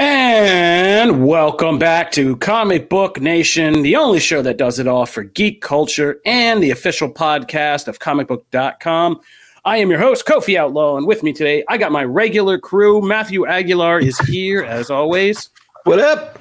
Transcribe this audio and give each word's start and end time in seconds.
And 0.00 1.26
welcome 1.26 1.78
back 1.78 2.10
to 2.12 2.34
Comic 2.36 2.88
Book 2.88 3.20
Nation, 3.20 3.82
the 3.82 3.96
only 3.96 4.18
show 4.18 4.40
that 4.40 4.56
does 4.56 4.78
it 4.78 4.88
all 4.88 5.04
for 5.04 5.24
geek 5.24 5.60
culture 5.60 6.22
and 6.24 6.62
the 6.62 6.70
official 6.70 7.12
podcast 7.12 7.86
of 7.86 7.98
comicbook.com. 7.98 9.20
I 9.66 9.76
am 9.76 9.90
your 9.90 9.98
host, 9.98 10.24
Kofi 10.24 10.56
Outlaw, 10.56 10.96
and 10.96 11.06
with 11.06 11.22
me 11.22 11.34
today, 11.34 11.64
I 11.68 11.76
got 11.76 11.92
my 11.92 12.02
regular 12.02 12.58
crew. 12.58 13.02
Matthew 13.02 13.46
Aguilar 13.46 14.00
is 14.00 14.18
here, 14.20 14.62
as 14.62 14.88
always. 14.88 15.50
What 15.84 15.98
up? 15.98 16.38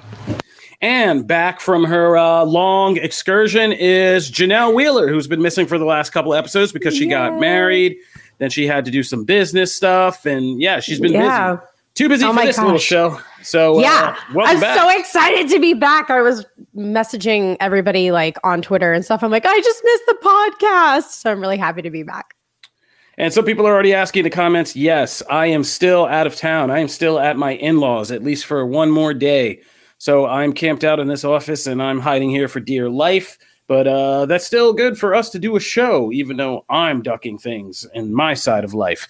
And 0.80 1.28
back 1.28 1.60
from 1.60 1.84
her 1.84 2.16
uh, 2.16 2.46
long 2.46 2.96
excursion 2.96 3.73
is 3.73 4.32
Janelle 4.32 4.73
Wheeler, 4.73 5.10
who's 5.10 5.28
been 5.28 5.42
missing 5.42 5.68
for 5.68 5.78
the 5.78 5.84
last 5.84 6.12
couple 6.12 6.34
episodes 6.34 6.72
because 6.72 6.96
she 6.96 7.08
got 7.08 7.38
married. 7.42 7.98
Then 8.38 8.52
she 8.52 8.68
had 8.68 8.86
to 8.86 8.92
do 8.92 9.04
some 9.04 9.26
business 9.26 9.76
stuff. 9.76 10.26
And 10.26 10.62
yeah, 10.62 10.80
she's 10.80 11.02
been 11.02 11.12
Yeah. 11.12 11.56
busy. 11.56 11.66
Too 11.96 12.08
busy 12.08 12.23
Oh 12.23 12.30
for 12.30 12.36
my 12.36 12.46
this 12.46 12.58
little 12.58 12.78
show. 12.78 13.20
So, 13.42 13.80
yeah, 13.80 14.16
uh, 14.36 14.42
I'm 14.42 14.59
back. 14.59 14.78
so 14.78 14.90
excited 15.00 15.50
to 15.50 15.59
be 15.59 15.73
back. 15.73 16.09
I 16.09 16.22
was 16.22 16.45
messaging 16.76 17.58
everybody 17.59 18.12
like 18.12 18.38
on 18.44 18.62
Twitter 18.62 18.94
and 18.94 19.04
stuff. 19.04 19.23
I'm 19.23 19.32
like, 19.32 19.45
I 19.45 19.59
just 19.62 19.82
missed 19.84 20.04
the 20.08 20.18
podcast, 20.22 21.22
so 21.22 21.32
I'm 21.32 21.42
really 21.42 21.58
happy 21.58 21.82
to 21.82 21.90
be 21.90 22.04
back. 22.04 22.36
And 23.17 23.34
some 23.34 23.44
people 23.44 23.67
are 23.67 23.73
already 23.73 23.94
asking 23.94 24.22
in 24.22 24.23
the 24.23 24.30
comments, 24.30 24.78
yes, 24.78 25.22
I 25.30 25.48
am 25.48 25.66
still 25.66 26.06
out 26.06 26.26
of 26.26 26.38
town. 26.38 26.72
I 26.72 26.80
am 26.80 26.88
still 26.88 27.20
at 27.20 27.36
my 27.36 27.52
in 27.52 27.80
laws, 27.80 28.12
at 28.12 28.23
least 28.23 28.45
for 28.45 28.66
one 28.66 28.90
more 28.90 29.14
day. 29.14 29.62
So 29.98 30.26
I'm 30.26 30.54
camped 30.54 30.86
out 30.86 31.02
in 31.02 31.08
this 31.08 31.26
office 31.26 31.67
and 31.67 31.84
I'm 31.84 32.00
hiding 32.00 32.30
here 32.30 32.48
for 32.48 32.62
dear 32.62 32.90
life. 32.90 33.38
But 33.67 33.88
uh, 33.88 34.26
that's 34.26 34.48
still 34.48 34.73
good 34.73 34.98
for 34.98 35.14
us 35.14 35.30
to 35.32 35.40
do 35.40 35.58
a 35.58 35.60
show, 35.60 36.12
even 36.14 36.38
though 36.38 36.66
I'm 36.70 37.02
ducking 37.02 37.38
things 37.38 37.86
in 37.94 38.14
my 38.14 38.34
side 38.34 38.64
of 38.64 38.73
life. 38.73 39.08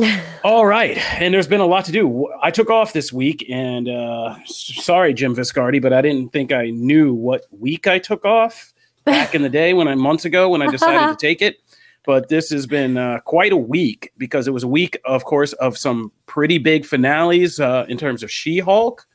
All 0.44 0.66
right. 0.66 0.96
And 1.20 1.34
there's 1.34 1.46
been 1.46 1.60
a 1.60 1.66
lot 1.66 1.84
to 1.86 1.92
do. 1.92 2.28
I 2.42 2.50
took 2.50 2.70
off 2.70 2.92
this 2.92 3.12
week, 3.12 3.46
and 3.50 3.88
uh, 3.88 4.36
sorry, 4.46 5.14
Jim 5.14 5.34
Viscardi, 5.34 5.80
but 5.80 5.92
I 5.92 6.02
didn't 6.02 6.32
think 6.32 6.52
I 6.52 6.70
knew 6.70 7.12
what 7.14 7.46
week 7.50 7.86
I 7.86 7.98
took 7.98 8.24
off 8.24 8.72
back 9.04 9.34
in 9.34 9.42
the 9.42 9.48
day 9.48 9.72
when 9.72 9.88
I 9.88 9.94
months 9.94 10.24
ago 10.24 10.48
when 10.50 10.62
I 10.62 10.70
decided 10.70 11.08
to 11.08 11.16
take 11.26 11.42
it. 11.42 11.56
But 12.04 12.28
this 12.28 12.50
has 12.50 12.66
been 12.66 12.96
uh, 12.96 13.20
quite 13.20 13.52
a 13.52 13.56
week 13.56 14.12
because 14.18 14.48
it 14.48 14.50
was 14.50 14.64
a 14.64 14.68
week, 14.68 14.98
of 15.04 15.24
course, 15.24 15.52
of 15.54 15.78
some 15.78 16.10
pretty 16.26 16.58
big 16.58 16.84
finales 16.84 17.60
uh, 17.60 17.86
in 17.88 17.96
terms 17.96 18.24
of 18.24 18.30
She 18.30 18.58
Hulk, 18.58 19.06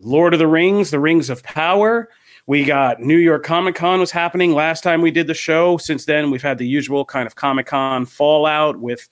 Lord 0.00 0.32
of 0.32 0.38
the 0.38 0.46
Rings, 0.46 0.90
The 0.90 1.00
Rings 1.00 1.28
of 1.28 1.42
Power. 1.42 2.08
We 2.46 2.64
got 2.64 3.00
New 3.00 3.18
York 3.18 3.44
Comic 3.44 3.74
Con 3.74 4.00
was 4.00 4.10
happening 4.10 4.52
last 4.52 4.82
time 4.82 5.02
we 5.02 5.10
did 5.10 5.26
the 5.26 5.34
show. 5.34 5.76
Since 5.76 6.06
then, 6.06 6.30
we've 6.30 6.40
had 6.40 6.56
the 6.56 6.66
usual 6.66 7.04
kind 7.04 7.26
of 7.26 7.34
Comic 7.34 7.66
Con 7.66 8.06
fallout 8.06 8.78
with 8.78 9.06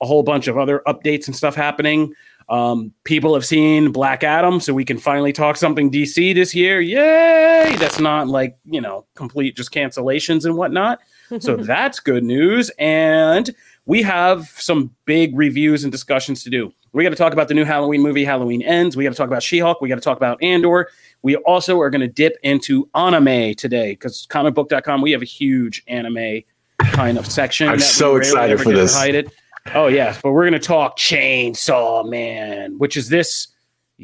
a 0.00 0.06
whole 0.06 0.22
bunch 0.22 0.48
of 0.48 0.58
other 0.58 0.82
updates 0.86 1.26
and 1.26 1.36
stuff 1.36 1.54
happening. 1.54 2.14
Um, 2.48 2.92
people 3.04 3.32
have 3.34 3.44
seen 3.46 3.92
Black 3.92 4.24
Adam, 4.24 4.58
so 4.58 4.74
we 4.74 4.84
can 4.84 4.98
finally 4.98 5.32
talk 5.32 5.56
something 5.56 5.90
DC 5.90 6.34
this 6.34 6.52
year. 6.52 6.80
Yay! 6.80 7.76
That's 7.78 8.00
not 8.00 8.26
like, 8.26 8.58
you 8.64 8.80
know, 8.80 9.06
complete 9.14 9.56
just 9.56 9.70
cancellations 9.70 10.44
and 10.44 10.56
whatnot. 10.56 10.98
So 11.38 11.56
that's 11.58 12.00
good 12.00 12.24
news. 12.24 12.70
And 12.78 13.54
we 13.86 14.02
have 14.02 14.48
some 14.48 14.92
big 15.04 15.36
reviews 15.38 15.84
and 15.84 15.92
discussions 15.92 16.42
to 16.42 16.50
do. 16.50 16.72
We 16.92 17.04
got 17.04 17.10
to 17.10 17.16
talk 17.16 17.32
about 17.32 17.46
the 17.46 17.54
new 17.54 17.64
Halloween 17.64 18.02
movie, 18.02 18.24
Halloween 18.24 18.62
Ends. 18.62 18.96
We 18.96 19.04
got 19.04 19.10
to 19.10 19.16
talk 19.16 19.28
about 19.28 19.44
She 19.44 19.60
Hulk. 19.60 19.80
We 19.80 19.88
got 19.88 19.94
to 19.94 20.00
talk 20.00 20.16
about 20.16 20.42
Andor. 20.42 20.88
We 21.22 21.36
also 21.36 21.80
are 21.80 21.88
going 21.88 22.00
to 22.00 22.08
dip 22.08 22.36
into 22.42 22.88
anime 22.96 23.54
today 23.54 23.92
because 23.92 24.26
comicbook.com, 24.28 25.00
we 25.00 25.12
have 25.12 25.22
a 25.22 25.26
huge 25.26 25.84
anime 25.86 26.42
kind 26.78 27.16
of 27.16 27.26
section. 27.26 27.68
I'm 27.68 27.78
that 27.78 27.84
so 27.84 28.16
excited 28.16 28.60
for 28.60 28.72
this. 28.72 28.96
hide 28.96 29.14
it. 29.14 29.32
Oh 29.74 29.88
yes, 29.88 30.20
but 30.22 30.32
we're 30.32 30.48
going 30.48 30.60
to 30.60 30.66
talk 30.66 30.98
Chainsaw 30.98 32.08
Man, 32.08 32.78
which 32.78 32.96
is 32.96 33.08
this, 33.08 33.48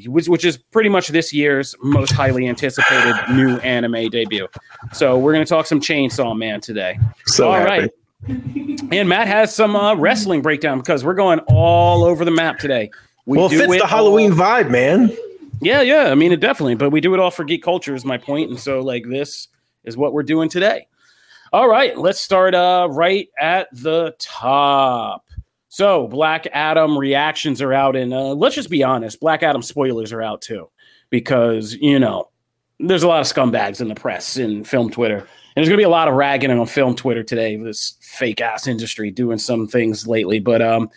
which, 0.06 0.28
which 0.28 0.44
is 0.44 0.56
pretty 0.58 0.88
much 0.90 1.08
this 1.08 1.32
year's 1.32 1.74
most 1.82 2.12
highly 2.12 2.46
anticipated 2.46 3.14
new 3.32 3.56
anime 3.58 4.08
debut. 4.10 4.46
So 4.92 5.18
we're 5.18 5.32
going 5.32 5.44
to 5.44 5.48
talk 5.48 5.66
some 5.66 5.80
Chainsaw 5.80 6.36
Man 6.36 6.60
today. 6.60 6.98
So 7.26 7.48
All 7.48 7.54
happy. 7.54 7.68
right. 7.68 7.90
And 8.92 9.08
Matt 9.08 9.28
has 9.28 9.54
some 9.54 9.74
uh, 9.76 9.94
wrestling 9.96 10.42
breakdown 10.42 10.78
because 10.78 11.04
we're 11.04 11.14
going 11.14 11.38
all 11.48 12.04
over 12.04 12.24
the 12.24 12.30
map 12.30 12.58
today. 12.58 12.90
We 13.24 13.38
Well, 13.38 13.46
it 13.46 13.56
fits 13.56 13.72
it 13.74 13.78
the 13.80 13.86
Halloween 13.86 14.32
all- 14.32 14.38
vibe, 14.38 14.70
man. 14.70 15.16
yeah, 15.60 15.80
yeah. 15.80 16.10
I 16.10 16.14
mean, 16.14 16.32
it 16.32 16.40
definitely, 16.40 16.74
but 16.76 16.90
we 16.90 17.00
do 17.00 17.14
it 17.14 17.20
all 17.20 17.30
for 17.30 17.44
geek 17.44 17.62
culture, 17.62 17.94
is 17.94 18.04
my 18.04 18.18
point. 18.18 18.50
And 18.50 18.60
so, 18.60 18.80
like, 18.80 19.04
this 19.08 19.48
is 19.84 19.96
what 19.96 20.12
we're 20.12 20.22
doing 20.22 20.48
today. 20.48 20.86
All 21.52 21.68
right, 21.68 21.96
let's 21.96 22.20
start 22.20 22.54
uh, 22.54 22.88
right 22.90 23.28
at 23.38 23.68
the 23.72 24.14
top. 24.18 25.25
So, 25.76 26.08
Black 26.08 26.46
Adam 26.54 26.96
reactions 26.96 27.60
are 27.60 27.74
out, 27.74 27.96
and 27.96 28.14
uh, 28.14 28.32
let's 28.32 28.54
just 28.54 28.70
be 28.70 28.82
honest 28.82 29.20
Black 29.20 29.42
Adam 29.42 29.60
spoilers 29.60 30.10
are 30.10 30.22
out 30.22 30.40
too, 30.40 30.70
because, 31.10 31.74
you 31.74 31.98
know, 31.98 32.30
there's 32.80 33.02
a 33.02 33.08
lot 33.08 33.20
of 33.20 33.26
scumbags 33.26 33.82
in 33.82 33.88
the 33.88 33.94
press 33.94 34.38
and 34.38 34.66
film 34.66 34.90
Twitter. 34.90 35.18
And 35.18 35.26
there's 35.54 35.68
to 35.68 35.76
be 35.76 35.82
a 35.82 35.90
lot 35.90 36.08
of 36.08 36.14
ragging 36.14 36.50
on 36.50 36.66
film 36.66 36.96
Twitter 36.96 37.22
today, 37.22 37.58
this 37.58 37.98
fake 38.00 38.40
ass 38.40 38.66
industry 38.66 39.10
doing 39.10 39.36
some 39.36 39.68
things 39.68 40.06
lately. 40.06 40.38
But 40.38 40.62
um, 40.62 40.88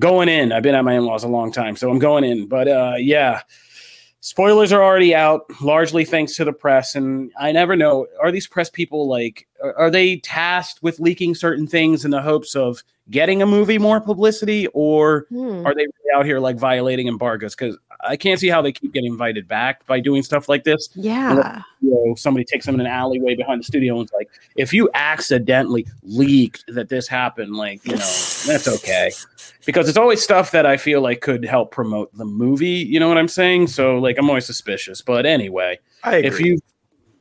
going 0.00 0.28
in, 0.28 0.50
I've 0.50 0.64
been 0.64 0.74
at 0.74 0.84
my 0.84 0.94
in 0.94 1.04
laws 1.04 1.22
a 1.22 1.28
long 1.28 1.52
time, 1.52 1.76
so 1.76 1.88
I'm 1.88 2.00
going 2.00 2.24
in. 2.24 2.48
But 2.48 2.66
uh, 2.66 2.94
yeah, 2.98 3.42
spoilers 4.18 4.72
are 4.72 4.82
already 4.82 5.14
out, 5.14 5.42
largely 5.62 6.04
thanks 6.04 6.34
to 6.34 6.44
the 6.44 6.52
press. 6.52 6.96
And 6.96 7.30
I 7.38 7.52
never 7.52 7.76
know 7.76 8.08
are 8.20 8.32
these 8.32 8.48
press 8.48 8.70
people 8.70 9.08
like, 9.08 9.46
are, 9.62 9.74
are 9.78 9.90
they 9.90 10.16
tasked 10.18 10.82
with 10.82 11.00
leaking 11.00 11.34
certain 11.34 11.66
things 11.66 12.04
in 12.04 12.10
the 12.10 12.22
hopes 12.22 12.54
of 12.54 12.82
getting 13.10 13.42
a 13.42 13.46
movie 13.46 13.78
more 13.78 14.00
publicity, 14.00 14.66
or 14.68 15.26
Hmm. 15.30 15.66
are 15.66 15.74
they 15.74 15.82
really 15.82 16.14
out 16.16 16.24
here 16.24 16.38
like 16.38 16.56
violating 16.56 17.08
embargoes? 17.08 17.54
Because 17.56 17.76
I 18.02 18.16
can't 18.16 18.38
see 18.40 18.48
how 18.48 18.62
they 18.62 18.72
keep 18.72 18.92
getting 18.94 19.10
invited 19.12 19.46
back 19.48 19.84
by 19.86 20.00
doing 20.00 20.22
stuff 20.22 20.48
like 20.48 20.64
this 20.64 20.88
Yeah. 20.94 21.60
you 21.82 21.90
know, 21.90 22.14
somebody 22.14 22.44
takes 22.44 22.64
them 22.64 22.76
in 22.76 22.80
an 22.80 22.86
alleyway 22.86 23.34
behind 23.34 23.60
the 23.60 23.64
studio 23.64 23.94
and 23.96 24.04
it's 24.04 24.12
like, 24.12 24.30
if 24.56 24.72
you 24.72 24.88
accidentally 24.94 25.86
leaked 26.02 26.64
that 26.68 26.88
this 26.88 27.08
happened, 27.08 27.56
like, 27.56 27.84
you 27.84 27.92
know, 27.92 27.98
that's 28.46 28.66
okay. 28.68 29.10
Because 29.66 29.88
it's 29.88 29.98
always 29.98 30.22
stuff 30.22 30.52
that 30.52 30.64
I 30.64 30.76
feel 30.78 31.00
like 31.02 31.20
could 31.20 31.44
help 31.44 31.72
promote 31.72 32.16
the 32.16 32.24
movie. 32.24 32.68
You 32.68 33.00
know 33.00 33.08
what 33.08 33.18
I'm 33.18 33.28
saying? 33.28 33.66
So, 33.66 33.98
like, 33.98 34.16
I'm 34.18 34.28
always 34.30 34.46
suspicious. 34.46 35.02
But 35.02 35.26
anyway, 35.26 35.78
I 36.04 36.16
agree. 36.16 36.28
if 36.28 36.40
you, 36.40 36.58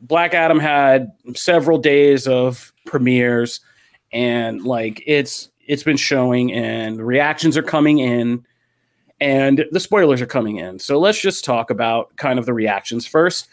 Black 0.01 0.33
Adam 0.33 0.59
had 0.59 1.11
several 1.35 1.77
days 1.77 2.27
of 2.27 2.73
premieres 2.85 3.59
and 4.11 4.63
like 4.63 5.03
it's, 5.05 5.49
it's 5.67 5.83
been 5.83 5.97
showing 5.97 6.51
and 6.53 6.97
the 6.97 7.03
reactions 7.03 7.57
are 7.57 7.63
coming 7.63 7.99
in 7.99 8.45
and 9.21 9.65
the 9.71 9.79
spoilers 9.79 10.21
are 10.21 10.25
coming 10.25 10.57
in. 10.57 10.79
So 10.79 10.99
let's 10.99 11.19
just 11.19 11.43
talk 11.43 11.69
about 11.69 12.15
kind 12.15 12.39
of 12.39 12.45
the 12.45 12.53
reactions 12.53 13.05
first. 13.05 13.47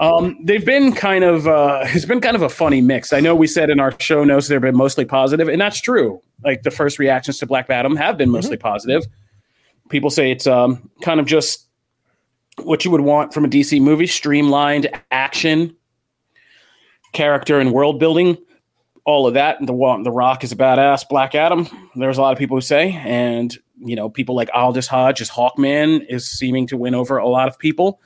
Um, 0.00 0.38
they've 0.44 0.64
been 0.64 0.92
kind 0.92 1.24
of 1.24 1.46
uh, 1.46 1.82
it's 1.86 2.04
been 2.04 2.20
kind 2.20 2.36
of 2.36 2.42
a 2.42 2.48
funny 2.48 2.80
mix. 2.80 3.12
I 3.12 3.20
know 3.20 3.34
we 3.34 3.46
said 3.46 3.70
in 3.70 3.80
our 3.80 3.94
show 4.00 4.24
notes 4.24 4.48
they've 4.48 4.60
been 4.60 4.76
mostly 4.76 5.04
positive, 5.04 5.48
and 5.48 5.60
that's 5.60 5.80
true. 5.80 6.22
Like 6.44 6.62
the 6.62 6.70
first 6.70 6.98
reactions 6.98 7.38
to 7.38 7.46
Black 7.46 7.68
Adam 7.68 7.96
have 7.96 8.16
been 8.16 8.30
mostly 8.30 8.56
positive. 8.56 9.04
People 9.88 10.10
say 10.10 10.30
it's 10.30 10.46
um, 10.46 10.90
kind 11.02 11.18
of 11.18 11.26
just 11.26 11.67
what 12.64 12.84
you 12.84 12.90
would 12.90 13.00
want 13.00 13.34
from 13.34 13.44
a 13.44 13.48
DC 13.48 13.80
movie: 13.80 14.06
streamlined 14.06 14.88
action, 15.10 15.76
character, 17.12 17.58
and 17.58 17.72
world 17.72 17.98
building, 17.98 18.36
all 19.04 19.26
of 19.26 19.34
that. 19.34 19.58
The 19.60 19.66
The 19.66 20.10
Rock 20.10 20.44
is 20.44 20.52
a 20.52 20.56
badass. 20.56 21.08
Black 21.08 21.34
Adam. 21.34 21.68
There's 21.94 22.18
a 22.18 22.22
lot 22.22 22.32
of 22.32 22.38
people 22.38 22.56
who 22.56 22.60
say, 22.60 22.92
and 23.04 23.56
you 23.80 23.96
know, 23.96 24.08
people 24.08 24.34
like 24.34 24.50
Aldis 24.54 24.86
Hodge 24.86 25.20
as 25.20 25.30
Hawkman 25.30 26.04
is 26.08 26.28
seeming 26.28 26.66
to 26.68 26.76
win 26.76 26.94
over 26.94 27.16
a 27.16 27.28
lot 27.28 27.48
of 27.48 27.58
people, 27.58 28.00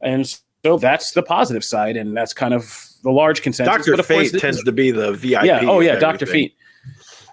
and 0.00 0.26
so 0.64 0.78
that's 0.78 1.12
the 1.12 1.22
positive 1.22 1.64
side, 1.64 1.96
and 1.96 2.16
that's 2.16 2.32
kind 2.32 2.54
of 2.54 2.88
the 3.02 3.10
large 3.10 3.42
consensus. 3.42 3.86
Doctor 3.86 4.02
Fate 4.02 4.32
tends 4.38 4.62
to 4.62 4.72
be 4.72 4.90
the 4.90 5.12
VIP. 5.12 5.44
Yeah. 5.44 5.60
Oh 5.62 5.80
yeah, 5.80 5.96
Doctor 5.96 6.26
Fate. 6.26 6.54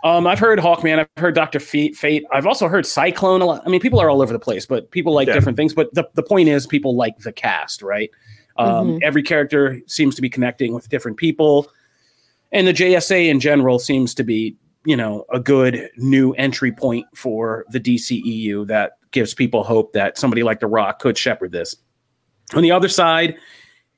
Um, 0.03 0.27
I've 0.27 0.39
heard 0.39 0.59
Hawkman. 0.59 0.99
I've 0.99 1.21
heard 1.21 1.35
Doctor 1.35 1.59
Fate. 1.59 1.95
Fate. 1.95 2.23
I've 2.31 2.47
also 2.47 2.67
heard 2.67 2.85
Cyclone 2.85 3.41
a 3.41 3.45
lot. 3.45 3.63
I 3.65 3.69
mean, 3.69 3.81
people 3.81 3.99
are 3.99 4.09
all 4.09 4.21
over 4.21 4.31
the 4.31 4.39
place, 4.39 4.65
but 4.65 4.91
people 4.91 5.13
like 5.13 5.27
yeah. 5.27 5.33
different 5.33 5.57
things. 5.57 5.73
But 5.73 5.93
the, 5.93 6.09
the 6.13 6.23
point 6.23 6.49
is, 6.49 6.65
people 6.65 6.95
like 6.95 7.17
the 7.19 7.33
cast, 7.33 7.81
right? 7.81 8.09
Um, 8.57 8.87
mm-hmm. 8.87 8.97
Every 9.01 9.23
character 9.23 9.79
seems 9.87 10.15
to 10.15 10.21
be 10.21 10.29
connecting 10.29 10.73
with 10.73 10.89
different 10.89 11.17
people, 11.17 11.71
and 12.51 12.67
the 12.67 12.73
JSA 12.73 13.27
in 13.27 13.39
general 13.39 13.79
seems 13.79 14.13
to 14.15 14.23
be, 14.23 14.55
you 14.85 14.95
know, 14.95 15.25
a 15.31 15.39
good 15.39 15.89
new 15.97 16.33
entry 16.33 16.71
point 16.71 17.05
for 17.15 17.65
the 17.69 17.79
DCEU 17.79 18.67
that 18.67 18.93
gives 19.11 19.33
people 19.33 19.63
hope 19.63 19.93
that 19.93 20.17
somebody 20.17 20.43
like 20.43 20.59
The 20.59 20.67
Rock 20.67 20.99
could 20.99 21.17
shepherd 21.17 21.51
this. 21.51 21.75
On 22.53 22.63
the 22.63 22.71
other 22.71 22.89
side, 22.89 23.37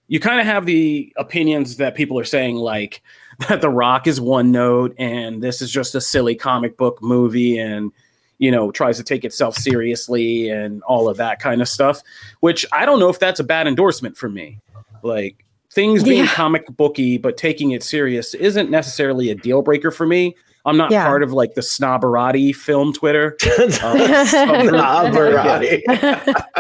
you 0.08 0.20
kind 0.20 0.40
of 0.40 0.46
have 0.46 0.66
the 0.66 1.14
opinions 1.18 1.78
that 1.78 1.96
people 1.96 2.20
are 2.20 2.26
saying, 2.26 2.56
like 2.56 3.02
that 3.48 3.62
The 3.62 3.70
Rock 3.70 4.08
is 4.08 4.20
one 4.20 4.52
note 4.52 4.96
and 4.98 5.42
this 5.42 5.62
is 5.62 5.72
just 5.72 5.96
a 5.96 6.02
silly 6.02 6.36
comic 6.36 6.78
book 6.78 7.02
movie 7.02 7.58
and 7.58 7.92
you 8.38 8.52
know 8.52 8.72
tries 8.72 8.98
to 8.98 9.04
take 9.04 9.24
itself 9.24 9.56
seriously 9.56 10.50
and 10.50 10.82
all 10.84 11.08
of 11.08 11.18
that 11.18 11.40
kind 11.40 11.62
of 11.62 11.68
stuff. 11.68 12.02
Which 12.40 12.66
I 12.72 12.86
don't 12.86 13.00
know 13.00 13.10
if 13.10 13.20
that's 13.20 13.40
a 13.40 13.44
bad 13.44 13.68
endorsement 13.68 14.18
for 14.18 14.30
me. 14.30 14.60
Like 15.04 15.46
things 15.72 16.04
being 16.04 16.26
yeah. 16.26 16.34
comic 16.34 16.66
booky 16.68 17.18
but 17.18 17.38
taking 17.38 17.72
it 17.72 17.82
serious 17.82 18.34
isn't 18.34 18.70
necessarily 18.70 19.30
a 19.30 19.36
deal 19.36 19.62
breaker 19.62 19.92
for 19.92 20.06
me. 20.06 20.36
I'm 20.66 20.78
not 20.78 20.92
yeah. 20.92 21.06
part 21.06 21.24
of 21.24 21.34
like 21.34 21.56
the 21.56 21.62
snobberati 21.62 22.56
film 22.56 22.94
Twitter. 22.94 23.38
Uh, 23.62 23.96
snobberati. 24.26 25.82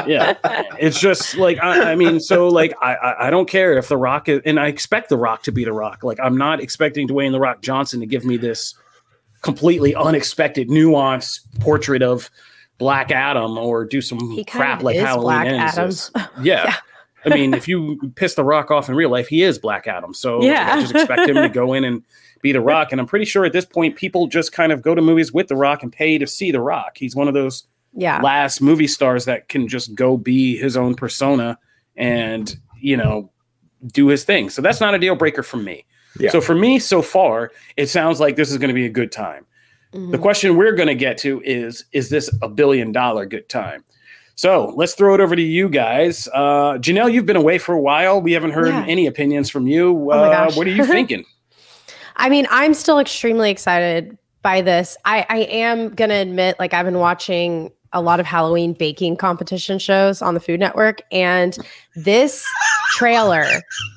yeah. 0.08 0.36
It's 0.80 1.00
just 1.00 1.36
like, 1.38 1.58
I, 1.62 1.92
I, 1.92 1.96
mean, 1.96 2.20
so 2.20 2.48
like, 2.48 2.74
I, 2.82 3.28
I 3.28 3.30
don't 3.30 3.48
care 3.48 3.78
if 3.78 3.88
The 3.88 3.98
Rock 3.98 4.30
is, 4.30 4.42
and 4.46 4.60
I 4.60 4.68
expect 4.68 5.10
The 5.10 5.18
Rock 5.18 5.44
to 5.44 5.52
be 5.52 5.64
The 5.64 5.74
Rock. 5.74 6.04
Like, 6.04 6.20
I'm 6.22 6.38
not 6.38 6.60
expecting 6.60 7.08
Dwayne 7.08 7.32
The 7.32 7.40
Rock 7.40 7.62
Johnson 7.62 8.00
to 8.00 8.06
give 8.06 8.26
me 8.26 8.38
this 8.38 8.76
completely 9.42 9.96
unexpected, 9.96 10.70
nuanced 10.70 11.42
portrait 11.60 12.02
of 12.02 12.30
Black 12.78 13.12
Adam 13.12 13.58
or 13.58 13.86
do 13.86 14.02
some 14.02 14.44
crap 14.46 14.84
like 14.84 14.98
Halloween 14.98 15.60
Black 15.60 15.78
ends. 15.78 16.12
Yeah. 16.16 16.28
yeah. 16.42 16.76
I 17.24 17.30
mean, 17.30 17.54
if 17.54 17.68
you 17.68 18.12
piss 18.16 18.34
The 18.34 18.44
Rock 18.44 18.72
off 18.72 18.90
in 18.90 18.96
real 18.96 19.12
life, 19.12 19.28
he 19.28 19.44
is 19.44 19.60
Black 19.60 19.88
Adam. 19.88 20.14
So 20.14 20.42
yeah. 20.42 20.74
I 20.74 20.82
just 20.82 20.96
expect 20.96 21.30
him 21.30 21.36
to 21.36 21.50
go 21.50 21.74
in 21.74 21.84
and 21.84 22.04
be 22.42 22.52
The 22.52 22.62
Rock. 22.62 22.92
And 22.92 23.00
I'm 23.00 23.08
pretty 23.08 23.26
sure 23.26 23.46
at 23.46 23.54
this 23.54 23.66
point, 23.66 23.96
people 23.96 24.28
just 24.28 24.52
kind 24.52 24.72
of 24.72 24.82
go 24.82 24.96
to 24.96 25.02
movies 25.02 25.32
with 25.32 25.48
The 25.48 25.56
Rock 25.56 25.84
and 25.84 25.92
pay 25.92 26.18
to 26.18 26.28
see 26.28 26.52
The 26.52 26.62
Rock. 26.62 26.98
He's 26.98 27.16
one 27.16 27.28
of 27.28 27.34
those 27.34 27.66
yeah. 27.94 28.22
last 28.22 28.62
movie 28.62 28.88
stars 28.88 29.26
that 29.26 29.50
can 29.50 29.68
just 29.68 29.96
go 29.96 30.18
be 30.18 30.58
his 30.58 30.78
own 30.78 30.96
persona 30.96 31.58
and, 31.96 32.56
you 32.80 32.98
know, 32.98 33.32
do 33.88 34.08
his 34.08 34.24
thing. 34.24 34.50
So 34.50 34.62
that's 34.62 34.80
not 34.80 34.94
a 34.94 35.00
deal 35.00 35.16
breaker 35.16 35.44
for 35.44 35.58
me. 35.58 35.86
Yeah. 36.20 36.30
So 36.32 36.42
for 36.42 36.56
me, 36.56 36.80
so 36.80 37.02
far, 37.02 37.52
it 37.78 37.88
sounds 37.88 38.20
like 38.20 38.36
this 38.36 38.52
is 38.52 38.58
going 38.58 38.70
to 38.70 38.74
be 38.74 38.86
a 38.86 38.90
good 38.90 39.12
time. 39.12 39.46
Mm-hmm. 39.94 40.12
The 40.12 40.18
question 40.18 40.56
we're 40.56 40.74
going 40.76 40.88
to 40.88 40.96
get 40.96 41.18
to 41.20 41.42
is 41.44 41.86
Is 41.92 42.10
this 42.10 42.30
a 42.42 42.50
billion 42.50 42.92
dollar 42.92 43.26
good 43.26 43.50
time? 43.50 43.84
So 44.36 44.74
let's 44.76 44.94
throw 44.94 45.14
it 45.14 45.22
over 45.22 45.36
to 45.36 45.42
you 45.42 45.70
guys. 45.70 46.28
Uh, 46.34 46.78
Janelle, 46.80 47.12
you've 47.12 47.26
been 47.26 47.36
away 47.36 47.58
for 47.58 47.76
a 47.76 47.80
while. 47.80 48.22
We 48.22 48.32
haven't 48.32 48.52
heard 48.52 48.70
yeah. 48.70 48.86
any 48.88 49.06
opinions 49.06 49.50
from 49.50 49.68
you. 49.68 50.12
Uh, 50.12 50.48
oh 50.50 50.58
what 50.58 50.66
are 50.66 50.72
you 50.72 50.86
thinking? 50.88 51.26
I 52.22 52.30
mean, 52.30 52.46
I'm 52.52 52.76
still 52.76 53.00
extremely 53.00 53.50
excited 53.50 54.16
by 54.44 54.62
this. 54.62 54.96
I, 55.06 55.26
I 55.28 55.38
am 55.40 55.90
gonna 55.90 56.22
admit, 56.22 56.56
like 56.60 56.72
I've 56.72 56.86
been 56.86 57.00
watching 57.00 57.72
a 57.94 58.02
lot 58.02 58.20
of 58.20 58.28
Halloween 58.28 58.74
baking 58.74 59.18
competition 59.18 59.80
shows 59.80 60.22
on 60.22 60.36
the 60.36 60.40
Food 60.40 60.60
Network, 60.60 61.02
and 61.12 61.58
this 61.96 62.46
trailer 62.92 63.48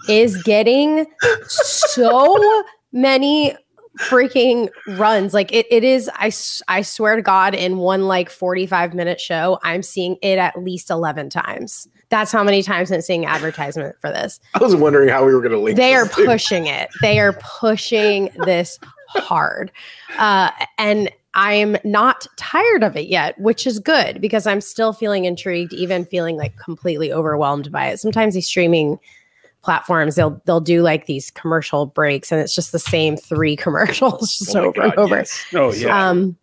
is 0.08 0.42
getting 0.42 1.04
so 1.42 2.64
many 2.92 3.54
freaking 4.00 4.70
runs. 4.96 5.34
Like 5.34 5.52
it, 5.52 5.66
it 5.70 5.84
is, 5.84 6.10
I, 6.14 6.32
I 6.66 6.80
swear 6.80 7.16
to 7.16 7.22
God, 7.22 7.54
in 7.54 7.76
one 7.76 8.08
like 8.08 8.30
45 8.30 8.94
minute 8.94 9.20
show, 9.20 9.58
I'm 9.62 9.82
seeing 9.82 10.16
it 10.22 10.38
at 10.38 10.58
least 10.58 10.88
11 10.88 11.28
times. 11.28 11.86
That's 12.14 12.30
how 12.30 12.44
many 12.44 12.62
times 12.62 12.92
I'm 12.92 13.00
seeing 13.00 13.26
advertisement 13.26 13.96
for 14.00 14.08
this. 14.08 14.38
I 14.54 14.60
was 14.60 14.76
wondering 14.76 15.08
how 15.08 15.26
we 15.26 15.34
were 15.34 15.40
going 15.40 15.50
to 15.50 15.58
link. 15.58 15.76
They 15.76 15.96
are 15.96 16.06
pushing 16.06 16.68
it. 16.68 16.88
They 17.00 17.18
are 17.18 17.32
pushing 17.32 18.30
this 18.44 18.78
hard. 19.08 19.72
Uh, 20.16 20.52
and 20.78 21.10
I'm 21.34 21.76
not 21.82 22.28
tired 22.36 22.84
of 22.84 22.96
it 22.96 23.08
yet, 23.08 23.36
which 23.40 23.66
is 23.66 23.80
good 23.80 24.20
because 24.20 24.46
I'm 24.46 24.60
still 24.60 24.92
feeling 24.92 25.24
intrigued, 25.24 25.72
even 25.72 26.04
feeling 26.04 26.36
like 26.36 26.56
completely 26.56 27.12
overwhelmed 27.12 27.72
by 27.72 27.88
it. 27.88 27.98
Sometimes 27.98 28.34
these 28.34 28.46
streaming 28.46 29.00
platforms 29.62 30.14
they'll 30.14 30.40
they'll 30.44 30.60
do 30.60 30.82
like 30.82 31.06
these 31.06 31.30
commercial 31.30 31.86
breaks 31.86 32.30
and 32.30 32.38
it's 32.38 32.54
just 32.54 32.70
the 32.70 32.78
same 32.78 33.16
three 33.16 33.56
commercials 33.64 34.36
just 34.38 34.54
oh 34.54 34.66
over 34.66 34.72
God, 34.72 34.84
and 34.84 34.94
over. 34.98 35.16
Yes. 35.16 35.44
Oh 35.52 35.72
yeah. 35.72 36.10
Um, 36.10 36.36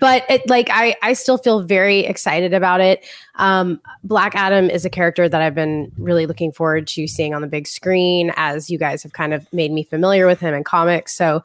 but 0.00 0.24
it 0.28 0.48
like 0.48 0.68
I 0.70 0.96
I 1.02 1.12
still 1.12 1.38
feel 1.38 1.62
very 1.62 2.00
excited 2.00 2.52
about 2.52 2.80
it. 2.80 3.04
Um, 3.36 3.80
Black 4.04 4.34
Adam 4.34 4.70
is 4.70 4.84
a 4.84 4.90
character 4.90 5.28
that 5.28 5.40
I've 5.42 5.54
been 5.54 5.90
really 5.96 6.26
looking 6.26 6.52
forward 6.52 6.86
to 6.88 7.06
seeing 7.06 7.34
on 7.34 7.42
the 7.42 7.48
big 7.48 7.66
screen 7.66 8.32
as 8.36 8.70
you 8.70 8.78
guys 8.78 9.02
have 9.02 9.12
kind 9.12 9.32
of 9.34 9.50
made 9.52 9.72
me 9.72 9.84
familiar 9.84 10.26
with 10.26 10.40
him 10.40 10.54
in 10.54 10.64
comics. 10.64 11.14
So 11.14 11.42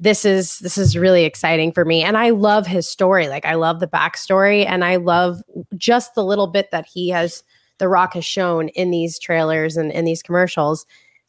this 0.00 0.24
is 0.24 0.58
this 0.58 0.76
is 0.76 0.96
really 0.96 1.24
exciting 1.24 1.72
for 1.72 1.84
me. 1.84 2.02
And 2.02 2.18
i 2.18 2.30
love 2.30 2.66
his 2.66 2.88
story. 2.88 3.28
Like 3.28 3.44
i 3.44 3.54
love 3.54 3.80
the 3.80 3.86
backstory 3.86 4.66
and 4.66 4.84
i 4.84 4.96
love 4.96 5.42
just 5.76 6.14
the 6.14 6.24
little 6.24 6.48
bit 6.48 6.70
that 6.72 6.86
he 6.86 7.08
has 7.10 7.44
the 7.78 7.88
rock 7.88 8.14
has 8.14 8.24
shown 8.24 8.68
in 8.68 8.90
these 8.90 9.18
trailers 9.18 9.76
and 9.76 9.90
in 9.90 10.04
these 10.04 10.22
commercials. 10.22 10.86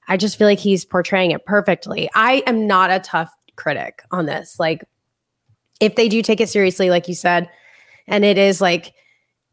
I 0.08 0.18
just 0.18 0.38
feel 0.38 0.48
like 0.48 0.60
he's 0.60 0.86
portraying 0.86 1.32
it 1.32 1.46
perfectly. 1.46 2.10
I 2.14 2.44
am 2.46 2.68
not 2.68 2.92
a 2.92 3.00
tough 3.00 3.34
critic 3.56 4.04
on 4.12 4.26
this. 4.26 4.60
Like 4.60 4.84
if 5.80 5.96
they 5.96 6.08
do 6.08 6.22
take 6.22 6.42
it 6.42 6.50
seriously, 6.50 6.90
like 6.90 7.08
you 7.08 7.16
said, 7.16 7.50
and 8.08 8.24
it 8.24 8.38
is 8.38 8.62
like 8.62 8.94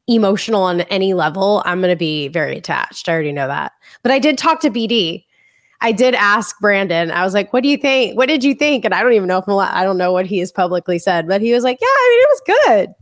emotional 0.07 0.63
on 0.63 0.83
any 0.83 1.15
level, 1.15 1.63
I'm 1.65 1.81
going 1.81 1.93
to 1.93 1.97
be 1.97 2.29
very 2.29 2.57
attached. 2.57 3.09
I 3.09 3.13
already 3.13 3.33
know 3.33 3.47
that. 3.47 3.73
But 4.03 4.13
I 4.13 4.19
did 4.19 4.39
talk 4.39 4.61
to 4.61 4.71
BD. 4.71 5.25
I 5.81 5.93
did 5.93 6.15
ask 6.15 6.59
Brandon. 6.61 7.11
I 7.11 7.25
was 7.25 7.33
like, 7.33 7.53
"What 7.53 7.63
do 7.63 7.69
you 7.69 7.79
think? 7.79 8.17
What 8.17 8.27
did 8.27 8.45
you 8.45 8.55
think?" 8.55 8.85
And 8.85 8.93
I 8.93 9.03
don't 9.03 9.15
even 9.15 9.29
know 9.29 9.39
if 9.39 9.49
I'm, 9.49 9.59
I 9.59 9.83
don't 9.83 9.97
know 9.97 10.13
what 10.13 10.27
he 10.27 10.39
has 10.39 10.53
publicly 10.53 10.99
said, 10.99 11.27
but 11.27 11.41
he 11.41 11.55
was 11.55 11.65
like, 11.65 11.79
"Yeah, 11.81 11.87
I 11.89 12.09
mean, 12.11 12.21
it 12.21 12.29
was 12.29 12.43
good." 12.47 12.95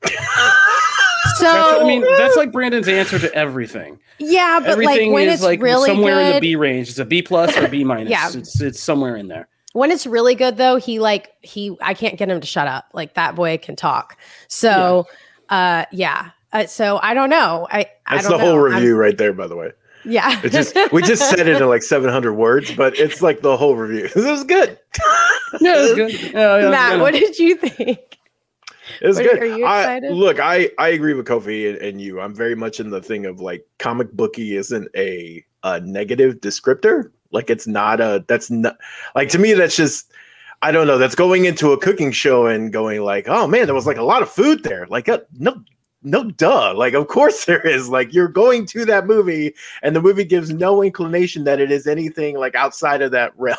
so 1.38 1.44
that's, 1.44 1.82
I 1.82 1.84
mean, 1.86 2.04
that's 2.18 2.36
like 2.36 2.52
Brandon's 2.52 2.88
answer 2.88 3.18
to 3.18 3.34
everything. 3.34 3.98
Yeah, 4.18 4.60
but 4.60 4.70
everything 4.70 5.12
like, 5.12 5.28
is 5.28 5.42
like 5.42 5.62
really 5.62 5.88
somewhere 5.88 6.14
good, 6.14 6.26
in 6.26 6.34
the 6.34 6.40
B 6.40 6.56
range. 6.56 6.90
It's 6.90 6.98
a 6.98 7.06
B 7.06 7.22
plus 7.22 7.56
or 7.56 7.68
B 7.68 7.84
minus. 7.84 8.10
yeah, 8.10 8.28
it's 8.34 8.60
it's 8.60 8.80
somewhere 8.80 9.16
in 9.16 9.28
there. 9.28 9.48
When 9.78 9.92
it's 9.92 10.06
really 10.06 10.34
good 10.34 10.56
though, 10.56 10.76
he 10.76 10.98
like 10.98 11.32
he 11.40 11.76
I 11.80 11.94
can't 11.94 12.18
get 12.18 12.28
him 12.28 12.40
to 12.40 12.46
shut 12.46 12.66
up. 12.66 12.86
Like 12.92 13.14
that 13.14 13.36
boy 13.36 13.58
can 13.58 13.76
talk. 13.76 14.18
So 14.48 15.06
yeah. 15.50 15.56
uh 15.56 15.84
yeah. 15.92 16.30
Uh, 16.52 16.66
so 16.66 16.98
I 17.02 17.14
don't 17.14 17.30
know. 17.30 17.68
I 17.70 17.86
That's 18.10 18.26
I 18.26 18.30
the 18.30 18.38
whole 18.38 18.58
review 18.58 18.94
I'm, 18.94 18.98
right 18.98 19.16
there, 19.16 19.32
by 19.32 19.46
the 19.46 19.54
way. 19.54 19.70
Yeah. 20.04 20.40
It 20.42 20.50
just 20.50 20.76
we 20.92 21.02
just 21.02 21.28
said 21.28 21.38
it 21.38 21.48
in 21.48 21.68
like 21.68 21.82
700 21.82 22.32
words, 22.34 22.74
but 22.74 22.98
it's 22.98 23.22
like 23.22 23.42
the 23.42 23.56
whole 23.56 23.76
review. 23.76 24.08
This 24.14 24.24
was 24.24 24.44
good. 24.44 24.78
yeah, 25.60 25.76
it 25.76 25.80
was 25.80 25.94
good. 25.94 26.32
Yeah, 26.32 26.58
yeah, 26.58 26.70
Matt, 26.70 27.00
what 27.00 27.14
did 27.14 27.38
you 27.38 27.56
think? 27.56 28.18
It 29.00 29.06
was 29.06 29.18
what, 29.18 29.26
good. 29.30 29.42
Are 29.42 29.46
you 29.46 29.64
excited? 29.64 30.10
I, 30.10 30.14
look, 30.14 30.40
I 30.40 30.70
I 30.78 30.88
agree 30.88 31.14
with 31.14 31.26
Kofi 31.26 31.68
and, 31.68 31.78
and, 31.78 32.00
you. 32.00 32.20
I'm 32.20 32.34
very 32.34 32.56
much 32.56 32.80
in 32.80 32.90
the 32.90 33.02
thing 33.02 33.26
of 33.26 33.40
like 33.40 33.64
comic 33.78 34.10
booky 34.12 34.56
isn't 34.56 34.88
a 34.96 35.44
a 35.62 35.80
negative 35.80 36.36
descriptor. 36.40 37.10
Like 37.30 37.50
it's 37.50 37.66
not 37.66 38.00
a 38.00 38.24
that's 38.28 38.50
not 38.50 38.78
like 39.14 39.28
to 39.30 39.38
me 39.38 39.52
that's 39.52 39.76
just 39.76 40.12
I 40.60 40.72
don't 40.72 40.88
know. 40.88 40.98
That's 40.98 41.14
going 41.14 41.44
into 41.44 41.70
a 41.70 41.78
cooking 41.78 42.10
show 42.10 42.46
and 42.46 42.72
going 42.72 43.02
like, 43.02 43.28
oh 43.28 43.46
man, 43.46 43.66
there 43.66 43.74
was 43.74 43.86
like 43.86 43.96
a 43.96 44.02
lot 44.02 44.22
of 44.22 44.30
food 44.30 44.64
there. 44.64 44.86
Like, 44.86 45.08
uh, 45.08 45.20
no, 45.38 45.62
no, 46.08 46.30
duh. 46.30 46.74
Like, 46.74 46.94
of 46.94 47.08
course 47.08 47.44
there 47.46 47.66
is. 47.66 47.88
Like, 47.88 48.12
you're 48.12 48.28
going 48.28 48.66
to 48.66 48.84
that 48.86 49.06
movie, 49.06 49.54
and 49.82 49.94
the 49.94 50.02
movie 50.02 50.24
gives 50.24 50.50
no 50.50 50.82
inclination 50.82 51.44
that 51.44 51.60
it 51.60 51.70
is 51.70 51.86
anything 51.86 52.38
like 52.38 52.54
outside 52.54 53.02
of 53.02 53.10
that 53.12 53.32
realm. 53.36 53.58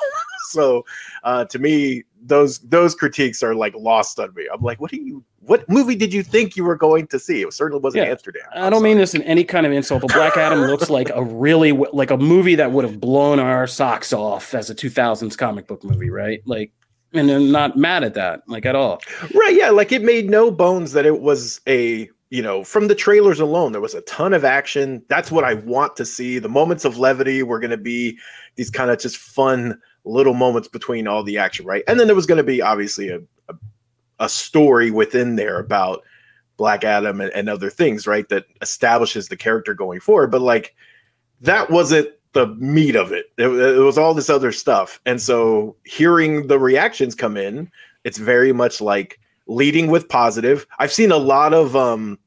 so, 0.49 0.85
uh, 1.23 1.45
to 1.45 1.59
me, 1.59 2.03
those 2.21 2.59
those 2.59 2.95
critiques 2.95 3.41
are 3.41 3.55
like 3.55 3.73
lost 3.75 4.19
on 4.19 4.33
me. 4.35 4.47
I'm 4.51 4.61
like, 4.61 4.81
what 4.81 4.91
do 4.91 4.97
you? 4.97 5.23
What 5.41 5.67
movie 5.69 5.95
did 5.95 6.13
you 6.13 6.21
think 6.21 6.57
you 6.57 6.63
were 6.63 6.75
going 6.75 7.07
to 7.07 7.17
see? 7.17 7.41
It 7.41 7.53
certainly 7.53 7.81
wasn't 7.81 8.05
yeah, 8.05 8.11
Amsterdam. 8.11 8.43
I'm 8.53 8.65
I 8.65 8.69
do 8.69 8.75
not 8.75 8.83
mean 8.83 8.97
this 8.97 9.15
in 9.15 9.23
any 9.23 9.43
kind 9.43 9.65
of 9.65 9.71
insult, 9.71 10.01
but 10.01 10.13
Black 10.13 10.37
Adam 10.37 10.59
looks 10.61 10.89
like 10.91 11.09
a 11.11 11.23
really 11.23 11.71
like 11.71 12.11
a 12.11 12.17
movie 12.17 12.55
that 12.55 12.71
would 12.71 12.83
have 12.83 12.99
blown 12.99 13.39
our 13.39 13.65
socks 13.65 14.11
off 14.11 14.53
as 14.53 14.69
a 14.69 14.75
2000s 14.75 15.37
comic 15.37 15.65
book 15.65 15.83
movie, 15.83 16.09
right? 16.09 16.41
Like 16.45 16.71
and 17.13 17.31
I'm 17.31 17.51
not 17.51 17.77
mad 17.77 18.03
at 18.03 18.13
that, 18.15 18.43
like 18.47 18.65
at 18.65 18.75
all. 18.75 19.01
Right? 19.33 19.55
Yeah, 19.55 19.69
like 19.69 19.91
it 19.91 20.03
made 20.03 20.29
no 20.29 20.51
bones 20.51 20.91
that 20.91 21.05
it 21.05 21.21
was 21.21 21.59
a 21.67 22.09
you 22.29 22.41
know 22.41 22.63
from 22.63 22.87
the 22.87 22.95
trailers 22.95 23.39
alone 23.39 23.71
there 23.71 23.81
was 23.81 23.95
a 23.95 24.01
ton 24.01 24.33
of 24.33 24.45
action 24.45 25.03
that's 25.07 25.31
what 25.31 25.43
i 25.43 25.55
want 25.55 25.95
to 25.95 26.05
see 26.05 26.37
the 26.37 26.49
moments 26.49 26.85
of 26.85 26.97
levity 26.97 27.41
were 27.41 27.59
going 27.59 27.71
to 27.71 27.77
be 27.77 28.17
these 28.55 28.69
kind 28.69 28.91
of 28.91 28.99
just 28.99 29.17
fun 29.17 29.79
little 30.05 30.33
moments 30.33 30.67
between 30.67 31.07
all 31.07 31.23
the 31.23 31.37
action, 31.37 31.65
right? 31.65 31.83
And 31.87 31.99
then 31.99 32.07
there 32.07 32.15
was 32.15 32.25
going 32.25 32.37
to 32.37 32.43
be 32.43 32.61
obviously 32.61 33.09
a, 33.09 33.19
a, 33.47 33.55
a 34.19 34.29
story 34.29 34.91
within 34.91 35.35
there 35.35 35.59
about 35.59 36.03
Black 36.57 36.83
Adam 36.83 37.21
and, 37.21 37.31
and 37.33 37.49
other 37.49 37.69
things, 37.69 38.07
right? 38.07 38.27
That 38.29 38.45
establishes 38.61 39.27
the 39.27 39.37
character 39.37 39.73
going 39.73 39.99
forward. 39.99 40.31
But 40.31 40.41
like 40.41 40.75
that 41.41 41.69
wasn't 41.69 42.09
the 42.33 42.47
meat 42.55 42.95
of 42.95 43.11
it. 43.11 43.27
it. 43.37 43.47
It 43.47 43.79
was 43.79 43.97
all 43.97 44.13
this 44.13 44.29
other 44.29 44.51
stuff. 44.51 44.99
And 45.05 45.21
so 45.21 45.75
hearing 45.85 46.47
the 46.47 46.59
reactions 46.59 47.15
come 47.15 47.37
in, 47.37 47.71
it's 48.03 48.17
very 48.17 48.53
much 48.53 48.81
like 48.81 49.19
leading 49.49 49.87
with 49.87 50.07
positive. 50.07 50.65
I've 50.77 50.93
seen 50.93 51.11
a 51.11 51.17
lot 51.17 51.53
of 51.53 51.75
um 51.75 52.17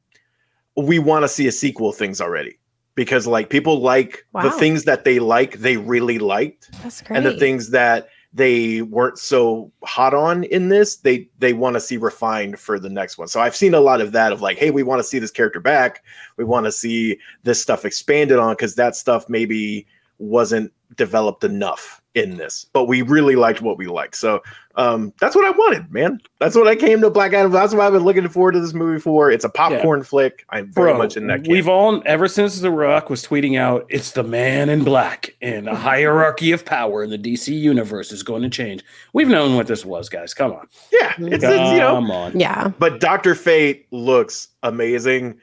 we 0.75 0.99
want 0.99 1.23
to 1.23 1.29
see 1.29 1.47
a 1.47 1.51
sequel 1.51 1.91
things 1.91 2.21
already 2.21 2.59
because 2.95 3.25
like 3.25 3.49
people 3.49 3.79
like 3.79 4.25
wow. 4.33 4.43
the 4.43 4.51
things 4.51 4.83
that 4.83 5.03
they 5.03 5.19
like 5.19 5.59
they 5.59 5.77
really 5.77 6.19
liked 6.19 6.69
That's 6.83 7.01
great. 7.01 7.17
and 7.17 7.25
the 7.25 7.37
things 7.37 7.71
that 7.71 8.09
they 8.35 8.81
weren't 8.81 9.19
so 9.19 9.71
hot 9.83 10.13
on 10.13 10.43
in 10.45 10.69
this 10.69 10.97
they 10.97 11.29
they 11.37 11.53
want 11.53 11.75
to 11.75 11.79
see 11.79 11.97
refined 11.97 12.59
for 12.59 12.79
the 12.79 12.89
next 12.89 13.17
one 13.17 13.27
so 13.27 13.39
i've 13.39 13.55
seen 13.55 13.75
a 13.75 13.79
lot 13.79 14.01
of 14.01 14.11
that 14.11 14.31
of 14.31 14.41
like 14.41 14.57
hey 14.57 14.71
we 14.71 14.81
want 14.81 14.99
to 14.99 15.03
see 15.03 15.19
this 15.19 15.29
character 15.29 15.59
back 15.59 16.03
we 16.37 16.43
want 16.43 16.65
to 16.65 16.71
see 16.71 17.17
this 17.43 17.61
stuff 17.61 17.85
expanded 17.85 18.39
on 18.39 18.53
because 18.53 18.73
that 18.73 18.95
stuff 18.95 19.29
maybe 19.29 19.85
wasn't 20.17 20.71
developed 20.95 21.43
enough 21.43 22.01
in 22.15 22.37
this, 22.37 22.65
but 22.73 22.85
we 22.85 23.01
really 23.01 23.35
liked 23.35 23.61
what 23.61 23.77
we 23.77 23.87
liked. 23.87 24.15
So 24.15 24.41
um, 24.75 25.13
that's 25.19 25.35
what 25.35 25.45
I 25.45 25.51
wanted, 25.51 25.91
man. 25.91 26.19
That's 26.39 26.55
what 26.55 26.67
I 26.67 26.75
came 26.75 27.01
to 27.01 27.09
Black 27.09 27.33
Adam. 27.33 27.51
That's 27.51 27.73
what 27.73 27.81
I've 27.81 27.93
been 27.93 28.03
looking 28.03 28.27
forward 28.29 28.53
to 28.53 28.59
this 28.59 28.73
movie 28.73 28.99
for. 28.99 29.31
It's 29.31 29.45
a 29.45 29.49
popcorn 29.49 29.99
yeah. 29.99 30.05
flick. 30.05 30.45
I'm 30.49 30.71
very 30.71 30.91
Bro, 30.91 30.97
much 30.99 31.17
in 31.17 31.27
that. 31.27 31.37
Camp. 31.37 31.47
We've 31.47 31.67
all 31.67 32.01
ever 32.05 32.27
since 32.27 32.59
The 32.59 32.71
Rock 32.71 33.09
was 33.09 33.25
tweeting 33.25 33.57
out, 33.57 33.85
"It's 33.89 34.11
the 34.11 34.23
Man 34.23 34.69
in 34.69 34.83
Black," 34.83 35.35
and 35.41 35.67
a 35.67 35.75
hierarchy 35.75 36.51
of 36.51 36.65
power 36.65 37.03
in 37.03 37.09
the 37.09 37.17
DC 37.17 37.53
universe 37.53 38.11
is 38.11 38.23
going 38.23 38.43
to 38.43 38.49
change. 38.49 38.83
We've 39.13 39.29
known 39.29 39.55
what 39.55 39.67
this 39.67 39.85
was, 39.85 40.09
guys. 40.09 40.33
Come 40.33 40.51
on. 40.51 40.67
Yeah, 40.91 41.13
it's, 41.17 41.43
it's 41.43 41.71
you 41.71 41.79
know, 41.79 41.95
on. 41.95 42.39
Yeah. 42.39 42.69
But 42.79 42.99
Doctor 42.99 43.35
Fate 43.35 43.87
looks 43.91 44.49
amazing. 44.61 45.39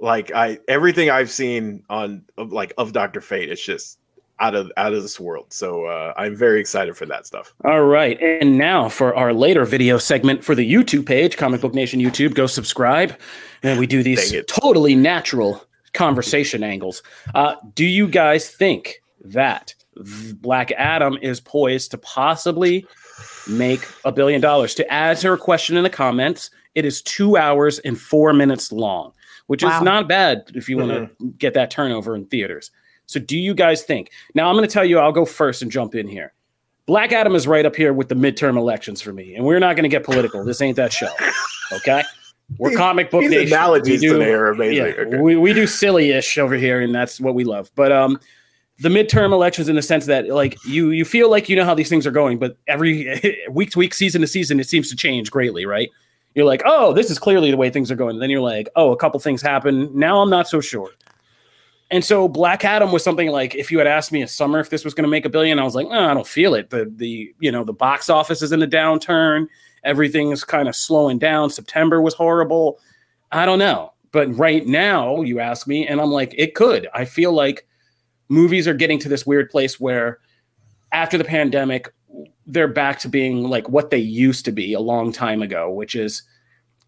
Like 0.00 0.32
I, 0.32 0.58
everything 0.68 1.10
I've 1.10 1.30
seen 1.30 1.82
on 1.90 2.24
like 2.36 2.72
of 2.78 2.92
Doctor 2.92 3.20
Fate, 3.20 3.50
it's 3.50 3.64
just 3.64 3.97
out 4.40 4.54
of 4.54 4.70
out 4.76 4.92
of 4.92 5.02
this 5.02 5.18
world. 5.18 5.52
So 5.52 5.86
uh, 5.86 6.12
I'm 6.16 6.36
very 6.36 6.60
excited 6.60 6.96
for 6.96 7.06
that 7.06 7.26
stuff. 7.26 7.54
All 7.64 7.84
right, 7.84 8.20
and 8.20 8.58
now 8.58 8.88
for 8.88 9.14
our 9.14 9.32
later 9.32 9.64
video 9.64 9.98
segment 9.98 10.44
for 10.44 10.54
the 10.54 10.70
YouTube 10.70 11.06
page, 11.06 11.36
Comic 11.36 11.60
Book 11.60 11.74
Nation 11.74 12.00
YouTube. 12.00 12.34
Go 12.34 12.46
subscribe, 12.46 13.18
and 13.62 13.78
we 13.78 13.86
do 13.86 14.02
these 14.02 14.34
totally 14.46 14.94
natural 14.94 15.64
conversation 15.92 16.62
angles. 16.62 17.02
Uh, 17.34 17.56
do 17.74 17.84
you 17.84 18.06
guys 18.06 18.50
think 18.50 19.02
that 19.24 19.74
Black 20.34 20.70
Adam 20.72 21.18
is 21.20 21.40
poised 21.40 21.90
to 21.90 21.98
possibly 21.98 22.86
make 23.48 23.86
a 24.04 24.12
billion 24.12 24.40
dollars? 24.40 24.74
To 24.76 24.92
answer 24.92 25.32
a 25.32 25.38
question 25.38 25.76
in 25.76 25.82
the 25.82 25.90
comments, 25.90 26.50
it 26.74 26.84
is 26.84 27.02
two 27.02 27.36
hours 27.36 27.80
and 27.80 27.98
four 27.98 28.32
minutes 28.32 28.70
long, 28.70 29.12
which 29.48 29.64
wow. 29.64 29.76
is 29.76 29.82
not 29.82 30.08
bad 30.08 30.44
if 30.54 30.68
you 30.68 30.76
want 30.76 30.90
to 30.90 31.00
mm-hmm. 31.00 31.28
get 31.38 31.54
that 31.54 31.70
turnover 31.70 32.14
in 32.14 32.26
theaters. 32.26 32.70
So, 33.08 33.18
do 33.18 33.36
you 33.36 33.54
guys 33.54 33.82
think? 33.82 34.10
Now, 34.34 34.48
I'm 34.48 34.54
going 34.54 34.68
to 34.68 34.72
tell 34.72 34.84
you, 34.84 34.98
I'll 34.98 35.12
go 35.12 35.24
first 35.24 35.62
and 35.62 35.72
jump 35.72 35.94
in 35.94 36.06
here. 36.06 36.34
Black 36.86 37.12
Adam 37.12 37.34
is 37.34 37.46
right 37.46 37.66
up 37.66 37.74
here 37.74 37.92
with 37.92 38.08
the 38.08 38.14
midterm 38.14 38.56
elections 38.56 39.00
for 39.02 39.12
me, 39.12 39.34
and 39.34 39.44
we're 39.44 39.58
not 39.58 39.76
going 39.76 39.82
to 39.82 39.88
get 39.88 40.04
political. 40.04 40.44
This 40.44 40.62
ain't 40.62 40.76
that 40.76 40.92
show. 40.92 41.10
Okay. 41.70 42.02
We're 42.56 42.74
comic 42.74 43.10
book 43.10 43.20
These 43.20 43.30
nation. 43.30 43.48
analogies 43.48 44.00
do, 44.00 44.14
today 44.14 44.32
are 44.32 44.46
amazing. 44.46 44.76
Yeah, 44.76 44.92
okay. 44.92 45.18
we, 45.18 45.36
we 45.36 45.52
do 45.52 45.66
silly-ish 45.66 46.38
over 46.38 46.54
here, 46.54 46.80
and 46.80 46.94
that's 46.94 47.20
what 47.20 47.34
we 47.34 47.44
love. 47.44 47.70
But 47.74 47.92
um, 47.92 48.18
the 48.78 48.88
midterm 48.88 49.32
elections 49.32 49.68
in 49.68 49.76
the 49.76 49.82
sense 49.82 50.06
that 50.06 50.28
like 50.28 50.56
you 50.64 50.90
you 50.90 51.04
feel 51.04 51.30
like 51.30 51.50
you 51.50 51.56
know 51.56 51.64
how 51.66 51.74
these 51.74 51.90
things 51.90 52.06
are 52.06 52.10
going, 52.10 52.38
but 52.38 52.56
every 52.66 53.20
week 53.50 53.72
to 53.72 53.78
week, 53.78 53.92
season 53.92 54.22
to 54.22 54.26
season, 54.26 54.60
it 54.60 54.68
seems 54.68 54.88
to 54.88 54.96
change 54.96 55.30
greatly, 55.30 55.66
right? 55.66 55.90
You're 56.34 56.46
like, 56.46 56.62
oh, 56.64 56.94
this 56.94 57.10
is 57.10 57.18
clearly 57.18 57.50
the 57.50 57.56
way 57.56 57.68
things 57.68 57.90
are 57.90 57.96
going. 57.96 58.16
And 58.16 58.22
then 58.22 58.30
you're 58.30 58.40
like, 58.40 58.68
oh, 58.76 58.92
a 58.92 58.96
couple 58.96 59.20
things 59.20 59.42
happen. 59.42 59.90
Now 59.98 60.22
I'm 60.22 60.30
not 60.30 60.48
so 60.48 60.60
sure. 60.60 60.90
And 61.90 62.04
so 62.04 62.28
Black 62.28 62.64
Adam 62.64 62.92
was 62.92 63.02
something 63.02 63.28
like 63.28 63.54
if 63.54 63.70
you 63.70 63.78
had 63.78 63.86
asked 63.86 64.12
me 64.12 64.22
a 64.22 64.28
summer 64.28 64.60
if 64.60 64.68
this 64.68 64.84
was 64.84 64.92
going 64.94 65.04
to 65.04 65.10
make 65.10 65.24
a 65.24 65.30
billion, 65.30 65.58
I 65.58 65.64
was 65.64 65.74
like, 65.74 65.86
I 65.86 66.12
don't 66.12 66.26
feel 66.26 66.54
it. 66.54 66.70
The 66.70 66.92
the 66.94 67.32
you 67.40 67.50
know 67.50 67.64
the 67.64 67.72
box 67.72 68.10
office 68.10 68.42
is 68.42 68.52
in 68.52 68.62
a 68.62 68.66
downturn. 68.66 69.46
Everything 69.84 70.30
is 70.30 70.44
kind 70.44 70.68
of 70.68 70.76
slowing 70.76 71.18
down. 71.18 71.50
September 71.50 72.02
was 72.02 72.14
horrible. 72.14 72.78
I 73.32 73.46
don't 73.46 73.58
know, 73.58 73.92
but 74.12 74.34
right 74.36 74.66
now 74.66 75.22
you 75.22 75.40
ask 75.40 75.66
me, 75.66 75.86
and 75.86 76.00
I'm 76.00 76.10
like, 76.10 76.34
it 76.36 76.54
could. 76.54 76.88
I 76.92 77.04
feel 77.04 77.32
like 77.32 77.66
movies 78.28 78.68
are 78.68 78.74
getting 78.74 78.98
to 79.00 79.08
this 79.08 79.26
weird 79.26 79.48
place 79.50 79.80
where 79.80 80.18
after 80.92 81.16
the 81.16 81.24
pandemic, 81.24 81.92
they're 82.46 82.68
back 82.68 82.98
to 83.00 83.08
being 83.08 83.44
like 83.44 83.68
what 83.68 83.90
they 83.90 83.98
used 83.98 84.44
to 84.44 84.52
be 84.52 84.74
a 84.74 84.80
long 84.80 85.12
time 85.12 85.42
ago, 85.42 85.70
which 85.70 85.94
is 85.94 86.22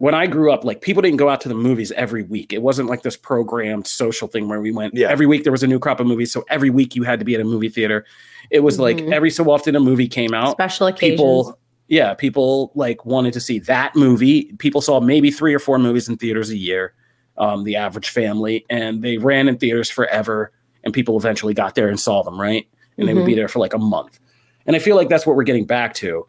when 0.00 0.14
I 0.14 0.26
grew 0.26 0.50
up, 0.50 0.64
like 0.64 0.80
people 0.80 1.02
didn't 1.02 1.18
go 1.18 1.28
out 1.28 1.42
to 1.42 1.48
the 1.50 1.54
movies 1.54 1.92
every 1.92 2.22
week. 2.22 2.54
It 2.54 2.62
wasn't 2.62 2.88
like 2.88 3.02
this 3.02 3.18
programmed 3.18 3.86
social 3.86 4.28
thing 4.28 4.48
where 4.48 4.58
we 4.58 4.72
went 4.72 4.94
yeah. 4.94 5.08
every 5.08 5.26
week. 5.26 5.42
There 5.42 5.52
was 5.52 5.62
a 5.62 5.66
new 5.66 5.78
crop 5.78 6.00
of 6.00 6.06
movies, 6.06 6.32
so 6.32 6.42
every 6.48 6.70
week 6.70 6.96
you 6.96 7.02
had 7.02 7.18
to 7.18 7.24
be 7.26 7.34
at 7.34 7.40
a 7.42 7.44
movie 7.44 7.68
theater. 7.68 8.06
It 8.48 8.60
was 8.60 8.78
mm-hmm. 8.78 9.06
like 9.06 9.14
every 9.14 9.30
so 9.30 9.50
often 9.50 9.76
a 9.76 9.80
movie 9.80 10.08
came 10.08 10.32
out. 10.32 10.52
Special 10.52 10.86
occasions. 10.86 11.20
People, 11.20 11.58
yeah, 11.88 12.14
people 12.14 12.72
like 12.74 13.04
wanted 13.04 13.34
to 13.34 13.40
see 13.40 13.58
that 13.58 13.94
movie. 13.94 14.44
People 14.54 14.80
saw 14.80 15.00
maybe 15.00 15.30
three 15.30 15.52
or 15.52 15.58
four 15.58 15.78
movies 15.78 16.08
in 16.08 16.16
theaters 16.16 16.48
a 16.48 16.56
year. 16.56 16.94
Um, 17.36 17.64
the 17.64 17.76
average 17.76 18.08
family, 18.08 18.64
and 18.70 19.02
they 19.02 19.18
ran 19.18 19.48
in 19.48 19.58
theaters 19.58 19.90
forever. 19.90 20.50
And 20.82 20.94
people 20.94 21.18
eventually 21.18 21.52
got 21.52 21.74
there 21.74 21.88
and 21.88 22.00
saw 22.00 22.22
them, 22.22 22.40
right? 22.40 22.66
And 22.96 23.04
mm-hmm. 23.04 23.06
they 23.06 23.12
would 23.12 23.26
be 23.26 23.32
mm-hmm. 23.32 23.40
there 23.40 23.48
for 23.48 23.58
like 23.58 23.74
a 23.74 23.78
month. 23.78 24.18
And 24.64 24.74
I 24.74 24.78
feel 24.78 24.96
like 24.96 25.10
that's 25.10 25.26
what 25.26 25.36
we're 25.36 25.42
getting 25.42 25.66
back 25.66 25.92
to 25.96 26.26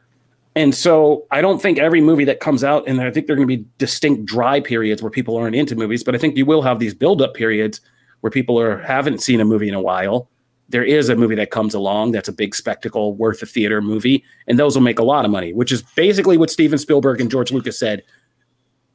and 0.55 0.75
so 0.75 1.25
I 1.31 1.41
don't 1.41 1.61
think 1.61 1.79
every 1.79 2.01
movie 2.01 2.25
that 2.25 2.39
comes 2.39 2.63
out, 2.63 2.87
and 2.87 2.99
I 2.99 3.09
think 3.09 3.27
there 3.27 3.33
are 3.33 3.37
going 3.37 3.47
to 3.47 3.57
be 3.57 3.65
distinct 3.77 4.25
dry 4.25 4.59
periods 4.59 5.01
where 5.01 5.09
people 5.09 5.37
aren't 5.37 5.55
into 5.55 5.75
movies, 5.75 6.03
but 6.03 6.13
I 6.13 6.17
think 6.17 6.35
you 6.35 6.45
will 6.45 6.61
have 6.61 6.79
these 6.79 6.93
build 6.93 7.21
up 7.21 7.33
periods 7.33 7.79
where 8.19 8.31
people 8.31 8.59
are 8.59 8.77
haven't 8.79 9.21
seen 9.21 9.39
a 9.39 9.45
movie 9.45 9.69
in 9.69 9.73
a 9.73 9.81
while. 9.81 10.29
There 10.69 10.83
is 10.83 11.09
a 11.09 11.15
movie 11.15 11.35
that 11.35 11.51
comes 11.51 11.73
along 11.73 12.11
that's 12.11 12.29
a 12.29 12.33
big 12.33 12.55
spectacle, 12.55 13.13
worth 13.13 13.41
a 13.41 13.45
theater 13.45 13.81
movie, 13.81 14.23
and 14.47 14.59
those 14.59 14.75
will 14.75 14.83
make 14.83 14.99
a 14.99 15.03
lot 15.03 15.25
of 15.25 15.31
money, 15.31 15.53
which 15.53 15.71
is 15.71 15.83
basically 15.95 16.37
what 16.37 16.49
Steven 16.49 16.77
Spielberg 16.77 17.21
and 17.21 17.31
George 17.31 17.51
Lucas 17.51 17.79
said 17.79 18.03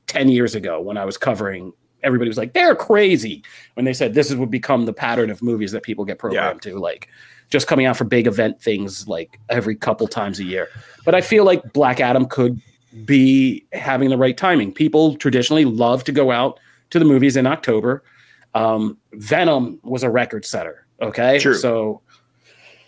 10 0.07 0.29
years 0.29 0.55
ago 0.55 0.81
when 0.81 0.97
I 0.97 1.05
was 1.05 1.19
covering. 1.19 1.73
Everybody 2.07 2.31
was 2.31 2.39
like, 2.39 2.55
they're 2.55 2.75
crazy 2.75 3.43
when 3.75 3.85
they 3.85 3.93
said 3.93 4.15
this 4.15 4.33
would 4.33 4.51
become 4.51 4.87
the 4.87 4.93
pattern 4.93 5.29
of 5.31 5.43
movies 5.43 5.73
that 5.73 5.83
people 5.83 6.05
get 6.05 6.19
programmed 6.19 6.65
yeah. 6.65 6.73
to. 6.73 6.79
Like, 6.79 7.09
just 7.51 7.67
coming 7.67 7.87
out 7.87 7.97
for 7.97 8.05
big 8.05 8.27
event 8.27 8.61
things 8.61 9.07
like 9.09 9.39
every 9.49 9.77
couple 9.77 10.09
times 10.09 10.39
a 10.41 10.45
year. 10.45 10.69
But 11.05 11.15
I 11.15 11.21
feel 11.21 11.45
like 11.45 11.73
Black 11.73 12.01
Adam 12.01 12.27
could 12.27 12.61
be 13.05 13.65
having 13.73 14.11
the 14.11 14.17
right 14.17 14.37
timing. 14.37 14.73
People 14.73 15.17
traditionally 15.17 15.65
love 15.65 16.05
to 16.05 16.13
go 16.13 16.31
out 16.31 16.59
to 16.91 16.99
the 16.99 17.05
movies 17.05 17.37
in 17.37 17.47
October. 17.47 18.03
Um, 18.55 18.97
Venom 19.13 19.79
was 19.83 20.03
a 20.03 20.11
record 20.11 20.45
setter. 20.45 20.87
Okay, 21.01 21.39
True. 21.39 21.55
so 21.55 22.01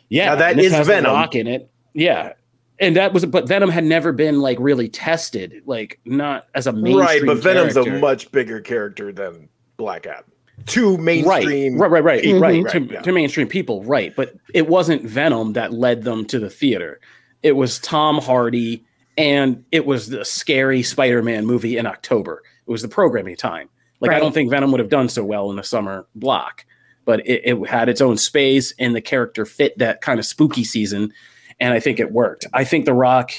yeah, 0.08 0.30
now 0.30 0.36
that 0.36 0.58
is 0.58 0.72
Venom. 0.86 1.28
In 1.32 1.46
it. 1.46 1.70
Yeah, 1.92 2.32
and 2.80 2.96
that 2.96 3.12
was, 3.12 3.26
but 3.26 3.48
Venom 3.48 3.70
had 3.70 3.84
never 3.84 4.12
been 4.12 4.40
like 4.40 4.58
really 4.60 4.88
tested, 4.88 5.62
like 5.66 6.00
not 6.04 6.46
as 6.54 6.66
a 6.66 6.72
mainstream. 6.72 6.98
Right, 6.98 7.22
but 7.24 7.38
Venom's 7.38 7.74
character. 7.74 7.96
a 7.96 7.98
much 8.00 8.30
bigger 8.32 8.60
character 8.60 9.12
than 9.12 9.48
Black 9.76 10.06
Adam 10.06 10.24
to 10.66 10.98
mainstream 10.98 11.78
right 11.78 11.90
right 11.90 12.04
right 12.04 12.22
mm-hmm. 12.22 12.40
right, 12.40 12.62
right, 12.62 12.72
to, 12.72 12.80
yeah. 12.92 13.00
to, 13.00 13.12
mainstream 13.12 13.46
people 13.46 13.82
right 13.84 14.14
but 14.16 14.34
it 14.52 14.68
wasn't 14.68 15.02
venom 15.04 15.52
that 15.52 15.72
led 15.72 16.02
them 16.02 16.24
to 16.24 16.38
the 16.38 16.50
theater 16.50 17.00
it 17.42 17.52
was 17.52 17.78
tom 17.78 18.18
hardy 18.18 18.84
and 19.16 19.64
it 19.72 19.86
was 19.86 20.08
the 20.08 20.24
scary 20.24 20.82
spider-man 20.82 21.46
movie 21.46 21.78
in 21.78 21.86
october 21.86 22.42
it 22.66 22.70
was 22.70 22.82
the 22.82 22.88
programming 22.88 23.36
time 23.36 23.68
like 24.00 24.10
right. 24.10 24.16
i 24.16 24.20
don't 24.20 24.32
think 24.32 24.50
venom 24.50 24.70
would 24.70 24.80
have 24.80 24.88
done 24.88 25.08
so 25.08 25.24
well 25.24 25.50
in 25.50 25.56
the 25.56 25.62
summer 25.62 26.06
block 26.14 26.64
but 27.04 27.20
it, 27.26 27.42
it 27.44 27.68
had 27.68 27.88
its 27.88 28.00
own 28.00 28.16
space 28.16 28.74
and 28.78 28.94
the 28.94 29.00
character 29.00 29.46
fit 29.46 29.76
that 29.78 30.00
kind 30.00 30.18
of 30.18 30.26
spooky 30.26 30.64
season 30.64 31.12
and 31.60 31.72
i 31.72 31.80
think 31.80 32.00
it 32.00 32.12
worked 32.12 32.46
i 32.52 32.64
think 32.64 32.84
the 32.84 32.94
rock 32.94 33.32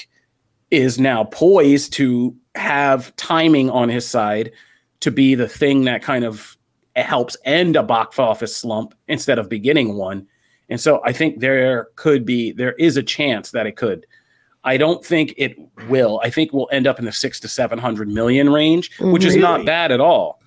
is 0.70 0.98
now 0.98 1.24
poised 1.24 1.92
to 1.92 2.34
have 2.54 3.14
timing 3.16 3.70
on 3.70 3.88
his 3.88 4.08
side 4.08 4.52
to 5.00 5.10
be 5.10 5.34
the 5.34 5.48
thing 5.48 5.84
that 5.84 6.02
kind 6.02 6.24
of 6.24 6.56
helps 6.96 7.36
end 7.44 7.76
a 7.76 7.82
box 7.82 8.18
office 8.18 8.56
slump 8.56 8.94
instead 9.08 9.38
of 9.38 9.48
beginning 9.48 9.96
one. 9.96 10.26
And 10.68 10.80
so 10.80 11.00
I 11.04 11.12
think 11.12 11.40
there 11.40 11.88
could 11.96 12.24
be, 12.24 12.52
there 12.52 12.72
is 12.74 12.96
a 12.96 13.02
chance 13.02 13.50
that 13.50 13.66
it 13.66 13.76
could. 13.76 14.06
I 14.62 14.76
don't 14.76 15.04
think 15.04 15.34
it 15.36 15.56
will. 15.88 16.20
I 16.22 16.30
think 16.30 16.52
we'll 16.52 16.68
end 16.70 16.86
up 16.86 16.98
in 16.98 17.06
the 17.06 17.12
six 17.12 17.40
to 17.40 17.48
700 17.48 18.08
million 18.08 18.50
range, 18.50 18.90
which 19.00 19.24
really? 19.24 19.36
is 19.36 19.40
not 19.40 19.60
mm-hmm. 19.60 19.66
bad 19.66 19.90
at 19.90 20.00
all. 20.00 20.40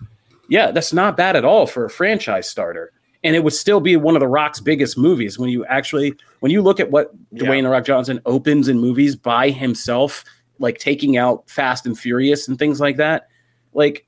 Yeah, 0.49 0.71
that's 0.71 0.93
not 0.93 1.17
bad 1.17 1.35
at 1.35 1.45
all 1.45 1.65
for 1.65 1.85
a 1.85 1.89
franchise 1.89 2.47
starter. 2.47 2.92
And 3.23 3.35
it 3.35 3.43
would 3.43 3.53
still 3.53 3.79
be 3.79 3.95
one 3.95 4.15
of 4.15 4.19
the 4.19 4.27
Rock's 4.27 4.59
biggest 4.59 4.97
movies 4.97 5.39
when 5.39 5.49
you 5.49 5.65
actually, 5.65 6.13
when 6.41 6.51
you 6.51 6.61
look 6.61 6.79
at 6.79 6.91
what 6.91 7.15
Dwayne 7.33 7.57
yeah. 7.57 7.61
The 7.61 7.69
Rock 7.69 7.85
Johnson 7.85 8.19
opens 8.25 8.67
in 8.67 8.79
movies 8.79 9.15
by 9.15 9.49
himself, 9.49 10.25
like 10.59 10.77
taking 10.77 11.15
out 11.15 11.49
Fast 11.49 11.85
and 11.85 11.97
Furious 11.97 12.47
and 12.47 12.59
things 12.59 12.81
like 12.81 12.97
that. 12.97 13.29
Like 13.73 14.05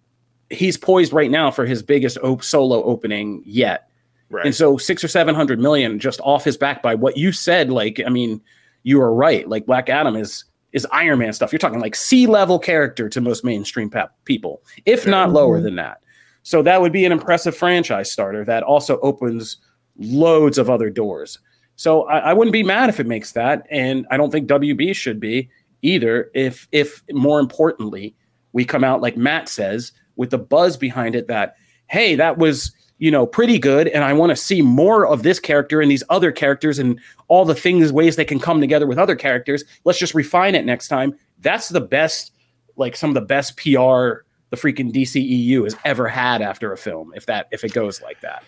he's 0.50 0.78
poised 0.78 1.14
right 1.14 1.32
now 1.32 1.50
for 1.50 1.66
his 1.66 1.82
biggest 1.82 2.18
op- 2.18 2.44
solo 2.44 2.84
opening 2.84 3.42
yet. 3.46 3.90
Right. 4.30 4.46
And 4.46 4.56
so 4.56 4.78
six 4.78 5.04
or 5.04 5.08
seven 5.08 5.36
hundred 5.36 5.60
million 5.60 6.00
just 6.00 6.20
off 6.22 6.44
his 6.44 6.58
back 6.58 6.82
by 6.84 6.96
what 6.96 7.16
you 7.16 7.32
said. 7.32 7.70
Like, 7.70 8.02
I 8.06 8.10
mean, 8.10 8.42
you 8.84 9.02
are 9.02 9.14
right. 9.14 9.48
Like 9.48 9.66
Black 9.66 9.90
Adam 9.90 10.16
is 10.16 10.44
is 10.74 10.86
Iron 10.92 11.20
Man 11.20 11.32
stuff. 11.32 11.54
You're 11.54 11.60
talking 11.60 11.80
like 11.80 11.96
C 11.96 12.28
level 12.28 12.60
character 12.60 13.08
to 13.08 13.22
most 13.22 13.46
mainstream 13.46 13.90
people, 14.26 14.62
if 14.86 15.08
not 15.08 15.32
lower 15.32 15.62
than 15.62 15.76
that. 15.78 16.02
So 16.46 16.62
that 16.62 16.80
would 16.80 16.92
be 16.92 17.06
an 17.06 17.12
impressive 17.12 17.58
franchise 17.58 18.12
starter 18.12 18.46
that 18.46 18.62
also 18.62 19.00
opens 19.00 19.58
loads 19.98 20.60
of 20.60 20.70
other 20.70 20.92
doors. 20.92 21.40
So 21.76 22.04
I, 22.04 22.20
I 22.20 22.34
wouldn't 22.34 22.54
be 22.54 22.62
mad 22.62 22.88
if 22.88 23.00
it 23.00 23.08
makes 23.08 23.32
that, 23.32 23.66
and 23.72 24.06
I 24.12 24.18
don't 24.18 24.30
think 24.30 24.48
WB 24.48 24.96
should 24.96 25.20
be 25.20 25.50
either. 25.82 26.30
If 26.36 26.68
if 26.72 27.04
more 27.12 27.40
importantly, 27.40 28.16
we 28.54 28.64
come 28.64 28.84
out 28.84 29.02
like 29.02 29.18
Matt 29.18 29.50
says 29.50 29.92
with 30.18 30.30
the 30.30 30.38
buzz 30.38 30.78
behind 30.78 31.16
it 31.16 31.28
that 31.28 31.56
hey, 31.88 32.16
that 32.16 32.38
was 32.38 32.72
you 32.98 33.12
know, 33.12 33.26
pretty 33.26 33.60
good. 33.60 33.88
And 33.90 34.04
I 34.04 34.14
want 34.14 34.30
to 34.30 34.36
see 34.36 34.62
more 34.62 35.06
of 35.06 35.24
this 35.24 35.40
character 35.40 35.82
and 35.82 35.92
these 35.92 36.04
other 36.10 36.32
characters 36.32 36.80
and 36.80 37.00
all 37.28 37.44
the 37.44 37.56
things, 37.56 37.92
ways 37.92 38.16
they 38.16 38.24
can 38.24 38.40
come 38.40 38.62
together 38.62 38.88
with 38.88 38.98
other 38.98 39.16
characters. 39.16 39.66
Let's 39.84 40.00
just 40.00 40.14
refine 40.14 40.56
it 40.56 40.66
next 40.66 40.88
time. 40.88 41.18
That's 41.40 41.70
the 41.70 41.82
best, 41.82 42.32
like 42.78 42.96
some 42.96 43.10
of 43.10 43.16
the 43.16 43.22
best 43.22 43.58
PR 43.58 44.25
the 44.50 44.58
freaking 44.58 44.92
DCEU 44.92 45.64
has 45.64 45.76
ever 45.86 46.08
had 46.08 46.42
after 46.42 46.72
a 46.72 46.78
film. 46.78 47.14
If 47.16 47.26
that, 47.26 47.48
if 47.52 47.64
it 47.64 47.74
goes 47.74 48.02
like 48.02 48.22
that. 48.22 48.44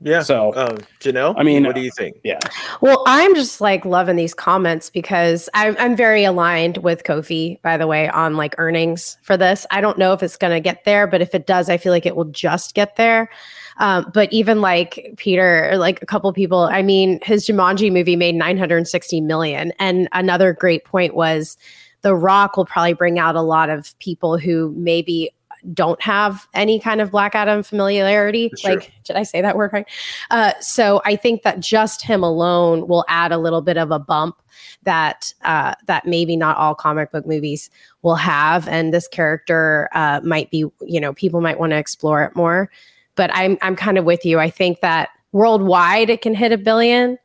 Yeah. 0.00 0.22
So, 0.22 0.52
uh, 0.52 0.76
Janelle, 1.00 1.34
I 1.38 1.42
mean, 1.44 1.64
what 1.64 1.74
do 1.74 1.80
you 1.80 1.90
think? 1.90 2.18
Yeah. 2.24 2.38
Well, 2.82 3.02
I'm 3.06 3.34
just 3.34 3.62
like 3.62 3.86
loving 3.86 4.16
these 4.16 4.34
comments 4.34 4.90
because 4.90 5.48
I'm, 5.54 5.76
I'm 5.78 5.96
very 5.96 6.24
aligned 6.24 6.78
with 6.78 7.04
Kofi, 7.04 7.60
by 7.62 7.78
the 7.78 7.86
way, 7.86 8.08
on 8.10 8.36
like 8.36 8.54
earnings 8.58 9.16
for 9.22 9.38
this. 9.38 9.66
I 9.70 9.80
don't 9.80 9.96
know 9.96 10.12
if 10.12 10.22
it's 10.22 10.36
going 10.36 10.52
to 10.52 10.60
get 10.60 10.84
there, 10.84 11.06
but 11.06 11.22
if 11.22 11.34
it 11.34 11.46
does, 11.46 11.70
I 11.70 11.78
feel 11.78 11.90
like 11.90 12.04
it 12.04 12.16
will 12.16 12.26
just 12.26 12.74
get 12.74 12.96
there. 12.96 13.30
Um, 13.78 14.10
but 14.12 14.30
even 14.30 14.60
like 14.60 15.14
Peter, 15.16 15.72
like 15.76 16.02
a 16.02 16.06
couple 16.06 16.30
people, 16.34 16.64
I 16.64 16.82
mean, 16.82 17.18
his 17.22 17.46
Jumanji 17.46 17.90
movie 17.90 18.16
made 18.16 18.34
960 18.34 19.22
million. 19.22 19.72
And 19.78 20.08
another 20.12 20.52
great 20.52 20.84
point 20.84 21.14
was 21.14 21.56
The 22.04 22.14
Rock 22.14 22.58
will 22.58 22.66
probably 22.66 22.92
bring 22.92 23.18
out 23.18 23.34
a 23.34 23.40
lot 23.40 23.70
of 23.70 23.98
people 23.98 24.36
who 24.36 24.74
maybe 24.76 25.30
don't 25.72 26.00
have 26.02 26.46
any 26.52 26.78
kind 26.78 27.00
of 27.00 27.10
Black 27.10 27.34
Adam 27.34 27.62
familiarity. 27.62 28.52
Sure. 28.58 28.72
Like, 28.72 28.92
did 29.04 29.16
I 29.16 29.22
say 29.22 29.40
that 29.40 29.56
word 29.56 29.72
right? 29.72 29.86
Uh, 30.30 30.52
so 30.60 31.00
I 31.06 31.16
think 31.16 31.42
that 31.42 31.60
just 31.60 32.02
him 32.02 32.22
alone 32.22 32.86
will 32.86 33.06
add 33.08 33.32
a 33.32 33.38
little 33.38 33.62
bit 33.62 33.78
of 33.78 33.90
a 33.90 33.98
bump 33.98 34.36
that 34.82 35.32
uh, 35.44 35.74
that 35.86 36.04
maybe 36.06 36.36
not 36.36 36.58
all 36.58 36.74
comic 36.74 37.10
book 37.10 37.26
movies 37.26 37.70
will 38.02 38.16
have, 38.16 38.68
and 38.68 38.92
this 38.92 39.08
character 39.08 39.88
uh, 39.94 40.20
might 40.22 40.50
be, 40.50 40.66
you 40.82 41.00
know, 41.00 41.14
people 41.14 41.40
might 41.40 41.58
want 41.58 41.70
to 41.70 41.76
explore 41.78 42.22
it 42.22 42.36
more. 42.36 42.70
But 43.14 43.30
I'm 43.32 43.56
I'm 43.62 43.76
kind 43.76 43.96
of 43.96 44.04
with 44.04 44.26
you. 44.26 44.38
I 44.38 44.50
think 44.50 44.80
that 44.80 45.08
worldwide 45.32 46.10
it 46.10 46.20
can 46.20 46.34
hit 46.34 46.52
a 46.52 46.58
billion. 46.58 47.18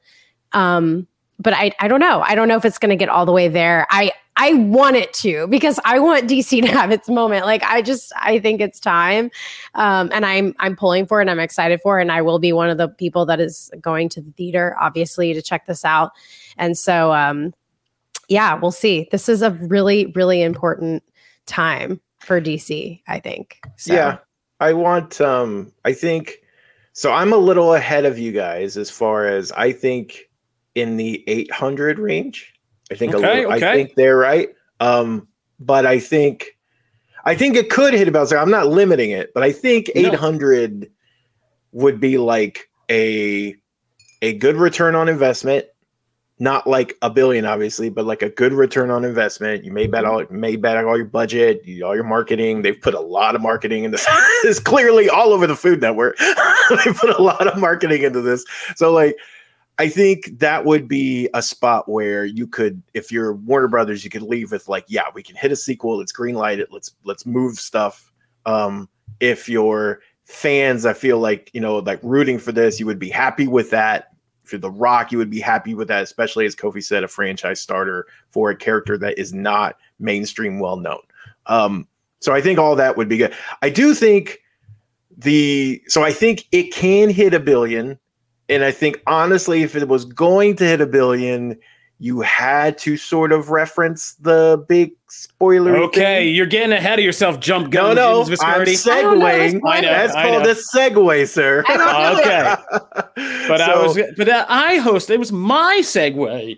Um, 0.54 1.06
but 1.38 1.54
I 1.54 1.74
I 1.80 1.90
don't 1.90 2.00
know. 2.00 2.22
I 2.22 2.36
don't 2.36 2.48
know 2.48 2.56
if 2.56 2.64
it's 2.64 2.78
going 2.78 2.92
to 2.92 2.96
get 2.96 3.10
all 3.10 3.26
the 3.26 3.34
way 3.34 3.50
there. 3.50 3.86
I 3.90 4.12
I 4.42 4.54
want 4.54 4.96
it 4.96 5.12
to 5.16 5.48
because 5.48 5.82
I 5.84 6.00
want 6.00 6.30
DC 6.30 6.62
to 6.62 6.68
have 6.70 6.92
its 6.92 7.10
moment. 7.10 7.46
Like 7.46 7.62
I 7.64 7.82
just 7.82 8.14
I 8.16 8.40
think 8.40 8.62
it's 8.62 8.80
time, 8.80 9.30
um, 9.76 10.10
and 10.14 10.26
I'm 10.26 10.56
I'm 10.60 10.78
pulling 10.78 11.06
for 11.06 11.20
it. 11.20 11.24
and 11.24 11.30
I'm 11.30 11.42
excited 11.42 11.82
for 11.82 12.00
it, 12.00 12.04
and 12.04 12.12
I 12.12 12.22
will 12.22 12.40
be 12.40 12.54
one 12.54 12.70
of 12.70 12.78
the 12.78 12.88
people 12.88 13.26
that 13.26 13.42
is 13.42 13.70
going 13.82 14.08
to 14.10 14.22
the 14.22 14.32
theater, 14.32 14.78
obviously, 14.80 15.34
to 15.34 15.42
check 15.42 15.66
this 15.66 15.84
out. 15.84 16.14
And 16.58 16.78
so, 16.78 17.12
um, 17.12 17.54
yeah, 18.30 18.54
we'll 18.54 18.72
see. 18.72 19.10
This 19.12 19.28
is 19.28 19.42
a 19.42 19.52
really 19.52 20.06
really 20.16 20.42
important 20.42 21.04
time 21.46 22.00
for 22.20 22.40
DC. 22.40 23.02
I 23.10 23.20
think. 23.20 23.60
So. 23.76 23.94
Yeah, 23.94 24.20
I 24.62 24.72
want 24.72 25.20
um 25.20 25.74
I 25.84 25.92
think 25.92 26.38
so 26.94 27.12
I'm 27.12 27.34
a 27.34 27.38
little 27.38 27.74
ahead 27.74 28.06
of 28.06 28.18
you 28.18 28.32
guys 28.32 28.78
as 28.78 28.90
far 28.90 29.26
as 29.26 29.52
I 29.52 29.74
think 29.74 30.30
in 30.76 30.96
the 30.96 31.26
800 31.28 32.00
range. 32.00 32.54
I 32.92 32.96
think 32.96 33.14
okay, 33.14 33.24
a 33.24 33.36
little, 33.36 33.54
okay. 33.54 33.70
I 33.70 33.76
think 33.76 33.96
they're 33.96 34.18
right. 34.18 34.50
Um 34.80 35.28
but 35.60 35.86
I 35.86 36.00
think 36.00 36.58
I 37.26 37.36
think 37.36 37.56
it 37.56 37.70
could 37.70 37.94
hit 37.94 38.08
about 38.08 38.32
I'm 38.34 38.52
not 38.52 38.68
limiting 38.68 39.12
it, 39.12 39.34
but 39.34 39.44
I 39.44 39.52
think 39.52 39.90
no. 39.96 40.12
800 40.12 40.90
would 41.72 42.00
be 42.00 42.18
like 42.18 42.70
a 42.90 43.56
a 44.22 44.34
good 44.34 44.56
return 44.56 44.96
on 44.96 45.08
investment 45.08 45.66
not 46.40 46.66
like 46.66 46.98
a 47.02 47.10
billion, 47.10 47.46
obviously, 47.46 47.90
but 47.90 48.06
like 48.06 48.22
a 48.22 48.30
good 48.30 48.54
return 48.54 48.90
on 48.90 49.04
investment. 49.04 49.66
You 49.66 49.74
made 49.74 49.92
back 49.92 50.06
mm-hmm. 50.06 50.34
all 50.34 50.40
made 50.40 50.62
back 50.62 50.86
all 50.86 50.96
your 50.96 51.06
budget, 51.06 51.62
all 51.84 51.94
your 51.94 52.06
marketing. 52.06 52.62
They've 52.62 52.80
put 52.80 52.94
a 52.94 53.00
lot 53.00 53.36
of 53.36 53.42
marketing 53.42 53.84
into 53.84 53.98
this. 53.98 54.08
it's 54.46 54.60
clearly 54.60 55.10
all 55.10 55.34
over 55.34 55.46
the 55.46 55.56
Food 55.56 55.82
Network. 55.82 56.18
they 56.70 56.94
put 56.94 57.10
a 57.10 57.22
lot 57.22 57.46
of 57.46 57.60
marketing 57.60 58.04
into 58.04 58.22
this. 58.22 58.46
So 58.76 58.94
like 58.94 59.18
I 59.80 59.90
think 59.90 60.40
that 60.40 60.66
would 60.66 60.88
be 60.88 61.30
a 61.34 61.42
spot 61.42 61.90
where 61.90 62.26
you 62.26 62.46
could, 62.46 62.84
if 62.94 63.12
you're 63.12 63.34
Warner 63.34 63.70
Brothers, 63.70 64.04
you 64.04 64.10
could 64.10 64.22
leave 64.22 64.52
with 64.52 64.68
like, 64.68 64.86
yeah, 64.88 65.06
we 65.14 65.24
can 65.24 65.36
hit 65.36 65.52
a 65.52 65.56
sequel. 65.56 65.98
Let's 65.98 66.12
greenlight 66.12 66.60
it. 66.60 66.72
Let's 66.72 66.96
let's 67.06 67.26
move 67.26 67.58
stuff. 67.58 68.12
Um, 68.46 68.90
if 69.20 69.50
you're 69.50 70.02
fans, 70.26 70.86
I 70.86 70.94
feel 70.94 71.20
like 71.20 71.50
you 71.54 71.62
know, 71.62 71.78
like 71.80 72.00
rooting 72.04 72.38
for 72.38 72.52
this, 72.52 72.80
you 72.80 72.86
would 72.86 73.00
be 73.00 73.10
happy 73.10 73.48
with 73.48 73.70
that 73.72 74.10
for 74.50 74.58
The 74.58 74.72
Rock, 74.72 75.12
you 75.12 75.18
would 75.18 75.30
be 75.30 75.40
happy 75.40 75.74
with 75.74 75.88
that, 75.88 76.04
especially 76.04 76.46
as 76.46 76.56
Kofi 76.56 76.84
said, 76.84 77.04
a 77.04 77.08
franchise 77.08 77.62
starter 77.62 78.08
for 78.32 78.50
a 78.50 78.56
character 78.56 78.98
that 78.98 79.18
is 79.18 79.34
not 79.34 79.78
mainstream 80.00 80.60
well 80.60 80.78
known. 80.78 81.00
Um, 81.46 81.88
so 82.20 82.34
I 82.34 82.42
think 82.42 82.60
all 82.60 82.76
that 82.76 82.98
would 82.98 83.08
be 83.08 83.18
good. 83.18 83.34
I 83.62 83.70
do 83.70 83.94
think 83.94 84.42
the 85.18 85.82
so 85.88 86.04
I 86.04 86.12
think 86.12 86.48
it 86.52 86.74
can 86.74 87.10
hit 87.10 87.34
a 87.34 87.40
billion. 87.40 87.98
And 88.50 88.64
I 88.64 88.72
think 88.72 89.02
honestly, 89.08 89.64
if 89.64 89.76
it 89.76 89.88
was 89.88 90.06
going 90.06 90.56
to 90.58 90.66
hit 90.66 90.82
a 90.82 90.88
billion, 90.88 91.58
you 92.00 92.22
had 92.22 92.78
to 92.80 92.98
sort 92.98 93.32
of 93.32 93.50
reference 93.50 94.16
the 94.16 94.66
big 94.68 94.94
spoiler. 95.10 95.76
Okay, 95.78 96.26
thing. 96.26 96.36
you're 96.36 96.46
getting 96.46 96.72
ahead 96.72 96.98
of 96.98 97.06
yourself. 97.06 97.40
Jump 97.40 97.72
gun. 97.72 97.96
No, 97.96 98.24
no, 98.24 98.36
I'm 98.42 98.66
segueing. 98.66 99.62
I 99.68 99.82
know. 99.82 99.90
That's 99.90 100.14
called 100.14 100.48
a 100.48 100.56
segue, 100.56 101.28
sir. 101.28 101.60
okay, 101.60 102.56
but 103.48 103.58
so, 103.58 103.64
I 103.64 103.84
was, 103.84 104.00
but 104.18 104.26
that 104.28 104.48
I 104.50 104.78
host. 104.78 105.10
It 105.10 105.20
was 105.20 105.32
my 105.32 105.80
segue. 105.82 106.58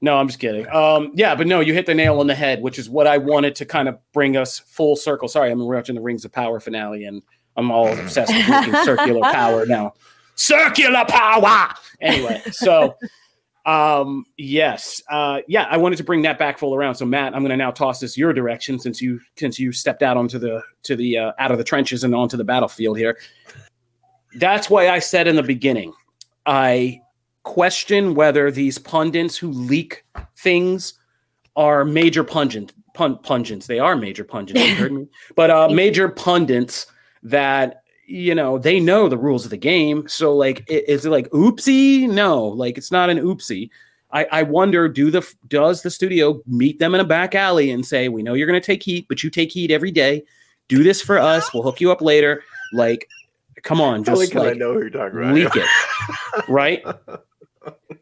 No, 0.00 0.16
I'm 0.16 0.26
just 0.26 0.40
kidding. 0.40 0.68
Um, 0.68 1.12
yeah, 1.14 1.36
but 1.36 1.46
no, 1.46 1.60
you 1.60 1.72
hit 1.72 1.86
the 1.86 1.94
nail 1.94 2.18
on 2.18 2.26
the 2.26 2.34
head, 2.34 2.60
which 2.60 2.76
is 2.76 2.90
what 2.90 3.06
I 3.06 3.18
wanted 3.18 3.54
to 3.56 3.64
kind 3.64 3.88
of 3.88 3.96
bring 4.12 4.36
us 4.36 4.58
full 4.58 4.96
circle. 4.96 5.28
Sorry, 5.28 5.52
I'm 5.52 5.60
watching 5.60 5.94
the 5.94 6.00
Rings 6.00 6.24
of 6.24 6.32
Power 6.32 6.58
finale, 6.58 7.04
and 7.04 7.22
I'm 7.56 7.70
all 7.70 7.96
obsessed 7.96 8.32
with 8.34 8.74
circular 8.84 9.20
power 9.20 9.66
now. 9.66 9.94
Circular 10.34 11.04
power. 11.06 11.74
Anyway, 12.00 12.42
so 12.50 12.96
um, 13.66 14.24
yes. 14.36 15.02
Uh, 15.08 15.40
yeah, 15.46 15.66
I 15.70 15.76
wanted 15.76 15.96
to 15.96 16.04
bring 16.04 16.22
that 16.22 16.38
back 16.38 16.58
full 16.58 16.74
around. 16.74 16.94
So 16.94 17.04
Matt, 17.04 17.34
I'm 17.34 17.42
going 17.42 17.50
to 17.50 17.56
now 17.56 17.70
toss 17.70 18.00
this 18.00 18.16
your 18.16 18.32
direction 18.32 18.78
since 18.78 19.00
you 19.00 19.20
since 19.36 19.58
you 19.58 19.72
stepped 19.72 20.02
out 20.02 20.16
onto 20.16 20.38
the 20.38 20.62
to 20.84 20.96
the 20.96 21.18
uh, 21.18 21.32
out 21.38 21.50
of 21.50 21.58
the 21.58 21.64
trenches 21.64 22.04
and 22.04 22.14
onto 22.14 22.36
the 22.36 22.44
battlefield 22.44 22.98
here. 22.98 23.18
That's 24.38 24.70
why 24.70 24.88
I 24.88 24.98
said 24.98 25.26
in 25.26 25.36
the 25.36 25.42
beginning, 25.42 25.92
I 26.46 27.00
question 27.42 28.14
whether 28.14 28.50
these 28.50 28.78
pundits 28.78 29.36
who 29.36 29.50
leak 29.50 30.04
things 30.36 30.94
are 31.56 31.84
major 31.84 32.22
pungent 32.22 32.72
pun, 32.94 33.18
pungents. 33.18 33.66
They 33.66 33.78
are 33.78 33.96
major 33.96 34.24
pungents. 34.24 34.62
You 34.62 34.74
heard 34.76 34.92
me, 34.92 35.08
but 35.34 35.50
uh, 35.50 35.68
major 35.68 36.08
pundits 36.08 36.86
that 37.22 37.82
you 38.10 38.34
know 38.34 38.58
they 38.58 38.80
know 38.80 39.08
the 39.08 39.16
rules 39.16 39.44
of 39.44 39.50
the 39.50 39.56
game. 39.56 40.06
So 40.08 40.34
like 40.34 40.64
is 40.68 41.06
it 41.06 41.10
like 41.10 41.28
oopsie? 41.30 42.08
No 42.08 42.46
like 42.46 42.76
it's 42.76 42.90
not 42.90 43.08
an 43.08 43.18
oopsie. 43.18 43.70
I, 44.12 44.26
I 44.32 44.42
wonder 44.42 44.88
do 44.88 45.10
the 45.10 45.26
does 45.46 45.82
the 45.82 45.90
studio 45.90 46.42
meet 46.46 46.80
them 46.80 46.94
in 46.94 47.00
a 47.00 47.04
back 47.04 47.34
alley 47.34 47.70
and 47.70 47.86
say 47.86 48.08
we 48.08 48.24
know 48.24 48.34
you're 48.34 48.48
going 48.48 48.60
to 48.60 48.66
take 48.66 48.82
heat 48.82 49.06
but 49.08 49.22
you 49.22 49.30
take 49.30 49.52
heat 49.52 49.70
every 49.70 49.92
day. 49.92 50.24
Do 50.68 50.82
this 50.82 51.00
for 51.00 51.18
us. 51.18 51.52
We'll 51.54 51.62
hook 51.62 51.80
you 51.80 51.92
up 51.92 52.02
later. 52.02 52.42
Like 52.72 53.08
come 53.62 53.80
on 53.80 54.02
just 54.04 54.34
like, 54.34 54.54
I 54.54 54.54
know 54.54 54.74
who 54.74 54.80
you're 54.80 54.90
talking 54.90 55.18
about. 55.18 55.34
leak 55.34 55.56
it 55.56 56.48
right? 56.48 56.84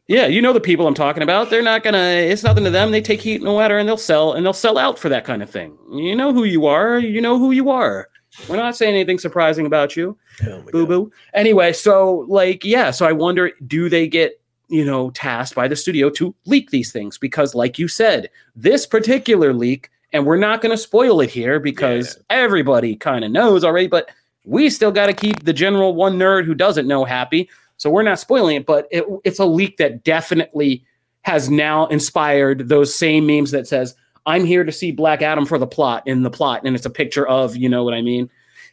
Yeah 0.06 0.26
you 0.26 0.40
know 0.40 0.54
the 0.54 0.60
people 0.60 0.86
i'm 0.86 0.94
talking 0.94 1.22
about. 1.22 1.50
They're 1.50 1.62
not 1.62 1.82
gonna 1.82 1.98
it's 1.98 2.44
nothing 2.44 2.64
to 2.64 2.70
them. 2.70 2.92
They 2.92 3.02
take 3.02 3.20
heat 3.20 3.42
no 3.42 3.58
matter 3.58 3.76
and 3.76 3.86
they'll 3.86 3.98
sell 3.98 4.32
and 4.32 4.46
they'll 4.46 4.54
sell 4.54 4.78
out 4.78 4.98
for 4.98 5.10
that 5.10 5.26
kind 5.26 5.42
of 5.42 5.50
thing. 5.50 5.76
You 5.92 6.16
know 6.16 6.32
who 6.32 6.44
you 6.44 6.64
are. 6.64 6.98
You 6.98 7.20
know 7.20 7.38
who 7.38 7.50
you 7.50 7.68
are 7.68 8.08
we're 8.48 8.56
not 8.56 8.76
saying 8.76 8.94
anything 8.94 9.18
surprising 9.18 9.66
about 9.66 9.96
you. 9.96 10.16
Oh 10.46 10.62
boo 10.70 10.86
boo. 10.86 11.12
Anyway, 11.34 11.72
so 11.72 12.26
like, 12.28 12.64
yeah, 12.64 12.90
so 12.90 13.06
I 13.06 13.12
wonder 13.12 13.50
do 13.66 13.88
they 13.88 14.06
get, 14.06 14.40
you 14.68 14.84
know, 14.84 15.10
tasked 15.10 15.54
by 15.54 15.68
the 15.68 15.76
studio 15.76 16.10
to 16.10 16.34
leak 16.46 16.70
these 16.70 16.92
things? 16.92 17.18
Because, 17.18 17.54
like 17.54 17.78
you 17.78 17.88
said, 17.88 18.30
this 18.54 18.86
particular 18.86 19.52
leak, 19.52 19.90
and 20.12 20.26
we're 20.26 20.38
not 20.38 20.60
going 20.60 20.70
to 20.70 20.78
spoil 20.78 21.20
it 21.20 21.30
here 21.30 21.60
because 21.60 22.16
yeah. 22.16 22.36
everybody 22.36 22.96
kind 22.96 23.24
of 23.24 23.30
knows 23.30 23.64
already, 23.64 23.88
but 23.88 24.10
we 24.44 24.70
still 24.70 24.92
got 24.92 25.06
to 25.06 25.12
keep 25.12 25.44
the 25.44 25.52
general 25.52 25.94
one 25.94 26.18
nerd 26.18 26.44
who 26.44 26.54
doesn't 26.54 26.86
know 26.86 27.04
happy. 27.04 27.48
So 27.76 27.90
we're 27.90 28.02
not 28.02 28.18
spoiling 28.18 28.56
it, 28.56 28.66
but 28.66 28.88
it, 28.90 29.04
it's 29.24 29.38
a 29.38 29.44
leak 29.44 29.76
that 29.76 30.04
definitely 30.04 30.84
has 31.22 31.50
now 31.50 31.86
inspired 31.88 32.68
those 32.68 32.94
same 32.94 33.26
memes 33.26 33.50
that 33.50 33.66
says, 33.66 33.94
I'm 34.28 34.44
here 34.44 34.62
to 34.62 34.70
see 34.70 34.92
Black 34.92 35.22
Adam 35.22 35.46
for 35.46 35.58
the 35.58 35.66
plot 35.66 36.02
in 36.06 36.22
the 36.22 36.30
plot, 36.30 36.60
and 36.64 36.76
it's 36.76 36.84
a 36.84 36.90
picture 36.90 37.26
of, 37.26 37.56
you 37.56 37.66
know 37.66 37.82
what 37.82 37.94
I 37.94 38.02
mean? 38.02 38.28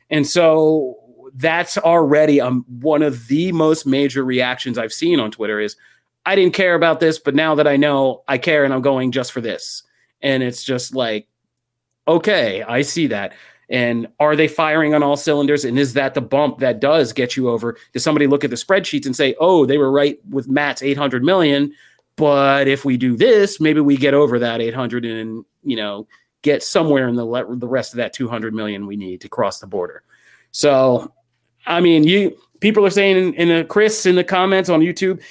And 0.09 0.27
so 0.27 0.97
that's 1.33 1.77
already 1.77 2.41
um, 2.41 2.65
one 2.81 3.01
of 3.01 3.29
the 3.29 3.53
most 3.53 3.85
major 3.85 4.25
reactions 4.25 4.77
I've 4.77 4.91
seen 4.91 5.17
on 5.17 5.31
Twitter 5.31 5.61
is 5.61 5.77
I 6.25 6.35
didn't 6.35 6.55
care 6.55 6.75
about 6.75 6.99
this, 6.99 7.19
but 7.19 7.35
now 7.35 7.55
that 7.55 7.69
I 7.69 7.77
know, 7.77 8.21
I 8.27 8.37
care 8.37 8.65
and 8.65 8.73
I'm 8.73 8.81
going 8.81 9.13
just 9.13 9.31
for 9.31 9.39
this. 9.39 9.83
And 10.21 10.43
it's 10.43 10.61
just 10.61 10.93
like, 10.93 11.29
okay, 12.05 12.61
I 12.63 12.81
see 12.81 13.07
that. 13.07 13.33
And 13.69 14.09
are 14.19 14.35
they 14.35 14.49
firing 14.49 14.93
on 14.93 15.03
all 15.03 15.15
cylinders? 15.15 15.63
And 15.63 15.79
is 15.79 15.93
that 15.93 16.15
the 16.15 16.21
bump 16.21 16.59
that 16.59 16.81
does 16.81 17.13
get 17.13 17.37
you 17.37 17.49
over? 17.49 17.77
Does 17.93 18.03
somebody 18.03 18.27
look 18.27 18.43
at 18.43 18.49
the 18.49 18.57
spreadsheets 18.57 19.05
and 19.05 19.15
say, 19.15 19.35
oh, 19.39 19.65
they 19.65 19.77
were 19.77 19.89
right 19.91 20.19
with 20.29 20.49
Matt's 20.49 20.83
800 20.83 21.23
million, 21.23 21.73
but 22.15 22.67
if 22.67 22.85
we 22.85 22.97
do 22.97 23.15
this, 23.17 23.59
maybe 23.59 23.81
we 23.81 23.97
get 23.97 24.13
over 24.13 24.39
that 24.39 24.61
800 24.61 25.05
and, 25.05 25.45
you 25.63 25.75
know, 25.75 26.07
get 26.41 26.63
somewhere 26.63 27.07
in 27.07 27.15
the, 27.15 27.25
le- 27.25 27.55
the 27.55 27.67
rest 27.67 27.93
of 27.93 27.97
that 27.97 28.13
200 28.13 28.53
million 28.53 28.87
we 28.87 28.95
need 28.95 29.21
to 29.21 29.29
cross 29.29 29.59
the 29.59 29.67
border. 29.67 30.03
So, 30.51 31.11
I 31.65 31.81
mean, 31.81 32.03
you 32.03 32.37
people 32.61 32.85
are 32.85 32.91
saying 32.91 33.17
in, 33.17 33.33
in 33.33 33.47
the 33.49 33.65
Chris 33.65 34.05
in 34.05 34.15
the 34.15 34.23
comments 34.23 34.69
on 34.69 34.79
YouTube, 34.79 35.21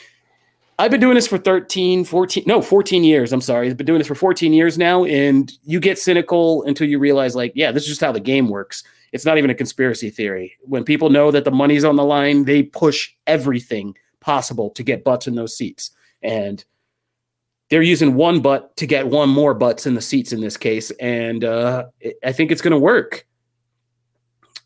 I've 0.78 0.90
been 0.90 1.00
doing 1.00 1.14
this 1.14 1.26
for 1.26 1.38
13, 1.38 2.04
14, 2.04 2.44
no, 2.46 2.60
14 2.60 3.04
years. 3.04 3.32
I'm 3.32 3.40
sorry. 3.40 3.70
I've 3.70 3.76
been 3.76 3.86
doing 3.86 3.98
this 3.98 4.08
for 4.08 4.16
14 4.16 4.52
years 4.52 4.76
now. 4.76 5.04
And 5.04 5.52
you 5.64 5.78
get 5.78 5.98
cynical 5.98 6.64
until 6.64 6.88
you 6.88 6.98
realize, 6.98 7.36
like, 7.36 7.52
yeah, 7.54 7.70
this 7.70 7.84
is 7.84 7.90
just 7.90 8.00
how 8.00 8.10
the 8.10 8.20
game 8.20 8.48
works. 8.48 8.82
It's 9.12 9.24
not 9.24 9.38
even 9.38 9.50
a 9.50 9.54
conspiracy 9.54 10.10
theory. 10.10 10.56
When 10.62 10.82
people 10.82 11.10
know 11.10 11.30
that 11.30 11.44
the 11.44 11.52
money's 11.52 11.84
on 11.84 11.94
the 11.94 12.04
line, 12.04 12.44
they 12.44 12.64
push 12.64 13.12
everything 13.28 13.94
possible 14.18 14.70
to 14.70 14.82
get 14.82 15.04
butts 15.04 15.28
in 15.28 15.36
those 15.36 15.56
seats. 15.56 15.92
And 16.22 16.64
they're 17.70 17.82
using 17.82 18.14
one 18.14 18.40
butt 18.40 18.76
to 18.76 18.86
get 18.86 19.08
one 19.08 19.28
more 19.28 19.54
butts 19.54 19.86
in 19.86 19.94
the 19.94 20.00
seats 20.00 20.32
in 20.32 20.40
this 20.40 20.56
case. 20.56 20.90
And 20.92 21.44
uh, 21.44 21.86
I 22.24 22.32
think 22.32 22.50
it's 22.50 22.62
going 22.62 22.72
to 22.72 22.78
work 22.78 23.26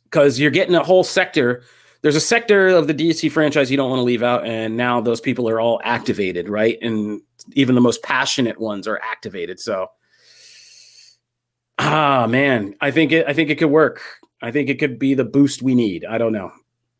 because 0.04 0.40
you're 0.40 0.50
getting 0.50 0.74
a 0.74 0.82
whole 0.82 1.04
sector 1.04 1.62
there's 2.02 2.16
a 2.16 2.20
sector 2.20 2.68
of 2.68 2.86
the 2.86 2.94
DC 2.94 3.30
franchise 3.30 3.70
you 3.70 3.76
don't 3.76 3.90
want 3.90 4.00
to 4.00 4.04
leave 4.04 4.22
out, 4.22 4.46
and 4.46 4.76
now 4.76 5.00
those 5.00 5.20
people 5.20 5.48
are 5.48 5.60
all 5.60 5.80
activated, 5.82 6.48
right? 6.48 6.78
And 6.80 7.20
even 7.54 7.74
the 7.74 7.80
most 7.80 8.02
passionate 8.02 8.58
ones 8.58 8.86
are 8.86 9.00
activated. 9.02 9.58
So, 9.58 9.88
ah, 11.78 12.26
man, 12.28 12.76
I 12.80 12.90
think 12.90 13.10
it. 13.12 13.26
I 13.26 13.32
think 13.32 13.50
it 13.50 13.56
could 13.56 13.70
work. 13.70 14.00
I 14.40 14.52
think 14.52 14.68
it 14.68 14.78
could 14.78 14.98
be 14.98 15.14
the 15.14 15.24
boost 15.24 15.62
we 15.62 15.74
need. 15.74 16.04
I 16.04 16.18
don't 16.18 16.32
know, 16.32 16.52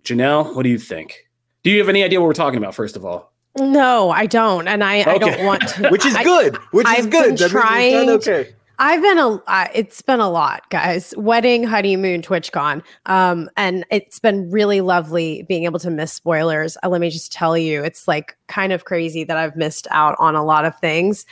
Janelle. 0.03 0.55
What 0.57 0.65
do 0.65 0.69
you 0.69 0.79
think? 0.79 1.29
Do 1.63 1.71
you 1.71 1.79
have 1.79 1.89
any 1.89 2.03
idea 2.03 2.21
what 2.21 2.27
we're 2.27 2.33
talking 2.33 2.59
about? 2.59 2.75
First 2.75 2.97
of 2.97 3.05
all, 3.05 3.33
no, 3.61 4.11
I 4.11 4.27
don't, 4.27 4.69
and 4.69 4.83
I, 4.83 5.01
okay. 5.01 5.11
I 5.11 5.19
don't 5.19 5.45
want 5.45 5.69
to. 5.69 5.89
which 5.91 6.07
is 6.07 6.17
good. 6.19 6.57
Which 6.73 6.87
I've 6.87 7.01
is 7.01 7.07
good. 7.07 7.39
Been 7.39 7.49
trying. 7.49 8.11
Okay. 8.11 8.55
I've 8.81 9.03
been 9.03 9.19
a 9.19 9.29
uh, 9.47 9.67
it's 9.75 10.03
been 10.03 10.21
a 10.21 10.31
lot, 10.31 10.69
guys. 10.71 11.13
Wedding, 11.17 11.65
honeymoon, 11.65 12.23
TwitchCon. 12.23 12.83
Um, 13.07 13.51
and 13.57 13.85
it's 13.91 14.21
been 14.21 14.51
really 14.51 14.81
lovely 14.81 15.43
being 15.49 15.65
able 15.65 15.81
to 15.81 15.91
miss 15.91 16.13
spoilers. 16.13 16.77
Uh, 16.85 16.89
let 16.89 17.01
me 17.01 17.11
just 17.11 17.33
tell 17.33 17.59
you, 17.59 17.83
it's 17.83 18.07
like 18.07 18.37
kind 18.47 18.73
of 18.73 18.85
crazy 18.85 19.25
that 19.25 19.37
I've 19.37 19.57
missed 19.57 19.89
out 19.91 20.15
on 20.21 20.37
a 20.37 20.45
lot 20.45 20.65
of 20.65 20.79
things. 20.79 21.27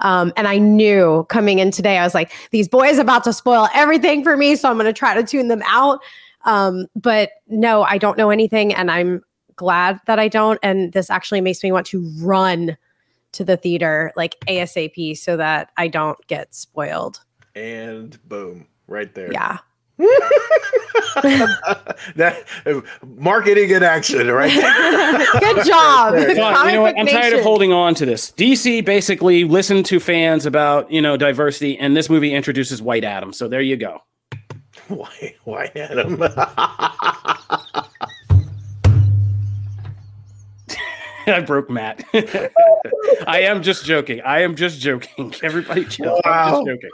Um, 0.00 0.32
and 0.36 0.46
I 0.46 0.58
knew 0.58 1.24
coming 1.28 1.58
in 1.58 1.70
today, 1.70 1.98
I 1.98 2.04
was 2.04 2.14
like, 2.14 2.32
these 2.50 2.68
boys 2.68 2.98
about 2.98 3.24
to 3.24 3.32
spoil 3.32 3.68
everything 3.74 4.22
for 4.22 4.36
me, 4.36 4.56
so 4.56 4.70
I'm 4.70 4.76
going 4.76 4.86
to 4.86 4.92
try 4.92 5.14
to 5.14 5.22
tune 5.22 5.48
them 5.48 5.62
out. 5.66 6.00
Um, 6.44 6.86
but 6.96 7.32
no, 7.48 7.82
I 7.82 7.98
don't 7.98 8.16
know 8.16 8.30
anything, 8.30 8.74
and 8.74 8.90
I'm 8.90 9.22
glad 9.60 10.00
that 10.06 10.18
I 10.18 10.26
don't. 10.26 10.58
And 10.62 10.94
this 10.94 11.10
actually 11.10 11.42
makes 11.42 11.62
me 11.62 11.70
want 11.70 11.86
to 11.88 12.00
run 12.20 12.78
to 13.32 13.44
the 13.44 13.58
theater 13.58 14.10
like 14.16 14.40
ASAP 14.48 15.18
so 15.18 15.36
that 15.36 15.70
I 15.76 15.86
don't 15.86 16.18
get 16.28 16.54
spoiled. 16.54 17.20
And 17.54 18.18
boom, 18.26 18.66
right 18.88 19.14
there. 19.14 19.30
Yeah. 19.30 19.58
that 22.16 22.42
marketing 23.04 23.68
in 23.68 23.82
action, 23.82 24.28
right? 24.28 24.50
Good 25.40 25.66
job. 25.66 26.14
you 26.14 26.36
know 26.36 26.80
what? 26.80 26.98
I'm 26.98 27.06
tired 27.06 27.34
of 27.34 27.42
holding 27.42 27.70
on 27.70 27.94
to 27.96 28.06
this. 28.06 28.30
DC 28.32 28.82
basically 28.82 29.44
listened 29.44 29.84
to 29.86 30.00
fans 30.00 30.46
about 30.46 30.90
you 30.90 31.02
know 31.02 31.18
diversity, 31.18 31.76
and 31.78 31.94
this 31.94 32.08
movie 32.08 32.32
introduces 32.32 32.80
White 32.80 33.04
Adam. 33.04 33.34
So 33.34 33.46
there 33.46 33.60
you 33.60 33.76
go. 33.76 33.98
White 34.88 35.36
White 35.44 35.76
Adam. 35.76 36.18
I 41.26 41.40
broke 41.40 41.70
Matt. 41.70 42.04
I 43.26 43.40
am 43.42 43.62
just 43.62 43.84
joking. 43.84 44.20
I 44.22 44.40
am 44.40 44.54
just 44.54 44.80
joking. 44.80 45.34
Everybody 45.42 45.84
chill. 45.84 46.20
Wow. 46.24 46.60
I'm 46.60 46.66
just 46.66 46.66
joking. 46.66 46.90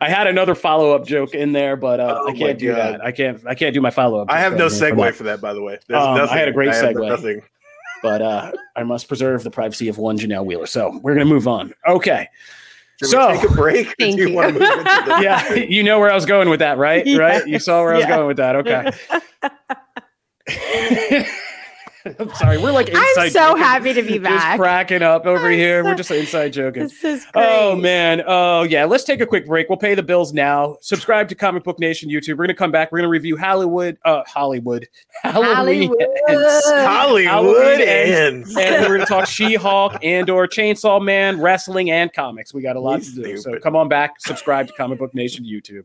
I 0.00 0.08
had 0.08 0.26
another 0.26 0.54
follow 0.54 0.94
up 0.94 1.06
joke 1.06 1.34
in 1.34 1.52
there, 1.52 1.76
but 1.76 2.00
uh, 2.00 2.18
oh 2.20 2.28
I 2.28 2.32
can't 2.32 2.58
do 2.58 2.74
God. 2.74 2.94
that. 2.94 3.04
I 3.04 3.12
can't. 3.12 3.46
I 3.46 3.54
can't 3.54 3.74
do 3.74 3.80
my 3.80 3.90
follow 3.90 4.20
up. 4.20 4.30
I 4.30 4.40
have 4.40 4.56
no 4.56 4.66
segue 4.66 4.90
for 4.90 4.96
that. 4.98 5.14
for 5.14 5.22
that. 5.24 5.40
by 5.40 5.54
the 5.54 5.62
way. 5.62 5.74
Um, 5.90 6.20
I 6.20 6.36
had 6.36 6.48
a 6.48 6.52
great 6.52 6.70
segue. 6.70 7.08
Nothing. 7.08 7.42
But 8.02 8.20
uh, 8.20 8.52
I 8.76 8.82
must 8.82 9.08
preserve 9.08 9.44
the 9.44 9.50
privacy 9.50 9.88
of 9.88 9.98
one 9.98 10.18
Janelle 10.18 10.44
Wheeler. 10.44 10.66
So 10.66 10.98
we're 11.02 11.14
gonna 11.14 11.24
move 11.24 11.48
on. 11.48 11.72
Okay. 11.88 12.28
Should 13.00 13.08
so 13.08 13.32
take 13.32 13.50
a 13.50 13.52
break. 13.54 13.94
Thank 13.98 14.18
you. 14.18 14.28
you. 14.28 14.60
yeah, 14.60 15.54
you 15.54 15.82
know 15.82 15.98
where 15.98 16.10
I 16.10 16.14
was 16.14 16.26
going 16.26 16.48
with 16.48 16.60
that, 16.60 16.78
right? 16.78 17.04
Yes. 17.04 17.18
Right? 17.18 17.46
You 17.46 17.58
saw 17.58 17.82
where 17.82 17.94
I 17.94 17.98
was 17.98 18.06
going 18.06 18.26
with 18.26 18.36
that. 18.36 18.56
Okay. 18.56 18.90
I'm 22.18 22.34
sorry. 22.34 22.58
We're 22.58 22.72
like 22.72 22.88
inside. 22.88 23.02
I'm 23.18 23.30
so 23.30 23.48
joking. 23.50 23.62
happy 23.62 23.92
to 23.94 24.02
be 24.02 24.18
back. 24.18 24.56
Just 24.56 24.58
cracking 24.58 25.02
up 25.02 25.24
over 25.24 25.50
here. 25.50 25.82
We're 25.82 25.94
just 25.94 26.10
inside 26.10 26.52
joking. 26.52 26.82
This 26.84 27.02
is 27.02 27.24
great. 27.32 27.46
Oh 27.46 27.76
man. 27.76 28.22
Oh 28.26 28.62
yeah. 28.62 28.84
Let's 28.84 29.04
take 29.04 29.20
a 29.20 29.26
quick 29.26 29.46
break. 29.46 29.68
We'll 29.68 29.78
pay 29.78 29.94
the 29.94 30.02
bills 30.02 30.32
now. 30.32 30.76
Subscribe 30.82 31.28
to 31.30 31.34
Comic 31.34 31.64
Book 31.64 31.78
Nation 31.78 32.10
YouTube. 32.10 32.36
We're 32.36 32.44
gonna 32.44 32.54
come 32.54 32.70
back. 32.70 32.92
We're 32.92 32.98
gonna 32.98 33.08
review 33.08 33.36
Hollywood. 33.36 33.96
Uh, 34.04 34.22
Hollywood. 34.26 34.86
Halloween. 35.22 35.94
Hollywood. 36.28 37.26
Hollywood 37.26 37.80
ends. 37.80 38.54
And, 38.54 38.58
and 38.58 38.86
we're 38.86 38.98
gonna 38.98 39.06
talk 39.06 39.26
She-Hulk 39.34 40.04
Andor 40.04 40.46
Chainsaw 40.46 41.02
Man, 41.02 41.40
wrestling, 41.40 41.90
and 41.90 42.12
comics. 42.12 42.52
We 42.52 42.62
got 42.62 42.76
a 42.76 42.80
lot 42.80 42.98
He's 42.98 43.14
to 43.14 43.22
do. 43.22 43.36
Stupid. 43.36 43.42
So 43.42 43.60
come 43.60 43.76
on 43.76 43.88
back. 43.88 44.20
Subscribe 44.20 44.66
to 44.66 44.72
Comic 44.74 44.98
Book 44.98 45.14
Nation 45.14 45.44
YouTube. 45.44 45.84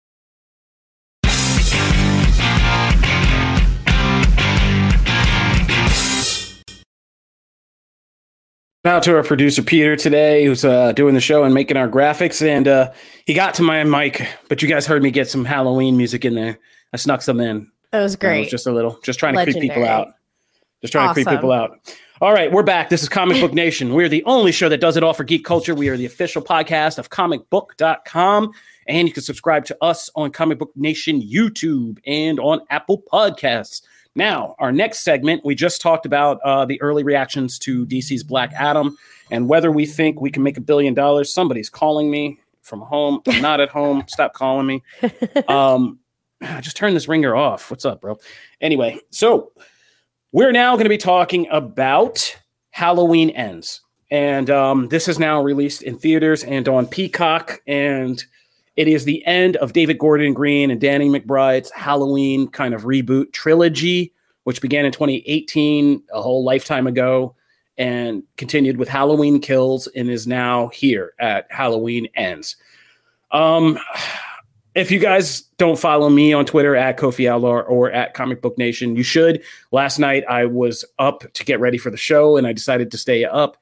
Out 8.85 9.03
to 9.03 9.15
our 9.15 9.23
producer 9.23 9.61
Peter 9.61 9.95
today, 9.95 10.45
who's 10.45 10.65
uh, 10.65 10.91
doing 10.93 11.13
the 11.13 11.21
show 11.21 11.43
and 11.43 11.53
making 11.53 11.77
our 11.77 11.87
graphics, 11.87 12.45
and 12.45 12.67
uh, 12.67 12.91
he 13.25 13.33
got 13.33 13.53
to 13.55 13.63
my 13.63 13.83
mic, 13.83 14.27
but 14.49 14.61
you 14.61 14.67
guys 14.67 14.87
heard 14.87 15.03
me 15.03 15.11
get 15.11 15.29
some 15.29 15.45
Halloween 15.45 15.97
music 15.97 16.25
in 16.25 16.33
there. 16.33 16.57
I 16.93 16.97
snuck 16.97 17.21
some 17.21 17.39
in. 17.39 17.71
That 17.91 18.01
was 18.01 18.15
great. 18.15 18.39
was 18.41 18.49
just 18.49 18.67
a 18.67 18.71
little, 18.71 18.99
just 19.03 19.19
trying 19.19 19.35
Legendary. 19.35 19.67
to 19.67 19.73
creep 19.73 19.83
people 19.83 19.87
out. 19.87 20.13
Just 20.81 20.93
trying 20.93 21.09
awesome. 21.09 21.23
to 21.23 21.29
creep 21.29 21.37
people 21.37 21.51
out. 21.51 21.95
All 22.21 22.33
right, 22.33 22.51
we're 22.51 22.63
back. 22.63 22.89
This 22.89 23.03
is 23.03 23.09
Comic 23.09 23.39
Book 23.39 23.53
Nation. 23.53 23.93
We're 23.93 24.09
the 24.09 24.23
only 24.25 24.51
show 24.51 24.69
that 24.69 24.79
does 24.79 24.97
it 24.97 25.03
all 25.03 25.13
for 25.13 25.23
geek 25.23 25.45
culture. 25.45 25.75
We 25.75 25.89
are 25.89 25.97
the 25.97 26.05
official 26.05 26.41
podcast 26.41 26.97
of 26.97 27.09
comicbook.com. 27.09 28.51
And 28.87 29.07
you 29.07 29.13
can 29.13 29.23
subscribe 29.23 29.65
to 29.65 29.77
us 29.81 30.09
on 30.15 30.31
Comic 30.31 30.59
Book 30.59 30.71
Nation 30.75 31.21
YouTube 31.21 31.99
and 32.05 32.39
on 32.39 32.61
Apple 32.69 33.03
Podcasts. 33.11 33.81
Now, 34.15 34.55
our 34.59 34.71
next 34.71 34.99
segment, 34.99 35.45
we 35.45 35.55
just 35.55 35.81
talked 35.81 36.05
about 36.05 36.39
uh, 36.43 36.65
the 36.65 36.81
early 36.81 37.03
reactions 37.03 37.57
to 37.59 37.85
DC's 37.85 38.23
Black 38.23 38.51
Adam 38.53 38.97
and 39.29 39.47
whether 39.47 39.71
we 39.71 39.85
think 39.85 40.19
we 40.19 40.29
can 40.29 40.43
make 40.43 40.57
a 40.57 40.61
billion 40.61 40.93
dollars. 40.93 41.33
Somebody's 41.33 41.69
calling 41.69 42.11
me 42.11 42.37
from 42.61 42.81
home. 42.81 43.21
I'm 43.27 43.41
not 43.41 43.61
at 43.61 43.69
home. 43.69 44.03
Stop 44.07 44.33
calling 44.33 44.67
me. 44.67 44.83
Um, 45.47 45.99
just 46.59 46.75
turn 46.75 46.93
this 46.93 47.07
ringer 47.07 47.35
off. 47.35 47.71
What's 47.71 47.85
up, 47.85 48.01
bro? 48.01 48.17
Anyway, 48.59 48.99
so 49.11 49.53
we're 50.33 50.51
now 50.51 50.75
going 50.75 50.85
to 50.85 50.89
be 50.89 50.97
talking 50.97 51.47
about 51.49 52.37
Halloween 52.71 53.29
Ends. 53.31 53.81
And 54.09 54.49
um, 54.49 54.89
this 54.89 55.07
is 55.07 55.19
now 55.19 55.41
released 55.41 55.83
in 55.83 55.97
theaters 55.97 56.43
and 56.43 56.67
on 56.67 56.85
Peacock. 56.85 57.61
And 57.65 58.21
it 58.81 58.87
is 58.87 59.05
the 59.05 59.23
end 59.27 59.57
of 59.57 59.73
David 59.73 59.99
Gordon 59.99 60.33
Green 60.33 60.71
and 60.71 60.81
Danny 60.81 61.07
McBride's 61.07 61.69
Halloween 61.69 62.47
kind 62.47 62.73
of 62.73 62.81
reboot 62.81 63.31
trilogy, 63.31 64.11
which 64.45 64.59
began 64.59 64.85
in 64.85 64.91
2018, 64.91 66.01
a 66.11 66.19
whole 66.19 66.43
lifetime 66.43 66.87
ago, 66.87 67.35
and 67.77 68.23
continued 68.37 68.77
with 68.77 68.89
Halloween 68.89 69.39
Kills 69.39 69.85
and 69.85 70.09
is 70.09 70.25
now 70.25 70.69
here 70.69 71.13
at 71.19 71.45
Halloween 71.51 72.07
Ends. 72.15 72.55
Um, 73.29 73.77
if 74.73 74.89
you 74.89 74.97
guys 74.97 75.41
don't 75.59 75.77
follow 75.77 76.09
me 76.09 76.33
on 76.33 76.47
Twitter 76.47 76.75
at 76.75 76.97
Kofi 76.97 77.29
Outlaw 77.29 77.59
or 77.59 77.91
at 77.91 78.15
Comic 78.15 78.41
Book 78.41 78.57
Nation, 78.57 78.95
you 78.95 79.03
should. 79.03 79.43
Last 79.71 79.99
night 79.99 80.23
I 80.27 80.45
was 80.45 80.83
up 80.97 81.31
to 81.33 81.45
get 81.45 81.59
ready 81.59 81.77
for 81.77 81.91
the 81.91 81.97
show 81.97 82.35
and 82.35 82.47
I 82.47 82.53
decided 82.53 82.89
to 82.89 82.97
stay 82.97 83.25
up 83.25 83.57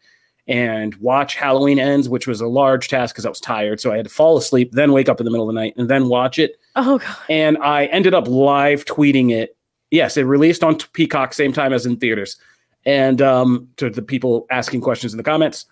and 0.50 0.96
watch 0.96 1.36
Halloween 1.36 1.78
Ends, 1.78 2.10
which 2.10 2.26
was 2.26 2.42
a 2.42 2.48
large 2.48 2.88
task 2.88 3.14
because 3.14 3.26
I 3.26 3.30
was 3.30 3.40
tired. 3.40 3.80
So 3.80 3.92
I 3.94 3.98
had 3.98 4.06
to 4.06 4.12
fall 4.12 4.36
asleep, 4.36 4.72
then 4.72 4.92
wake 4.92 5.08
up 5.08 5.22
in 5.22 5.26
the 5.26 5.32
middle 5.32 5.48
of 5.48 5.54
the 5.54 5.62
night 5.62 5.76
and 5.78 5.88
then 5.88 6.10
watch 6.10 6.40
it. 6.40 6.60
Oh, 6.76 6.98
God. 6.98 7.18
And 7.30 7.58
I 7.60 7.86
ended 7.86 8.16
up 8.16 8.28
live 8.28 8.84
tweeting 8.86 9.32
it. 9.32 9.56
Yes, 9.92 10.18
it 10.18 10.24
released 10.24 10.64
on 10.64 10.78
Peacock 10.94 11.36
same 11.36 11.54
time 11.54 11.72
as 11.72 11.86
in 11.86 11.98
theaters. 11.98 12.36
And 12.84 13.22
um, 13.22 13.70
to 13.78 13.92
the 13.92 14.02
people 14.02 14.48
asking 14.50 14.82
questions 14.82 15.14
in 15.14 15.18
the 15.18 15.24
comments. 15.24 15.68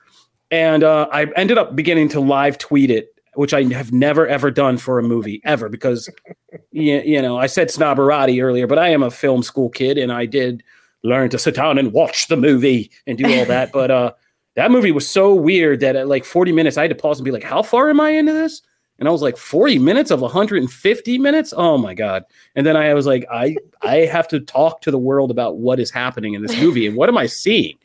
And 0.51 0.83
uh, 0.83 1.07
I 1.11 1.25
ended 1.35 1.57
up 1.57 1.75
beginning 1.75 2.09
to 2.09 2.19
live 2.19 2.57
tweet 2.57 2.91
it 2.91 3.13
which 3.33 3.53
I 3.53 3.61
have 3.65 3.93
never 3.93 4.27
ever 4.27 4.49
done 4.49 4.79
for 4.79 4.97
a 4.97 5.03
movie 5.03 5.41
ever 5.45 5.69
because 5.69 6.09
you, 6.71 7.01
you 7.01 7.21
know 7.21 7.37
I 7.37 7.45
said 7.45 7.67
snobberati 7.67 8.41
earlier, 8.41 8.65
but 8.65 8.79
I 8.79 8.89
am 8.89 9.03
a 9.03 9.11
film 9.11 9.43
school 9.43 9.69
kid 9.69 9.99
and 9.99 10.11
I 10.11 10.25
did 10.25 10.63
learn 11.03 11.29
to 11.29 11.37
sit 11.37 11.53
down 11.53 11.77
and 11.77 11.93
watch 11.93 12.29
the 12.29 12.35
movie 12.35 12.89
and 13.05 13.15
do 13.15 13.25
all 13.37 13.45
that. 13.45 13.71
but 13.73 13.91
uh, 13.91 14.13
that 14.57 14.71
movie 14.71 14.91
was 14.91 15.07
so 15.07 15.33
weird 15.33 15.79
that 15.79 15.95
at 15.95 16.09
like 16.09 16.25
40 16.25 16.51
minutes 16.51 16.77
I 16.77 16.81
had 16.81 16.89
to 16.89 16.95
pause 16.95 17.19
and 17.19 17.25
be 17.25 17.31
like, 17.31 17.43
"How 17.43 17.63
far 17.63 17.89
am 17.89 18.01
I 18.01 18.09
into 18.09 18.33
this?" 18.33 18.61
And 18.99 19.07
I 19.07 19.11
was 19.11 19.21
like, 19.21 19.37
40 19.37 19.77
minutes 19.77 20.09
of 20.09 20.21
150 20.21 21.17
minutes? 21.19 21.53
Oh 21.55 21.77
my 21.77 21.93
God. 21.93 22.23
And 22.55 22.65
then 22.65 22.75
I 22.75 22.93
was 22.93 23.05
like, 23.05 23.25
I 23.31 23.55
I 23.81 23.97
have 23.97 24.27
to 24.29 24.39
talk 24.39 24.81
to 24.81 24.91
the 24.91 24.97
world 24.97 25.29
about 25.29 25.57
what 25.57 25.79
is 25.79 25.91
happening 25.91 26.33
in 26.33 26.41
this 26.41 26.57
movie 26.59 26.87
and 26.87 26.95
what 26.95 27.09
am 27.09 27.17
I 27.17 27.27
seeing? 27.27 27.77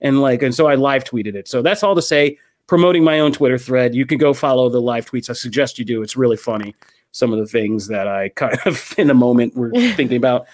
And 0.00 0.20
like, 0.22 0.42
and 0.42 0.54
so 0.54 0.68
I 0.68 0.76
live 0.76 1.04
tweeted 1.04 1.34
it. 1.34 1.48
So 1.48 1.60
that's 1.60 1.82
all 1.82 1.94
to 1.94 2.02
say 2.02 2.38
promoting 2.66 3.02
my 3.02 3.18
own 3.18 3.32
Twitter 3.32 3.58
thread. 3.58 3.94
You 3.94 4.06
can 4.06 4.16
go 4.16 4.32
follow 4.32 4.68
the 4.68 4.80
live 4.80 5.06
tweets. 5.06 5.28
I 5.28 5.32
suggest 5.32 5.78
you 5.78 5.84
do. 5.84 6.02
It's 6.02 6.16
really 6.16 6.36
funny. 6.36 6.74
Some 7.10 7.32
of 7.32 7.40
the 7.40 7.46
things 7.46 7.88
that 7.88 8.06
I 8.06 8.28
kind 8.30 8.56
of 8.64 8.94
in 8.98 9.08
the 9.08 9.14
moment 9.14 9.56
were 9.56 9.72
thinking 9.72 10.16
about. 10.16 10.46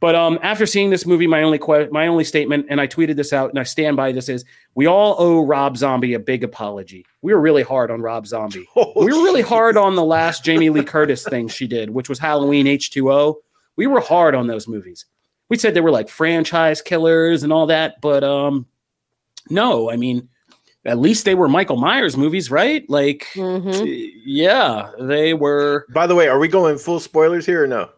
But 0.00 0.14
um, 0.14 0.38
after 0.42 0.64
seeing 0.64 0.90
this 0.90 1.04
movie, 1.04 1.26
my 1.26 1.42
only 1.42 1.58
que- 1.58 1.88
my 1.90 2.06
only 2.06 2.24
statement, 2.24 2.66
and 2.70 2.80
I 2.80 2.86
tweeted 2.86 3.16
this 3.16 3.32
out, 3.32 3.50
and 3.50 3.58
I 3.58 3.64
stand 3.64 3.96
by 3.96 4.12
this 4.12 4.28
is: 4.28 4.44
we 4.74 4.86
all 4.86 5.16
owe 5.18 5.42
Rob 5.42 5.76
Zombie 5.76 6.14
a 6.14 6.20
big 6.20 6.44
apology. 6.44 7.04
We 7.22 7.34
were 7.34 7.40
really 7.40 7.64
hard 7.64 7.90
on 7.90 8.00
Rob 8.00 8.26
Zombie. 8.26 8.66
Oh, 8.76 8.92
we 8.96 9.12
were 9.12 9.24
really 9.24 9.42
hard 9.42 9.76
on 9.76 9.96
the 9.96 10.04
last 10.04 10.44
Jamie 10.44 10.70
Lee 10.70 10.84
Curtis 10.84 11.24
thing 11.24 11.48
she 11.48 11.66
did, 11.66 11.90
which 11.90 12.08
was 12.08 12.18
Halloween 12.18 12.66
H 12.66 12.90
two 12.90 13.10
O. 13.10 13.40
We 13.76 13.86
were 13.86 14.00
hard 14.00 14.34
on 14.34 14.46
those 14.46 14.68
movies. 14.68 15.04
We 15.48 15.56
said 15.56 15.74
they 15.74 15.80
were 15.80 15.90
like 15.90 16.08
franchise 16.08 16.80
killers 16.80 17.42
and 17.42 17.52
all 17.52 17.66
that, 17.66 18.00
but 18.00 18.22
um, 18.22 18.66
no, 19.50 19.90
I 19.90 19.96
mean 19.96 20.28
at 20.84 20.98
least 20.98 21.24
they 21.24 21.34
were 21.34 21.48
Michael 21.48 21.76
Myers 21.76 22.16
movies, 22.16 22.50
right? 22.50 22.88
Like, 22.88 23.26
mm-hmm. 23.34 23.84
yeah, 24.24 24.90
they 25.00 25.34
were. 25.34 25.86
By 25.90 26.06
the 26.06 26.14
way, 26.14 26.28
are 26.28 26.38
we 26.38 26.48
going 26.48 26.78
full 26.78 27.00
spoilers 27.00 27.44
here 27.44 27.64
or 27.64 27.66
no? 27.66 27.90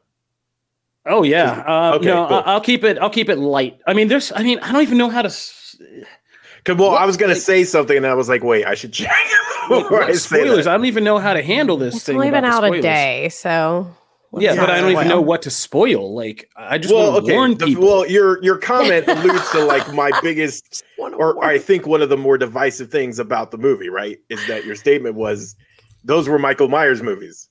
Oh 1.07 1.23
yeah, 1.23 1.65
uh, 1.67 1.97
okay, 1.97 2.07
no, 2.07 2.27
cool. 2.27 2.43
I'll 2.45 2.61
keep 2.61 2.85
it. 2.85 2.99
I'll 2.99 3.11
keep 3.11 3.29
it 3.29 3.39
light. 3.39 3.79
I 3.87 3.95
mean, 3.95 4.09
there's. 4.09 4.33
I 4.33 4.43
mean, 4.43 4.59
I 4.61 4.73
don't 4.73 4.83
even 4.83 4.99
know 4.99 5.09
how 5.09 5.23
to. 5.23 5.29
Cause, 5.29 6.77
well, 6.77 6.91
what? 6.91 7.01
I 7.01 7.07
was 7.07 7.17
gonna 7.17 7.33
like, 7.33 7.43
say 7.43 7.65
something, 7.65 7.97
and 7.97 8.07
I 8.07 8.15
was 8.15 8.29
like, 8.29 8.45
"Wait, 8.45 8.67
I 8.67 8.75
should 8.75 8.93
check." 8.93 9.11
I 9.71 10.13
spoilers. 10.15 10.67
I 10.67 10.77
don't 10.77 10.85
even 10.85 11.05
know 11.05 11.19
how 11.19 11.33
to 11.33 11.43
handle 11.43 11.77
this 11.77 11.93
thing. 11.93 11.97
it's 11.97 12.05
thing. 12.05 12.17
Only 12.17 12.31
been 12.31 12.45
out 12.45 12.65
a 12.65 12.83
day, 12.83 13.31
so 13.31 13.95
yeah, 14.39 14.55
but 14.55 14.71
I 14.71 14.81
don't 14.81 14.93
even 14.93 15.09
know 15.09 15.21
what 15.21 15.43
to 15.43 15.51
spoil. 15.51 16.15
Like, 16.15 16.49
I 16.57 16.79
just 16.79 16.95
well, 16.95 17.13
want 17.13 17.27
to 17.27 17.31
okay. 17.31 17.37
warn 17.37 17.57
people. 17.57 17.85
well, 17.85 18.09
your 18.09 18.43
your 18.45 18.59
comment 18.59 19.05
alludes 19.09 19.51
to 19.51 19.65
like 19.65 19.93
my 19.93 20.13
biggest, 20.23 20.85
or 20.99 21.45
I 21.45 21.59
think 21.59 21.87
one 21.87 22.01
of 22.01 22.11
the 22.11 22.17
more 22.17 22.39
divisive 22.39 22.91
things 22.91 23.19
about 23.19 23.51
the 23.51 23.59
movie. 23.59 23.89
Right, 23.89 24.19
is 24.29 24.45
that 24.47 24.65
your 24.65 24.77
statement 24.77 25.17
was 25.17 25.57
those 26.05 26.29
were 26.29 26.39
Michael 26.39 26.69
Myers 26.69 27.03
movies, 27.03 27.49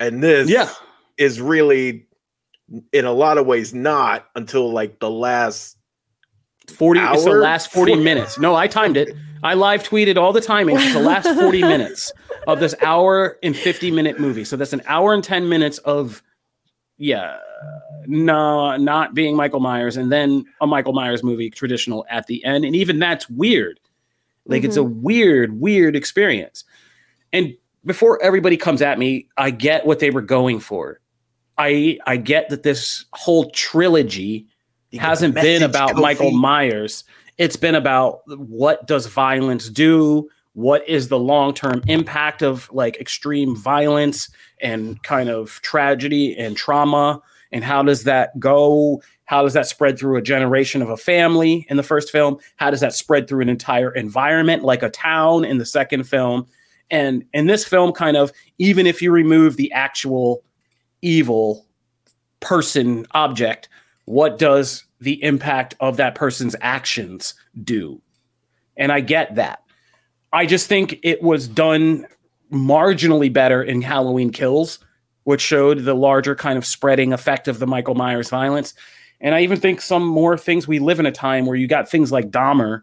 and 0.00 0.22
this, 0.22 0.48
yeah, 0.48 0.70
is 1.18 1.40
really, 1.40 2.06
in 2.92 3.04
a 3.04 3.12
lot 3.12 3.38
of 3.38 3.46
ways, 3.46 3.74
not 3.74 4.26
until 4.34 4.70
like 4.70 4.98
the 4.98 5.10
last 5.10 5.76
40 6.68 7.00
hour? 7.00 7.14
it's 7.14 7.24
the 7.24 7.32
last 7.32 7.72
40 7.72 7.96
minutes. 8.02 8.38
No 8.38 8.54
i 8.54 8.66
timed 8.66 8.96
it. 8.96 9.14
I 9.42 9.54
live 9.54 9.82
tweeted 9.82 10.16
all 10.16 10.32
the 10.32 10.40
timing. 10.40 10.76
It's 10.76 10.92
the 10.92 11.00
last 11.00 11.28
40 11.38 11.60
minutes 11.62 12.12
of 12.46 12.60
this 12.60 12.74
hour 12.82 13.38
and 13.42 13.56
50 13.56 13.90
minute 13.90 14.18
movie. 14.18 14.44
So 14.44 14.56
that's 14.56 14.72
an 14.72 14.82
hour 14.86 15.14
and 15.14 15.22
10 15.22 15.48
minutes 15.48 15.78
of 15.78 16.22
yeah 16.98 17.38
no 18.06 18.74
not 18.78 19.12
being 19.12 19.36
michael 19.36 19.60
myers 19.60 19.98
and 19.98 20.10
then 20.10 20.46
a 20.62 20.66
michael 20.66 20.94
myers 20.94 21.22
movie 21.22 21.50
traditional 21.50 22.06
at 22.10 22.26
the 22.26 22.44
end. 22.44 22.64
And 22.64 22.74
even 22.74 22.98
that's 22.98 23.28
weird. 23.28 23.78
Like 24.46 24.60
mm-hmm. 24.60 24.68
it's 24.68 24.76
a 24.76 24.80
mm-hmm. 24.80 25.02
weird 25.02 25.60
weird 25.60 25.94
experience. 25.94 26.64
And 27.32 27.54
before 27.84 28.20
everybody 28.22 28.56
comes 28.56 28.82
at 28.82 28.98
me 28.98 29.28
i 29.36 29.50
get 29.50 29.86
what 29.86 30.00
they 30.00 30.10
were 30.10 30.22
going 30.22 30.58
for 30.58 31.00
i 31.58 31.98
i 32.06 32.16
get 32.16 32.48
that 32.48 32.62
this 32.62 33.04
whole 33.12 33.50
trilogy 33.50 34.46
hasn't 34.98 35.34
been 35.34 35.62
about 35.62 35.90
Kofi. 35.90 36.02
Michael 36.02 36.30
Myers. 36.32 37.04
It's 37.38 37.56
been 37.56 37.74
about 37.74 38.20
what 38.26 38.86
does 38.86 39.06
violence 39.06 39.68
do? 39.68 40.28
What 40.54 40.88
is 40.88 41.08
the 41.08 41.18
long 41.18 41.52
term 41.52 41.82
impact 41.86 42.42
of 42.42 42.70
like 42.72 42.96
extreme 42.96 43.54
violence 43.54 44.28
and 44.60 45.02
kind 45.02 45.28
of 45.28 45.60
tragedy 45.62 46.36
and 46.36 46.56
trauma? 46.56 47.20
And 47.52 47.62
how 47.62 47.82
does 47.82 48.04
that 48.04 48.38
go? 48.40 49.02
How 49.26 49.42
does 49.42 49.52
that 49.52 49.66
spread 49.66 49.98
through 49.98 50.16
a 50.16 50.22
generation 50.22 50.82
of 50.82 50.88
a 50.88 50.96
family 50.96 51.66
in 51.68 51.76
the 51.76 51.82
first 51.82 52.10
film? 52.10 52.38
How 52.56 52.70
does 52.70 52.80
that 52.80 52.94
spread 52.94 53.28
through 53.28 53.42
an 53.42 53.48
entire 53.48 53.90
environment 53.90 54.62
like 54.62 54.82
a 54.82 54.90
town 54.90 55.44
in 55.44 55.58
the 55.58 55.66
second 55.66 56.04
film? 56.04 56.46
And 56.90 57.24
in 57.34 57.46
this 57.46 57.64
film, 57.64 57.92
kind 57.92 58.16
of, 58.16 58.30
even 58.58 58.86
if 58.86 59.02
you 59.02 59.10
remove 59.10 59.56
the 59.56 59.72
actual 59.72 60.44
evil 61.02 61.66
person 62.40 63.06
object, 63.12 63.68
what 64.04 64.38
does 64.38 64.84
the 65.00 65.22
impact 65.22 65.74
of 65.80 65.96
that 65.96 66.14
person's 66.14 66.56
actions 66.60 67.34
do? 67.62 68.00
And 68.76 68.92
I 68.92 69.00
get 69.00 69.34
that. 69.34 69.62
I 70.32 70.46
just 70.46 70.68
think 70.68 70.98
it 71.02 71.22
was 71.22 71.48
done 71.48 72.06
marginally 72.52 73.32
better 73.32 73.62
in 73.62 73.82
Halloween 73.82 74.30
Kills, 74.30 74.78
which 75.24 75.40
showed 75.40 75.84
the 75.84 75.94
larger 75.94 76.34
kind 76.34 76.56
of 76.58 76.64
spreading 76.64 77.12
effect 77.12 77.48
of 77.48 77.58
the 77.58 77.66
Michael 77.66 77.94
Myers 77.94 78.30
violence. 78.30 78.74
And 79.20 79.34
I 79.34 79.40
even 79.40 79.58
think 79.58 79.80
some 79.80 80.06
more 80.06 80.36
things 80.36 80.68
we 80.68 80.78
live 80.78 81.00
in 81.00 81.06
a 81.06 81.12
time 81.12 81.46
where 81.46 81.56
you 81.56 81.66
got 81.66 81.88
things 81.88 82.12
like 82.12 82.30
Dahmer 82.30 82.82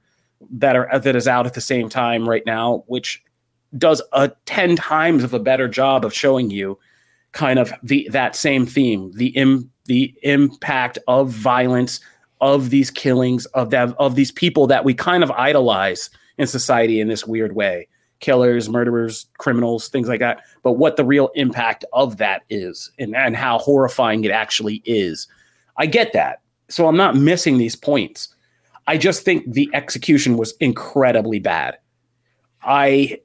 that 0.52 0.76
are 0.76 1.00
that 1.00 1.16
is 1.16 1.28
out 1.28 1.46
at 1.46 1.54
the 1.54 1.62
same 1.62 1.90
time 1.90 2.28
right 2.28 2.46
now, 2.46 2.84
which 2.88 3.24
does 3.78 4.02
a 4.12 4.32
10 4.46 4.76
times 4.76 5.24
of 5.24 5.34
a 5.34 5.40
better 5.40 5.68
job 5.68 6.06
of 6.06 6.14
showing 6.14 6.50
you 6.50 6.78
kind 7.34 7.60
of 7.60 7.74
the 7.84 8.08
that 8.12 8.36
same 8.36 8.66
theme, 8.66 9.12
the 9.16 9.28
Im, 9.28 9.70
the 9.86 10.14
impact 10.24 10.98
of 11.08 11.30
violence, 11.30 12.00
of 12.42 12.70
these 12.70 12.90
killings, 12.90 13.46
of 13.48 13.70
that 13.72 13.94
of 13.98 14.16
these 14.16 14.32
people 14.32 14.68
that 14.68 14.86
we 14.86 14.94
kind 14.94 15.24
of 15.24 15.32
idolize 15.32 16.10
in 16.38 16.48
society 16.48 17.00
in 17.00 17.08
this 17.08 17.28
weird 17.28 17.56
way. 17.56 17.88
Killers, 18.20 18.70
murderers, 18.70 19.26
criminals, 19.38 19.90
things 19.90 20.08
like 20.08 20.22
that. 20.22 20.42
But 20.64 20.74
what 20.74 20.96
the 20.96 21.04
real 21.04 21.30
impact 21.36 21.84
of 21.92 22.18
that 22.18 22.44
is 22.50 22.90
and, 22.98 23.16
and 23.16 23.36
how 23.36 23.58
horrifying 23.58 24.24
it 24.24 24.32
actually 24.32 24.82
is. 24.86 25.28
I 25.78 25.88
get 25.88 26.14
that. 26.14 26.40
So 26.70 26.88
I'm 26.88 26.96
not 26.96 27.18
missing 27.18 27.58
these 27.58 27.76
points. 27.76 28.34
I 28.88 28.98
just 28.98 29.24
think 29.24 29.52
the 29.52 29.70
execution 29.74 30.38
was 30.38 30.54
incredibly 30.60 31.40
bad. 31.40 31.78
I 32.62 33.20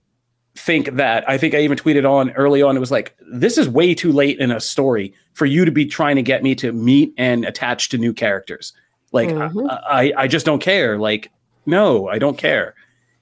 think 0.58 0.90
that 0.96 1.28
I 1.28 1.38
think 1.38 1.54
I 1.54 1.60
even 1.60 1.78
tweeted 1.78 2.08
on 2.08 2.30
early 2.32 2.62
on. 2.62 2.76
It 2.76 2.80
was 2.80 2.90
like, 2.90 3.16
this 3.32 3.56
is 3.56 3.68
way 3.68 3.94
too 3.94 4.12
late 4.12 4.38
in 4.38 4.50
a 4.50 4.60
story 4.60 5.14
for 5.32 5.46
you 5.46 5.64
to 5.64 5.70
be 5.70 5.86
trying 5.86 6.16
to 6.16 6.22
get 6.22 6.42
me 6.42 6.54
to 6.56 6.72
meet 6.72 7.14
and 7.16 7.44
attach 7.44 7.88
to 7.90 7.98
new 7.98 8.12
characters. 8.12 8.72
Like, 9.12 9.28
mm-hmm. 9.28 9.70
I, 9.70 9.78
I, 9.88 10.12
I 10.24 10.28
just 10.28 10.44
don't 10.44 10.60
care. 10.60 10.98
Like, 10.98 11.30
no, 11.64 12.08
I 12.08 12.18
don't 12.18 12.36
care. 12.36 12.74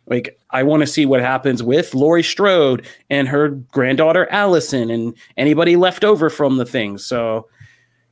Like, 0.06 0.38
I 0.50 0.62
want 0.62 0.82
to 0.82 0.86
see 0.86 1.04
what 1.04 1.20
happens 1.20 1.62
with 1.62 1.94
Laurie 1.94 2.22
Strode 2.22 2.86
and 3.10 3.28
her 3.28 3.48
granddaughter 3.48 4.28
Allison 4.30 4.90
and 4.90 5.14
anybody 5.36 5.76
left 5.76 6.04
over 6.04 6.30
from 6.30 6.56
the 6.56 6.64
thing. 6.64 6.98
So, 6.98 7.48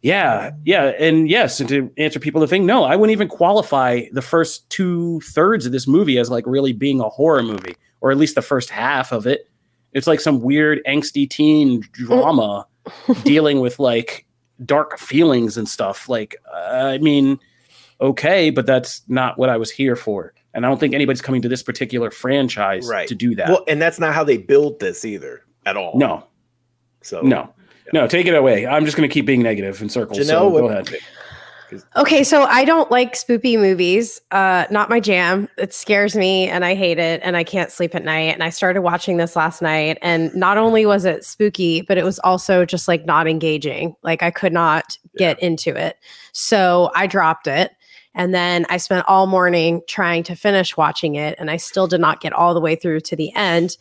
yeah, 0.03 0.51
yeah, 0.65 0.93
and 0.99 1.31
yes, 1.31 1.61
and 1.61 1.69
to 1.71 1.91
answer 1.97 2.21
people 2.21 2.41
the 2.43 2.47
thing, 2.47 2.67
no, 2.67 2.85
I 2.85 2.95
wouldn't 2.95 3.13
even 3.13 3.29
qualify 3.29 4.03
the 4.13 4.21
first 4.21 4.69
two 4.69 5.21
thirds 5.21 5.65
of 5.65 5.73
this 5.73 5.87
movie 5.87 6.19
as 6.19 6.31
like 6.31 6.45
really 6.47 6.75
being 6.75 7.01
a 7.01 7.09
horror 7.09 7.43
movie 7.43 7.77
or 8.05 8.11
at 8.11 8.19
least 8.19 8.35
the 8.35 8.43
first 8.43 8.69
half 8.69 9.13
of 9.13 9.27
it. 9.27 9.51
It's 9.95 10.07
like 10.07 10.21
some 10.21 10.43
weird 10.43 10.81
angsty 10.87 11.29
teen 11.29 11.81
drama. 11.93 12.67
dealing 13.25 13.61
with 13.61 13.79
like 13.79 14.27
dark 14.65 14.99
feelings 14.99 15.57
and 15.57 15.69
stuff. 15.69 16.09
Like, 16.09 16.37
I 16.55 16.99
mean, 16.99 17.39
okay, 18.01 18.51
but 18.51 18.67
that's 18.67 19.03
not 19.09 19.39
what 19.39 19.49
I 19.49 19.57
was 19.57 19.71
here 19.71 19.97
for. 19.97 20.35
And 20.53 20.65
I 20.65 20.69
don't 20.69 20.79
think 20.79 20.95
anybody's 20.95 21.23
coming 21.23 21.43
to 21.43 21.49
this 21.49 21.63
particular 21.63 22.11
franchise 22.11 22.87
right. 22.87 23.09
to 23.09 23.15
do 23.15 23.35
that. 23.37 23.49
Well, 23.49 23.65
and 23.67 23.81
that's 23.81 23.99
not 23.99 24.15
how 24.15 24.23
they 24.23 24.37
build 24.37 24.81
this 24.81 25.05
either 25.05 25.43
at 25.67 25.77
all. 25.77 25.99
No. 25.99 26.27
So 27.03 27.21
no, 27.23 27.53
yeah. 27.87 27.91
no, 27.93 28.07
take 28.07 28.27
it 28.27 28.35
away. 28.35 28.67
I'm 28.67 28.85
just 28.85 28.97
going 28.97 29.09
to 29.09 29.13
keep 29.13 29.27
being 29.27 29.43
negative 29.43 29.81
in 29.83 29.89
circles. 29.89 30.19
Janelle, 30.19 30.27
so 30.27 30.51
go 30.51 30.69
ahead. 30.69 30.89
Okay, 31.97 32.25
so 32.25 32.45
I 32.45 32.65
don't 32.65 32.91
like 32.91 33.15
spoopy 33.15 33.59
movies. 33.59 34.21
Uh, 34.31 34.67
not 34.71 34.91
my 34.91 35.01
jam. 35.01 35.49
It 35.59 35.73
scares 35.73 36.17
me 36.17 36.49
and 36.49 36.65
I 36.65 36.75
hate 36.75 36.99
it 36.99 37.21
and 37.25 37.37
I 37.37 37.45
can't 37.45 37.71
sleep 37.71 37.95
at 37.95 38.05
night. 38.05 38.35
And 38.35 38.43
I 38.43 38.51
started 38.51 38.83
watching 38.83 39.17
this 39.17 39.37
last 39.37 39.63
night 39.63 39.99
and 40.03 40.35
not 40.35 40.59
only 40.59 40.87
was 40.87 41.05
it 41.05 41.25
spooky, 41.25 41.83
but 41.83 41.99
it 41.99 42.05
was 42.05 42.19
also 42.21 42.65
just 42.65 42.89
like 42.89 43.07
not 43.07 43.27
engaging. 43.27 43.97
Like 44.03 44.23
I 44.23 44.31
could 44.31 44.53
not 44.53 44.99
get 45.17 45.39
yeah. 45.41 45.49
into 45.49 45.77
it. 45.77 45.97
So 46.33 46.91
I 46.95 47.07
dropped 47.07 47.47
it. 47.47 47.73
And 48.15 48.33
then 48.33 48.65
I 48.69 48.77
spent 48.77 49.07
all 49.09 49.27
morning 49.27 49.83
trying 49.89 50.23
to 50.25 50.37
finish 50.37 50.77
watching 50.77 51.17
it 51.17 51.35
and 51.39 51.51
I 51.51 51.57
still 51.57 51.87
did 51.87 52.01
not 52.01 52.21
get 52.21 52.33
all 52.33 52.55
the 52.55 52.61
way 52.61 52.77
through 52.77 53.01
to 53.01 53.17
the 53.17 53.35
end. 53.35 53.77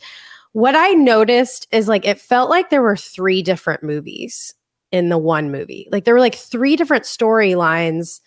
What 0.53 0.75
I 0.75 0.89
noticed 0.89 1.67
is 1.71 1.87
like 1.87 2.05
it 2.05 2.19
felt 2.19 2.49
like 2.49 2.69
there 2.69 2.81
were 2.81 2.97
three 2.97 3.41
different 3.41 3.83
movies 3.83 4.55
in 4.93 5.09
the 5.09 5.17
one 5.17 5.51
movie. 5.51 5.89
Like 5.91 6.05
there 6.05 6.13
were 6.13 6.19
like 6.19 6.35
three 6.35 6.77
different 6.77 7.03
storylines. 7.03 8.21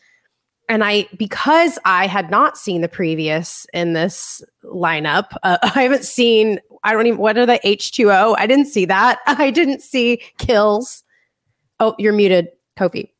And 0.68 0.82
I, 0.82 1.08
because 1.16 1.78
I 1.84 2.08
had 2.08 2.28
not 2.28 2.58
seen 2.58 2.80
the 2.80 2.88
previous 2.88 3.66
in 3.72 3.92
this 3.92 4.42
lineup, 4.64 5.26
uh, 5.44 5.58
I 5.62 5.82
haven't 5.84 6.04
seen, 6.04 6.58
I 6.82 6.92
don't 6.92 7.06
even, 7.06 7.20
what 7.20 7.38
are 7.38 7.46
the 7.46 7.60
H2O? 7.64 8.34
I 8.36 8.46
didn't 8.48 8.66
see 8.66 8.84
that. 8.84 9.20
I 9.26 9.50
didn't 9.50 9.80
see 9.80 10.20
kills. 10.38 11.04
Oh, 11.78 11.94
you're 11.98 12.12
muted, 12.12 12.48
Kofi. 12.76 13.10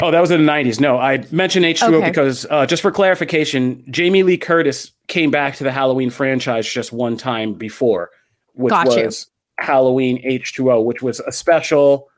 Oh, 0.00 0.10
that 0.10 0.20
was 0.20 0.30
in 0.30 0.46
the 0.46 0.50
90s. 0.50 0.80
No, 0.80 0.96
I 0.96 1.24
mentioned 1.30 1.66
H2O 1.66 1.94
okay. 1.94 2.08
because, 2.08 2.46
uh, 2.48 2.64
just 2.64 2.80
for 2.80 2.90
clarification, 2.90 3.84
Jamie 3.90 4.22
Lee 4.22 4.38
Curtis 4.38 4.92
came 5.08 5.30
back 5.30 5.56
to 5.56 5.64
the 5.64 5.72
Halloween 5.72 6.08
franchise 6.08 6.66
just 6.66 6.92
one 6.92 7.18
time 7.18 7.52
before, 7.52 8.10
which 8.54 8.70
Got 8.70 8.86
was 8.86 8.96
you. 8.96 9.66
Halloween 9.66 10.22
H2O, 10.24 10.84
which 10.84 11.02
was 11.02 11.20
a 11.20 11.32
special 11.32 12.08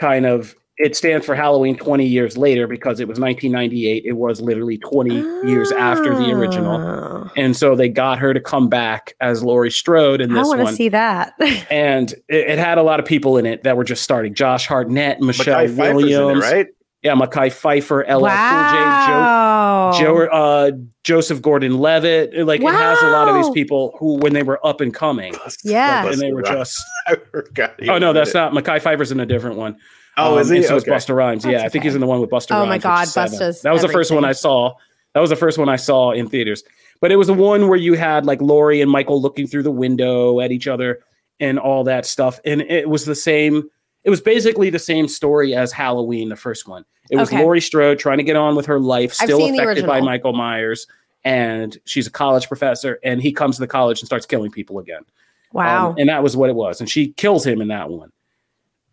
kind 0.00 0.26
of 0.26 0.54
it 0.78 0.96
stands 0.96 1.26
for 1.26 1.34
Halloween 1.34 1.76
20 1.76 2.06
years 2.06 2.38
later 2.38 2.68
because 2.68 3.00
it 3.00 3.08
was 3.08 3.18
1998. 3.18 4.04
It 4.04 4.12
was 4.12 4.40
literally 4.40 4.78
20 4.78 5.20
oh. 5.20 5.42
years 5.42 5.72
after 5.72 6.14
the 6.14 6.30
original. 6.30 6.76
Oh. 6.76 7.30
And 7.36 7.56
so 7.56 7.74
they 7.74 7.88
got 7.88 8.20
her 8.20 8.32
to 8.32 8.40
come 8.40 8.68
back 8.68 9.14
as 9.20 9.42
Laurie 9.42 9.72
Strode 9.72 10.20
in 10.20 10.32
this 10.32 10.46
I 10.46 10.56
want 10.56 10.68
to 10.68 10.74
see 10.74 10.88
that. 10.90 11.34
and 11.70 12.12
it, 12.28 12.50
it, 12.50 12.58
had 12.58 12.78
a 12.78 12.82
lot 12.82 13.00
of 13.00 13.06
people 13.06 13.36
in 13.38 13.44
it 13.44 13.64
that 13.64 13.76
were 13.76 13.84
just 13.84 14.04
starting. 14.04 14.34
Josh 14.34 14.66
Hartnett, 14.66 15.20
Michelle 15.20 15.66
Williams. 15.74 16.44
It, 16.44 16.48
right? 16.48 16.66
Yeah, 17.02 17.14
Mekhi 17.14 17.48
Phifer, 17.48 18.04
LL 18.08 18.22
wow. 18.22 19.92
Cool 19.92 20.00
J, 20.00 20.06
Joe, 20.06 20.26
Joe 20.26 20.32
uh, 20.32 20.70
Joseph 21.04 21.40
Gordon-Levitt. 21.40 22.44
Like 22.44 22.60
wow. 22.60 22.70
it 22.70 22.74
has 22.74 23.02
a 23.02 23.10
lot 23.10 23.28
of 23.28 23.36
these 23.36 23.50
people 23.50 23.94
who, 23.98 24.14
when 24.14 24.32
they 24.32 24.42
were 24.42 24.64
up 24.66 24.80
and 24.80 24.92
coming, 24.92 25.32
yeah, 25.62 26.06
and 26.06 26.20
they 26.20 26.32
were 26.32 26.42
just. 26.42 26.76
oh 27.08 27.98
no, 27.98 28.12
that's 28.12 28.34
not 28.34 28.52
Mekhi 28.52 28.80
Phifer's 28.80 29.12
in 29.12 29.20
a 29.20 29.26
different 29.26 29.56
one. 29.56 29.76
Oh, 30.16 30.34
um, 30.34 30.40
is 30.40 30.48
he? 30.48 30.62
So 30.64 30.76
okay. 30.76 30.90
Busta 30.90 31.14
Rhymes. 31.14 31.44
That's 31.44 31.52
yeah, 31.52 31.64
I 31.64 31.68
think 31.68 31.84
he's 31.84 31.94
in 31.94 32.00
the 32.00 32.06
one 32.06 32.20
with 32.20 32.30
Busta 32.30 32.48
oh 32.50 32.56
Rhymes. 32.56 32.66
Oh 32.66 32.68
my 32.68 32.78
God, 32.78 33.06
Busta's. 33.06 33.62
That 33.62 33.72
was 33.72 33.80
everything. 33.80 33.86
the 33.86 33.92
first 33.92 34.10
one 34.10 34.24
I 34.24 34.32
saw. 34.32 34.74
That 35.14 35.20
was 35.20 35.30
the 35.30 35.36
first 35.36 35.56
one 35.56 35.68
I 35.68 35.76
saw 35.76 36.10
in 36.10 36.28
theaters. 36.28 36.64
But 37.00 37.12
it 37.12 37.16
was 37.16 37.28
the 37.28 37.34
one 37.34 37.68
where 37.68 37.78
you 37.78 37.94
had 37.94 38.26
like 38.26 38.40
Laurie 38.40 38.80
and 38.80 38.90
Michael 38.90 39.22
looking 39.22 39.46
through 39.46 39.62
the 39.62 39.70
window 39.70 40.40
at 40.40 40.50
each 40.50 40.66
other 40.66 40.98
and 41.38 41.60
all 41.60 41.84
that 41.84 42.06
stuff, 42.06 42.40
and 42.44 42.62
it 42.62 42.88
was 42.88 43.04
the 43.04 43.14
same 43.14 43.70
it 44.04 44.10
was 44.10 44.20
basically 44.20 44.70
the 44.70 44.78
same 44.78 45.08
story 45.08 45.54
as 45.54 45.72
Halloween, 45.72 46.28
the 46.28 46.36
first 46.36 46.68
one. 46.68 46.84
It 47.10 47.16
was 47.16 47.28
okay. 47.28 47.42
Laurie 47.42 47.60
Strode 47.60 47.98
trying 47.98 48.18
to 48.18 48.24
get 48.24 48.36
on 48.36 48.54
with 48.54 48.66
her 48.66 48.78
life, 48.78 49.12
still 49.12 49.44
affected 49.52 49.86
by 49.86 50.00
Michael 50.00 50.32
Myers, 50.32 50.86
and 51.24 51.76
she's 51.84 52.06
a 52.06 52.10
college 52.10 52.48
professor, 52.48 52.98
and 53.02 53.20
he 53.20 53.32
comes 53.32 53.56
to 53.56 53.60
the 53.60 53.66
college 53.66 54.00
and 54.00 54.06
starts 54.06 54.26
killing 54.26 54.50
people 54.50 54.78
again. 54.78 55.02
Wow. 55.52 55.90
Um, 55.90 55.96
and 55.98 56.08
that 56.08 56.22
was 56.22 56.36
what 56.36 56.50
it 56.50 56.56
was. 56.56 56.80
And 56.80 56.88
she 56.88 57.12
kills 57.12 57.46
him 57.46 57.60
in 57.60 57.68
that 57.68 57.88
one. 57.90 58.12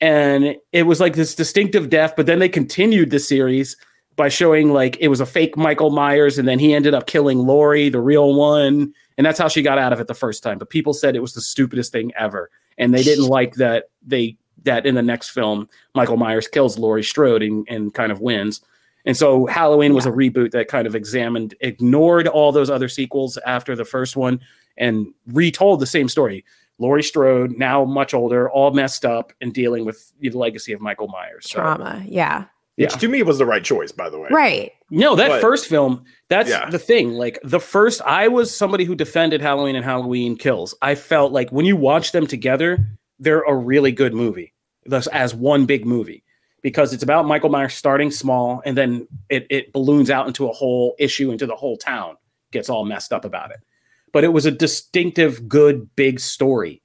And 0.01 0.55
it 0.71 0.83
was 0.83 0.99
like 0.99 1.15
this 1.15 1.35
distinctive 1.35 1.89
death, 1.89 2.13
but 2.15 2.25
then 2.25 2.39
they 2.39 2.49
continued 2.49 3.11
the 3.11 3.19
series 3.19 3.77
by 4.15 4.29
showing 4.29 4.71
like 4.71 4.97
it 4.99 5.09
was 5.09 5.19
a 5.19 5.25
fake 5.25 5.57
Michael 5.57 5.89
Myers, 5.89 6.37
and 6.37 6.47
then 6.47 6.59
he 6.59 6.73
ended 6.73 6.93
up 6.93 7.07
killing 7.07 7.39
Laurie, 7.39 7.89
the 7.89 7.99
real 7.99 8.33
one. 8.33 8.93
And 9.17 9.25
that's 9.25 9.39
how 9.39 9.47
she 9.47 9.61
got 9.61 9.77
out 9.77 9.93
of 9.93 9.99
it 9.99 10.07
the 10.07 10.13
first 10.13 10.43
time. 10.43 10.57
But 10.57 10.69
people 10.69 10.93
said 10.93 11.15
it 11.15 11.21
was 11.21 11.33
the 11.33 11.41
stupidest 11.41 11.91
thing 11.91 12.11
ever. 12.17 12.49
And 12.77 12.93
they 12.93 13.03
didn't 13.03 13.25
like 13.27 13.55
that 13.55 13.85
they 14.05 14.37
that 14.65 14.85
in 14.85 14.95
the 14.95 15.01
next 15.01 15.29
film, 15.29 15.67
Michael 15.93 16.17
Myers 16.17 16.47
kills 16.47 16.77
Laurie 16.77 17.03
Strode 17.03 17.41
and, 17.41 17.65
and 17.69 17.93
kind 17.93 18.11
of 18.11 18.19
wins. 18.19 18.61
And 19.05 19.15
so 19.15 19.45
Halloween 19.45 19.93
was 19.93 20.05
a 20.05 20.11
reboot 20.11 20.51
that 20.51 20.67
kind 20.67 20.87
of 20.87 20.95
examined, 20.95 21.53
ignored 21.59 22.27
all 22.27 22.51
those 22.51 22.69
other 22.69 22.89
sequels 22.89 23.37
after 23.45 23.75
the 23.75 23.85
first 23.85 24.15
one 24.15 24.41
and 24.77 25.07
retold 25.27 25.79
the 25.79 25.85
same 25.85 26.09
story. 26.09 26.43
Laurie 26.79 27.03
Strode, 27.03 27.57
now 27.57 27.85
much 27.85 28.13
older, 28.13 28.49
all 28.49 28.71
messed 28.71 29.05
up 29.05 29.31
and 29.39 29.53
dealing 29.53 29.85
with 29.85 30.11
the 30.19 30.31
legacy 30.31 30.73
of 30.73 30.81
Michael 30.81 31.07
Myers. 31.07 31.49
So, 31.49 31.59
Trauma. 31.59 32.03
Yeah. 32.05 32.45
Which 32.77 32.93
to 32.95 33.07
me 33.07 33.23
was 33.23 33.37
the 33.37 33.45
right 33.45 33.63
choice, 33.63 33.93
by 33.93 34.09
the 34.09 34.19
way. 34.19 34.27
Right. 34.29 34.73
No, 34.89 35.15
that 35.15 35.29
but, 35.29 35.41
first 35.41 35.67
film, 35.67 36.03
that's 36.27 36.49
yeah. 36.49 36.69
the 36.69 36.79
thing. 36.79 37.11
Like 37.11 37.39
the 37.43 37.61
first, 37.61 38.01
I 38.01 38.27
was 38.27 38.55
somebody 38.55 38.83
who 38.83 38.95
defended 38.95 39.39
Halloween 39.39 39.77
and 39.77 39.85
Halloween 39.85 40.35
Kills. 40.35 40.75
I 40.81 40.95
felt 40.95 41.31
like 41.31 41.51
when 41.51 41.65
you 41.65 41.77
watch 41.77 42.11
them 42.11 42.27
together, 42.27 42.85
they're 43.17 43.43
a 43.43 43.55
really 43.55 43.93
good 43.93 44.13
movie 44.13 44.51
as 45.11 45.33
one 45.33 45.65
big 45.65 45.85
movie 45.85 46.23
because 46.61 46.93
it's 46.93 47.03
about 47.03 47.25
Michael 47.25 47.49
Myers 47.49 47.73
starting 47.73 48.09
small 48.09 48.61
and 48.65 48.77
then 48.77 49.07
it, 49.29 49.45
it 49.49 49.71
balloons 49.71 50.09
out 50.09 50.27
into 50.27 50.47
a 50.49 50.51
whole 50.51 50.95
issue 50.97 51.31
into 51.31 51.45
the 51.45 51.55
whole 51.55 51.77
town 51.77 52.17
gets 52.51 52.69
all 52.69 52.85
messed 52.85 53.13
up 53.13 53.25
about 53.25 53.51
it. 53.51 53.57
But 54.11 54.23
it 54.23 54.29
was 54.29 54.45
a 54.45 54.51
distinctive, 54.51 55.47
good, 55.47 55.95
big 55.95 56.19
story. 56.19 56.81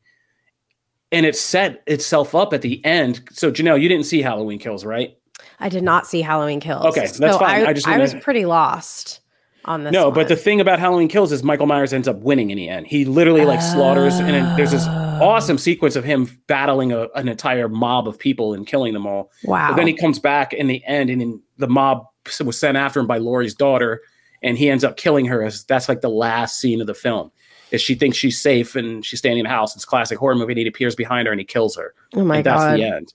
And 1.12 1.24
it 1.24 1.36
set 1.36 1.82
itself 1.86 2.34
up 2.34 2.52
at 2.52 2.62
the 2.62 2.84
end. 2.84 3.28
So 3.32 3.50
Janelle, 3.50 3.80
you 3.80 3.88
didn't 3.88 4.06
see 4.06 4.20
Halloween 4.20 4.58
Kills, 4.58 4.84
right? 4.84 5.16
I 5.58 5.68
did 5.68 5.82
not 5.82 6.06
see 6.06 6.20
Halloween 6.20 6.60
Kills. 6.60 6.84
Okay, 6.86 7.00
that's 7.00 7.16
so 7.16 7.38
fine. 7.38 7.66
I, 7.66 7.70
I 7.70 7.72
just 7.72 7.88
I 7.88 7.98
was 7.98 8.14
pretty 8.14 8.44
lost 8.44 9.20
on 9.64 9.84
this. 9.84 9.92
No, 9.92 10.06
one. 10.06 10.14
but 10.14 10.28
the 10.28 10.36
thing 10.36 10.60
about 10.60 10.78
Halloween 10.78 11.08
Kills 11.08 11.32
is 11.32 11.42
Michael 11.42 11.66
Myers 11.66 11.92
ends 11.92 12.08
up 12.08 12.16
winning 12.18 12.50
in 12.50 12.56
the 12.56 12.68
end. 12.68 12.86
He 12.86 13.04
literally 13.04 13.44
like 13.44 13.60
slaughters, 13.60 14.14
and 14.14 14.58
there's 14.58 14.70
this 14.70 14.86
oh. 14.86 15.18
awesome 15.22 15.58
sequence 15.58 15.96
of 15.96 16.04
him 16.04 16.28
battling 16.46 16.92
a, 16.92 17.08
an 17.14 17.28
entire 17.28 17.68
mob 17.68 18.08
of 18.08 18.18
people 18.18 18.54
and 18.54 18.66
killing 18.66 18.92
them 18.92 19.06
all. 19.06 19.30
Wow! 19.44 19.68
But 19.70 19.76
then 19.76 19.86
he 19.86 19.94
comes 19.94 20.18
back 20.18 20.52
in 20.52 20.66
the 20.66 20.84
end, 20.84 21.10
and 21.10 21.22
in, 21.22 21.42
the 21.58 21.68
mob 21.68 22.06
was 22.44 22.58
sent 22.58 22.76
after 22.76 23.00
him 23.00 23.06
by 23.06 23.18
Laurie's 23.18 23.54
daughter, 23.54 24.02
and 24.42 24.56
he 24.56 24.70
ends 24.70 24.84
up 24.84 24.96
killing 24.96 25.26
her. 25.26 25.42
As 25.42 25.64
that's 25.64 25.88
like 25.88 26.00
the 26.00 26.10
last 26.10 26.58
scene 26.58 26.80
of 26.80 26.86
the 26.86 26.94
film. 26.94 27.30
Is 27.70 27.80
she 27.80 27.94
thinks 27.94 28.16
she's 28.16 28.40
safe 28.40 28.74
and 28.74 29.06
she's 29.06 29.20
standing 29.20 29.38
in 29.38 29.44
the 29.44 29.50
house. 29.50 29.76
It's 29.76 29.84
classic 29.84 30.18
horror 30.18 30.34
movie. 30.34 30.54
And 30.54 30.58
he 30.58 30.66
appears 30.66 30.96
behind 30.96 31.26
her 31.26 31.32
and 31.32 31.40
he 31.40 31.44
kills 31.44 31.76
her. 31.76 31.94
Oh 32.14 32.24
my 32.24 32.36
and 32.36 32.44
god! 32.44 32.58
That's 32.58 32.76
the 32.78 32.84
end. 32.84 33.14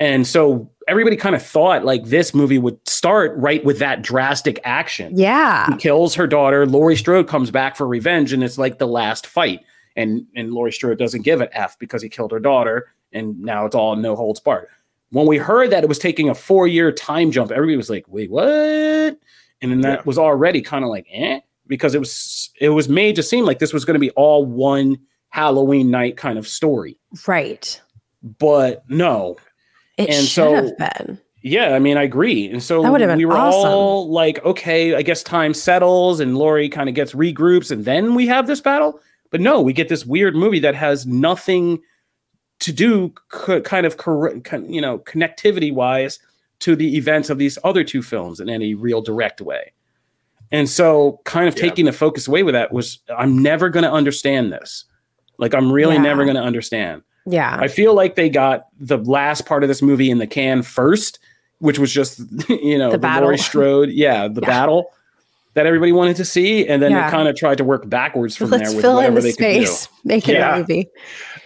And 0.00 0.26
so 0.26 0.70
everybody 0.86 1.16
kind 1.16 1.34
of 1.34 1.42
thought 1.42 1.84
like 1.84 2.04
this 2.04 2.34
movie 2.34 2.58
would 2.58 2.78
start 2.88 3.36
right 3.36 3.64
with 3.64 3.78
that 3.80 4.02
drastic 4.02 4.60
action. 4.64 5.16
Yeah. 5.16 5.70
He 5.70 5.76
kills 5.76 6.14
her 6.14 6.26
daughter. 6.26 6.66
Laurie 6.66 6.96
Strode 6.96 7.28
comes 7.28 7.50
back 7.50 7.76
for 7.76 7.86
revenge, 7.86 8.32
and 8.32 8.44
it's 8.44 8.58
like 8.58 8.78
the 8.78 8.86
last 8.86 9.26
fight. 9.26 9.60
And 9.96 10.26
and 10.36 10.52
Laurie 10.52 10.72
Strode 10.72 10.98
doesn't 10.98 11.22
give 11.22 11.40
an 11.40 11.48
F 11.52 11.78
because 11.78 12.02
he 12.02 12.08
killed 12.08 12.30
her 12.30 12.38
daughter, 12.38 12.92
and 13.12 13.40
now 13.40 13.66
it's 13.66 13.74
all 13.74 13.96
no 13.96 14.14
holds 14.14 14.40
barred. 14.40 14.68
When 15.10 15.26
we 15.26 15.38
heard 15.38 15.70
that 15.70 15.82
it 15.82 15.88
was 15.88 15.98
taking 15.98 16.28
a 16.28 16.34
four 16.34 16.68
year 16.68 16.92
time 16.92 17.30
jump, 17.30 17.50
everybody 17.50 17.76
was 17.76 17.90
like, 17.90 18.04
wait, 18.08 18.30
what? 18.30 19.18
And 19.60 19.72
then 19.72 19.80
that 19.80 20.00
yeah. 20.00 20.02
was 20.04 20.18
already 20.18 20.62
kind 20.62 20.84
of 20.84 20.90
like, 20.90 21.06
eh, 21.10 21.40
because 21.66 21.94
it 21.94 21.98
was 21.98 22.50
it 22.60 22.68
was 22.68 22.88
made 22.88 23.16
to 23.16 23.22
seem 23.22 23.44
like 23.44 23.58
this 23.58 23.72
was 23.72 23.84
going 23.84 23.94
to 23.94 24.00
be 24.00 24.10
all 24.10 24.44
one 24.44 24.98
Halloween 25.30 25.90
night 25.90 26.16
kind 26.16 26.38
of 26.38 26.46
story. 26.46 26.98
Right. 27.26 27.80
But 28.22 28.84
no, 28.88 29.36
it 29.98 30.08
and 30.08 30.24
should 30.24 30.28
so, 30.28 30.54
have 30.54 30.78
been. 30.78 31.18
Yeah, 31.42 31.74
I 31.74 31.78
mean, 31.78 31.96
I 31.96 32.02
agree. 32.02 32.50
And 32.50 32.62
so 32.62 32.80
we 32.92 33.24
were 33.24 33.36
awesome. 33.36 33.70
all 33.70 34.10
like, 34.10 34.44
okay, 34.44 34.94
I 34.94 35.02
guess 35.02 35.22
time 35.22 35.54
settles 35.54 36.18
and 36.20 36.36
Laurie 36.36 36.68
kind 36.68 36.88
of 36.88 36.94
gets 36.94 37.12
regroups 37.12 37.70
and 37.70 37.84
then 37.84 38.14
we 38.14 38.26
have 38.26 38.46
this 38.46 38.60
battle. 38.60 39.00
But 39.30 39.40
no, 39.40 39.60
we 39.60 39.72
get 39.72 39.88
this 39.88 40.04
weird 40.04 40.34
movie 40.34 40.58
that 40.60 40.74
has 40.74 41.06
nothing 41.06 41.80
to 42.60 42.72
do 42.72 43.14
co- 43.28 43.60
kind 43.60 43.86
of 43.86 43.98
cor- 43.98 44.40
con- 44.40 44.72
you 44.72 44.80
know, 44.80 44.98
connectivity 45.00 45.72
wise 45.72 46.18
to 46.60 46.74
the 46.74 46.96
events 46.96 47.30
of 47.30 47.38
these 47.38 47.56
other 47.62 47.84
two 47.84 48.02
films 48.02 48.40
in 48.40 48.48
any 48.48 48.74
real 48.74 49.00
direct 49.00 49.40
way. 49.40 49.72
And 50.50 50.68
so 50.68 51.20
kind 51.24 51.46
of 51.46 51.54
yeah. 51.56 51.62
taking 51.62 51.84
the 51.84 51.92
focus 51.92 52.26
away 52.26 52.42
with 52.42 52.54
that 52.54 52.72
was 52.72 52.98
I'm 53.16 53.40
never 53.40 53.68
going 53.68 53.84
to 53.84 53.92
understand 53.92 54.52
this. 54.52 54.84
Like 55.36 55.54
I'm 55.54 55.70
really 55.70 55.96
yeah. 55.96 56.02
never 56.02 56.24
going 56.24 56.36
to 56.36 56.42
understand. 56.42 57.02
Yeah. 57.26 57.56
I 57.60 57.68
feel 57.68 57.94
like 57.94 58.14
they 58.14 58.28
got 58.28 58.66
the 58.78 58.98
last 58.98 59.46
part 59.46 59.62
of 59.62 59.68
this 59.68 59.82
movie 59.82 60.10
in 60.10 60.18
the 60.18 60.26
can 60.26 60.62
first, 60.62 61.18
which 61.58 61.78
was 61.78 61.92
just, 61.92 62.20
you 62.48 62.78
know, 62.78 62.90
the, 62.90 62.98
the 62.98 63.20
Laurie 63.20 63.38
Strode, 63.38 63.90
yeah, 63.90 64.28
the 64.28 64.40
yeah. 64.40 64.46
battle 64.46 64.90
that 65.54 65.66
everybody 65.66 65.92
wanted 65.92 66.16
to 66.16 66.24
see. 66.24 66.66
And 66.66 66.82
then 66.82 66.92
yeah. 66.92 67.06
they 67.06 67.16
kind 67.16 67.28
of 67.28 67.36
tried 67.36 67.58
to 67.58 67.64
work 67.64 67.88
backwards 67.88 68.36
from 68.36 68.50
Let's 68.50 68.68
there 68.68 68.76
with 68.76 68.82
fill 68.82 68.94
whatever 68.96 69.18
in 69.18 69.22
the 69.24 69.28
they 69.28 69.32
space, 69.32 69.86
could 69.86 69.94
do. 69.94 70.08
Make 70.08 70.28
it 70.28 70.34
yeah. 70.34 70.54
a 70.54 70.58
movie. 70.58 70.88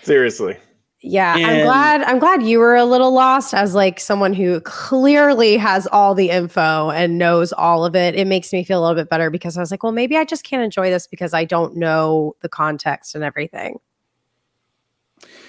Seriously. 0.02 0.56
Yeah, 1.04 1.36
and 1.36 1.46
I'm 1.46 1.64
glad 1.64 2.02
I'm 2.02 2.18
glad 2.20 2.42
you 2.44 2.60
were 2.60 2.76
a 2.76 2.84
little 2.84 3.12
lost 3.12 3.54
as 3.54 3.74
like 3.74 3.98
someone 3.98 4.32
who 4.32 4.60
clearly 4.60 5.56
has 5.56 5.88
all 5.88 6.14
the 6.14 6.30
info 6.30 6.90
and 6.90 7.18
knows 7.18 7.52
all 7.52 7.84
of 7.84 7.96
it. 7.96 8.14
It 8.14 8.28
makes 8.28 8.52
me 8.52 8.62
feel 8.62 8.78
a 8.78 8.82
little 8.82 8.94
bit 8.94 9.10
better 9.10 9.28
because 9.28 9.56
I 9.56 9.60
was 9.60 9.72
like, 9.72 9.82
well, 9.82 9.90
maybe 9.90 10.16
I 10.16 10.24
just 10.24 10.44
can't 10.44 10.62
enjoy 10.62 10.90
this 10.90 11.08
because 11.08 11.34
I 11.34 11.44
don't 11.44 11.76
know 11.76 12.36
the 12.40 12.48
context 12.48 13.16
and 13.16 13.24
everything. 13.24 13.80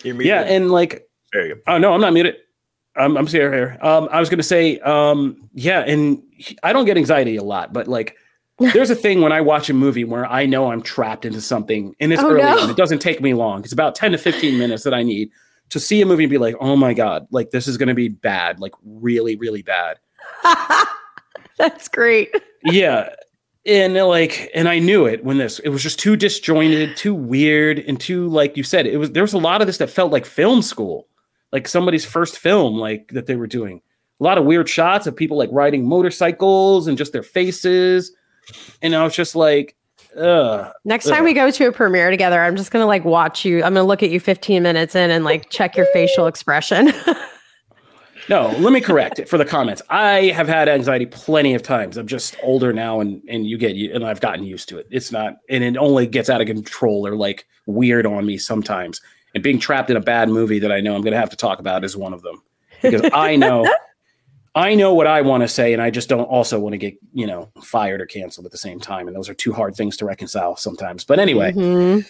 Yeah, 0.03 0.41
and 0.41 0.71
like 0.71 1.07
there 1.31 1.47
you 1.47 1.55
go. 1.55 1.61
Oh 1.67 1.77
no, 1.77 1.93
I'm 1.93 2.01
not 2.01 2.13
muted. 2.13 2.35
I'm 2.95 3.17
I'm 3.17 3.27
here. 3.27 3.77
Um, 3.81 4.07
I 4.11 4.19
was 4.19 4.29
gonna 4.29 4.43
say, 4.43 4.79
um, 4.79 5.49
yeah, 5.53 5.79
and 5.79 6.21
I 6.61 6.73
don't 6.73 6.85
get 6.85 6.97
anxiety 6.97 7.35
a 7.37 7.43
lot, 7.43 7.73
but 7.73 7.87
like 7.87 8.17
there's 8.73 8.89
a 8.89 8.95
thing 8.95 9.21
when 9.21 9.31
I 9.31 9.41
watch 9.41 9.69
a 9.69 9.73
movie 9.73 10.03
where 10.03 10.25
I 10.25 10.45
know 10.45 10.71
I'm 10.71 10.81
trapped 10.81 11.25
into 11.25 11.41
something 11.41 11.95
and 11.99 12.13
it's 12.13 12.21
oh, 12.21 12.29
early 12.29 12.43
no. 12.43 12.61
and 12.61 12.69
it 12.69 12.77
doesn't 12.77 12.99
take 12.99 13.21
me 13.21 13.33
long. 13.33 13.63
It's 13.63 13.73
about 13.73 13.95
10 13.95 14.11
to 14.11 14.17
15 14.17 14.57
minutes 14.59 14.83
that 14.83 14.93
I 14.93 15.01
need 15.01 15.31
to 15.69 15.79
see 15.79 16.01
a 16.01 16.05
movie 16.05 16.23
and 16.23 16.29
be 16.29 16.37
like, 16.37 16.55
oh 16.59 16.75
my 16.75 16.93
God, 16.93 17.27
like 17.31 17.49
this 17.49 17.67
is 17.67 17.77
going 17.77 17.87
to 17.87 17.95
be 17.95 18.09
bad, 18.09 18.59
like 18.59 18.73
really, 18.83 19.35
really 19.35 19.63
bad. 19.63 19.97
That's 21.57 21.87
great. 21.87 22.31
yeah. 22.63 23.09
And 23.65 23.93
like, 23.95 24.49
and 24.53 24.67
I 24.67 24.79
knew 24.79 25.05
it 25.05 25.23
when 25.23 25.37
this, 25.37 25.59
it 25.59 25.69
was 25.69 25.81
just 25.81 25.99
too 25.99 26.15
disjointed, 26.15 26.97
too 26.97 27.13
weird, 27.13 27.79
and 27.79 27.99
too, 27.99 28.27
like 28.27 28.57
you 28.57 28.63
said, 28.63 28.85
it 28.85 28.97
was, 28.97 29.11
there 29.11 29.23
was 29.23 29.33
a 29.33 29.37
lot 29.37 29.61
of 29.61 29.67
this 29.67 29.77
that 29.77 29.89
felt 29.89 30.11
like 30.11 30.25
film 30.25 30.61
school, 30.61 31.07
like 31.53 31.67
somebody's 31.67 32.03
first 32.03 32.37
film, 32.37 32.75
like 32.75 33.09
that 33.09 33.25
they 33.25 33.37
were 33.37 33.47
doing. 33.47 33.81
A 34.19 34.23
lot 34.23 34.37
of 34.37 34.43
weird 34.45 34.67
shots 34.67 35.07
of 35.07 35.15
people 35.15 35.37
like 35.37 35.49
riding 35.51 35.87
motorcycles 35.87 36.87
and 36.87 36.97
just 36.97 37.13
their 37.13 37.23
faces 37.23 38.13
and 38.81 38.95
I 38.95 39.03
was 39.03 39.15
just 39.15 39.35
like, 39.35 39.75
Ugh, 40.17 40.71
Next 40.85 41.05
time 41.05 41.19
ugh. 41.19 41.23
we 41.23 41.33
go 41.33 41.49
to 41.49 41.67
a 41.67 41.71
premiere 41.71 42.11
together, 42.11 42.39
I'm 42.41 42.55
just 42.55 42.71
gonna 42.71 42.85
like 42.85 43.03
watch 43.03 43.43
you. 43.45 43.63
I'm 43.63 43.73
gonna 43.73 43.83
look 43.83 44.03
at 44.03 44.11
you 44.11 44.19
15 44.19 44.61
minutes 44.61 44.95
in 44.95 45.09
and 45.09 45.23
like 45.23 45.49
check 45.49 45.75
your 45.75 45.87
facial 45.87 46.27
expression. 46.27 46.93
no, 48.29 48.49
let 48.59 48.71
me 48.73 48.81
correct 48.81 49.19
it 49.19 49.27
for 49.27 49.37
the 49.37 49.45
comments. 49.45 49.81
I 49.89 50.27
have 50.27 50.47
had 50.47 50.69
anxiety 50.69 51.05
plenty 51.05 51.53
of 51.53 51.63
times. 51.63 51.97
I'm 51.97 52.07
just 52.07 52.35
older 52.41 52.71
now, 52.73 52.99
and 52.99 53.21
and 53.27 53.45
you 53.45 53.57
get 53.57 53.75
and 53.93 54.05
I've 54.05 54.21
gotten 54.21 54.43
used 54.43 54.69
to 54.69 54.77
it. 54.77 54.87
It's 54.89 55.11
not, 55.11 55.37
and 55.49 55.63
it 55.63 55.77
only 55.77 56.07
gets 56.07 56.29
out 56.29 56.41
of 56.41 56.47
control 56.47 57.05
or 57.05 57.15
like 57.15 57.45
weird 57.65 58.05
on 58.05 58.25
me 58.25 58.37
sometimes. 58.37 59.01
And 59.33 59.43
being 59.43 59.59
trapped 59.59 59.89
in 59.89 59.97
a 59.97 60.01
bad 60.01 60.29
movie 60.29 60.59
that 60.59 60.71
I 60.71 60.79
know 60.79 60.95
I'm 60.95 61.01
gonna 61.01 61.17
have 61.17 61.31
to 61.31 61.37
talk 61.37 61.59
about 61.59 61.83
is 61.83 61.97
one 61.97 62.13
of 62.13 62.21
them 62.21 62.41
because 62.81 63.09
I 63.13 63.35
know 63.35 63.67
I 64.55 64.75
know 64.75 64.93
what 64.93 65.07
I 65.07 65.21
want 65.21 65.41
to 65.41 65.47
say, 65.47 65.73
and 65.73 65.81
I 65.81 65.89
just 65.89 66.09
don't 66.09 66.25
also 66.25 66.59
want 66.59 66.73
to 66.73 66.77
get 66.77 66.95
you 67.13 67.25
know 67.25 67.49
fired 67.63 68.01
or 68.01 68.05
canceled 68.05 68.45
at 68.45 68.51
the 68.51 68.57
same 68.57 68.79
time, 68.79 69.07
and 69.07 69.15
those 69.15 69.27
are 69.27 69.33
two 69.33 69.53
hard 69.53 69.75
things 69.75 69.97
to 69.97 70.05
reconcile 70.05 70.55
sometimes. 70.55 71.03
But 71.03 71.19
anyway, 71.19 71.51
mm-hmm. 71.51 72.07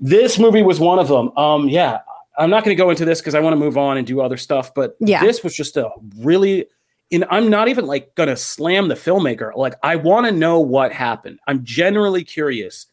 this 0.00 0.38
movie 0.38 0.62
was 0.62 0.80
one 0.80 0.98
of 0.98 1.08
them. 1.08 1.36
Um, 1.36 1.68
yeah, 1.68 2.00
I'm 2.38 2.50
not 2.50 2.64
going 2.64 2.76
to 2.76 2.82
go 2.82 2.90
into 2.90 3.04
this 3.04 3.20
because 3.20 3.34
I 3.34 3.40
want 3.40 3.52
to 3.52 3.58
move 3.58 3.76
on 3.76 3.98
and 3.98 4.06
do 4.06 4.20
other 4.20 4.36
stuff. 4.36 4.74
But 4.74 4.96
yeah. 5.00 5.22
this 5.22 5.44
was 5.44 5.54
just 5.54 5.76
a 5.76 5.90
really, 6.18 6.66
and 7.10 7.24
I'm 7.30 7.50
not 7.50 7.68
even 7.68 7.86
like 7.86 8.14
going 8.14 8.28
to 8.28 8.36
slam 8.36 8.88
the 8.88 8.94
filmmaker. 8.94 9.54
Like 9.56 9.74
I 9.82 9.96
want 9.96 10.26
to 10.26 10.32
know 10.32 10.58
what 10.60 10.92
happened. 10.92 11.38
I'm 11.46 11.64
generally 11.64 12.24
curious. 12.24 12.86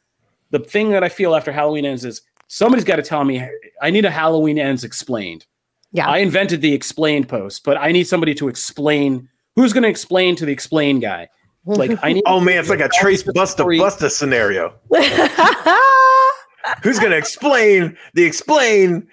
The 0.52 0.60
thing 0.60 0.90
that 0.92 1.04
I 1.04 1.10
feel 1.10 1.36
after 1.36 1.52
Halloween 1.52 1.86
ends 1.86 2.04
is 2.04 2.22
somebody's 2.48 2.86
got 2.86 2.98
to 2.98 3.04
tell 3.04 3.24
me. 3.24 3.48
I 3.82 3.90
need 3.92 4.06
a 4.06 4.12
Halloween 4.12 4.60
ends 4.60 4.84
explained. 4.84 5.46
Yeah. 5.92 6.08
I 6.08 6.18
invented 6.18 6.62
the 6.62 6.74
explained 6.74 7.30
post, 7.30 7.64
but 7.64 7.78
I 7.78 7.92
need 7.92 8.06
somebody 8.06 8.36
to 8.36 8.48
explain 8.48 9.30
who's 9.56 9.74
going 9.74 9.84
to 9.84 9.90
explain 9.90 10.36
to 10.36 10.46
the 10.46 10.52
explain 10.52 11.00
guy. 11.00 11.30
Like 11.66 11.98
I 12.04 12.14
need 12.14 12.24
Oh 12.28 12.40
man, 12.40 12.60
it's 12.60 12.70
like 12.70 12.80
a 12.80 12.90
trace 12.90 13.24
busta 13.24 13.66
busta 13.66 14.10
scenario. 14.10 14.74
who's 16.84 17.00
going 17.00 17.12
to 17.12 17.18
explain 17.18 17.98
the 18.14 18.24
explain 18.24 19.08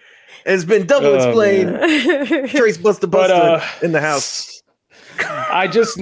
has 0.47 0.65
been 0.65 0.87
double 0.87 1.09
oh, 1.09 1.15
explained. 1.15 1.71
trace 2.51 2.79
busta 2.79 3.09
busta 3.11 3.61
uh, 3.61 3.67
in 3.83 3.93
the 3.93 4.01
house. 4.01 4.63
I 5.19 5.67
just 5.69 5.99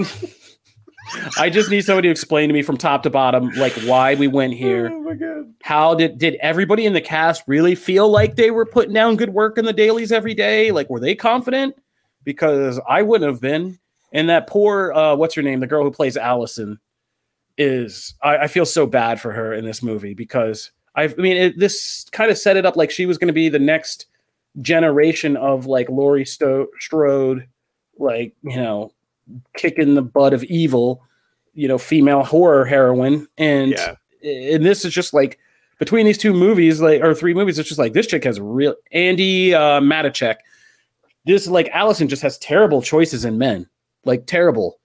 I 1.39 1.51
just 1.51 1.71
need 1.71 1.83
somebody 1.83 2.09
to 2.09 2.13
explain 2.13 2.49
to 2.49 2.53
me 2.53 2.63
from 2.63 2.77
top 2.77 3.03
to 3.05 3.11
bottom, 3.11 3.51
like 3.51 3.73
why 3.85 4.15
we 4.15 4.29
went 4.29 4.55
here. 4.55 4.91
Oh 4.93 5.01
my 5.01 5.15
god! 5.15 5.55
How 5.63 5.95
did 5.95 6.19
did 6.19 6.37
everybody 6.41 6.87
in 6.87 6.93
the 6.93 7.01
cast 7.01 7.43
really 7.47 7.75
feel 7.75 8.09
like 8.09 8.37
they 8.37 8.51
were 8.51 8.67
putting 8.67 8.95
down 8.95 9.17
good 9.17 9.31
work 9.31 9.59
in 9.59 9.65
the 9.65 9.73
dailies 9.73 10.13
every 10.13 10.35
day? 10.35 10.71
Like, 10.71 10.91
were 10.91 11.01
they 11.01 11.15
confident? 11.15 11.75
Because 12.25 12.81
I 12.89 13.03
wouldn't 13.03 13.31
have 13.31 13.41
been. 13.41 13.79
And 14.13 14.29
that 14.29 14.47
poor, 14.47 14.93
uh, 14.93 15.17
what's 15.17 15.35
her 15.35 15.43
name? 15.43 15.59
The 15.61 15.67
girl 15.67 15.83
who 15.83 15.91
plays 15.91 16.17
Allison 16.17 16.79
is. 17.59 18.15
I, 18.23 18.39
I 18.39 18.47
feel 18.47 18.67
so 18.67 18.87
bad 18.87 19.21
for 19.21 19.33
her 19.33 19.53
in 19.53 19.65
this 19.65 19.83
movie 19.83 20.15
because 20.15 20.71
I've, 20.95 21.15
I 21.19 21.23
mean, 21.23 21.37
it, 21.37 21.59
this 21.59 22.07
kind 22.13 22.31
of 22.31 22.39
set 22.39 22.57
it 22.57 22.65
up 22.65 22.77
like 22.77 22.91
she 22.91 23.07
was 23.07 23.19
going 23.19 23.29
to 23.29 23.35
be 23.35 23.49
the 23.49 23.59
next 23.59 24.07
generation 24.61 25.37
of 25.37 25.67
like 25.67 25.89
Laurie 25.89 26.25
Sto- 26.25 26.69
Strode, 26.79 27.47
like 27.99 28.35
you 28.43 28.57
know, 28.57 28.93
kicking 29.57 29.95
the 29.95 30.03
butt 30.03 30.33
of 30.33 30.45
evil, 30.45 31.03
you 31.55 31.69
know, 31.69 31.79
female 31.79 32.23
horror 32.23 32.65
heroine. 32.65 33.27
And 33.39 33.73
yeah. 33.73 33.95
and 34.23 34.65
this 34.65 34.85
is 34.85 34.93
just 34.93 35.15
like 35.15 35.39
between 35.79 36.07
these 36.07 36.19
two 36.19 36.33
movies, 36.33 36.81
like 36.81 37.03
or 37.03 37.15
three 37.15 37.35
movies, 37.35 37.59
it's 37.59 37.69
just 37.69 37.79
like 37.79 37.93
this 37.93 38.07
chick 38.07 38.25
has 38.25 38.41
real 38.41 38.75
Andi 38.95 39.53
uh 39.53 39.81
Matichak. 39.81 40.37
This 41.27 41.47
like 41.47 41.69
Allison 41.73 42.09
just 42.09 42.23
has 42.23 42.39
terrible 42.39 42.83
choices 42.83 43.25
in 43.25 43.39
men. 43.39 43.69
Like 44.05 44.27
terrible. 44.27 44.79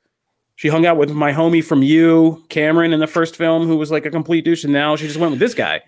She 0.56 0.68
hung 0.68 0.86
out 0.86 0.98
with 0.98 1.12
my 1.12 1.32
homie 1.32 1.64
from 1.64 1.84
you, 1.84 2.44
Cameron, 2.50 2.92
in 2.92 3.00
the 3.00 3.08
first 3.08 3.38
film, 3.38 3.66
who 3.66 3.78
was 3.78 3.92
like 3.92 4.06
a 4.06 4.12
complete 4.12 4.44
douche, 4.44 4.66
and 4.66 4.74
now 4.74 4.98
she 4.98 5.08
just 5.08 5.18
went 5.20 5.32
with 5.32 5.40
this 5.40 5.54
guy, 5.54 5.82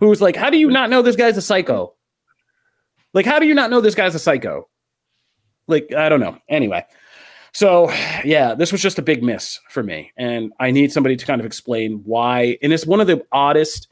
who 0.00 0.08
was 0.08 0.20
like, 0.20 0.36
"How 0.36 0.50
do 0.50 0.58
you 0.58 0.70
not 0.70 0.90
know 0.90 1.00
this 1.00 1.16
guy's 1.16 1.38
a 1.38 1.42
psycho? 1.42 1.94
Like, 3.12 3.26
how 3.26 3.38
do 3.38 3.46
you 3.46 3.54
not 3.54 3.70
know 3.70 3.80
this 3.80 3.94
guy's 3.94 4.14
a 4.14 4.18
psycho? 4.18 4.68
Like, 5.66 5.92
I 5.92 6.08
don't 6.08 6.20
know. 6.20 6.38
Anyway, 6.48 6.84
so, 7.52 7.90
yeah, 8.24 8.54
this 8.54 8.72
was 8.72 8.80
just 8.80 8.98
a 8.98 9.02
big 9.02 9.22
miss 9.22 9.60
for 9.68 9.82
me. 9.82 10.10
And 10.16 10.52
I 10.58 10.70
need 10.70 10.90
somebody 10.90 11.16
to 11.16 11.26
kind 11.26 11.40
of 11.40 11.46
explain 11.46 12.00
why. 12.04 12.58
And 12.62 12.72
it's 12.72 12.86
one 12.86 13.00
of 13.00 13.06
the 13.06 13.24
oddest, 13.30 13.88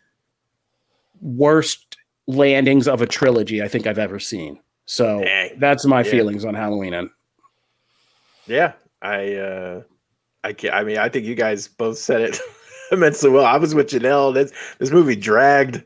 worst 1.21 1.99
landings 2.27 2.89
of 2.89 3.03
a 3.03 3.07
trilogy 3.07 3.63
I 3.63 3.69
think 3.69 3.87
I've 3.87 3.99
ever 3.99 4.19
seen. 4.19 4.59
So 4.87 5.25
that's 5.59 5.85
my 5.85 6.03
yeah. 6.03 6.11
feelings 6.11 6.45
on 6.45 6.55
Halloween. 6.55 6.95
And 6.95 7.11
yeah, 8.47 8.73
I, 9.03 9.35
uh, 9.35 9.83
I, 10.43 10.55
can't, 10.55 10.75
I 10.75 10.83
mean, 10.83 10.97
I 10.97 11.11
think 11.11 11.27
you 11.27 11.35
guys 11.35 11.69
both 11.69 11.99
said 11.99 12.23
it 12.23 12.39
immensely 12.93 13.29
well. 13.29 13.45
I 13.45 13.59
was 13.59 13.75
with 13.75 13.91
Janelle. 13.91 14.33
This, 14.33 14.53
this 14.79 14.91
movie 14.91 15.17
dragged 15.17 15.85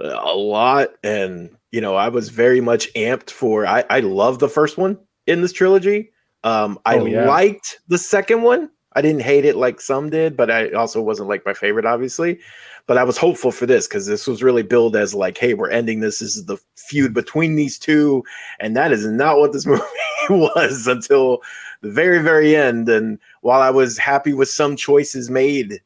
a 0.00 0.34
lot. 0.34 0.90
And, 1.02 1.50
you 1.72 1.80
know, 1.80 1.96
I 1.96 2.08
was 2.08 2.28
very 2.28 2.60
much 2.60 2.92
amped 2.94 3.30
for, 3.30 3.66
I, 3.66 3.84
I 3.90 4.00
love 4.00 4.38
the 4.38 4.48
first 4.48 4.78
one 4.78 4.98
in 5.26 5.40
this 5.40 5.52
trilogy. 5.52 6.12
Um, 6.44 6.78
I 6.84 6.98
oh, 6.98 7.06
yeah. 7.06 7.26
liked 7.26 7.80
the 7.88 7.98
second 7.98 8.42
one. 8.42 8.70
I 8.94 9.00
didn't 9.00 9.22
hate 9.22 9.46
it 9.46 9.56
like 9.56 9.80
some 9.80 10.10
did, 10.10 10.36
but 10.36 10.50
I 10.50 10.70
also 10.72 11.00
wasn't 11.00 11.30
like 11.30 11.46
my 11.46 11.54
favorite, 11.54 11.86
obviously. 11.86 12.38
But 12.86 12.98
I 12.98 13.04
was 13.04 13.16
hopeful 13.16 13.52
for 13.52 13.64
this 13.64 13.88
because 13.88 14.06
this 14.06 14.26
was 14.26 14.42
really 14.42 14.62
billed 14.62 14.96
as 14.96 15.14
like, 15.14 15.38
hey, 15.38 15.54
we're 15.54 15.70
ending 15.70 16.00
this. 16.00 16.18
This 16.18 16.36
is 16.36 16.44
the 16.44 16.58
feud 16.76 17.14
between 17.14 17.54
these 17.54 17.78
two. 17.78 18.22
And 18.60 18.76
that 18.76 18.92
is 18.92 19.06
not 19.06 19.38
what 19.38 19.52
this 19.52 19.64
movie 19.66 19.82
was 20.28 20.86
until 20.86 21.42
the 21.80 21.90
very, 21.90 22.18
very 22.18 22.54
end. 22.54 22.88
And 22.88 23.18
while 23.40 23.62
I 23.62 23.70
was 23.70 23.96
happy 23.96 24.34
with 24.34 24.48
some 24.48 24.76
choices 24.76 25.30
made 25.30 25.80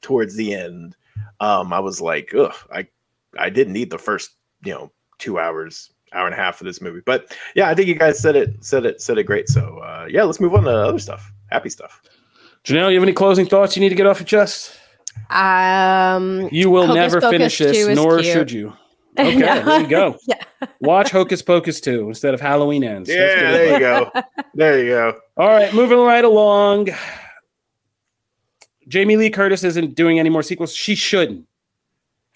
towards 0.00 0.34
the 0.34 0.54
end, 0.54 0.96
um, 1.38 1.72
I 1.72 1.78
was 1.78 2.00
like, 2.00 2.34
ugh, 2.34 2.54
I 2.72 2.88
I 3.38 3.50
didn't 3.50 3.74
need 3.74 3.90
the 3.90 3.98
first, 3.98 4.32
you 4.64 4.72
know, 4.72 4.90
two 5.18 5.38
hours 5.38 5.92
hour 6.12 6.26
and 6.26 6.34
a 6.34 6.38
half 6.38 6.60
of 6.60 6.66
this 6.66 6.80
movie. 6.80 7.00
But 7.04 7.36
yeah, 7.54 7.68
I 7.68 7.74
think 7.74 7.88
you 7.88 7.94
guys 7.94 8.18
said 8.18 8.36
it 8.36 8.64
said 8.64 8.86
it 8.86 9.00
said 9.00 9.18
it 9.18 9.24
great. 9.24 9.48
So 9.48 9.78
uh, 9.78 10.06
yeah, 10.08 10.22
let's 10.22 10.40
move 10.40 10.54
on 10.54 10.64
to 10.64 10.70
other 10.70 10.98
stuff. 10.98 11.30
Happy 11.50 11.70
stuff. 11.70 12.02
Janelle, 12.64 12.90
you 12.90 12.94
have 12.96 13.02
any 13.02 13.12
closing 13.12 13.46
thoughts 13.46 13.76
you 13.76 13.80
need 13.80 13.88
to 13.90 13.94
get 13.94 14.06
off 14.06 14.18
your 14.18 14.26
chest? 14.26 14.78
Um, 15.30 16.48
you 16.52 16.70
will 16.70 16.92
never 16.94 17.20
finish 17.20 17.58
this, 17.58 17.96
nor 17.96 18.18
cute. 18.20 18.32
should 18.32 18.52
you. 18.52 18.72
Okay, 19.18 19.34
no. 19.34 19.64
there 19.64 19.80
you 19.80 19.88
go. 19.88 20.16
yeah. 20.28 20.40
Watch 20.80 21.10
Hocus 21.10 21.42
Pocus 21.42 21.80
2 21.80 22.06
instead 22.06 22.34
of 22.34 22.40
Halloween 22.40 22.84
Ends. 22.84 23.08
Yeah, 23.08 23.50
there 23.50 23.72
you 23.72 23.78
go. 23.80 24.12
There 24.54 24.78
you 24.78 24.90
go. 24.90 25.18
All 25.36 25.48
right, 25.48 25.74
moving 25.74 25.98
right 25.98 26.24
along. 26.24 26.90
Jamie 28.86 29.16
Lee 29.16 29.30
Curtis 29.30 29.64
isn't 29.64 29.96
doing 29.96 30.20
any 30.20 30.30
more 30.30 30.44
sequels. 30.44 30.72
She 30.72 30.94
shouldn't. 30.94 31.48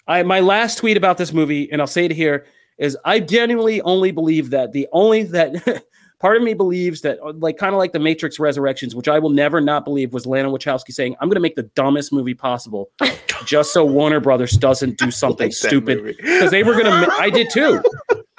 I 0.07 0.23
my 0.23 0.41
last 0.41 0.77
tweet 0.77 0.97
about 0.97 1.17
this 1.17 1.31
movie, 1.31 1.71
and 1.71 1.79
I'll 1.79 1.87
say 1.87 2.03
it 2.03 2.11
here, 2.11 2.45
is 2.77 2.97
I 3.05 3.19
genuinely 3.19 3.81
only 3.81 4.11
believe 4.11 4.49
that 4.51 4.71
the 4.71 4.87
only 4.91 5.23
that 5.23 5.83
part 6.23 6.37
of 6.37 6.43
me 6.43 6.53
believes 6.53 7.01
that 7.01 7.19
like 7.39 7.57
kind 7.57 7.75
of 7.75 7.79
like 7.79 7.91
the 7.91 7.99
Matrix 7.99 8.39
Resurrections, 8.39 8.95
which 8.95 9.09
I 9.09 9.19
will 9.19 9.29
never 9.29 9.59
not 9.59 9.83
believe 9.83 10.13
was 10.13 10.25
Lana 10.25 10.49
Wachowski 10.49 10.93
saying, 10.93 11.15
I'm 11.19 11.29
gonna 11.29 11.41
make 11.41 11.55
the 11.55 11.63
dumbest 11.63 12.13
movie 12.13 12.33
possible 12.33 12.91
just 13.45 13.73
so 13.73 13.83
Warner 13.85 14.21
Brothers 14.21 14.53
doesn't 14.53 14.97
do 14.97 15.11
something 15.11 15.47
like 15.47 15.53
stupid. 15.53 16.15
Because 16.17 16.49
they 16.49 16.63
were 16.63 16.81
gonna 16.81 17.07
I 17.11 17.29
did 17.29 17.49
too. 17.49 17.83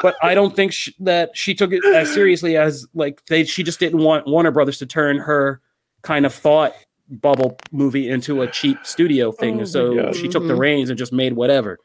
But 0.00 0.16
I 0.22 0.34
don't 0.34 0.56
think 0.56 0.72
she, 0.72 0.94
that 1.00 1.36
she 1.36 1.54
took 1.54 1.72
it 1.72 1.84
as 1.84 2.12
seriously 2.12 2.56
as 2.56 2.86
like 2.94 3.24
they 3.26 3.44
she 3.44 3.62
just 3.62 3.80
didn't 3.80 4.00
want 4.00 4.26
Warner 4.26 4.50
Brothers 4.50 4.78
to 4.78 4.86
turn 4.86 5.18
her 5.18 5.60
kind 6.02 6.24
of 6.24 6.34
thought 6.34 6.74
bubble 7.10 7.58
movie 7.70 8.08
into 8.08 8.40
a 8.40 8.46
cheap 8.46 8.78
studio 8.84 9.30
thing. 9.30 9.60
Oh 9.60 9.64
so 9.64 10.12
she 10.12 10.28
took 10.28 10.42
the 10.44 10.54
mm-hmm. 10.54 10.60
reins 10.60 10.90
and 10.90 10.98
just 10.98 11.12
made 11.12 11.34
whatever. 11.34 11.78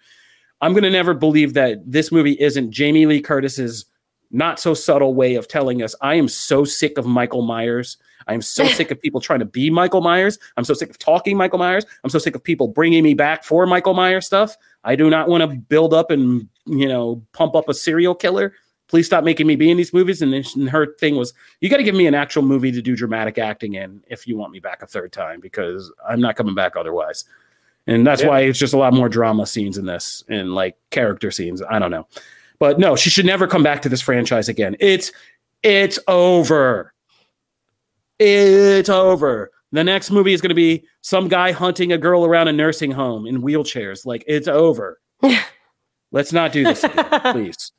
I'm 0.62 0.74
going 0.74 0.84
to 0.84 0.90
never 0.90 1.14
believe 1.14 1.54
that 1.54 1.80
this 1.86 2.12
movie 2.12 2.38
isn't 2.40 2.72
Jamie 2.72 3.06
Lee 3.06 3.22
Curtis's 3.22 3.86
not 4.32 4.60
so 4.60 4.74
subtle 4.74 5.16
way 5.16 5.36
of 5.36 5.48
telling 5.48 5.82
us 5.82 5.96
I 6.02 6.16
am 6.16 6.28
so 6.28 6.64
sick 6.64 6.98
of 6.98 7.06
Michael 7.06 7.42
Myers. 7.42 7.98
I 8.28 8.34
am 8.34 8.42
so 8.42 8.66
sick 8.68 8.92
of 8.92 9.02
people 9.02 9.22
trying 9.22 9.40
to 9.40 9.46
be 9.46 9.70
Michael 9.70 10.02
Myers. 10.02 10.38
I'm 10.58 10.64
so 10.64 10.74
sick 10.74 10.90
of 10.90 11.00
talking 11.00 11.38
Michael 11.38 11.60
Myers. 11.60 11.86
I'm 12.04 12.10
so 12.10 12.20
sick 12.20 12.36
of 12.36 12.44
people 12.44 12.68
bringing 12.68 13.04
me 13.04 13.14
back 13.14 13.44
for 13.44 13.66
Michael 13.66 13.94
Myers 13.94 14.26
stuff. 14.26 14.56
I 14.84 14.96
do 14.96 15.10
not 15.10 15.28
want 15.28 15.50
to 15.50 15.58
build 15.58 15.94
up 15.94 16.12
and, 16.12 16.48
you 16.66 16.88
know, 16.88 17.24
pump 17.34 17.56
up 17.56 17.70
a 17.70 17.74
serial 17.74 18.16
killer. 18.16 18.54
Please 18.88 19.06
stop 19.06 19.24
making 19.24 19.46
me 19.46 19.56
be 19.56 19.70
in 19.70 19.78
these 19.78 19.94
movies. 19.94 20.22
And, 20.22 20.34
and 20.34 20.70
her 20.70 20.96
thing 20.96 21.16
was, 21.16 21.34
you 21.62 21.70
got 21.70 21.78
to 21.78 21.84
give 21.84 21.96
me 21.96 22.08
an 22.08 22.16
actual 22.16 22.42
movie 22.42 22.72
to 22.72 22.82
do 22.82 22.96
dramatic 22.96 23.38
acting 23.38 23.76
in 23.76 24.04
if 24.08 24.28
you 24.28 24.36
want 24.36 24.52
me 24.52 24.60
back 24.60 24.82
a 24.82 24.88
third 24.88 25.12
time, 25.12 25.40
because 25.40 25.92
I'm 26.08 26.20
not 26.20 26.36
coming 26.36 26.56
back 26.56 26.76
otherwise. 26.76 27.26
And 27.90 28.06
that's 28.06 28.22
yeah. 28.22 28.28
why 28.28 28.42
it's 28.42 28.60
just 28.60 28.74
a 28.76 28.78
lot 28.78 28.94
more 28.94 29.10
drama 29.10 29.48
scenes 29.48 29.76
in 29.76 29.88
this 29.88 30.24
and 30.30 30.54
like 30.54 30.78
character 30.92 31.32
scenes. 31.32 31.64
I 31.68 31.80
don't 31.80 31.90
know. 31.90 32.08
But 32.60 32.78
no, 32.78 32.96
she 32.96 33.10
should 33.10 33.26
never 33.26 33.48
come 33.48 33.64
back 33.64 33.82
to 33.82 33.90
this 33.90 34.00
franchise 34.00 34.48
again. 34.48 34.76
It's 34.80 35.12
it's 35.64 35.98
over. 36.08 36.94
It's 38.20 38.90
over. 38.90 39.50
The 39.72 39.84
next 39.84 40.12
movie 40.12 40.34
is 40.34 40.42
going 40.42 40.50
to 40.50 40.56
be 40.56 40.86
some 41.02 41.28
guy 41.30 41.52
hunting 41.52 41.92
a 41.92 41.98
girl 41.98 42.26
around 42.26 42.48
a 42.48 42.54
nursing 42.54 42.92
home 42.92 43.26
in 43.26 43.42
wheelchairs. 43.42 44.06
Like 44.06 44.24
it's 44.28 44.48
over. 44.48 45.00
Let's 46.12 46.32
not 46.32 46.52
do 46.52 46.64
this 46.64 46.84
again, 46.84 47.22
please. 47.32 47.72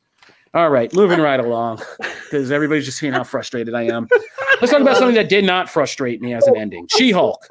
All 0.54 0.70
right, 0.70 0.92
moving 0.92 1.20
right 1.20 1.38
along 1.38 1.82
because 2.24 2.50
everybody's 2.50 2.84
just 2.84 2.98
seeing 2.98 3.12
how 3.12 3.22
frustrated 3.22 3.74
I 3.74 3.82
am. 3.82 4.08
Let's 4.60 4.72
talk 4.72 4.80
about 4.80 4.96
something 4.96 5.14
that 5.14 5.28
did 5.28 5.44
not 5.44 5.70
frustrate 5.70 6.20
me 6.20 6.34
as 6.34 6.44
an 6.48 6.56
ending. 6.56 6.88
She-Hulk. 6.96 7.46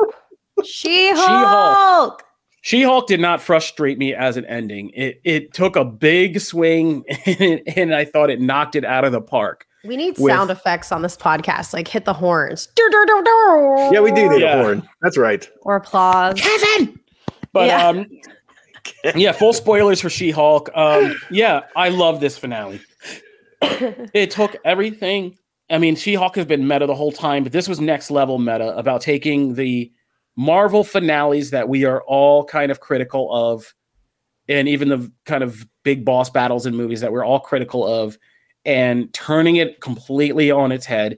She-Hulk. 0.66 1.26
She-Hulk. 1.26 2.24
She-Hulk 2.62 3.08
did 3.08 3.20
not 3.20 3.42
frustrate 3.42 3.98
me 3.98 4.14
as 4.14 4.38
an 4.38 4.46
ending. 4.46 4.92
It 4.92 5.22
it 5.24 5.54
took 5.54 5.76
a 5.76 5.86
big 5.86 6.40
swing 6.40 7.04
and, 7.26 7.62
and 7.76 7.96
I 7.96 8.06
thought 8.06 8.30
it 8.30 8.42
knocked 8.42 8.76
it 8.76 8.86
out 8.86 9.06
of 9.06 9.12
the 9.12 9.22
park. 9.22 9.66
We 9.86 9.96
need 9.96 10.18
with, 10.18 10.34
sound 10.34 10.50
effects 10.50 10.92
on 10.92 11.02
this 11.02 11.16
podcast, 11.16 11.74
like 11.74 11.88
hit 11.88 12.04
the 12.06 12.14
horns. 12.14 12.68
Yeah, 12.78 14.02
we 14.02 14.12
do 14.12 14.30
need 14.30 14.42
yeah. 14.42 14.56
a 14.56 14.64
horn. 14.64 14.90
That's 15.02 15.18
right. 15.18 15.50
Or 15.62 15.78
applause. 15.78 16.36
Kevin. 16.36 17.00
But 17.54 17.68
yeah. 17.68 17.88
um 17.88 18.06
yeah, 19.16 19.32
full 19.32 19.54
spoilers 19.54 20.02
for 20.02 20.10
She-Hulk. 20.10 20.70
Um 20.76 21.16
yeah, 21.32 21.62
I 21.76 21.90
love 21.90 22.20
this 22.20 22.38
finale. 22.38 22.82
it 23.62 24.32
took 24.32 24.56
everything. 24.66 25.38
I 25.70 25.78
mean, 25.78 25.96
She-Hulk 25.96 26.36
has 26.36 26.46
been 26.46 26.68
meta 26.68 26.88
the 26.88 26.96
whole 26.96 27.12
time, 27.12 27.44
but 27.44 27.52
this 27.52 27.70
was 27.70 27.80
next 27.80 28.10
level 28.12 28.38
meta 28.40 28.76
about 28.76 29.02
taking 29.02 29.54
the 29.54 29.92
Marvel 30.40 30.86
finales 30.86 31.50
that 31.50 31.68
we 31.68 31.84
are 31.84 32.02
all 32.04 32.46
kind 32.46 32.72
of 32.72 32.80
critical 32.80 33.30
of, 33.30 33.74
and 34.48 34.70
even 34.70 34.88
the 34.88 35.12
kind 35.26 35.44
of 35.44 35.68
big 35.84 36.06
boss 36.06 36.30
battles 36.30 36.66
in 36.66 36.78
movies 36.78 37.02
that 37.02 37.12
we're 37.12 37.26
all 37.26 37.42
critical 37.42 37.86
of, 37.86 38.18
and 38.64 39.14
turning 39.14 39.58
it 39.58 39.82
completely 39.82 40.50
on 40.50 40.72
its 40.72 40.86
head 40.86 41.18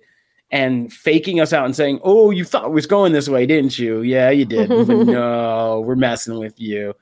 and 0.49 0.91
faking 0.91 1.39
us 1.39 1.53
out 1.53 1.65
and 1.65 1.75
saying, 1.75 1.99
"Oh, 2.03 2.31
you 2.31 2.43
thought 2.43 2.65
it 2.65 2.71
was 2.71 2.87
going 2.87 3.13
this 3.13 3.29
way, 3.29 3.45
didn't 3.45 3.77
you? 3.77 4.01
Yeah, 4.01 4.31
you 4.31 4.43
did. 4.43 4.69
no, 4.87 5.83
we're 5.85 5.95
messing 5.95 6.39
with 6.39 6.59
you." 6.59 6.95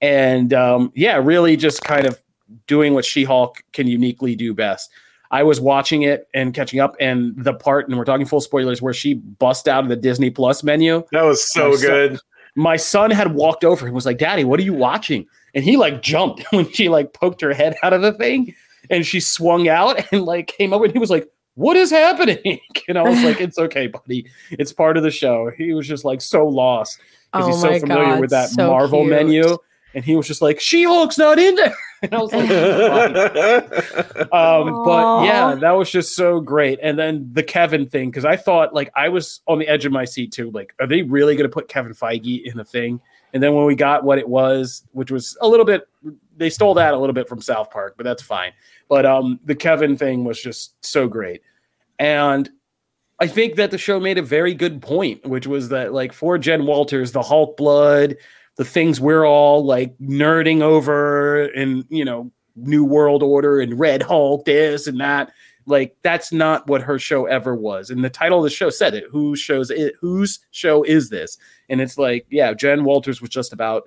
And 0.00 0.54
um, 0.54 0.92
yeah, 0.94 1.16
really 1.16 1.56
just 1.56 1.82
kind 1.82 2.06
of 2.06 2.22
doing 2.68 2.94
what 2.94 3.04
She-Hulk 3.04 3.64
can 3.72 3.88
uniquely 3.88 4.36
do 4.36 4.54
best. 4.54 4.92
I 5.34 5.42
was 5.42 5.60
watching 5.60 6.02
it 6.02 6.28
and 6.32 6.54
catching 6.54 6.78
up, 6.78 6.94
and 7.00 7.34
the 7.36 7.54
part, 7.54 7.88
and 7.88 7.98
we're 7.98 8.04
talking 8.04 8.24
full 8.24 8.40
spoilers, 8.40 8.80
where 8.80 8.94
she 8.94 9.14
bust 9.14 9.66
out 9.66 9.82
of 9.82 9.90
the 9.90 9.96
Disney 9.96 10.30
Plus 10.30 10.62
menu. 10.62 11.02
That 11.10 11.22
was 11.22 11.52
so 11.52 11.70
my 11.70 11.76
good. 11.76 12.10
Son, 12.12 12.20
my 12.54 12.76
son 12.76 13.10
had 13.10 13.34
walked 13.34 13.64
over 13.64 13.84
and 13.84 13.92
was 13.92 14.06
like, 14.06 14.18
"Daddy, 14.18 14.44
what 14.44 14.60
are 14.60 14.62
you 14.62 14.74
watching?" 14.74 15.26
And 15.56 15.64
he 15.64 15.76
like 15.76 16.02
jumped 16.02 16.44
when 16.52 16.70
she 16.70 16.88
like 16.88 17.14
poked 17.14 17.40
her 17.40 17.52
head 17.52 17.74
out 17.82 17.92
of 17.92 18.00
the 18.00 18.12
thing, 18.12 18.54
and 18.90 19.04
she 19.04 19.18
swung 19.18 19.66
out 19.66 20.00
and 20.12 20.22
like 20.22 20.46
came 20.46 20.72
over, 20.72 20.84
and 20.84 20.92
he 20.92 21.00
was 21.00 21.10
like, 21.10 21.28
"What 21.54 21.76
is 21.76 21.90
happening?" 21.90 22.60
And 22.88 22.96
I 22.96 23.02
was 23.02 23.20
like, 23.24 23.40
"It's 23.40 23.58
okay, 23.58 23.88
buddy. 23.88 24.26
It's 24.52 24.72
part 24.72 24.96
of 24.96 25.02
the 25.02 25.10
show." 25.10 25.50
He 25.58 25.72
was 25.74 25.88
just 25.88 26.04
like 26.04 26.20
so 26.20 26.46
lost 26.46 27.00
because 27.32 27.46
oh 27.46 27.50
he's 27.50 27.60
so 27.60 27.80
familiar 27.80 28.04
God, 28.04 28.20
with 28.20 28.30
that 28.30 28.50
so 28.50 28.68
Marvel 28.68 29.00
cute. 29.00 29.10
menu 29.10 29.58
and 29.94 30.04
he 30.04 30.16
was 30.16 30.26
just 30.26 30.42
like, 30.42 30.60
"She 30.60 30.84
Hulk's 30.84 31.18
not 31.18 31.38
in 31.38 31.54
there." 31.54 31.74
And 32.04 32.12
I 32.12 32.18
was 32.18 32.32
like, 32.34 32.50
um, 34.30 34.84
"But 34.84 35.24
yeah, 35.24 35.54
that 35.54 35.70
was 35.70 35.90
just 35.90 36.14
so 36.14 36.38
great." 36.38 36.78
And 36.82 36.98
then 36.98 37.30
the 37.32 37.42
Kevin 37.42 37.86
thing, 37.88 38.10
because 38.10 38.26
I 38.26 38.36
thought 38.36 38.74
like 38.74 38.90
I 38.94 39.08
was 39.08 39.40
on 39.46 39.58
the 39.58 39.66
edge 39.66 39.86
of 39.86 39.92
my 39.92 40.04
seat 40.04 40.30
too. 40.30 40.50
Like, 40.50 40.74
are 40.80 40.86
they 40.86 41.00
really 41.00 41.34
going 41.34 41.48
to 41.48 41.52
put 41.52 41.66
Kevin 41.66 41.94
Feige 41.94 42.44
in 42.44 42.58
the 42.58 42.64
thing? 42.64 43.00
And 43.32 43.42
then 43.42 43.54
when 43.54 43.64
we 43.64 43.74
got 43.74 44.04
what 44.04 44.18
it 44.18 44.28
was, 44.28 44.84
which 44.92 45.10
was 45.10 45.34
a 45.40 45.48
little 45.48 45.64
bit, 45.64 45.88
they 46.36 46.50
stole 46.50 46.74
that 46.74 46.92
a 46.92 46.98
little 46.98 47.14
bit 47.14 47.26
from 47.26 47.40
South 47.40 47.70
Park, 47.70 47.94
but 47.96 48.04
that's 48.04 48.22
fine. 48.22 48.52
But 48.88 49.06
um, 49.06 49.40
the 49.46 49.54
Kevin 49.54 49.96
thing 49.96 50.24
was 50.24 50.42
just 50.42 50.74
so 50.84 51.08
great, 51.08 51.40
and 51.98 52.50
I 53.20 53.28
think 53.28 53.54
that 53.56 53.70
the 53.70 53.78
show 53.78 54.00
made 54.00 54.18
a 54.18 54.22
very 54.22 54.52
good 54.54 54.82
point, 54.82 55.24
which 55.24 55.46
was 55.46 55.70
that 55.70 55.94
like 55.94 56.12
for 56.12 56.36
Jen 56.36 56.66
Walters, 56.66 57.12
the 57.12 57.22
Hulk 57.22 57.56
blood 57.56 58.16
the 58.56 58.64
things 58.64 59.00
we're 59.00 59.26
all 59.26 59.64
like 59.64 59.96
nerding 59.98 60.62
over 60.62 61.46
and 61.46 61.84
you 61.88 62.04
know 62.04 62.30
new 62.56 62.84
world 62.84 63.22
order 63.22 63.60
and 63.60 63.78
red 63.78 64.02
hulk 64.02 64.44
this 64.44 64.86
and 64.86 65.00
that. 65.00 65.32
Like 65.66 65.96
that's 66.02 66.30
not 66.30 66.66
what 66.68 66.82
her 66.82 66.98
show 66.98 67.24
ever 67.26 67.54
was. 67.54 67.90
And 67.90 68.04
the 68.04 68.10
title 68.10 68.38
of 68.38 68.44
the 68.44 68.50
show 68.50 68.70
said 68.70 68.94
it. 68.94 69.04
Whose 69.10 69.40
shows 69.40 69.70
it 69.70 69.94
whose 70.00 70.40
show 70.50 70.82
is 70.84 71.10
this? 71.10 71.38
And 71.68 71.80
it's 71.80 71.98
like 71.98 72.26
yeah 72.30 72.52
jen 72.52 72.84
walters 72.84 73.20
was 73.20 73.30
just 73.30 73.52
about 73.52 73.84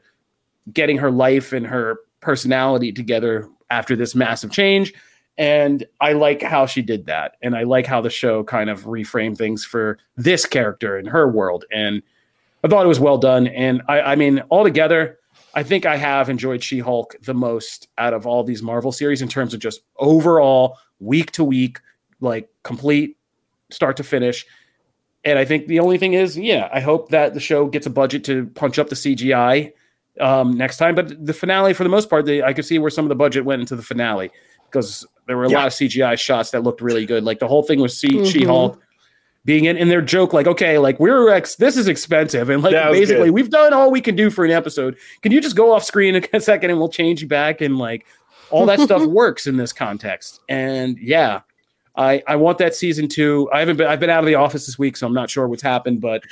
getting 0.74 0.98
her 0.98 1.12
life 1.12 1.54
and 1.54 1.66
her 1.66 2.00
personality 2.20 2.92
together 2.92 3.48
after 3.70 3.96
this 3.96 4.16
massive 4.16 4.52
change. 4.52 4.94
And 5.38 5.86
i 6.02 6.14
like 6.14 6.42
how 6.42 6.66
she 6.66 6.82
did 6.82 7.06
that. 7.06 7.38
And 7.42 7.56
i 7.56 7.64
like 7.64 7.86
how 7.86 8.02
the 8.02 8.10
show 8.10 8.44
kind 8.44 8.70
of 8.70 8.84
reframed 8.84 9.38
things 9.38 9.64
for 9.64 10.00
this 10.18 10.46
character 10.46 10.98
in 10.98 11.06
her 11.06 11.30
world. 11.30 11.64
And 11.72 12.02
I 12.64 12.68
thought 12.68 12.86
it 12.86 12.90
was 12.90 13.00
well 13.00 13.18
done. 13.18 13.48
And 13.48 13.82
I, 13.88 14.02
I 14.02 14.16
mean, 14.16 14.42
altogether, 14.50 15.20
I 15.54 15.64
think 15.64 15.86
I 15.86 15.98
have 15.98 16.30
enjoyed 16.30 16.64
She 16.64 16.80
Hulk 16.80 17.16
the 17.24 17.34
most 17.34 17.88
out 17.98 18.14
of 18.14 18.28
all 18.28 18.44
these 18.44 18.62
Marvel 18.62 18.92
series 18.92 19.22
in 19.22 19.28
terms 19.28 19.54
of 19.54 19.60
just 19.60 19.82
overall 19.98 20.78
week 21.00 21.32
to 21.34 21.44
week, 21.44 21.80
like 22.20 22.50
complete 22.64 23.18
start 23.72 23.98
to 23.98 24.04
finish. 24.04 24.46
And 25.24 25.38
I 25.38 25.46
think 25.46 25.68
the 25.68 25.80
only 25.80 25.98
thing 25.98 26.14
is, 26.14 26.38
yeah, 26.38 26.70
I 26.72 26.80
hope 26.80 27.10
that 27.10 27.34
the 27.34 27.40
show 27.40 27.68
gets 27.68 27.86
a 27.86 27.90
budget 27.90 28.24
to 28.26 28.48
punch 28.56 28.80
up 28.80 28.90
the 28.90 28.96
CGI 28.96 29.74
um, 30.22 30.58
next 30.58 30.78
time. 30.78 30.96
But 30.96 31.26
the 31.26 31.34
finale, 31.34 31.74
for 31.74 31.84
the 31.84 31.90
most 31.90 32.10
part, 32.10 32.26
the, 32.26 32.44
I 32.44 32.54
could 32.54 32.66
see 32.66 32.80
where 32.80 32.90
some 32.90 33.06
of 33.06 33.10
the 33.10 33.16
budget 33.16 33.44
went 33.44 33.62
into 33.62 33.76
the 33.76 33.82
finale 33.82 34.32
because 34.70 35.06
there 35.28 35.38
were 35.38 35.46
a 35.46 35.50
yeah. 35.50 35.58
lot 35.58 35.68
of 35.68 35.74
CGI 35.74 36.18
shots 36.18 36.52
that 36.52 36.64
looked 36.64 36.82
really 36.82 37.06
good. 37.06 37.24
Like 37.24 37.40
the 37.40 37.48
whole 37.48 37.64
thing 37.64 37.80
was 37.80 37.96
mm-hmm. 37.96 38.26
She 38.26 38.46
Hulk 38.46 38.80
being 39.48 39.64
in, 39.64 39.78
in 39.78 39.88
their 39.88 40.02
joke, 40.02 40.34
like, 40.34 40.46
okay, 40.46 40.78
like 40.78 41.00
we're 41.00 41.30
ex- 41.30 41.56
this 41.56 41.78
is 41.78 41.88
expensive, 41.88 42.50
and 42.50 42.62
like 42.62 42.74
basically 42.92 43.28
good. 43.28 43.34
we've 43.34 43.50
done 43.50 43.74
all 43.74 43.90
we 43.90 44.02
can 44.02 44.14
do 44.14 44.30
for 44.30 44.44
an 44.44 44.52
episode. 44.52 44.98
Can 45.22 45.32
you 45.32 45.40
just 45.40 45.56
go 45.56 45.72
off 45.72 45.86
screen 45.86 46.22
a 46.34 46.42
second 46.42 46.70
and 46.70 46.78
we'll 46.78 46.90
change 46.90 47.22
you 47.22 47.30
back? 47.30 47.62
And 47.62 47.78
like 47.78 48.06
all 48.52 48.66
that 48.66 48.82
stuff 48.82 49.04
works 49.08 49.48
in 49.48 49.56
this 49.56 49.72
context. 49.72 50.42
And 50.50 51.00
yeah, 51.00 51.42
I 51.96 52.22
I 52.28 52.36
want 52.36 52.58
that 52.58 52.76
season 52.76 53.08
two. 53.08 53.50
I 53.54 53.60
haven't 53.60 53.78
been 53.78 53.88
I've 53.88 54.02
been 54.02 54.10
out 54.10 54.20
of 54.20 54.26
the 54.26 54.36
office 54.36 54.66
this 54.66 54.78
week, 54.78 54.98
so 54.98 55.08
I'm 55.08 55.14
not 55.14 55.30
sure 55.30 55.48
what's 55.48 55.64
happened, 55.64 56.02
but 56.02 56.24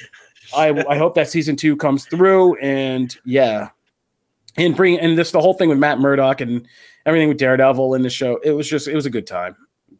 I 0.53 0.83
I 0.89 0.97
hope 0.97 1.15
that 1.15 1.29
season 1.29 1.55
two 1.55 1.77
comes 1.77 2.05
through. 2.05 2.57
And 2.57 3.15
yeah, 3.23 3.69
and 4.57 4.75
bring 4.75 4.99
and 4.99 5.17
this 5.17 5.31
the 5.31 5.39
whole 5.39 5.53
thing 5.53 5.69
with 5.69 5.77
Matt 5.77 5.99
Murdock 5.99 6.41
and 6.41 6.67
everything 7.05 7.29
with 7.29 7.37
Daredevil 7.37 7.93
in 7.93 8.01
the 8.01 8.09
show. 8.09 8.41
It 8.43 8.51
was 8.51 8.69
just 8.69 8.89
it 8.89 8.95
was 8.95 9.05
a 9.05 9.09
good 9.09 9.25
time. 9.25 9.55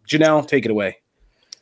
Janelle, 0.06 0.46
take 0.46 0.66
it 0.66 0.72
away. 0.72 0.98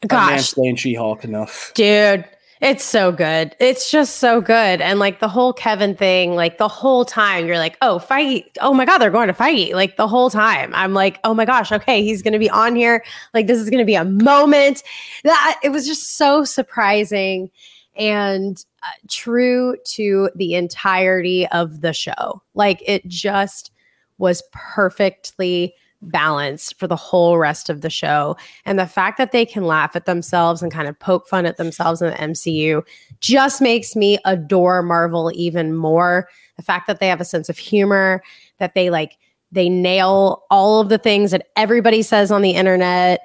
Gosh, 0.07 0.53
playing 0.53 0.75
She-Hulk 0.75 1.23
enough, 1.23 1.71
dude. 1.75 2.25
It's 2.63 2.85
so 2.85 3.11
good. 3.11 3.57
It's 3.59 3.91
just 3.91 4.19
so 4.19 4.39
good. 4.39 4.79
And 4.79 4.97
like 4.97 5.19
the 5.19 5.27
whole 5.27 5.51
Kevin 5.51 5.95
thing, 5.95 6.33
like 6.33 6.59
the 6.59 6.69
whole 6.69 7.03
time 7.03 7.45
you're 7.45 7.57
like, 7.57 7.77
oh, 7.81 7.99
fight. 7.99 8.45
Oh 8.61 8.73
my 8.73 8.85
God, 8.85 8.99
they're 8.99 9.11
going 9.11 9.27
to 9.27 9.33
fight. 9.33 9.73
Like 9.73 9.97
the 9.97 10.07
whole 10.07 10.29
time. 10.29 10.71
I'm 10.73 10.93
like, 10.93 11.19
oh 11.25 11.33
my 11.33 11.43
gosh, 11.43 11.73
okay, 11.73 12.01
he's 12.01 12.21
going 12.21 12.31
to 12.31 12.39
be 12.39 12.49
on 12.49 12.73
here. 12.73 13.03
Like 13.33 13.47
this 13.47 13.59
is 13.59 13.69
going 13.69 13.79
to 13.79 13.85
be 13.85 13.95
a 13.95 14.05
moment. 14.05 14.81
That 15.25 15.59
it 15.61 15.69
was 15.69 15.85
just 15.85 16.15
so 16.15 16.45
surprising 16.45 17.51
and 17.97 18.63
uh, 18.81 18.91
true 19.09 19.75
to 19.87 20.29
the 20.33 20.55
entirety 20.55 21.45
of 21.47 21.81
the 21.81 21.91
show. 21.91 22.41
Like 22.53 22.81
it 22.87 23.05
just 23.09 23.71
was 24.19 24.41
perfectly 24.53 25.75
balanced 26.11 26.79
for 26.79 26.87
the 26.87 26.95
whole 26.95 27.37
rest 27.37 27.69
of 27.69 27.81
the 27.81 27.89
show. 27.89 28.35
And 28.65 28.77
the 28.77 28.87
fact 28.87 29.17
that 29.17 29.31
they 29.31 29.45
can 29.45 29.63
laugh 29.63 29.95
at 29.95 30.05
themselves 30.05 30.61
and 30.61 30.71
kind 30.71 30.87
of 30.87 30.97
poke 30.99 31.27
fun 31.27 31.45
at 31.45 31.57
themselves 31.57 32.01
in 32.01 32.09
the 32.09 32.15
MCU 32.15 32.83
just 33.19 33.61
makes 33.61 33.95
me 33.95 34.17
adore 34.25 34.81
Marvel 34.81 35.31
even 35.33 35.75
more. 35.75 36.27
The 36.57 36.63
fact 36.63 36.87
that 36.87 36.99
they 36.99 37.07
have 37.07 37.21
a 37.21 37.25
sense 37.25 37.49
of 37.49 37.57
humor, 37.57 38.23
that 38.59 38.75
they 38.75 38.89
like, 38.89 39.17
they 39.51 39.69
nail 39.69 40.43
all 40.49 40.81
of 40.81 40.89
the 40.89 40.97
things 40.97 41.31
that 41.31 41.47
everybody 41.55 42.01
says 42.01 42.31
on 42.31 42.41
the 42.41 42.51
internet 42.51 43.21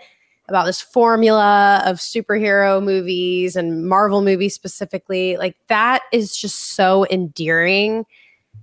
about 0.49 0.65
this 0.65 0.81
formula 0.81 1.83
of 1.85 1.97
superhero 1.97 2.83
movies 2.83 3.55
and 3.55 3.87
Marvel 3.87 4.23
movies 4.23 4.55
specifically. 4.55 5.37
Like, 5.37 5.57
that 5.69 6.03
is 6.13 6.37
just 6.37 6.75
so 6.75 7.07
endearing. 7.11 8.07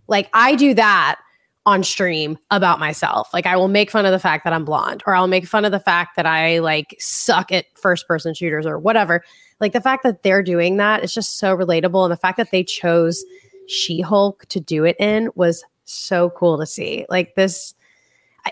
Like, 0.08 0.30
I 0.34 0.56
do 0.56 0.74
that 0.74 1.20
on 1.66 1.84
stream 1.84 2.38
about 2.52 2.80
myself. 2.80 3.30
Like 3.34 3.46
I 3.46 3.58
will 3.58 3.68
make 3.68 3.90
fun 3.90 4.06
of 4.06 4.12
the 4.12 4.20
fact 4.20 4.44
that 4.44 4.54
I'm 4.54 4.66
blonde 4.66 5.04
or 5.08 5.16
I'll 5.16 5.28
make 5.28 5.48
fun 5.48 5.66
of 5.66 5.72
the 5.72 5.80
fact 5.80 6.16
that 6.16 6.26
I 6.26 6.60
like 6.60 6.96
suck 7.00 7.52
at 7.52 7.66
first 7.76 8.08
person 8.08 8.34
shooters 8.34 8.66
or 8.66 8.78
whatever. 8.78 9.24
Like 9.60 9.74
the 9.74 9.82
fact 9.82 10.04
that 10.04 10.24
they're 10.24 10.44
doing 10.44 10.78
that 10.78 11.04
is 11.04 11.14
just 11.14 11.40
so 11.40 11.56
relatable 11.56 12.04
and 12.04 12.12
the 12.12 12.18
fact 12.18 12.38
that 12.38 12.52
they 12.52 12.64
chose 12.64 13.24
She-Hulk 13.68 14.46
to 14.48 14.60
do 14.60 14.84
it 14.84 14.96
in 15.00 15.30
was 15.36 15.64
so 15.86 16.30
cool 16.32 16.58
to 16.60 16.66
see. 16.66 17.06
Like 17.10 17.36
this 17.36 17.74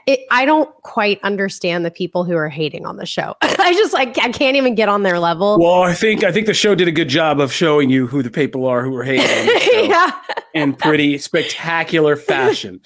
it, 0.07 0.21
I 0.31 0.45
don't 0.45 0.73
quite 0.81 1.19
understand 1.21 1.85
the 1.85 1.91
people 1.91 2.23
who 2.23 2.35
are 2.35 2.49
hating 2.49 2.85
on 2.85 2.97
the 2.97 3.05
show. 3.05 3.35
I 3.41 3.73
just 3.73 3.93
like 3.93 4.17
I 4.17 4.29
can't 4.31 4.57
even 4.57 4.75
get 4.75 4.89
on 4.89 5.03
their 5.03 5.19
level. 5.19 5.59
Well, 5.59 5.83
I 5.83 5.93
think 5.93 6.23
I 6.23 6.31
think 6.31 6.47
the 6.47 6.53
show 6.53 6.73
did 6.73 6.87
a 6.87 6.91
good 6.91 7.09
job 7.09 7.39
of 7.39 7.53
showing 7.53 7.89
you 7.89 8.07
who 8.07 8.23
the 8.23 8.31
people 8.31 8.65
are 8.65 8.83
who 8.83 8.95
are 8.95 9.03
hating 9.03 9.25
on, 9.25 9.89
yeah. 9.89 10.11
in 10.53 10.73
pretty 10.73 11.17
spectacular 11.19 12.15
fashion. 12.15 12.81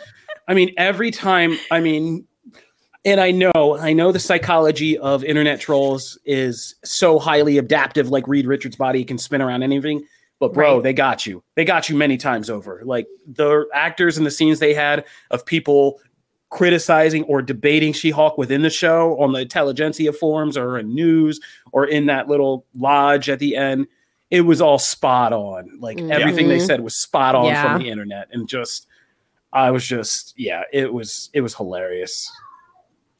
I 0.47 0.53
mean, 0.53 0.73
every 0.77 1.11
time, 1.11 1.57
I 1.71 1.79
mean, 1.79 2.25
and 3.05 3.19
I 3.19 3.31
know, 3.31 3.77
I 3.79 3.93
know 3.93 4.11
the 4.11 4.19
psychology 4.19 4.97
of 4.97 5.23
internet 5.23 5.59
trolls 5.59 6.17
is 6.25 6.75
so 6.83 7.19
highly 7.19 7.57
adaptive, 7.57 8.09
like 8.09 8.27
Reed 8.27 8.45
Richards' 8.45 8.75
body 8.75 9.03
can 9.03 9.17
spin 9.17 9.41
around 9.41 9.63
anything. 9.63 10.05
But 10.39 10.53
bro, 10.53 10.75
right. 10.75 10.83
they 10.83 10.93
got 10.93 11.25
you. 11.25 11.43
They 11.55 11.65
got 11.65 11.89
you 11.89 11.95
many 11.95 12.17
times 12.17 12.49
over. 12.49 12.81
Like 12.85 13.07
the 13.25 13.65
actors 13.73 14.17
and 14.17 14.25
the 14.25 14.31
scenes 14.31 14.59
they 14.59 14.73
had 14.73 15.05
of 15.31 15.45
people 15.45 15.99
criticizing 16.49 17.23
or 17.23 17.41
debating 17.41 17.91
She-Hulk 17.91 18.37
within 18.37 18.61
the 18.61 18.69
show 18.69 19.19
on 19.19 19.31
the 19.31 19.39
intelligentsia 19.39 20.13
forums 20.13 20.55
or 20.55 20.77
in 20.77 20.93
news 20.93 21.39
or 21.71 21.85
in 21.85 22.05
that 22.05 22.27
little 22.27 22.65
lodge 22.75 23.29
at 23.29 23.39
the 23.39 23.55
end. 23.55 23.87
It 24.29 24.41
was 24.41 24.61
all 24.61 24.79
spot 24.79 25.33
on. 25.33 25.79
Like 25.79 25.97
mm-hmm. 25.97 26.11
everything 26.11 26.47
they 26.49 26.59
said 26.59 26.81
was 26.81 26.95
spot 26.95 27.33
on 27.33 27.45
yeah. 27.45 27.63
from 27.63 27.81
the 27.81 27.89
internet. 27.89 28.27
And 28.31 28.47
just 28.47 28.87
I 29.53 29.71
was 29.71 29.85
just 29.85 30.33
yeah, 30.37 30.63
it 30.71 30.91
was 30.91 31.29
it 31.33 31.41
was 31.41 31.55
hilarious. 31.55 32.31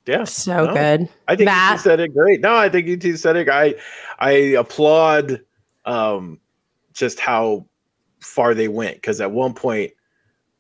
Yeah, 0.06 0.24
so 0.24 0.66
no, 0.66 0.74
good. 0.74 1.10
I 1.28 1.36
think 1.36 1.46
Matt. 1.46 1.74
you 1.74 1.80
said 1.80 2.00
it 2.00 2.14
great. 2.14 2.42
No, 2.42 2.56
I 2.56 2.70
think 2.70 2.88
you 2.88 2.98
two 2.98 3.18
said 3.18 3.36
it. 3.36 3.50
I 3.50 3.76
I 4.20 4.32
applaud 4.32 5.42
um 5.86 6.40
just 6.94 7.20
how 7.20 7.66
far 8.20 8.54
they 8.54 8.68
went 8.68 8.96
because 8.96 9.22
at 9.22 9.32
one 9.32 9.54
point 9.54 9.92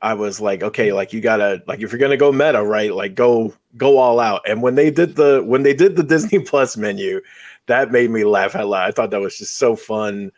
I 0.01 0.13
was 0.13 0.39
like, 0.39 0.63
okay, 0.63 0.93
like 0.93 1.11
you 1.13 1.21
gotta 1.21 1.63
like 1.67 1.81
if 1.81 1.91
you're 1.91 1.99
gonna 1.99 2.17
go 2.17 2.31
meta, 2.31 2.63
right? 2.63 2.93
Like 2.93 3.15
go 3.15 3.53
go 3.77 3.97
all 3.97 4.19
out. 4.19 4.41
And 4.47 4.61
when 4.61 4.75
they 4.75 4.91
did 4.91 5.15
the 5.15 5.43
when 5.45 5.63
they 5.63 5.73
did 5.73 5.95
the 5.95 6.03
Disney 6.03 6.39
Plus 6.39 6.77
menu, 6.77 7.21
that 7.65 7.91
made 7.91 8.11
me 8.11 8.23
laugh 8.23 8.55
out 8.55 8.67
loud. 8.67 8.87
I 8.87 8.91
thought 8.91 9.11
that 9.11 9.21
was 9.21 9.37
just 9.37 9.57
so 9.57 9.75
fun 9.75 10.31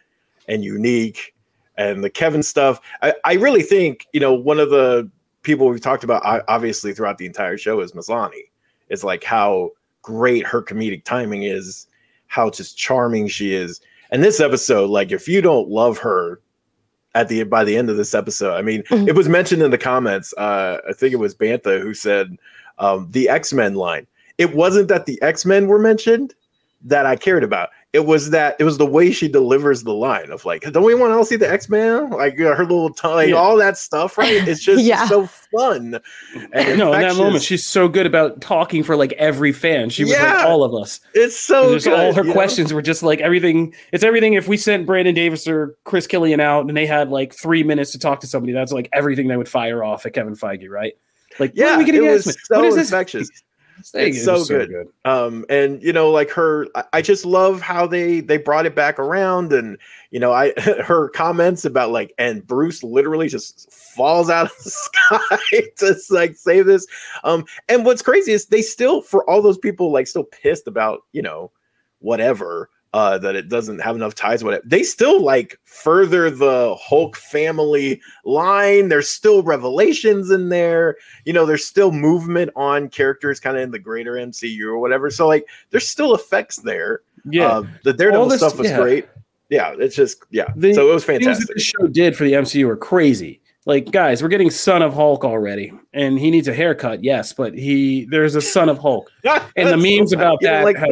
and 0.47 0.63
unique. 0.63 1.35
And 1.77 2.03
the 2.03 2.09
Kevin 2.09 2.43
stuff, 2.43 2.81
I, 3.01 3.13
I 3.23 3.33
really 3.33 3.63
think 3.63 4.07
you 4.13 4.19
know 4.19 4.33
one 4.33 4.59
of 4.59 4.69
the 4.69 5.09
people 5.49 5.67
we've 5.67 5.81
talked 5.81 6.03
about 6.03 6.21
obviously 6.47 6.93
throughout 6.93 7.17
the 7.17 7.25
entire 7.25 7.57
show 7.57 7.79
is 7.79 7.93
Maslany. 7.93 8.51
It's 8.89 9.03
like 9.03 9.23
how 9.23 9.71
great 10.03 10.45
her 10.45 10.61
comedic 10.61 11.03
timing 11.03 11.41
is, 11.41 11.87
how 12.27 12.51
just 12.51 12.77
charming 12.77 13.27
she 13.27 13.55
is. 13.55 13.81
And 14.11 14.23
this 14.23 14.39
episode, 14.39 14.91
like 14.91 15.11
if 15.11 15.27
you 15.27 15.41
don't 15.41 15.67
love 15.67 15.97
her 15.97 16.39
at 17.15 17.29
the 17.29 17.41
by 17.45 17.63
the 17.63 17.75
end 17.75 17.89
of 17.89 17.97
this 17.97 18.13
episode, 18.13 18.53
I 18.53 18.61
mean, 18.61 18.83
mm-hmm. 18.83 19.07
it 19.07 19.15
was 19.15 19.27
mentioned 19.27 19.63
in 19.63 19.71
the 19.71 19.77
comments. 19.79 20.35
Uh, 20.37 20.77
I 20.87 20.93
think 20.93 21.13
it 21.13 21.19
was 21.19 21.33
Bantha 21.33 21.81
who 21.81 21.95
said 21.95 22.37
um, 22.77 23.07
the 23.09 23.27
X 23.27 23.51
Men 23.51 23.73
line. 23.73 24.05
It 24.37 24.53
wasn't 24.53 24.87
that 24.89 25.07
the 25.07 25.19
X 25.23 25.47
Men 25.47 25.65
were 25.65 25.79
mentioned 25.79 26.35
that 26.83 27.07
I 27.07 27.15
cared 27.15 27.43
about 27.43 27.69
it 27.91 28.05
was 28.05 28.29
that 28.29 28.55
it 28.59 28.63
was 28.63 28.77
the 28.77 28.85
way 28.85 29.11
she 29.11 29.27
delivers 29.27 29.83
the 29.83 29.93
line 29.93 30.29
of 30.29 30.45
like, 30.45 30.61
don't 30.61 30.83
we 30.83 30.93
want 30.93 31.19
to 31.19 31.25
see 31.25 31.35
the 31.35 31.49
X 31.49 31.69
Men? 31.69 32.11
Like 32.11 32.37
her 32.37 32.61
little 32.61 32.93
tongue, 32.93 33.29
yeah. 33.29 33.35
all 33.35 33.57
that 33.57 33.77
stuff, 33.77 34.17
right? 34.17 34.29
It's 34.49 34.61
just 34.61 34.83
yeah. 34.83 35.07
so 35.07 35.25
fun. 35.25 35.99
And 36.53 36.77
no, 36.77 36.93
in 36.93 37.01
that 37.01 37.15
moment, 37.15 37.43
she's 37.43 37.65
so 37.65 37.87
good 37.87 38.05
about 38.05 38.41
talking 38.41 38.83
for 38.83 38.95
like 38.95 39.13
every 39.13 39.51
fan. 39.51 39.89
She 39.89 40.03
was 40.03 40.11
yeah. 40.11 40.35
like 40.35 40.45
all 40.45 40.63
of 40.63 40.73
us. 40.73 40.99
It's 41.13 41.37
so 41.37 41.79
good, 41.79 41.87
all 41.87 42.13
her 42.13 42.31
questions 42.31 42.69
know? 42.69 42.75
were 42.75 42.81
just 42.81 43.01
like 43.01 43.19
everything. 43.21 43.73
It's 43.91 44.03
everything. 44.03 44.33
If 44.33 44.47
we 44.47 44.57
sent 44.57 44.85
Brandon 44.85 45.15
Davis 45.15 45.47
or 45.47 45.75
Chris 45.83 46.05
Killian 46.05 46.39
out 46.39 46.67
and 46.67 46.77
they 46.77 46.85
had 46.85 47.09
like 47.09 47.33
three 47.33 47.63
minutes 47.63 47.91
to 47.93 47.99
talk 47.99 48.19
to 48.21 48.27
somebody, 48.27 48.53
that's 48.53 48.71
like 48.71 48.89
everything 48.93 49.27
they 49.27 49.37
would 49.37 49.49
fire 49.49 49.83
off 49.83 50.05
at 50.05 50.13
Kevin 50.13 50.35
Feige, 50.35 50.69
right? 50.69 50.93
Like, 51.39 51.53
yeah, 51.55 51.77
we 51.77 51.89
it 51.89 52.01
was 52.01 52.37
so 52.43 52.57
what 52.57 52.65
is 52.65 52.77
infectious. 52.77 53.29
It's 53.93 54.23
so, 54.23 54.43
so 54.43 54.57
good. 54.57 54.69
good. 54.69 54.87
Um, 55.05 55.45
and 55.49 55.81
you 55.81 55.93
know, 55.93 56.09
like 56.11 56.29
her, 56.31 56.67
I 56.93 57.01
just 57.01 57.25
love 57.25 57.61
how 57.61 57.87
they 57.87 58.19
they 58.19 58.37
brought 58.37 58.65
it 58.65 58.75
back 58.75 58.99
around, 58.99 59.53
and 59.53 59.77
you 60.11 60.19
know, 60.19 60.31
I 60.31 60.53
her 60.83 61.09
comments 61.09 61.65
about 61.65 61.91
like, 61.91 62.13
and 62.17 62.45
Bruce 62.45 62.83
literally 62.83 63.27
just 63.27 63.71
falls 63.71 64.29
out 64.29 64.47
of 64.47 64.51
the 64.63 64.69
sky 64.69 65.61
to 65.77 65.95
like 66.09 66.35
save 66.35 66.65
this. 66.65 66.85
Um, 67.23 67.45
and 67.67 67.85
what's 67.85 68.01
crazy 68.01 68.31
is 68.31 68.45
they 68.45 68.61
still, 68.61 69.01
for 69.01 69.29
all 69.29 69.41
those 69.41 69.57
people 69.57 69.91
like 69.91 70.07
still 70.07 70.25
pissed 70.25 70.67
about 70.67 71.01
you 71.11 71.21
know 71.21 71.51
whatever 71.99 72.69
uh, 72.93 73.17
that 73.19 73.35
it 73.35 73.49
doesn't 73.49 73.79
have 73.79 73.95
enough 73.95 74.15
ties 74.15 74.43
with 74.43 74.55
it. 74.55 74.67
They 74.67 74.83
still 74.83 75.21
like 75.21 75.59
further 75.63 76.31
the 76.31 76.75
Hulk 76.79 77.15
family 77.15 78.01
line. 78.25 78.89
There's 78.89 79.09
still 79.09 79.43
revelations 79.43 80.31
in 80.31 80.49
there. 80.49 80.97
You 81.25 81.33
know, 81.33 81.45
there's 81.45 81.65
still 81.65 81.91
movement 81.91 82.51
on 82.55 82.89
characters 82.89 83.39
kind 83.39 83.57
of 83.57 83.63
in 83.63 83.71
the 83.71 83.79
greater 83.79 84.13
MCU 84.13 84.65
or 84.65 84.79
whatever. 84.79 85.09
So 85.09 85.27
like, 85.27 85.47
there's 85.69 85.87
still 85.87 86.15
effects 86.15 86.57
there. 86.57 87.01
Yeah, 87.25 87.47
uh, 87.47 87.63
the 87.83 87.93
Daredevil 87.93 88.27
this, 88.27 88.39
stuff 88.39 88.57
was 88.57 88.69
yeah. 88.69 88.77
great. 88.77 89.09
Yeah, 89.49 89.75
it's 89.77 89.95
just 89.95 90.23
yeah. 90.29 90.51
The, 90.55 90.73
so 90.73 90.89
it 90.89 90.93
was 90.93 91.03
fantastic. 91.03 91.47
Things 91.47 91.55
the 91.55 91.81
show 91.81 91.87
did 91.87 92.15
for 92.15 92.23
the 92.23 92.33
MCU 92.33 92.65
were 92.65 92.77
crazy. 92.77 93.41
Like 93.65 93.91
guys, 93.91 94.23
we're 94.23 94.29
getting 94.29 94.49
Son 94.49 94.81
of 94.81 94.93
Hulk 94.93 95.23
already, 95.25 95.73
and 95.93 96.17
he 96.17 96.31
needs 96.31 96.47
a 96.47 96.53
haircut. 96.53 97.03
Yes, 97.03 97.33
but 97.33 97.53
he 97.53 98.05
there's 98.09 98.35
a 98.35 98.41
Son 98.41 98.69
of 98.69 98.79
Hulk, 98.79 99.11
and 99.55 99.69
the 99.69 99.77
memes 99.77 100.13
about 100.13 100.39
that. 100.41 100.63
Like 100.63 100.77
have, 100.77 100.87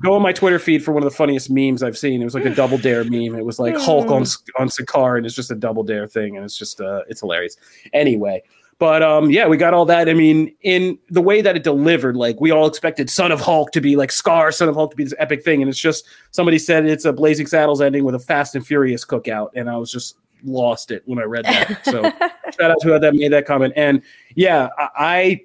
go 0.00 0.14
on 0.14 0.22
my 0.22 0.32
Twitter 0.32 0.58
feed 0.58 0.84
for 0.84 0.92
one 0.92 1.02
of 1.02 1.10
the 1.10 1.16
funniest 1.16 1.50
memes 1.50 1.82
I've 1.82 1.98
seen. 1.98 2.20
It 2.20 2.24
was 2.24 2.34
like 2.34 2.44
a 2.44 2.54
double 2.54 2.78
dare 2.78 3.04
meme. 3.04 3.34
It 3.34 3.44
was 3.44 3.58
like 3.58 3.76
Hulk 3.76 4.06
on 4.10 4.24
on 4.58 4.68
Sakaar, 4.68 5.16
and 5.16 5.26
it's 5.26 5.34
just 5.34 5.50
a 5.50 5.54
double 5.54 5.82
dare 5.82 6.06
thing, 6.06 6.36
and 6.36 6.44
it's 6.44 6.56
just 6.56 6.80
uh, 6.80 7.02
it's 7.08 7.20
hilarious. 7.20 7.56
Anyway, 7.92 8.42
but 8.78 9.02
um, 9.02 9.30
yeah, 9.30 9.46
we 9.46 9.56
got 9.56 9.74
all 9.74 9.84
that. 9.86 10.08
I 10.08 10.14
mean, 10.14 10.54
in 10.62 10.98
the 11.08 11.22
way 11.22 11.40
that 11.40 11.56
it 11.56 11.62
delivered, 11.62 12.16
like 12.16 12.40
we 12.40 12.50
all 12.50 12.66
expected 12.66 13.08
Son 13.10 13.30
of 13.30 13.40
Hulk 13.40 13.70
to 13.72 13.80
be 13.80 13.96
like 13.96 14.10
Skaar, 14.10 14.52
Son 14.52 14.68
of 14.68 14.74
Hulk 14.74 14.90
to 14.90 14.96
be 14.96 15.04
this 15.04 15.14
epic 15.18 15.44
thing, 15.44 15.62
and 15.62 15.68
it's 15.68 15.78
just 15.78 16.06
somebody 16.32 16.58
said 16.58 16.86
it's 16.86 17.04
a 17.04 17.12
Blazing 17.12 17.46
Saddles 17.46 17.80
ending 17.80 18.04
with 18.04 18.14
a 18.14 18.18
Fast 18.18 18.54
and 18.54 18.66
Furious 18.66 19.04
cookout, 19.04 19.50
and 19.54 19.70
I 19.70 19.76
was 19.76 19.92
just 19.92 20.16
lost 20.44 20.90
it 20.90 21.02
when 21.06 21.18
I 21.18 21.22
read 21.22 21.44
that. 21.44 21.84
So 21.84 22.02
shout 22.58 22.70
out 22.72 22.80
to 22.80 22.88
whoever 22.88 22.98
that 23.00 23.14
made 23.14 23.32
that 23.32 23.46
comment. 23.46 23.72
And 23.76 24.02
yeah, 24.34 24.68
I 24.76 24.88
I 24.96 25.40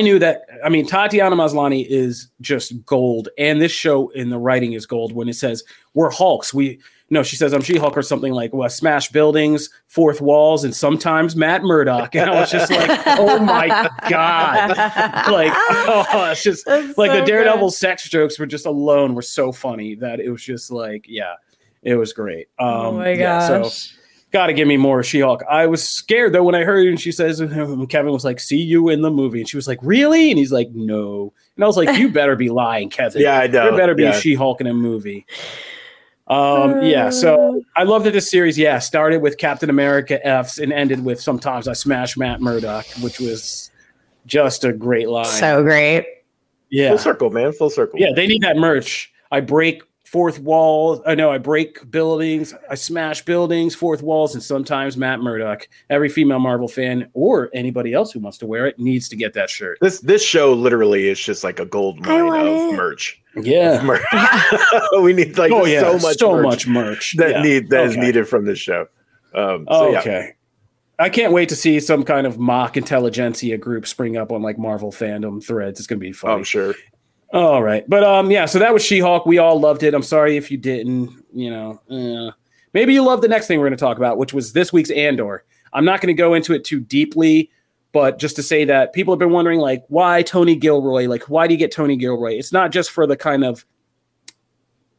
knew 0.00 0.18
that. 0.18 0.42
I 0.64 0.68
mean, 0.68 0.86
Tatiana 0.86 1.36
Maslany 1.36 1.86
is 1.88 2.28
just 2.40 2.84
gold, 2.84 3.28
and 3.38 3.60
this 3.60 3.72
show 3.72 4.08
in 4.10 4.30
the 4.30 4.38
writing 4.38 4.72
is 4.72 4.86
gold. 4.86 5.12
When 5.12 5.28
it 5.28 5.34
says 5.34 5.62
we're 5.94 6.10
Hulks, 6.10 6.54
we 6.54 6.80
no, 7.12 7.24
she 7.24 7.34
says 7.34 7.52
I'm 7.52 7.60
She-Hulk 7.60 7.96
or 7.96 8.02
something 8.02 8.32
like 8.32 8.54
well, 8.54 8.68
smash 8.70 9.10
buildings, 9.10 9.68
fourth 9.88 10.20
walls, 10.20 10.62
and 10.62 10.74
sometimes 10.74 11.34
Matt 11.34 11.62
Murdock. 11.62 12.14
And 12.20 12.30
I 12.30 12.40
was 12.40 12.50
just 12.50 12.70
like, 12.70 13.00
oh 13.18 13.38
my 13.38 13.90
god, 14.08 14.70
like 15.30 15.52
oh, 15.70 16.30
it's 16.30 16.42
just 16.42 16.66
That's 16.66 16.96
like 16.96 17.10
so 17.10 17.20
the 17.20 17.26
Daredevil 17.26 17.68
good. 17.68 17.74
sex 17.74 18.08
jokes 18.08 18.38
were 18.38 18.46
just 18.46 18.66
alone 18.66 19.14
were 19.14 19.22
so 19.22 19.52
funny 19.52 19.94
that 19.96 20.20
it 20.20 20.30
was 20.30 20.42
just 20.42 20.70
like, 20.70 21.06
yeah, 21.08 21.34
it 21.82 21.96
was 21.96 22.12
great. 22.12 22.48
Um, 22.58 22.68
oh 22.68 22.92
my 22.92 23.16
gosh. 23.16 23.50
Yeah, 23.50 23.62
so 23.62 23.99
got 24.30 24.46
to 24.46 24.52
give 24.52 24.68
me 24.68 24.76
more 24.76 25.02
She-Hulk. 25.02 25.42
I 25.48 25.66
was 25.66 25.88
scared 25.88 26.32
though 26.32 26.44
when 26.44 26.54
I 26.54 26.64
heard 26.64 26.86
it, 26.86 26.90
and 26.90 27.00
she 27.00 27.12
says 27.12 27.38
Kevin 27.88 28.12
was 28.12 28.24
like, 28.24 28.40
"See 28.40 28.60
you 28.60 28.88
in 28.88 29.02
the 29.02 29.10
movie," 29.10 29.40
and 29.40 29.48
she 29.48 29.56
was 29.56 29.66
like, 29.66 29.78
"Really?" 29.82 30.30
And 30.30 30.38
he's 30.38 30.52
like, 30.52 30.70
"No," 30.70 31.32
and 31.56 31.64
I 31.64 31.66
was 31.66 31.76
like, 31.76 31.98
"You 31.98 32.08
better 32.12 32.36
be 32.36 32.50
lying, 32.50 32.90
Kevin. 32.90 33.22
yeah, 33.22 33.38
I 33.40 33.46
know. 33.46 33.64
There 33.64 33.76
better 33.76 33.94
be 33.94 34.04
yeah. 34.04 34.12
She-Hulk 34.12 34.60
in 34.60 34.66
a 34.66 34.74
movie." 34.74 35.26
Um, 36.26 36.82
yeah, 36.82 37.10
so 37.10 37.60
I 37.76 37.82
love 37.82 38.04
that 38.04 38.12
this 38.12 38.30
series, 38.30 38.56
yeah, 38.56 38.78
started 38.78 39.20
with 39.20 39.36
Captain 39.36 39.68
America 39.68 40.24
F's 40.24 40.58
and 40.58 40.72
ended 40.72 41.04
with 41.04 41.20
sometimes 41.20 41.66
I 41.66 41.72
smash 41.72 42.16
Matt 42.16 42.40
Murdock, 42.40 42.86
which 43.00 43.18
was 43.18 43.72
just 44.26 44.62
a 44.62 44.72
great 44.72 45.08
line. 45.08 45.24
So 45.24 45.64
great. 45.64 46.06
Yeah. 46.70 46.90
Full 46.90 46.98
circle, 46.98 47.30
man. 47.30 47.52
Full 47.52 47.70
circle. 47.70 47.98
Yeah, 47.98 48.12
they 48.14 48.28
need 48.28 48.42
that 48.42 48.56
merch. 48.56 49.12
I 49.32 49.40
break 49.40 49.82
fourth 50.10 50.40
wall. 50.40 51.00
I 51.06 51.14
know 51.14 51.30
I 51.30 51.38
break 51.38 51.88
buildings, 51.88 52.52
I 52.68 52.74
smash 52.74 53.24
buildings, 53.24 53.76
fourth 53.76 54.02
walls, 54.02 54.34
and 54.34 54.42
sometimes 54.42 54.96
Matt 54.96 55.20
Murdock. 55.20 55.68
Every 55.88 56.08
female 56.08 56.40
Marvel 56.40 56.66
fan 56.66 57.08
or 57.14 57.48
anybody 57.54 57.92
else 57.92 58.10
who 58.10 58.18
wants 58.18 58.36
to 58.38 58.46
wear 58.46 58.66
it 58.66 58.78
needs 58.78 59.08
to 59.10 59.16
get 59.16 59.34
that 59.34 59.50
shirt. 59.50 59.78
This 59.80 60.00
this 60.00 60.24
show 60.24 60.52
literally 60.52 61.08
is 61.08 61.20
just 61.20 61.44
like 61.44 61.60
a 61.60 61.64
gold 61.64 62.04
mine 62.04 62.46
of 62.46 62.72
it. 62.72 62.76
merch. 62.76 63.22
Yeah, 63.36 63.80
merch. 63.84 64.02
we 65.00 65.12
need 65.12 65.38
like 65.38 65.52
oh, 65.52 65.64
yeah. 65.64 65.80
so 65.80 65.92
much 65.98 66.18
so 66.18 66.32
merch 66.34 66.44
much 66.44 66.66
merch 66.66 67.16
that 67.16 67.30
yeah. 67.30 67.42
need 67.42 67.70
that 67.70 67.82
okay. 67.82 67.90
is 67.90 67.96
needed 67.96 68.28
from 68.28 68.46
this 68.46 68.58
show. 68.58 68.88
Um, 69.32 69.66
so, 69.70 69.96
okay. 69.98 70.24
Yeah. 70.26 71.04
I 71.04 71.08
can't 71.08 71.32
wait 71.32 71.48
to 71.50 71.56
see 71.56 71.78
some 71.78 72.02
kind 72.02 72.26
of 72.26 72.38
mock 72.38 72.76
intelligentsia 72.76 73.58
group 73.58 73.86
spring 73.86 74.16
up 74.16 74.32
on 74.32 74.42
like 74.42 74.58
Marvel 74.58 74.90
fandom 74.90 75.42
threads. 75.42 75.78
It's 75.78 75.86
gonna 75.86 76.00
be 76.00 76.12
fun. 76.12 76.32
I'm 76.32 76.44
sure. 76.44 76.74
All 77.32 77.62
right, 77.62 77.88
but 77.88 78.02
um, 78.02 78.30
yeah. 78.30 78.46
So 78.46 78.58
that 78.58 78.72
was 78.74 78.84
She-Hulk. 78.84 79.24
We 79.24 79.38
all 79.38 79.60
loved 79.60 79.82
it. 79.84 79.94
I'm 79.94 80.02
sorry 80.02 80.36
if 80.36 80.50
you 80.50 80.56
didn't. 80.56 81.24
You 81.32 81.50
know, 81.50 81.80
uh, 81.88 82.32
maybe 82.74 82.92
you 82.92 83.04
love 83.04 83.20
the 83.22 83.28
next 83.28 83.46
thing 83.46 83.60
we're 83.60 83.68
going 83.68 83.76
to 83.78 83.84
talk 83.84 83.98
about, 83.98 84.18
which 84.18 84.32
was 84.34 84.52
this 84.52 84.72
week's 84.72 84.90
Andor. 84.90 85.44
I'm 85.72 85.84
not 85.84 86.00
going 86.00 86.08
to 86.14 86.20
go 86.20 86.34
into 86.34 86.52
it 86.52 86.64
too 86.64 86.80
deeply, 86.80 87.50
But 87.92 88.18
just 88.18 88.36
to 88.36 88.42
say 88.42 88.64
that 88.66 88.92
people 88.92 89.12
have 89.12 89.18
been 89.18 89.30
wondering, 89.30 89.58
like, 89.58 89.84
why 89.88 90.22
Tony 90.22 90.54
Gilroy? 90.54 91.08
Like, 91.08 91.24
why 91.24 91.46
do 91.48 91.54
you 91.54 91.58
get 91.58 91.72
Tony 91.72 91.96
Gilroy? 91.96 92.34
It's 92.34 92.52
not 92.52 92.70
just 92.70 92.90
for 92.90 93.06
the 93.06 93.16
kind 93.16 93.44
of 93.44 93.64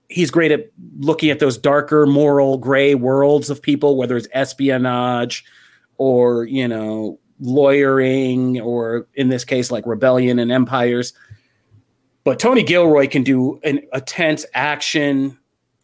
he's 0.10 0.30
great 0.30 0.52
at 0.52 0.70
looking 1.00 1.30
at 1.30 1.40
those 1.40 1.58
darker 1.58 2.06
moral 2.06 2.58
gray 2.58 2.96
worlds 2.96 3.50
of 3.50 3.62
people, 3.62 3.96
whether 3.96 4.18
it's 4.18 4.28
espionage 4.34 5.46
or 5.98 6.44
you 6.46 6.68
know 6.68 7.18
lawyering 7.40 8.60
or 8.60 9.08
in 9.16 9.30
this 9.30 9.46
case 9.46 9.72
like 9.72 9.86
rebellion 9.86 10.38
and 10.38 10.52
empires. 10.52 11.14
But 12.24 12.40
Tony 12.40 12.64
Gilroy 12.64 13.08
can 13.08 13.24
do 13.24 13.60
an, 13.64 13.82
a 13.94 14.02
tense 14.02 14.46
action 14.54 15.38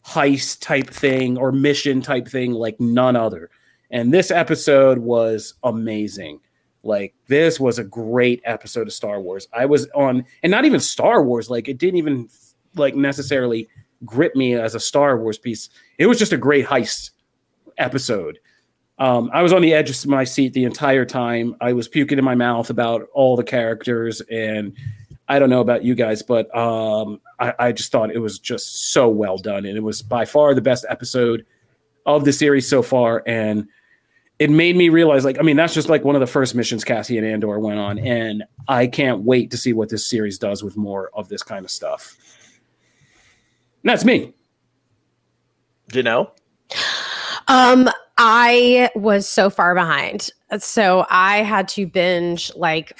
heist 0.05 0.61
type 0.61 0.89
thing 0.89 1.37
or 1.37 1.51
mission 1.51 2.01
type 2.01 2.27
thing 2.27 2.51
like 2.51 2.79
none 2.79 3.15
other. 3.15 3.49
And 3.89 4.13
this 4.13 4.31
episode 4.31 4.99
was 4.99 5.55
amazing. 5.63 6.39
Like 6.83 7.13
this 7.27 7.59
was 7.59 7.79
a 7.79 7.83
great 7.83 8.41
episode 8.45 8.87
of 8.87 8.93
Star 8.93 9.19
Wars. 9.19 9.47
I 9.51 9.65
was 9.65 9.87
on 9.95 10.25
and 10.43 10.51
not 10.51 10.65
even 10.65 10.79
Star 10.79 11.23
Wars 11.23 11.49
like 11.49 11.67
it 11.67 11.77
didn't 11.77 11.97
even 11.97 12.29
like 12.75 12.95
necessarily 12.95 13.67
grip 14.05 14.35
me 14.35 14.53
as 14.53 14.75
a 14.75 14.79
Star 14.79 15.17
Wars 15.17 15.37
piece. 15.37 15.69
It 15.97 16.05
was 16.05 16.19
just 16.19 16.33
a 16.33 16.37
great 16.37 16.65
heist 16.65 17.11
episode. 17.77 18.39
Um, 18.99 19.29
I 19.33 19.43
was 19.43 19.53
on 19.53 19.61
the 19.61 19.73
edge 19.73 19.89
of 19.89 20.07
my 20.07 20.23
seat 20.23 20.53
the 20.53 20.63
entire 20.63 21.05
time. 21.05 21.55
I 21.61 21.73
was 21.73 21.87
puking 21.87 22.17
in 22.17 22.25
my 22.25 22.35
mouth 22.35 22.69
about 22.69 23.07
all 23.13 23.35
the 23.35 23.43
characters, 23.43 24.21
and 24.21 24.75
I 25.27 25.39
don't 25.39 25.49
know 25.49 25.61
about 25.61 25.83
you 25.83 25.93
guys, 25.95 26.23
but 26.23 26.55
um, 26.55 27.19
I, 27.39 27.53
I, 27.59 27.71
just 27.73 27.91
thought 27.91 28.11
it 28.11 28.19
was 28.19 28.39
just 28.39 28.91
so 28.93 29.09
well 29.09 29.37
done, 29.37 29.65
and 29.65 29.77
it 29.77 29.83
was 29.83 30.01
by 30.01 30.25
far 30.25 30.53
the 30.53 30.61
best 30.61 30.85
episode 30.89 31.45
of 32.05 32.23
the 32.23 32.31
series 32.31 32.67
so 32.67 32.81
far. 32.81 33.23
And 33.27 33.67
it 34.39 34.49
made 34.49 34.77
me 34.77 34.87
realize, 34.89 35.25
like, 35.25 35.37
I 35.39 35.41
mean, 35.41 35.57
that's 35.57 35.73
just 35.73 35.89
like 35.89 36.05
one 36.05 36.15
of 36.15 36.21
the 36.21 36.27
first 36.27 36.55
missions 36.55 36.85
Cassian 36.85 37.25
Andor 37.25 37.59
went 37.59 37.79
on, 37.79 37.99
and 37.99 38.43
I 38.67 38.87
can't 38.87 39.23
wait 39.23 39.51
to 39.51 39.57
see 39.57 39.73
what 39.73 39.89
this 39.89 40.07
series 40.07 40.37
does 40.37 40.63
with 40.63 40.77
more 40.77 41.09
of 41.13 41.27
this 41.27 41.43
kind 41.43 41.65
of 41.65 41.71
stuff. 41.71 42.15
And 43.83 43.89
that's 43.89 44.05
me. 44.05 44.33
Janelle? 45.91 46.31
Um, 47.47 47.89
I 48.17 48.89
was 48.95 49.27
so 49.27 49.49
far 49.49 49.73
behind. 49.75 50.29
So 50.59 51.05
I 51.09 51.43
had 51.43 51.67
to 51.69 51.85
binge 51.85 52.53
like 52.55 52.97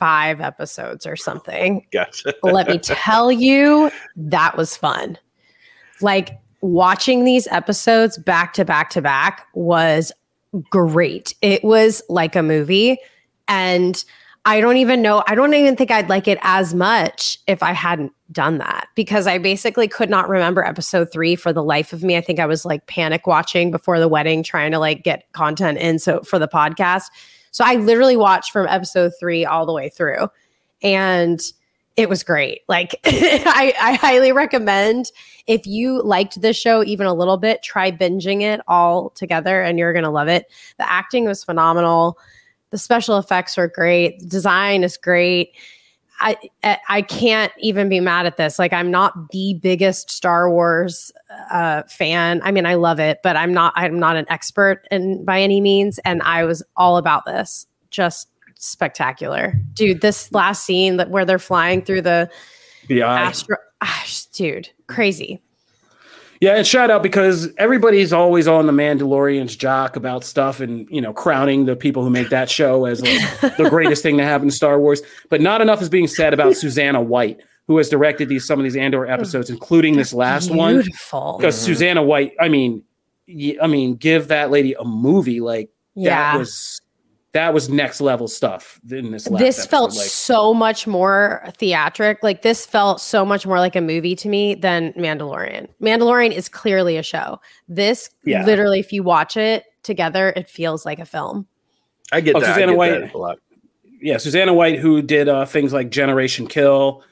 five 0.00 0.40
episodes 0.40 1.06
or 1.06 1.14
something. 1.14 1.86
Gotcha. 1.92 2.34
Let 2.42 2.66
me 2.66 2.78
tell 2.78 3.30
you, 3.30 3.90
that 4.16 4.56
was 4.56 4.76
fun. 4.76 5.18
Like 6.00 6.40
watching 6.62 7.24
these 7.24 7.46
episodes 7.48 8.18
back 8.18 8.54
to 8.54 8.64
back 8.64 8.90
to 8.90 9.02
back 9.02 9.46
was 9.54 10.10
great. 10.70 11.34
It 11.42 11.62
was 11.62 12.02
like 12.08 12.34
a 12.34 12.42
movie. 12.42 12.98
And 13.46 14.02
I 14.46 14.60
don't 14.60 14.78
even 14.78 15.02
know, 15.02 15.22
I 15.28 15.34
don't 15.34 15.52
even 15.52 15.76
think 15.76 15.90
I'd 15.90 16.08
like 16.08 16.26
it 16.26 16.38
as 16.40 16.72
much 16.72 17.38
if 17.46 17.62
I 17.62 17.72
hadn't 17.72 18.12
done 18.32 18.56
that 18.58 18.88
because 18.94 19.26
I 19.26 19.36
basically 19.36 19.86
could 19.86 20.08
not 20.08 20.30
remember 20.30 20.64
episode 20.64 21.12
three 21.12 21.36
for 21.36 21.52
the 21.52 21.62
life 21.62 21.92
of 21.92 22.02
me. 22.02 22.16
I 22.16 22.22
think 22.22 22.40
I 22.40 22.46
was 22.46 22.64
like 22.64 22.86
panic 22.86 23.26
watching 23.26 23.70
before 23.70 24.00
the 24.00 24.08
wedding, 24.08 24.42
trying 24.42 24.70
to 24.70 24.78
like 24.78 25.02
get 25.02 25.30
content 25.32 25.76
in 25.78 25.98
so 25.98 26.22
for 26.22 26.38
the 26.38 26.48
podcast. 26.48 27.04
So 27.50 27.64
I 27.64 27.76
literally 27.76 28.16
watched 28.16 28.52
from 28.52 28.66
episode 28.68 29.12
three 29.18 29.44
all 29.44 29.66
the 29.66 29.72
way 29.72 29.88
through. 29.88 30.28
And 30.82 31.40
it 31.96 32.08
was 32.08 32.22
great. 32.22 32.62
Like 32.68 32.98
I, 33.04 33.74
I 33.80 33.94
highly 33.94 34.32
recommend 34.32 35.12
if 35.46 35.66
you 35.66 36.02
liked 36.02 36.40
this 36.40 36.56
show 36.56 36.84
even 36.84 37.06
a 37.06 37.14
little 37.14 37.36
bit, 37.36 37.62
try 37.62 37.90
binging 37.90 38.42
it 38.42 38.60
all 38.68 39.10
together 39.10 39.62
and 39.62 39.78
you're 39.78 39.92
gonna 39.92 40.10
love 40.10 40.28
it. 40.28 40.46
The 40.78 40.90
acting 40.90 41.24
was 41.24 41.44
phenomenal. 41.44 42.18
The 42.70 42.78
special 42.78 43.18
effects 43.18 43.56
were 43.56 43.68
great. 43.68 44.20
The 44.20 44.26
design 44.26 44.84
is 44.84 44.96
great 44.96 45.54
I 46.20 46.36
I 46.88 47.02
can't 47.02 47.52
even 47.58 47.88
be 47.88 47.98
mad 48.00 48.26
at 48.26 48.36
this. 48.36 48.58
Like 48.58 48.72
I'm 48.72 48.90
not 48.90 49.30
the 49.30 49.54
biggest 49.54 50.10
Star 50.10 50.50
Wars 50.50 51.10
uh, 51.50 51.82
fan. 51.84 52.40
I 52.44 52.50
mean, 52.50 52.66
I 52.66 52.74
love 52.74 53.00
it, 53.00 53.20
but 53.22 53.36
I'm 53.36 53.52
not 53.52 53.72
I'm 53.76 53.98
not 53.98 54.16
an 54.16 54.26
expert 54.28 54.86
in 54.90 55.24
by 55.24 55.40
any 55.40 55.60
means. 55.60 55.98
And 56.04 56.22
I 56.22 56.44
was 56.44 56.62
all 56.76 56.96
about 56.98 57.24
this. 57.24 57.66
Just 57.90 58.28
spectacular, 58.56 59.54
dude. 59.72 60.02
This 60.02 60.30
last 60.32 60.64
scene 60.64 60.98
that 60.98 61.10
where 61.10 61.24
they're 61.24 61.38
flying 61.38 61.82
through 61.82 62.02
the 62.02 62.30
the 62.88 63.02
eye, 63.02 63.22
astro- 63.22 63.56
ah, 63.80 64.04
dude, 64.32 64.68
crazy. 64.86 65.42
Yeah, 66.40 66.56
and 66.56 66.66
shout 66.66 66.90
out 66.90 67.02
because 67.02 67.52
everybody's 67.58 68.14
always 68.14 68.48
on 68.48 68.66
the 68.66 68.72
Mandalorian's 68.72 69.54
jock 69.54 69.94
about 69.94 70.24
stuff 70.24 70.60
and 70.60 70.88
you 70.90 71.00
know 71.00 71.12
crowning 71.12 71.66
the 71.66 71.76
people 71.76 72.02
who 72.02 72.08
make 72.08 72.30
that 72.30 72.48
show 72.50 72.86
as 72.86 73.02
like, 73.02 73.20
the 73.58 73.68
greatest 73.68 74.02
thing 74.02 74.16
to 74.16 74.24
happen 74.24 74.46
in 74.46 74.50
Star 74.50 74.80
Wars. 74.80 75.02
But 75.28 75.42
not 75.42 75.60
enough 75.60 75.82
is 75.82 75.90
being 75.90 76.08
said 76.08 76.32
about 76.32 76.56
Susanna 76.56 77.02
White, 77.02 77.40
who 77.66 77.76
has 77.76 77.90
directed 77.90 78.30
these 78.30 78.46
some 78.46 78.58
of 78.58 78.64
these 78.64 78.76
Andor 78.76 79.06
episodes, 79.06 79.50
including 79.50 79.96
this 79.96 80.14
last 80.14 80.50
Beautiful. 80.50 81.20
one. 81.20 81.36
Because 81.38 81.56
mm-hmm. 81.56 81.66
Susanna 81.66 82.02
White, 82.02 82.32
I 82.40 82.48
mean, 82.48 82.84
I 83.62 83.66
mean, 83.66 83.96
give 83.96 84.28
that 84.28 84.50
lady 84.50 84.72
a 84.72 84.84
movie 84.84 85.40
like 85.40 85.68
yeah. 85.94 86.32
that 86.32 86.38
was 86.38 86.80
that 87.32 87.54
was 87.54 87.68
next 87.68 88.00
level 88.00 88.26
stuff 88.26 88.80
in 88.90 89.12
this 89.12 89.24
this 89.24 89.58
episode. 89.58 89.70
felt 89.70 89.96
like, 89.96 90.08
so 90.08 90.52
much 90.52 90.86
more 90.86 91.44
theatric. 91.58 92.22
Like 92.22 92.42
this 92.42 92.66
felt 92.66 93.00
so 93.00 93.24
much 93.24 93.46
more 93.46 93.58
like 93.58 93.76
a 93.76 93.80
movie 93.80 94.16
to 94.16 94.28
me 94.28 94.54
than 94.54 94.92
mandalorian. 94.94 95.68
Mandalorian 95.80 96.32
is 96.32 96.48
clearly 96.48 96.96
a 96.96 97.02
show. 97.02 97.40
This 97.68 98.10
yeah. 98.24 98.44
literally 98.44 98.80
if 98.80 98.92
you 98.92 99.02
watch 99.02 99.36
it 99.36 99.64
together 99.82 100.32
it 100.36 100.48
feels 100.48 100.84
like 100.84 100.98
a 100.98 101.04
film. 101.04 101.46
I 102.12 102.20
get 102.20 102.34
oh, 102.34 102.40
that. 102.40 102.54
Susanna 102.54 102.72
get 102.72 102.78
white 102.78 103.12
that 103.12 103.36
yeah 104.02 104.16
susanna 104.16 104.54
white 104.54 104.78
who 104.78 105.02
did 105.02 105.28
uh, 105.28 105.46
things 105.46 105.72
like 105.72 105.90
generation 105.90 106.48
kill. 106.48 107.04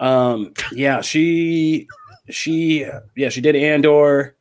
Um 0.00 0.54
yeah 0.72 1.02
she 1.02 1.86
she 2.30 2.86
yeah 3.16 3.28
she 3.28 3.42
did 3.42 3.54
andor. 3.54 4.34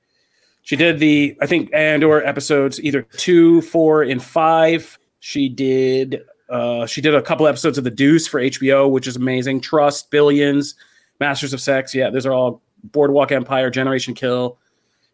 She 0.61 0.75
did 0.75 0.99
the 0.99 1.37
i 1.41 1.45
think 1.45 1.73
andor 1.73 2.21
episodes 2.25 2.77
either 2.81 3.01
two 3.01 3.61
four 3.61 4.03
and 4.03 4.21
five 4.21 4.99
she 5.19 5.49
did 5.49 6.21
uh, 6.49 6.85
she 6.85 7.01
did 7.01 7.13
a 7.13 7.21
couple 7.21 7.47
episodes 7.47 7.77
of 7.77 7.83
The 7.83 7.91
Deuce 7.91 8.27
for 8.27 8.39
HBO, 8.39 8.89
which 8.89 9.07
is 9.07 9.15
amazing. 9.15 9.61
Trust, 9.61 10.11
Billions, 10.11 10.75
Masters 11.19 11.53
of 11.53 11.61
Sex. 11.61 11.93
Yeah, 11.93 12.09
those 12.09 12.25
are 12.25 12.33
all 12.33 12.61
Boardwalk 12.83 13.31
Empire, 13.31 13.69
Generation 13.69 14.13
Kill, 14.13 14.57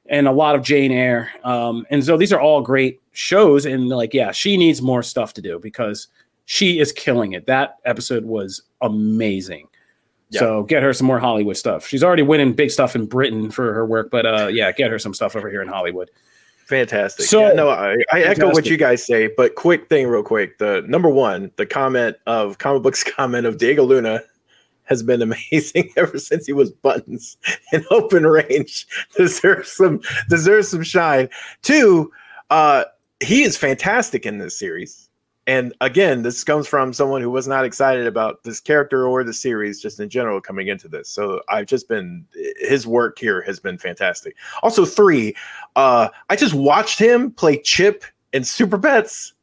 and 0.08 0.28
a 0.28 0.32
lot 0.32 0.56
of 0.56 0.62
Jane 0.62 0.92
Eyre. 0.92 1.32
Um, 1.44 1.86
and 1.90 2.04
so 2.04 2.18
these 2.18 2.32
are 2.32 2.40
all 2.40 2.62
great 2.62 3.02
shows. 3.14 3.66
And 3.66 3.90
like, 3.90 4.14
yeah, 4.14 4.32
she 4.32 4.58
needs 4.58 4.82
more 4.82 5.02
stuff 5.02 5.34
to 5.36 5.42
do 5.42 5.60
because 5.60 6.08
she 6.46 6.80
is 6.80 6.92
killing 6.92 7.34
it. 7.34 7.48
That 7.48 7.78
episode 7.86 8.26
was 8.26 8.62
amazing. 8.82 9.68
Yeah. 10.30 10.40
So 10.40 10.64
get 10.64 10.84
her 10.84 10.94
some 10.94 11.08
more 11.08 11.20
Hollywood 11.20 11.58
stuff. 11.58 11.88
She's 11.88 12.04
already 12.04 12.24
winning 12.24 12.54
big 12.54 12.72
stuff 12.72 12.96
in 12.96 13.06
Britain 13.06 13.50
for 13.50 13.74
her 13.74 13.86
work, 13.86 14.10
but 14.12 14.26
uh, 14.26 14.48
yeah, 14.48 14.72
get 14.72 14.92
her 14.92 15.00
some 15.00 15.14
stuff 15.14 15.36
over 15.36 15.50
here 15.50 15.62
in 15.62 15.68
Hollywood. 15.68 16.12
Fantastic. 16.66 17.26
So 17.26 17.48
yeah, 17.48 17.54
no, 17.54 17.70
I, 17.70 17.98
I 18.12 18.22
echo 18.22 18.50
what 18.50 18.68
you 18.68 18.78
guys 18.78 19.06
say, 19.06 19.28
but 19.28 19.56
quick 19.56 19.90
thing, 19.90 20.08
real 20.08 20.24
quick. 20.24 20.58
The 20.60 20.84
number 20.88 21.10
one, 21.10 21.52
the 21.58 21.66
comment 21.66 22.16
of 22.26 22.58
comic 22.58 22.84
books 22.84 23.04
comment 23.16 23.46
of 23.46 23.58
Diego 23.58 23.84
Luna 23.84 24.22
has 24.84 25.04
been 25.04 25.22
amazing 25.22 25.92
ever 25.98 26.18
since 26.18 26.46
he 26.46 26.54
was 26.54 26.72
buttons 26.72 27.38
in 27.72 27.84
open 27.92 28.26
range. 28.26 28.88
Deserves 29.16 29.72
some 29.72 30.02
deserves 30.30 30.70
some 30.70 30.84
shine. 30.84 31.30
Two, 31.62 32.12
uh, 32.50 32.86
he 33.20 33.44
is 33.44 33.58
fantastic 33.58 34.26
in 34.26 34.38
this 34.38 34.58
series 34.58 35.03
and 35.46 35.74
again, 35.82 36.22
this 36.22 36.44
comes 36.44 36.68
from 36.68 36.94
someone 36.94 37.22
who 37.22 37.30
was 37.30 37.48
not 37.48 37.66
excited 37.66 38.08
about 38.08 38.44
this 38.44 38.62
character 38.62 39.06
or 39.06 39.24
the 39.24 39.34
series 39.34 39.82
just 39.82 40.00
in 40.00 40.08
general 40.10 40.40
coming 40.40 40.68
into 40.68 40.88
this. 40.88 41.10
So 41.10 41.42
I've 41.50 41.66
just 41.66 41.90
been 41.90 42.26
his 42.60 42.88
work 42.88 43.20
here 43.20 43.42
has 43.42 43.60
been 43.60 43.78
fantastic. 43.78 44.36
Also, 44.62 44.86
three, 44.86 45.36
uh, 45.76 46.10
I 46.30 46.36
just 46.38 46.54
watched 46.54 46.98
him 46.98 47.32
play 47.32 47.58
Chip 47.58 48.06
in 48.32 48.44
Super 48.44 48.78
Pets 48.78 49.34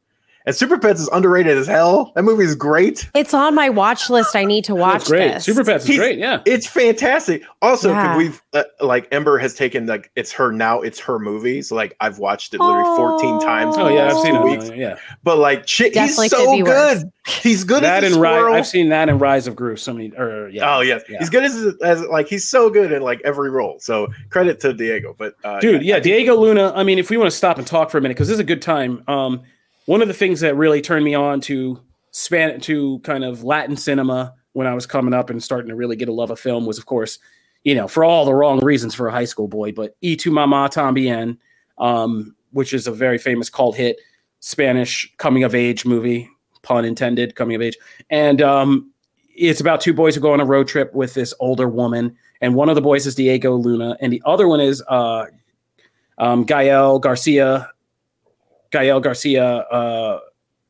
and 0.45 0.55
Super 0.55 0.77
Pets 0.77 1.01
is 1.01 1.09
underrated 1.09 1.57
as 1.57 1.67
hell. 1.67 2.11
That 2.15 2.23
movie 2.23 2.43
is 2.43 2.55
great. 2.55 3.09
It's 3.15 3.33
on 3.33 3.55
my 3.55 3.69
watch 3.69 4.09
list. 4.09 4.35
I 4.35 4.43
need 4.43 4.63
to 4.65 4.75
watch. 4.75 5.05
great. 5.05 5.33
This. 5.33 5.45
Super 5.45 5.63
Pets 5.63 5.83
is 5.83 5.89
He's, 5.89 5.97
great. 5.97 6.17
Yeah, 6.17 6.41
it's 6.45 6.67
fantastic. 6.67 7.43
Also, 7.61 7.89
yeah. 7.89 8.17
we've 8.17 8.41
uh, 8.53 8.63
like 8.79 9.07
Ember 9.11 9.37
has 9.37 9.53
taken 9.53 9.85
like 9.85 10.11
it's 10.15 10.31
her 10.31 10.51
now. 10.51 10.81
It's 10.81 10.99
her 10.99 11.19
movies. 11.19 11.71
Like 11.71 11.95
I've 11.99 12.19
watched 12.19 12.53
it 12.53 12.59
literally 12.59 12.83
oh. 12.85 12.95
fourteen 12.95 13.39
times. 13.39 13.75
Oh 13.77 13.87
yeah, 13.87 14.07
I've 14.07 14.19
seen 14.19 14.35
it. 14.35 14.43
Weeks. 14.43 14.71
Yeah, 14.75 14.97
but 15.23 15.37
like 15.37 15.67
shit, 15.67 15.93
he's 15.93 16.15
so 16.29 16.57
good. 16.57 16.65
Worse. 16.65 17.03
He's 17.27 17.63
good 17.63 17.83
that 17.83 18.03
as 18.03 18.17
Rise. 18.17 18.53
I've 18.53 18.67
seen 18.67 18.89
that 18.89 19.07
in 19.07 19.19
Rise 19.19 19.47
of 19.47 19.55
Gru. 19.55 19.75
So 19.75 19.93
many. 19.93 20.11
Or 20.17 20.49
yeah. 20.49 20.75
Oh 20.75 20.81
yes, 20.81 21.03
yeah. 21.07 21.19
he's 21.19 21.29
good 21.29 21.43
as, 21.43 21.75
as 21.83 22.01
like 22.05 22.27
he's 22.27 22.47
so 22.47 22.69
good 22.69 22.91
in 22.91 23.03
like 23.03 23.21
every 23.23 23.51
role. 23.51 23.77
So 23.79 24.07
credit 24.29 24.59
to 24.61 24.73
Diego. 24.73 25.15
But 25.17 25.35
uh, 25.43 25.59
dude, 25.59 25.83
yeah, 25.83 25.95
yeah 25.95 25.99
Diego 25.99 26.35
Luna. 26.35 26.73
I 26.75 26.83
mean, 26.83 26.97
if 26.97 27.09
we 27.09 27.17
want 27.17 27.29
to 27.29 27.35
stop 27.35 27.57
and 27.57 27.67
talk 27.67 27.91
for 27.91 27.99
a 27.99 28.01
minute, 28.01 28.15
because 28.15 28.27
this 28.27 28.35
is 28.35 28.39
a 28.39 28.45
good 28.45 28.61
time. 28.61 29.03
Um 29.07 29.43
one 29.91 30.01
of 30.01 30.07
the 30.07 30.13
things 30.13 30.39
that 30.39 30.55
really 30.55 30.81
turned 30.81 31.03
me 31.03 31.13
on 31.13 31.41
to 31.41 31.77
span 32.11 32.61
to 32.61 32.99
kind 32.99 33.25
of 33.25 33.43
Latin 33.43 33.75
cinema 33.75 34.33
when 34.53 34.65
I 34.65 34.73
was 34.73 34.85
coming 34.85 35.13
up 35.13 35.29
and 35.29 35.43
starting 35.43 35.67
to 35.67 35.75
really 35.75 35.97
get 35.97 36.07
a 36.07 36.13
love 36.13 36.31
of 36.31 36.39
film 36.39 36.65
was, 36.65 36.77
of 36.77 36.85
course, 36.85 37.19
you 37.65 37.75
know, 37.75 37.89
for 37.89 38.05
all 38.05 38.23
the 38.23 38.33
wrong 38.33 38.63
reasons 38.63 38.95
for 38.95 39.09
a 39.09 39.11
high 39.11 39.25
school 39.25 39.49
boy, 39.49 39.73
but 39.73 39.97
E 39.99 40.15
tu 40.15 40.31
Mama 40.31 40.69
Tambien, 40.71 41.37
um, 41.77 42.33
which 42.51 42.73
is 42.73 42.87
a 42.87 42.91
very 42.93 43.17
famous 43.17 43.49
cult 43.49 43.75
hit 43.75 43.97
Spanish 44.39 45.13
coming 45.17 45.43
of 45.43 45.53
age 45.53 45.85
movie. 45.85 46.29
pun 46.61 46.85
intended, 46.85 47.35
coming 47.35 47.57
of 47.57 47.61
age. 47.61 47.77
And 48.09 48.41
um, 48.41 48.93
it's 49.35 49.59
about 49.59 49.81
two 49.81 49.93
boys 49.93 50.15
who 50.15 50.21
go 50.21 50.31
on 50.31 50.39
a 50.39 50.45
road 50.45 50.69
trip 50.69 50.93
with 50.93 51.15
this 51.15 51.33
older 51.41 51.67
woman, 51.67 52.15
and 52.39 52.55
one 52.55 52.69
of 52.69 52.75
the 52.75 52.81
boys 52.81 53.05
is 53.05 53.15
Diego 53.15 53.57
Luna, 53.57 53.97
and 53.99 54.13
the 54.13 54.23
other 54.25 54.47
one 54.47 54.61
is 54.61 54.81
uh, 54.87 55.25
um, 56.17 56.45
Gael 56.45 56.97
Garcia, 56.97 57.69
Gael 58.71 58.99
Garcia, 58.99 59.43
uh, 59.43 60.19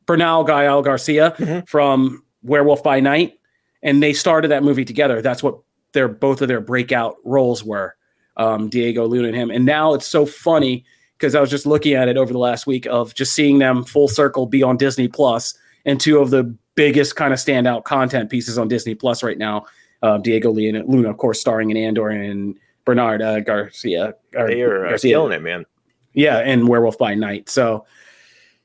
Bernal 0.06 0.44
Gael 0.44 0.82
Garcia 0.82 1.36
mm-hmm. 1.38 1.66
from 1.66 2.24
Werewolf 2.44 2.84
by 2.84 3.00
Night, 3.00 3.40
and 3.84 4.02
they 4.02 4.14
started 4.14 4.50
that 4.50 4.64
movie 4.64 4.86
together. 4.86 5.22
That's 5.22 5.44
what 5.44 5.60
their 5.94 6.08
both 6.08 6.42
of 6.42 6.48
their 6.48 6.62
breakout 6.62 7.18
roles 7.24 7.64
were, 7.64 7.96
um, 8.38 8.70
Diego 8.70 9.08
Luna 9.08 9.28
and 9.30 9.38
him. 9.38 9.52
And 9.52 9.66
now 9.66 9.94
it's 9.94 10.08
so 10.08 10.26
funny 10.26 10.86
because 11.18 11.36
I 11.36 11.42
was 11.42 11.50
just 11.50 11.66
looking 11.66 11.94
at 11.94 12.08
it 12.08 12.18
over 12.18 12.34
the 12.34 12.40
last 12.40 12.66
week 12.66 12.88
of 12.88 13.14
just 13.14 13.34
seeing 13.34 13.60
them 13.60 13.84
full 13.84 14.08
circle 14.08 14.48
be 14.48 14.64
on 14.64 14.78
Disney 14.78 15.08
Plus, 15.08 15.58
and 15.86 16.00
two 16.00 16.20
of 16.20 16.32
the 16.32 16.44
biggest 16.76 17.16
kind 17.16 17.34
of 17.34 17.40
standout 17.40 17.84
content 17.84 18.30
pieces 18.30 18.58
on 18.58 18.68
Disney 18.68 18.96
Plus 18.96 19.24
right 19.24 19.38
now. 19.38 19.66
Uh, 20.02 20.18
Diego 20.18 20.50
Luna, 20.50 21.10
of 21.10 21.18
course, 21.18 21.40
starring 21.40 21.70
in 21.70 21.78
Andor 21.78 22.10
and 22.10 22.58
Bernard 22.86 23.22
uh, 23.22 23.40
Garcia. 23.42 24.16
They 24.32 24.62
are 24.64 24.86
uh, 24.86 24.90
Garcia. 24.90 25.14
killing 25.14 25.34
it, 25.34 25.44
man. 25.44 25.66
Yeah, 26.14 26.38
and 26.38 26.68
Werewolf 26.68 26.98
by 26.98 27.16
Night. 27.16 27.50
So, 27.50 27.86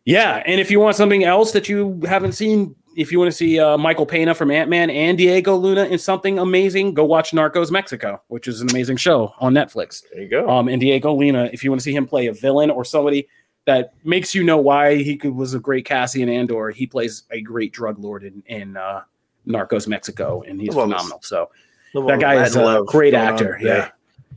yeah, 0.05 0.43
and 0.47 0.61
if 0.61 0.71
you 0.71 0.81
want 0.81 0.97
something 0.97 1.25
else 1.25 1.53
that 1.53 1.69
you 1.69 2.01
haven't 2.07 2.33
seen, 2.33 2.75
if 2.97 3.13
you 3.13 3.19
want 3.19 3.31
to 3.31 3.37
see 3.37 3.61
uh, 3.61 3.77
Michael 3.77 4.07
Pena 4.07 4.35
from 4.35 4.51
Ant 4.51 4.71
Man 4.71 4.91
and 4.91 5.19
Diego 5.19 5.55
Luna 5.55 5.85
in 5.85 5.99
something 5.99 6.39
amazing, 6.39 6.95
go 6.95 7.05
watch 7.05 7.33
Narcos 7.33 7.71
Mexico, 7.71 8.23
which 8.29 8.49
is 8.49 8.61
an 8.61 8.71
amazing 8.71 8.97
show 8.97 9.35
on 9.39 9.53
Netflix. 9.53 10.03
There 10.13 10.23
you 10.23 10.29
go. 10.29 10.49
Um, 10.49 10.69
and 10.69 10.81
Diego 10.81 11.13
Luna, 11.13 11.51
if 11.53 11.63
you 11.63 11.71
want 11.71 11.81
to 11.81 11.85
see 11.85 11.95
him 11.95 12.07
play 12.07 12.27
a 12.27 12.33
villain 12.33 12.71
or 12.71 12.85
somebody 12.85 13.29
that 13.67 13.93
makes 14.05 14.35
you 14.35 14.43
know 14.43 14.57
why 14.57 14.97
he 14.97 15.17
could, 15.17 15.35
was 15.35 15.53
a 15.55 15.59
great 15.59 15.85
Cassian 15.85 16.29
Andor, 16.29 16.71
he 16.71 16.87
plays 16.87 17.25
a 17.31 17.41
great 17.41 17.73
drug 17.73 17.99
lord 17.99 18.25
in, 18.25 18.43
in 18.47 18.77
uh, 18.77 19.03
Narcos 19.47 19.87
Mexico, 19.87 20.43
and 20.43 20.61
he's 20.61 20.73
phenomenal. 20.73 21.21
So 21.23 21.51
that 21.95 22.21
guy 22.21 22.43
is 22.45 22.57
a 22.57 22.83
great 22.87 23.15
actor. 23.15 23.59
Yeah. 23.61 23.91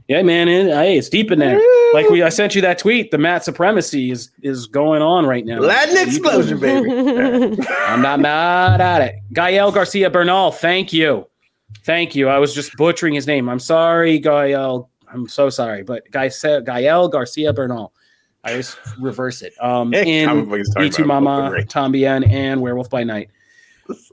Yeah, 0.09 0.23
man. 0.23 0.47
It, 0.47 0.73
hey, 0.73 0.97
it's 0.97 1.07
deep 1.07 1.31
in 1.31 1.37
there. 1.37 1.61
Like 1.93 2.09
we, 2.09 2.23
I 2.23 2.29
sent 2.29 2.55
you 2.55 2.61
that 2.63 2.79
tweet. 2.79 3.11
The 3.11 3.19
Matt 3.19 3.45
supremacy 3.45 4.09
is 4.09 4.31
is 4.41 4.65
going 4.65 5.03
on 5.03 5.27
right 5.27 5.45
now. 5.45 5.59
Latin 5.59 5.97
explosion, 5.97 6.59
baby. 6.59 6.89
I'm 7.87 8.01
not 8.01 8.19
mad 8.19 8.81
at 8.81 9.01
it. 9.03 9.15
Gael 9.33 9.71
Garcia 9.71 10.09
Bernal. 10.09 10.51
Thank 10.51 10.91
you, 10.91 11.27
thank 11.83 12.15
you. 12.15 12.27
I 12.27 12.39
was 12.39 12.55
just 12.55 12.75
butchering 12.75 13.13
his 13.13 13.27
name. 13.27 13.47
I'm 13.47 13.59
sorry, 13.59 14.17
Gael. 14.17 14.89
I'm 15.13 15.27
so 15.27 15.51
sorry, 15.51 15.83
but 15.83 16.03
Gael 16.11 17.07
Garcia 17.07 17.53
Bernal. 17.53 17.93
I 18.43 18.53
just 18.53 18.79
reverse 18.99 19.43
it. 19.43 19.53
Um, 19.61 19.93
in 19.93 20.49
Y 20.49 20.89
Tu 20.89 21.05
Mama, 21.05 21.51
También, 21.67 22.27
and 22.27 22.61
Werewolf 22.61 22.89
by 22.89 23.03
Night. 23.03 23.29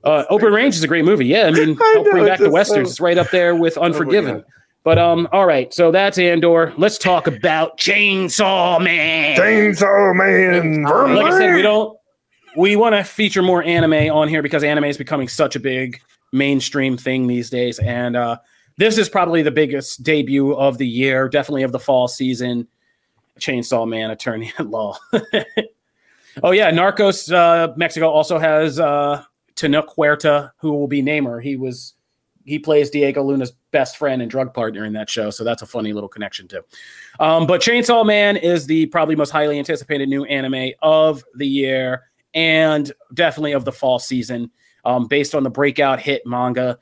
Uh, 0.05 0.24
Open 0.30 0.51
Range 0.55 0.74
is 0.74 0.82
a 0.82 0.88
great 0.88 1.05
movie. 1.05 1.26
Yeah, 1.26 1.49
I 1.49 1.51
mean, 1.51 1.76
I 1.82 1.92
help 1.97 2.11
bring 2.11 2.24
back 2.24 2.38
the 2.38 2.49
westerns. 2.49 2.88
So... 2.88 2.92
It's 2.92 3.01
right 3.01 3.18
up 3.18 3.28
there 3.28 3.55
with 3.55 3.76
oh 3.76 3.82
Unforgiven. 3.82 4.36
Oh 4.36 4.44
but 4.87 4.99
um, 4.99 5.26
all 5.32 5.47
right. 5.47 5.74
So 5.74 5.91
that's 5.91 6.16
Andor. 6.16 6.72
Let's 6.76 6.97
talk 6.97 7.26
about 7.26 7.76
Chainsaw 7.76 8.80
Man. 8.80 9.37
Chainsaw 9.37 10.14
Man. 10.14 10.84
Like 10.84 11.26
I 11.26 11.39
said, 11.39 11.57
we 11.57 11.62
don't. 11.62 11.99
We 12.57 12.76
want 12.76 12.95
to 12.95 13.03
feature 13.03 13.43
more 13.43 13.64
anime 13.64 14.14
on 14.14 14.28
here 14.28 14.43
because 14.43 14.62
anime 14.62 14.84
is 14.84 14.97
becoming 14.97 15.26
such 15.26 15.57
a 15.57 15.61
big 15.61 16.01
mainstream 16.32 16.97
thing 16.97 17.26
these 17.26 17.51
days, 17.51 17.80
and 17.80 18.14
uh, 18.14 18.37
this 18.76 18.97
is 18.97 19.09
probably 19.09 19.43
the 19.43 19.51
biggest 19.51 20.05
debut 20.05 20.55
of 20.55 20.78
the 20.78 20.87
year, 20.87 21.28
definitely 21.28 21.64
of 21.64 21.72
the 21.72 21.80
fall 21.80 22.07
season. 22.07 22.68
Chainsaw 23.41 23.89
Man, 23.89 24.12
Attorney 24.12 24.53
at 24.57 24.68
Law. 24.68 24.97
oh 26.45 26.53
yeah, 26.53 26.70
Narcos 26.70 27.32
uh, 27.32 27.74
Mexico 27.76 28.09
also 28.09 28.39
has 28.39 28.78
uh, 28.78 29.24
Tenoch 29.57 29.89
Huerta, 29.97 30.53
who 30.59 30.74
will 30.74 30.87
be 30.87 31.03
Namor. 31.03 31.43
He 31.43 31.57
was 31.57 31.95
he 32.47 32.59
plays 32.59 32.90
Diego 32.90 33.22
Luna's 33.22 33.53
best 33.72 33.97
friend 33.97 34.22
and 34.22 34.30
drug 34.30 34.55
partner 34.55 34.84
in 34.84 34.92
that 34.94 35.11
show, 35.11 35.30
so 35.30 35.44
that's 35.44 35.62
a 35.62 35.66
funny 35.66 35.92
little 35.92 36.09
connection 36.09 36.49
too. 36.49 36.62
Um, 37.20 37.47
but 37.47 37.61
Chainsaw 37.61 38.07
Man 38.07 38.36
is 38.36 38.66
the 38.66 38.86
probably 38.86 39.16
most 39.16 39.30
highly 39.30 39.59
anticipated 39.59 40.09
new 40.09 40.24
anime 40.24 40.70
of 40.80 41.24
the 41.34 41.47
year 41.47 42.05
and 42.34 42.92
definitely 43.14 43.53
of 43.53 43.64
the 43.64 43.72
fall 43.72 43.99
season, 43.99 44.51
um, 44.84 45.07
based 45.07 45.34
on 45.34 45.42
the 45.42 45.51
breakout 45.51 46.01
hit 46.01 46.22
manga. 46.24 46.78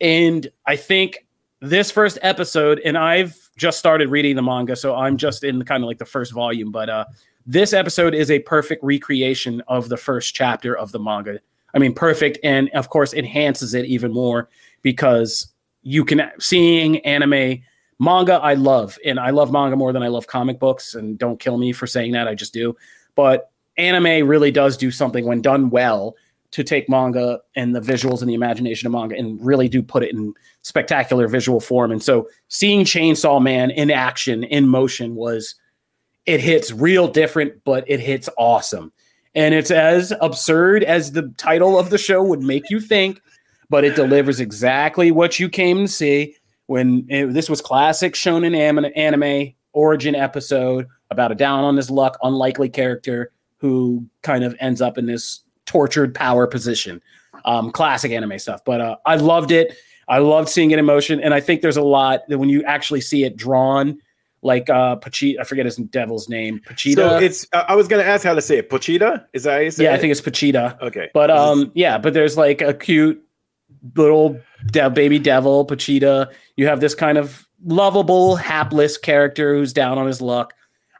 And 0.00 0.50
I 0.66 0.76
think 0.76 1.26
this 1.60 1.90
first 1.90 2.18
episode, 2.22 2.80
and 2.84 2.96
I've 2.96 3.36
just 3.56 3.78
started 3.78 4.08
reading 4.08 4.34
the 4.34 4.42
manga, 4.42 4.74
so 4.74 4.96
I'm 4.96 5.16
just 5.16 5.44
in 5.44 5.62
kind 5.64 5.84
of 5.84 5.88
like 5.88 5.98
the 5.98 6.04
first 6.04 6.32
volume, 6.32 6.72
but 6.72 6.88
uh, 6.88 7.04
this 7.46 7.72
episode 7.72 8.14
is 8.14 8.30
a 8.30 8.38
perfect 8.40 8.82
recreation 8.82 9.60
of 9.68 9.88
the 9.88 9.96
first 9.96 10.34
chapter 10.34 10.76
of 10.76 10.90
the 10.92 10.98
manga. 10.98 11.38
I 11.74 11.78
mean, 11.78 11.94
perfect, 11.94 12.38
and 12.42 12.68
of 12.70 12.88
course, 12.88 13.14
enhances 13.14 13.74
it 13.74 13.84
even 13.86 14.12
more 14.12 14.48
because 14.82 15.52
you 15.82 16.04
can 16.04 16.30
seeing 16.38 16.98
anime 17.00 17.62
manga 17.98 18.34
I 18.34 18.54
love 18.54 18.98
and 19.04 19.18
I 19.20 19.30
love 19.30 19.52
manga 19.52 19.76
more 19.76 19.92
than 19.92 20.02
I 20.02 20.08
love 20.08 20.26
comic 20.26 20.58
books 20.58 20.94
and 20.94 21.18
don't 21.18 21.38
kill 21.38 21.56
me 21.56 21.72
for 21.72 21.86
saying 21.86 22.12
that 22.12 22.28
I 22.28 22.34
just 22.34 22.52
do. 22.52 22.76
But 23.14 23.50
anime 23.76 24.26
really 24.26 24.50
does 24.50 24.76
do 24.76 24.90
something 24.90 25.24
when 25.24 25.40
done 25.40 25.70
well 25.70 26.16
to 26.52 26.62
take 26.62 26.88
manga 26.88 27.40
and 27.56 27.74
the 27.74 27.80
visuals 27.80 28.20
and 28.20 28.28
the 28.28 28.34
imagination 28.34 28.86
of 28.86 28.92
manga 28.92 29.16
and 29.16 29.44
really 29.44 29.68
do 29.68 29.82
put 29.82 30.02
it 30.02 30.12
in 30.12 30.34
spectacular 30.60 31.26
visual 31.26 31.60
form. 31.60 31.90
And 31.90 32.02
so 32.02 32.28
seeing 32.48 32.84
Chainsaw 32.84 33.42
Man 33.42 33.70
in 33.70 33.90
action 33.90 34.44
in 34.44 34.68
motion 34.68 35.14
was 35.14 35.54
it 36.26 36.40
hits 36.40 36.70
real 36.70 37.08
different 37.08 37.64
but 37.64 37.84
it 37.88 38.00
hits 38.00 38.28
awesome. 38.36 38.92
And 39.34 39.54
it's 39.54 39.70
as 39.70 40.12
absurd 40.20 40.84
as 40.84 41.12
the 41.12 41.32
title 41.38 41.78
of 41.78 41.88
the 41.88 41.98
show 41.98 42.22
would 42.22 42.42
make 42.42 42.68
you 42.68 42.80
think 42.80 43.20
but 43.72 43.84
it 43.84 43.96
delivers 43.96 44.38
exactly 44.38 45.10
what 45.10 45.40
you 45.40 45.48
came 45.48 45.78
to 45.78 45.88
see. 45.88 46.36
When 46.66 47.06
it, 47.08 47.32
this 47.32 47.48
was 47.48 47.62
classic 47.62 48.12
shonen 48.12 48.54
anime, 48.54 48.92
anime 48.94 49.54
origin 49.72 50.14
episode 50.14 50.86
about 51.10 51.32
a 51.32 51.34
down 51.34 51.64
on 51.64 51.76
his 51.76 51.90
luck, 51.90 52.18
unlikely 52.22 52.68
character 52.68 53.32
who 53.56 54.06
kind 54.22 54.44
of 54.44 54.54
ends 54.60 54.82
up 54.82 54.98
in 54.98 55.06
this 55.06 55.40
tortured 55.64 56.14
power 56.14 56.46
position. 56.46 57.00
Um, 57.46 57.70
classic 57.72 58.12
anime 58.12 58.38
stuff, 58.38 58.62
but 58.64 58.80
uh, 58.82 58.96
I 59.06 59.16
loved 59.16 59.50
it. 59.50 59.74
I 60.06 60.18
loved 60.18 60.50
seeing 60.50 60.70
it 60.70 60.78
in 60.78 60.84
motion, 60.84 61.18
and 61.18 61.32
I 61.32 61.40
think 61.40 61.62
there's 61.62 61.78
a 61.78 61.82
lot 61.82 62.20
that 62.28 62.38
when 62.38 62.50
you 62.50 62.62
actually 62.64 63.00
see 63.00 63.24
it 63.24 63.36
drawn, 63.36 63.98
like 64.42 64.68
uh 64.68 64.96
Pachita, 64.96 65.40
I 65.40 65.44
forget 65.44 65.64
his 65.64 65.76
devil's 65.76 66.28
name. 66.28 66.60
Pachita. 66.66 66.94
So 66.96 67.16
it's 67.16 67.46
uh, 67.54 67.64
I 67.68 67.74
was 67.74 67.88
gonna 67.88 68.02
ask 68.02 68.22
how 68.24 68.34
to 68.34 68.42
say 68.42 68.58
it. 68.58 68.68
Pachita? 68.68 69.24
Is 69.32 69.44
that 69.44 69.78
Yeah, 69.78 69.92
it? 69.92 69.94
I 69.94 69.98
think 69.98 70.10
it's 70.10 70.20
Pachita. 70.20 70.78
Okay. 70.82 71.10
But 71.14 71.30
um 71.30 71.70
yeah, 71.74 71.96
but 71.96 72.12
there's 72.12 72.36
like 72.36 72.60
a 72.60 72.74
cute 72.74 73.22
little 73.96 74.40
de- 74.66 74.90
baby 74.90 75.18
devil, 75.18 75.64
Pachita. 75.66 76.32
You 76.56 76.66
have 76.66 76.80
this 76.80 76.94
kind 76.94 77.18
of 77.18 77.46
lovable, 77.64 78.36
hapless 78.36 78.96
character 78.96 79.54
who's 79.54 79.72
down 79.72 79.98
on 79.98 80.06
his 80.06 80.20
luck. 80.20 80.54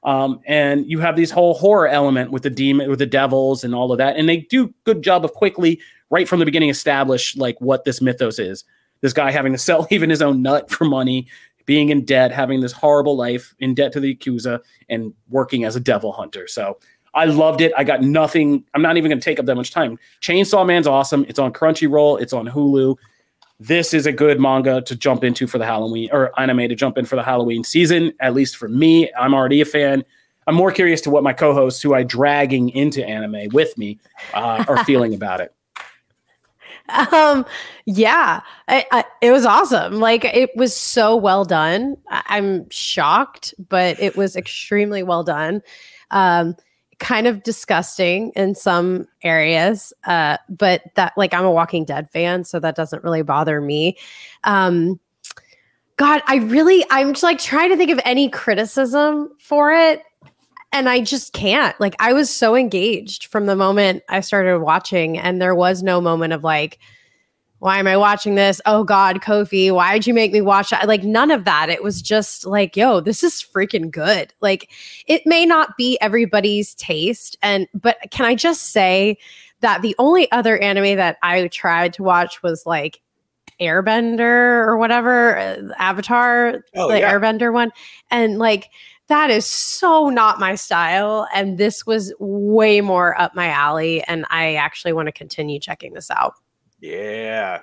Um, 0.04 0.40
and 0.46 0.84
you 0.86 0.98
have 0.98 1.16
these 1.16 1.30
whole 1.30 1.54
horror 1.54 1.88
element 1.88 2.32
with 2.32 2.42
the 2.42 2.50
demon, 2.50 2.90
with 2.90 2.98
the 2.98 3.06
devils, 3.06 3.62
and 3.62 3.74
all 3.74 3.92
of 3.92 3.98
that. 3.98 4.16
And 4.16 4.28
they 4.28 4.38
do 4.38 4.74
good 4.84 5.02
job 5.02 5.24
of 5.24 5.32
quickly, 5.32 5.80
right 6.10 6.28
from 6.28 6.40
the 6.40 6.44
beginning, 6.44 6.70
establish 6.70 7.36
like 7.36 7.60
what 7.60 7.84
this 7.84 8.00
mythos 8.00 8.38
is. 8.38 8.64
This 9.00 9.12
guy 9.12 9.30
having 9.30 9.52
to 9.52 9.58
sell 9.58 9.86
even 9.90 10.10
his 10.10 10.22
own 10.22 10.42
nut 10.42 10.70
for 10.70 10.84
money, 10.84 11.28
being 11.66 11.90
in 11.90 12.04
debt, 12.04 12.32
having 12.32 12.60
this 12.60 12.72
horrible 12.72 13.16
life 13.16 13.54
in 13.60 13.74
debt 13.74 13.92
to 13.92 14.00
the 14.00 14.16
Yakuza, 14.16 14.60
and 14.88 15.14
working 15.28 15.64
as 15.64 15.76
a 15.76 15.80
devil 15.80 16.10
hunter. 16.10 16.48
So 16.48 16.78
I 17.14 17.26
loved 17.26 17.60
it. 17.60 17.72
I 17.76 17.84
got 17.84 18.02
nothing. 18.02 18.64
I'm 18.74 18.82
not 18.82 18.96
even 18.96 19.10
going 19.10 19.20
to 19.20 19.24
take 19.24 19.38
up 19.38 19.46
that 19.46 19.54
much 19.54 19.70
time. 19.70 19.98
Chainsaw 20.20 20.66
Man's 20.66 20.86
awesome. 20.86 21.26
It's 21.28 21.38
on 21.38 21.52
Crunchyroll. 21.52 22.20
It's 22.20 22.32
on 22.32 22.46
Hulu. 22.46 22.96
This 23.60 23.94
is 23.94 24.06
a 24.06 24.12
good 24.12 24.40
manga 24.40 24.80
to 24.82 24.96
jump 24.96 25.22
into 25.22 25.46
for 25.46 25.58
the 25.58 25.64
Halloween 25.66 26.08
or 26.10 26.38
anime 26.40 26.68
to 26.68 26.74
jump 26.74 26.98
in 26.98 27.04
for 27.04 27.16
the 27.16 27.22
Halloween 27.22 27.64
season. 27.64 28.12
At 28.18 28.34
least 28.34 28.56
for 28.56 28.68
me, 28.68 29.10
I'm 29.18 29.34
already 29.34 29.60
a 29.60 29.64
fan. 29.64 30.04
I'm 30.46 30.54
more 30.54 30.72
curious 30.72 31.00
to 31.02 31.10
what 31.10 31.22
my 31.22 31.32
co-hosts, 31.32 31.80
who 31.80 31.94
I 31.94 32.02
dragging 32.02 32.70
into 32.70 33.06
anime 33.06 33.50
with 33.52 33.76
me, 33.78 34.00
uh, 34.34 34.64
are 34.66 34.84
feeling 34.84 35.14
about 35.14 35.40
it. 35.40 35.54
Um, 36.88 37.46
yeah, 37.86 38.40
I, 38.68 38.84
I, 38.90 39.04
it 39.20 39.30
was 39.30 39.46
awesome. 39.46 40.00
Like 40.00 40.24
it 40.24 40.50
was 40.56 40.74
so 40.74 41.14
well 41.14 41.44
done. 41.44 41.96
I, 42.10 42.22
I'm 42.28 42.68
shocked, 42.70 43.54
but 43.68 44.00
it 44.00 44.16
was 44.16 44.34
extremely 44.34 45.02
well 45.02 45.22
done. 45.22 45.62
Um, 46.10 46.56
kind 47.02 47.26
of 47.26 47.42
disgusting 47.42 48.30
in 48.36 48.54
some 48.54 49.08
areas 49.24 49.92
uh 50.04 50.36
but 50.48 50.82
that 50.94 51.12
like 51.16 51.34
i'm 51.34 51.44
a 51.44 51.50
walking 51.50 51.84
dead 51.84 52.08
fan 52.12 52.44
so 52.44 52.60
that 52.60 52.76
doesn't 52.76 53.02
really 53.02 53.22
bother 53.22 53.60
me. 53.60 53.98
Um 54.44 55.00
god 55.96 56.22
i 56.28 56.36
really 56.36 56.84
i'm 56.90 57.12
just 57.12 57.24
like 57.24 57.40
trying 57.40 57.70
to 57.70 57.76
think 57.76 57.90
of 57.90 58.00
any 58.04 58.28
criticism 58.28 59.28
for 59.40 59.72
it 59.72 60.04
and 60.70 60.88
i 60.88 61.00
just 61.00 61.32
can't. 61.32 61.78
Like 61.80 61.96
i 61.98 62.12
was 62.12 62.30
so 62.30 62.54
engaged 62.54 63.26
from 63.26 63.46
the 63.46 63.56
moment 63.56 64.04
i 64.08 64.20
started 64.20 64.60
watching 64.60 65.18
and 65.18 65.42
there 65.42 65.56
was 65.56 65.82
no 65.82 66.00
moment 66.00 66.32
of 66.32 66.44
like 66.44 66.78
why 67.62 67.78
am 67.78 67.86
I 67.86 67.96
watching 67.96 68.34
this? 68.34 68.60
Oh 68.66 68.82
God, 68.82 69.20
Kofi, 69.20 69.72
why'd 69.72 70.04
you 70.04 70.12
make 70.12 70.32
me 70.32 70.40
watch 70.40 70.70
that? 70.70 70.88
Like 70.88 71.04
none 71.04 71.30
of 71.30 71.44
that. 71.44 71.70
It 71.70 71.80
was 71.80 72.02
just 72.02 72.44
like, 72.44 72.76
yo, 72.76 72.98
this 72.98 73.22
is 73.22 73.34
freaking 73.34 73.88
good. 73.88 74.34
Like 74.40 74.68
it 75.06 75.22
may 75.26 75.46
not 75.46 75.76
be 75.76 75.96
everybody's 76.00 76.74
taste. 76.74 77.36
And 77.40 77.68
but 77.72 77.98
can 78.10 78.26
I 78.26 78.34
just 78.34 78.72
say 78.72 79.16
that 79.60 79.80
the 79.80 79.94
only 80.00 80.28
other 80.32 80.58
anime 80.58 80.96
that 80.96 81.18
I 81.22 81.46
tried 81.46 81.92
to 81.92 82.02
watch 82.02 82.42
was 82.42 82.66
like 82.66 83.00
Airbender 83.60 84.66
or 84.66 84.76
whatever, 84.76 85.38
uh, 85.38 85.68
Avatar, 85.78 86.64
oh, 86.74 86.88
the 86.88 86.98
yeah. 86.98 87.12
Airbender 87.12 87.52
one. 87.52 87.70
And 88.10 88.40
like 88.40 88.70
that 89.06 89.30
is 89.30 89.46
so 89.46 90.08
not 90.08 90.40
my 90.40 90.56
style. 90.56 91.28
And 91.32 91.58
this 91.58 91.86
was 91.86 92.12
way 92.18 92.80
more 92.80 93.16
up 93.20 93.36
my 93.36 93.50
alley. 93.50 94.02
And 94.08 94.26
I 94.30 94.56
actually 94.56 94.94
want 94.94 95.06
to 95.06 95.12
continue 95.12 95.60
checking 95.60 95.92
this 95.92 96.10
out. 96.10 96.34
Yeah. 96.82 97.60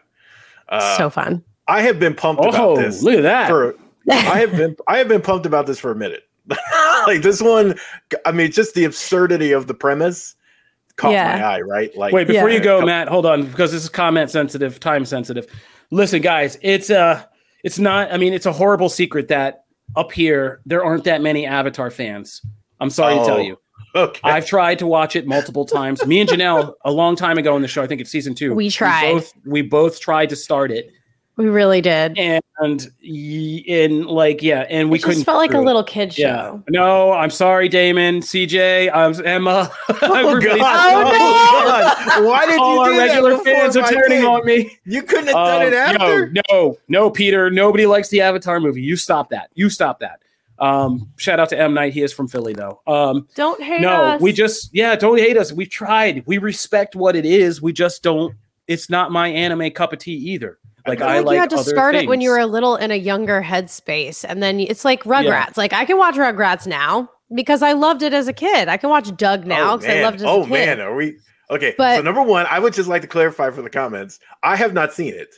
Uh, 0.69 0.97
so 0.97 1.09
fun. 1.09 1.43
I 1.67 1.81
have 1.81 1.99
been 1.99 2.15
pumped 2.15 2.41
oh, 2.43 2.49
about 2.49 2.77
this. 2.77 3.03
Look 3.03 3.15
at 3.15 3.23
that. 3.23 3.49
For, 3.49 3.75
I 4.11 4.39
have 4.39 4.51
been 4.51 4.75
I 4.87 4.97
have 4.97 5.07
been 5.07 5.21
pumped 5.21 5.45
about 5.45 5.67
this 5.67 5.77
for 5.77 5.91
a 5.91 5.95
minute. 5.95 6.23
like 7.05 7.21
this 7.21 7.41
one, 7.41 7.77
I 8.25 8.31
mean, 8.31 8.51
just 8.51 8.73
the 8.73 8.85
absurdity 8.85 9.51
of 9.51 9.67
the 9.67 9.75
premise 9.75 10.35
caught 10.95 11.11
yeah. 11.11 11.37
my 11.37 11.43
eye, 11.43 11.61
right? 11.61 11.95
Like 11.95 12.11
wait, 12.11 12.25
before 12.25 12.49
yeah. 12.49 12.55
you 12.55 12.63
go, 12.63 12.83
Matt, 12.83 13.07
hold 13.07 13.27
on, 13.27 13.45
because 13.45 13.71
this 13.71 13.83
is 13.83 13.89
comment 13.89 14.31
sensitive, 14.31 14.79
time 14.79 15.05
sensitive. 15.05 15.45
Listen, 15.91 16.21
guys, 16.21 16.57
it's 16.61 16.89
uh 16.89 17.23
it's 17.63 17.77
not, 17.77 18.11
I 18.11 18.17
mean, 18.17 18.33
it's 18.33 18.45
a 18.45 18.53
horrible 18.53 18.89
secret 18.89 19.27
that 19.27 19.65
up 19.95 20.11
here 20.11 20.61
there 20.65 20.83
aren't 20.83 21.03
that 21.03 21.21
many 21.21 21.45
Avatar 21.45 21.91
fans. 21.91 22.41
I'm 22.79 22.89
sorry 22.89 23.15
oh, 23.15 23.19
to 23.19 23.25
tell 23.25 23.37
oh, 23.37 23.41
you. 23.41 23.57
Okay. 23.95 24.21
I've 24.23 24.45
tried 24.45 24.79
to 24.79 24.87
watch 24.87 25.15
it 25.15 25.25
multiple 25.25 25.65
times. 25.65 26.05
Me 26.05 26.19
and 26.19 26.29
Janelle, 26.29 26.73
a 26.85 26.91
long 26.91 27.15
time 27.15 27.37
ago 27.37 27.55
in 27.55 27.61
the 27.61 27.67
show, 27.67 27.81
I 27.81 27.87
think 27.87 28.01
it's 28.01 28.11
season 28.11 28.35
two. 28.35 28.53
We 28.53 28.69
tried. 28.69 29.07
We 29.07 29.13
both, 29.13 29.33
we 29.45 29.61
both 29.63 29.99
tried 29.99 30.29
to 30.29 30.35
start 30.35 30.71
it 30.71 30.91
we 31.39 31.47
really 31.47 31.79
did. 31.79 32.19
And 32.19 32.43
in 33.01 34.03
like 34.03 34.43
yeah, 34.43 34.65
and 34.69 34.91
we 34.91 34.99
it 34.99 35.03
couldn't 35.03 35.23
felt 35.23 35.37
like 35.37 35.53
a 35.53 35.61
little 35.61 35.85
kid 35.85 36.13
show. 36.13 36.21
Yeah. 36.21 36.59
No, 36.69 37.13
I'm 37.13 37.29
sorry, 37.29 37.69
Damon, 37.69 38.19
CJ, 38.19 38.91
I'm 38.93 39.25
Emma. 39.25 39.71
Oh, 40.01 40.39
God. 40.39 40.59
oh, 40.59 41.11
God. 41.11 42.25
Why 42.25 42.45
did 42.45 42.59
All 42.59 42.85
you 42.87 42.93
do 42.93 42.99
our 42.99 43.07
regular 43.07 43.37
fans 43.39 43.77
are 43.77 43.87
turning 43.87 44.25
on 44.25 44.45
me. 44.45 44.77
You 44.85 45.03
couldn't 45.03 45.27
have 45.27 45.35
done 45.35 45.67
it 45.67 45.73
um, 45.73 45.95
after. 45.95 46.31
No, 46.31 46.41
no, 46.49 46.77
no, 46.87 47.09
Peter. 47.09 47.49
Nobody 47.49 47.85
likes 47.85 48.09
the 48.09 48.21
Avatar 48.21 48.59
movie. 48.59 48.81
You 48.81 48.95
stop 48.95 49.29
that. 49.29 49.49
You 49.53 49.69
stop 49.69 49.99
that. 49.99 50.21
Um, 50.59 51.11
shout 51.17 51.39
out 51.39 51.49
to 51.49 51.59
M 51.59 51.73
Night. 51.73 51.93
He 51.93 52.01
is 52.01 52.13
from 52.13 52.27
Philly 52.27 52.53
though. 52.53 52.81
Um, 52.87 53.27
don't 53.35 53.61
hate 53.61 53.77
us. 53.77 53.81
no, 53.81 54.03
us. 54.03 54.21
we 54.21 54.33
just 54.33 54.69
yeah, 54.73 54.95
don't 54.95 55.19
hate 55.19 55.37
us. 55.37 55.51
We've 55.51 55.69
tried. 55.69 56.23
We 56.25 56.37
respect 56.37 56.95
what 56.95 57.15
it 57.15 57.25
is. 57.25 57.61
We 57.61 57.73
just 57.73 58.03
don't. 58.03 58.35
It's 58.67 58.89
not 58.89 59.11
my 59.11 59.29
anime 59.29 59.71
cup 59.71 59.93
of 59.93 59.99
tea 59.99 60.13
either. 60.13 60.59
Like 60.87 61.01
I, 61.01 61.17
I 61.17 61.19
like, 61.19 61.33
you 61.33 61.39
had 61.39 61.49
to 61.51 61.63
start 61.63 61.93
things. 61.93 62.03
it 62.03 62.09
when 62.09 62.21
you 62.21 62.29
were 62.29 62.39
a 62.39 62.45
little 62.45 62.75
in 62.75 62.91
a 62.91 62.95
younger 62.95 63.41
headspace, 63.41 64.25
and 64.27 64.41
then 64.41 64.59
it's 64.59 64.85
like 64.85 65.03
Rugrats. 65.03 65.23
Yeah. 65.23 65.53
Like 65.55 65.73
I 65.73 65.85
can 65.85 65.97
watch 65.97 66.15
Rugrats 66.15 66.67
now 66.67 67.09
because 67.33 67.61
I 67.61 67.73
loved 67.73 68.01
it 68.01 68.13
as 68.13 68.27
a 68.27 68.33
kid. 68.33 68.67
I 68.67 68.77
can 68.77 68.89
watch 68.89 69.15
Doug 69.15 69.45
now 69.45 69.77
because 69.77 69.93
oh, 69.93 69.97
I 69.97 70.03
loved 70.03 70.21
it. 70.21 70.25
oh 70.27 70.45
man, 70.45 70.79
are 70.79 70.95
we 70.95 71.17
okay? 71.51 71.75
But, 71.77 71.97
so 71.97 72.01
number 72.01 72.23
one, 72.23 72.45
I 72.49 72.59
would 72.59 72.73
just 72.73 72.89
like 72.89 73.01
to 73.01 73.07
clarify 73.07 73.51
for 73.51 73.61
the 73.61 73.69
comments: 73.69 74.19
I 74.43 74.55
have 74.55 74.73
not 74.73 74.93
seen 74.93 75.13
it. 75.13 75.33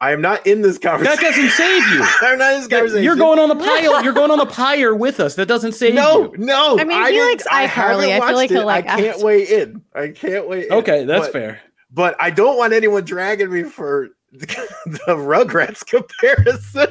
I 0.00 0.12
am 0.12 0.20
not 0.20 0.46
in 0.46 0.62
this 0.62 0.78
conversation. 0.78 1.16
That 1.16 1.22
doesn't 1.22 1.50
save 1.50 1.88
you. 1.88 2.02
I'm 2.20 2.38
not 2.38 2.52
in 2.54 2.60
this 2.60 2.68
conversation. 2.68 3.02
You're 3.02 3.16
going 3.16 3.38
on 3.38 3.48
the 3.48 3.56
pile. 3.64 4.04
You're 4.04 4.12
going 4.12 4.30
on 4.30 4.38
the 4.38 4.46
pyre 4.46 4.94
with 4.94 5.18
us. 5.18 5.34
That 5.34 5.46
doesn't 5.46 5.72
save 5.72 5.94
no, 5.94 6.32
you. 6.32 6.38
No, 6.38 6.76
no. 6.76 6.78
I 6.78 6.84
mean, 6.84 7.12
he 7.12 7.20
likes 7.20 7.44
iCarly. 7.48 8.20
I 8.20 8.26
feel 8.26 8.36
like 8.36 8.50
he'll 8.50 8.66
like. 8.66 8.88
I 8.88 8.96
can't 9.00 9.20
weigh 9.20 9.42
in. 9.44 9.82
I 9.94 10.08
can't 10.08 10.48
weigh 10.48 10.66
in. 10.66 10.72
Okay, 10.72 11.04
that's 11.04 11.26
but, 11.26 11.32
fair. 11.32 11.60
But 11.90 12.16
I 12.20 12.30
don't 12.30 12.56
want 12.56 12.72
anyone 12.72 13.04
dragging 13.04 13.50
me 13.50 13.64
for 13.64 14.10
the, 14.32 14.46
the 14.84 15.16
Rugrats 15.16 15.84
comparison. 15.84 16.86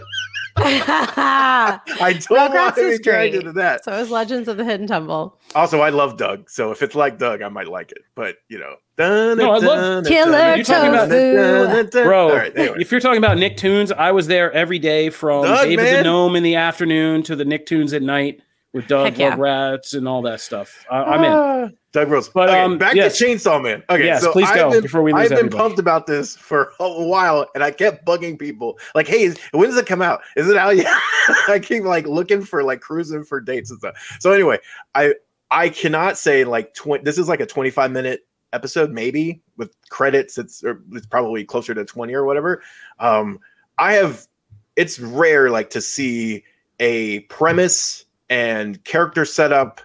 I 0.58 1.80
don't 2.14 2.24
Rugrats 2.24 2.54
want 2.54 2.76
to 2.76 2.98
be 2.98 3.04
dragged 3.04 3.36
into 3.36 3.54
that. 3.54 3.86
So 3.86 3.94
is 3.94 4.10
Legends 4.10 4.48
of 4.48 4.58
the 4.58 4.66
Hidden 4.66 4.88
Temple. 4.88 5.40
Also, 5.56 5.80
I 5.82 5.90
love 5.90 6.18
Doug, 6.18 6.50
so 6.50 6.72
if 6.72 6.82
it's 6.82 6.96
like 6.96 7.20
Doug, 7.20 7.42
I 7.42 7.50
might 7.50 7.68
like 7.68 7.92
it. 7.92 8.02
But 8.16 8.38
you 8.50 8.60
know, 8.60 8.76
dun, 8.98 9.38
no, 9.38 9.52
I 9.52 9.58
love 9.58 10.06
Killer 10.06 10.64
Tofu. 10.64 12.04
Bro, 12.04 12.36
right, 12.36 12.58
anyway. 12.58 12.78
if 12.80 12.92
you're 12.92 13.00
talking 13.00 13.18
about 13.18 13.38
Nicktoons, 13.38 13.92
I 13.92 14.12
was 14.12 14.28
there 14.28 14.52
every 14.52 14.80
day 14.80 15.10
from 15.10 15.46
Doug, 15.46 15.68
David 15.68 15.84
man. 15.84 15.96
the 15.98 16.04
Gnome 16.04 16.36
in 16.36 16.44
the 16.44 16.56
afternoon 16.56 17.24
to 17.24 17.36
the 17.36 17.44
Nicktoons 17.44 17.94
at 17.94 18.02
night 18.02 18.42
with 18.74 18.88
Doug 18.88 19.18
yeah. 19.18 19.36
Rugrats 19.36 19.94
and 19.94 20.08
all 20.08 20.22
that 20.24 20.42
stuff. 20.42 20.86
I, 20.90 21.16
am 21.16 21.24
in. 21.24 21.32
Ah. 21.32 21.70
Doug 21.98 22.10
Rose. 22.10 22.30
But 22.30 22.50
okay, 22.50 22.62
um, 22.62 22.78
back 22.78 22.96
yes. 22.96 23.18
to 23.18 23.26
Chainsaw 23.26 23.62
Man. 23.62 23.84
Okay, 23.90 24.06
yes, 24.06 24.22
so 24.22 24.32
please 24.32 24.50
go 24.52 24.70
been, 24.70 24.82
before 24.82 25.02
we 25.02 25.14
lose 25.14 25.24
I've 25.24 25.30
been 25.30 25.38
everybody. 25.40 25.62
pumped 25.62 25.80
about 25.80 26.06
this 26.06 26.36
for 26.36 26.74
a 26.80 27.04
while, 27.04 27.48
and 27.56 27.64
I 27.64 27.72
kept 27.72 28.06
bugging 28.06 28.38
people 28.38 28.78
like, 28.94 29.08
"Hey, 29.08 29.34
when 29.52 29.70
does 29.70 29.78
it 29.78 29.88
come 29.88 30.02
out? 30.02 30.22
Is 30.36 30.48
it 30.48 30.58
out 30.58 30.76
yet?" 30.76 30.86
I 31.48 31.60
keep 31.60 31.84
like 31.84 32.06
looking 32.06 32.44
for 32.44 32.64
like 32.64 32.82
cruising 32.82 33.24
for 33.24 33.42
dates 33.42 33.72
and 33.72 33.80
stuff. 33.80 34.18
So 34.20 34.32
anyway, 34.32 34.60
I 34.94 35.16
I 35.50 35.70
cannot 35.70 36.18
say 36.18 36.44
like 36.44 36.74
twenty. 36.76 37.04
This 37.04 37.18
is 37.18 37.28
like 37.28 37.40
a 37.40 37.46
twenty 37.48 37.72
five 37.72 37.92
minute 37.92 38.27
episode, 38.54 38.92
maybe 38.92 39.42
with 39.58 39.76
credits. 39.90 40.38
It's 40.38 40.64
it's 40.94 41.06
probably 41.06 41.44
closer 41.44 41.74
to 41.74 41.86
twenty 41.86 42.14
or 42.14 42.26
whatever. 42.26 42.62
Um, 43.00 43.40
I 43.78 43.94
have. 43.94 44.28
It's 44.76 45.00
rare 45.00 45.50
like 45.50 45.72
to 45.72 45.82
see 45.82 46.44
a 46.80 47.22
premise 47.22 48.06
and 48.30 48.84
character 48.84 49.26
setup 49.26 49.82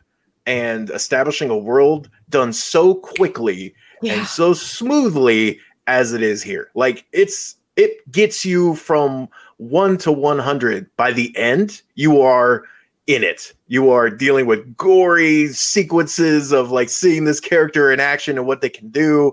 and 0.47 0.91
establishing 0.91 1.51
a 1.51 1.57
world 1.57 2.11
done 2.29 2.53
so 2.53 2.95
quickly 2.95 3.75
yeah. 4.03 4.15
and 4.15 4.27
so 4.27 4.53
smoothly 4.53 5.59
as 5.87 6.13
it 6.13 6.23
is 6.23 6.43
here. 6.43 6.71
Like 6.75 7.07
it's 7.13 7.57
it 7.77 8.11
gets 8.11 8.45
you 8.45 8.75
from 8.75 9.29
1 9.57 9.97
to 9.99 10.13
100 10.13 10.91
by 10.97 11.13
the 11.13 11.35
end 11.37 11.81
you 11.95 12.21
are 12.21 12.65
in 13.07 13.25
it. 13.25 13.53
You 13.67 13.91
are 13.91 14.11
dealing 14.11 14.47
with 14.47 14.77
gory 14.77 15.49
sequences 15.49 16.53
of 16.53 16.71
like 16.71 16.89
seeing 16.89 17.25
this 17.25 17.41
character 17.41 17.91
in 17.91 18.01
action 18.01 18.39
and 18.39 18.47
what 18.47 18.61
they 18.61 18.69
can 18.69 18.91
do. 18.91 19.33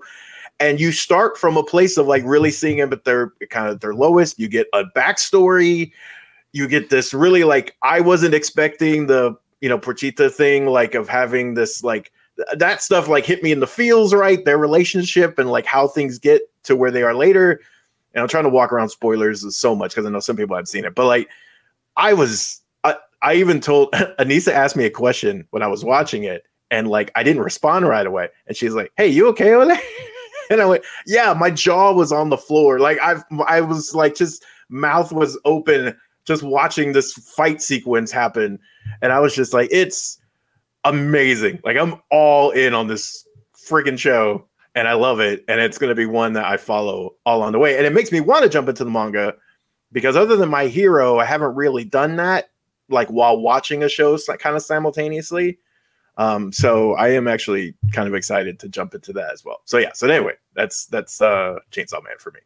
And 0.59 0.79
you 0.79 0.91
start 0.91 1.37
from 1.37 1.55
a 1.55 1.63
place 1.63 1.97
of 1.97 2.07
like 2.07 2.23
really 2.25 2.51
seeing 2.51 2.77
them 2.77 2.91
at 2.91 3.05
their 3.05 3.31
kind 3.49 3.69
of 3.69 3.79
their 3.79 3.93
lowest. 3.93 4.39
You 4.39 4.47
get 4.49 4.67
a 4.73 4.83
backstory. 4.95 5.91
You 6.51 6.67
get 6.67 6.89
this 6.89 7.13
really 7.13 7.43
like 7.43 7.75
I 7.81 8.01
wasn't 8.01 8.33
expecting 8.33 9.07
the 9.07 9.37
you 9.61 9.69
know 9.69 9.77
Pochita 9.77 10.31
thing 10.31 10.65
like 10.65 10.95
of 10.95 11.07
having 11.07 11.53
this 11.53 11.83
like 11.83 12.11
that 12.57 12.81
stuff 12.81 13.07
like 13.07 13.25
hit 13.25 13.43
me 13.43 13.51
in 13.51 13.59
the 13.59 13.67
feels 13.67 14.13
right 14.13 14.45
their 14.45 14.57
relationship 14.57 15.37
and 15.39 15.51
like 15.51 15.65
how 15.65 15.87
things 15.87 16.17
get 16.17 16.41
to 16.63 16.75
where 16.75 16.91
they 16.91 17.03
are 17.03 17.13
later 17.13 17.59
and 18.13 18.21
i'm 18.21 18.27
trying 18.27 18.43
to 18.43 18.49
walk 18.49 18.71
around 18.71 18.89
spoilers 18.89 19.55
so 19.55 19.75
much 19.75 19.91
because 19.91 20.05
i 20.05 20.09
know 20.09 20.19
some 20.19 20.37
people 20.37 20.55
have 20.55 20.67
seen 20.67 20.85
it 20.85 20.95
but 20.95 21.05
like 21.05 21.27
i 21.97 22.13
was 22.13 22.61
I, 23.21 23.35
even 23.35 23.59
told 23.59 23.91
anissa 24.19 24.51
asked 24.51 24.75
me 24.75 24.85
a 24.85 24.89
question 24.89 25.47
when 25.51 25.63
i 25.63 25.67
was 25.67 25.83
watching 25.83 26.23
it 26.23 26.43
and 26.71 26.87
like 26.87 27.11
i 27.15 27.23
didn't 27.23 27.43
respond 27.43 27.87
right 27.87 28.07
away 28.07 28.29
and 28.47 28.55
she's 28.55 28.73
like 28.73 28.91
hey 28.97 29.07
you 29.07 29.27
okay 29.27 29.53
Ole? 29.53 29.71
and 30.49 30.61
i 30.61 30.65
went 30.65 30.83
yeah 31.05 31.33
my 31.33 31.49
jaw 31.49 31.91
was 31.91 32.11
on 32.11 32.29
the 32.29 32.37
floor 32.37 32.79
like 32.79 32.99
i 33.01 33.15
i 33.47 33.61
was 33.61 33.93
like 33.93 34.15
just 34.15 34.43
mouth 34.69 35.11
was 35.11 35.37
open 35.45 35.95
just 36.25 36.43
watching 36.43 36.93
this 36.93 37.13
fight 37.13 37.61
sequence 37.61 38.11
happen 38.11 38.59
and 39.01 39.11
I 39.11 39.19
was 39.19 39.35
just 39.35 39.53
like, 39.53 39.69
it's 39.71 40.19
amazing. 40.83 41.59
Like 41.63 41.77
I'm 41.77 41.95
all 42.11 42.51
in 42.51 42.73
on 42.73 42.87
this 42.87 43.27
freaking 43.57 43.97
show 43.97 44.45
and 44.75 44.87
I 44.87 44.93
love 44.93 45.19
it. 45.19 45.43
And 45.47 45.59
it's 45.59 45.77
going 45.77 45.89
to 45.89 45.95
be 45.95 46.05
one 46.05 46.33
that 46.33 46.45
I 46.45 46.57
follow 46.57 47.15
all 47.25 47.41
on 47.41 47.51
the 47.51 47.59
way. 47.59 47.77
And 47.77 47.85
it 47.85 47.93
makes 47.93 48.11
me 48.11 48.21
want 48.21 48.43
to 48.43 48.49
jump 48.49 48.69
into 48.69 48.83
the 48.83 48.89
manga 48.89 49.33
because 49.91 50.15
other 50.15 50.35
than 50.35 50.49
my 50.49 50.67
hero, 50.67 51.17
I 51.19 51.25
haven't 51.25 51.55
really 51.55 51.83
done 51.83 52.15
that 52.17 52.49
like 52.89 53.07
while 53.09 53.39
watching 53.39 53.83
a 53.83 53.89
show 53.89 54.17
kind 54.17 54.55
of 54.55 54.61
simultaneously. 54.61 55.59
Um, 56.17 56.51
so 56.51 56.95
I 56.95 57.09
am 57.09 57.27
actually 57.27 57.75
kind 57.93 58.07
of 58.07 58.13
excited 58.13 58.59
to 58.59 58.69
jump 58.69 58.93
into 58.93 59.13
that 59.13 59.31
as 59.31 59.45
well. 59.45 59.61
So 59.65 59.77
yeah. 59.77 59.93
So 59.93 60.07
anyway, 60.07 60.33
that's 60.53 60.85
that's 60.87 61.21
uh 61.21 61.59
Chainsaw 61.71 62.03
Man 62.03 62.17
for 62.19 62.31
me. 62.31 62.41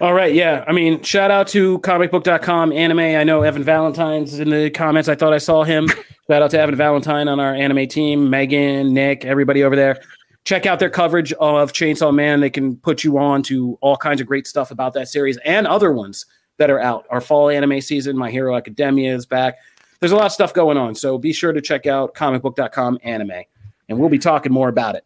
All 0.00 0.14
right, 0.14 0.34
yeah. 0.34 0.64
I 0.66 0.72
mean, 0.72 1.00
shout 1.02 1.30
out 1.30 1.46
to 1.48 1.78
comicbook.com 1.80 2.72
anime. 2.72 2.98
I 2.98 3.22
know 3.22 3.42
Evan 3.42 3.62
Valentine's 3.62 4.40
in 4.40 4.50
the 4.50 4.68
comments. 4.70 5.08
I 5.08 5.14
thought 5.14 5.32
I 5.32 5.38
saw 5.38 5.62
him. 5.62 5.86
shout 6.28 6.42
out 6.42 6.50
to 6.50 6.58
Evan 6.58 6.74
Valentine 6.74 7.28
on 7.28 7.38
our 7.38 7.54
anime 7.54 7.86
team, 7.86 8.28
Megan, 8.28 8.92
Nick, 8.92 9.24
everybody 9.24 9.62
over 9.62 9.76
there. 9.76 10.02
Check 10.44 10.66
out 10.66 10.80
their 10.80 10.90
coverage 10.90 11.32
of 11.34 11.72
Chainsaw 11.72 12.12
Man. 12.12 12.40
They 12.40 12.50
can 12.50 12.76
put 12.78 13.04
you 13.04 13.16
on 13.16 13.44
to 13.44 13.78
all 13.80 13.96
kinds 13.96 14.20
of 14.20 14.26
great 14.26 14.48
stuff 14.48 14.72
about 14.72 14.92
that 14.94 15.06
series 15.06 15.36
and 15.44 15.68
other 15.68 15.92
ones 15.92 16.26
that 16.62 16.70
are 16.70 16.78
out. 16.78 17.06
Our 17.10 17.20
fall 17.20 17.48
anime 17.48 17.80
season, 17.80 18.16
My 18.16 18.30
Hero 18.30 18.54
Academia 18.54 19.12
is 19.12 19.26
back. 19.26 19.58
There's 19.98 20.12
a 20.12 20.16
lot 20.16 20.26
of 20.26 20.32
stuff 20.32 20.54
going 20.54 20.76
on. 20.76 20.94
So 20.94 21.18
be 21.18 21.32
sure 21.32 21.52
to 21.52 21.60
check 21.60 21.86
out 21.86 22.14
comicbook.com 22.14 23.00
anime. 23.02 23.42
And 23.88 23.98
we'll 23.98 24.08
be 24.08 24.20
talking 24.20 24.52
more 24.52 24.68
about 24.68 24.94
it. 24.94 25.04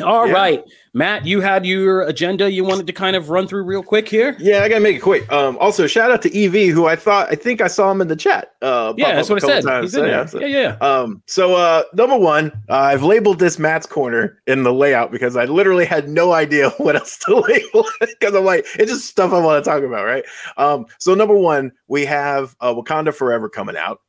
All 0.00 0.26
yeah. 0.26 0.32
right, 0.32 0.64
Matt, 0.94 1.26
you 1.26 1.40
had 1.40 1.66
your 1.66 2.02
agenda 2.02 2.50
you 2.50 2.64
wanted 2.64 2.86
to 2.86 2.92
kind 2.94 3.14
of 3.14 3.28
run 3.28 3.46
through 3.46 3.64
real 3.64 3.82
quick 3.82 4.08
here. 4.08 4.36
Yeah, 4.38 4.62
I 4.62 4.68
gotta 4.68 4.80
make 4.80 4.96
it 4.96 5.00
quick. 5.00 5.30
Um, 5.30 5.58
also, 5.58 5.86
shout 5.86 6.10
out 6.10 6.22
to 6.22 6.44
EV, 6.44 6.74
who 6.74 6.86
I 6.86 6.96
thought 6.96 7.30
I 7.30 7.34
think 7.34 7.60
I 7.60 7.66
saw 7.66 7.90
him 7.90 8.00
in 8.00 8.08
the 8.08 8.16
chat. 8.16 8.52
Uh, 8.62 8.94
yeah, 8.96 9.14
that's 9.14 9.28
what 9.28 9.42
I 9.44 9.46
said. 9.46 9.64
Times. 9.64 9.92
He's 9.92 9.94
in 9.94 10.06
there. 10.06 10.26
So, 10.26 10.40
yeah, 10.40 10.46
yeah. 10.46 10.76
Um, 10.86 11.22
so 11.26 11.56
uh, 11.56 11.82
number 11.92 12.16
one, 12.16 12.52
uh, 12.70 12.76
I've 12.76 13.02
labeled 13.02 13.38
this 13.38 13.58
Matt's 13.58 13.86
corner 13.86 14.40
in 14.46 14.62
the 14.62 14.72
layout 14.72 15.12
because 15.12 15.36
I 15.36 15.44
literally 15.44 15.84
had 15.84 16.08
no 16.08 16.32
idea 16.32 16.70
what 16.78 16.96
else 16.96 17.18
to 17.26 17.36
label 17.48 17.86
because 18.00 18.34
I'm 18.34 18.44
like, 18.44 18.66
it's 18.78 18.90
just 18.90 19.06
stuff 19.06 19.32
I 19.32 19.40
want 19.40 19.62
to 19.62 19.70
talk 19.70 19.82
about, 19.82 20.06
right? 20.06 20.24
Um, 20.56 20.86
so 20.98 21.14
number 21.14 21.36
one, 21.36 21.72
we 21.88 22.06
have 22.06 22.56
uh, 22.60 22.72
Wakanda 22.72 23.14
Forever 23.14 23.48
coming 23.48 23.76
out 23.76 24.00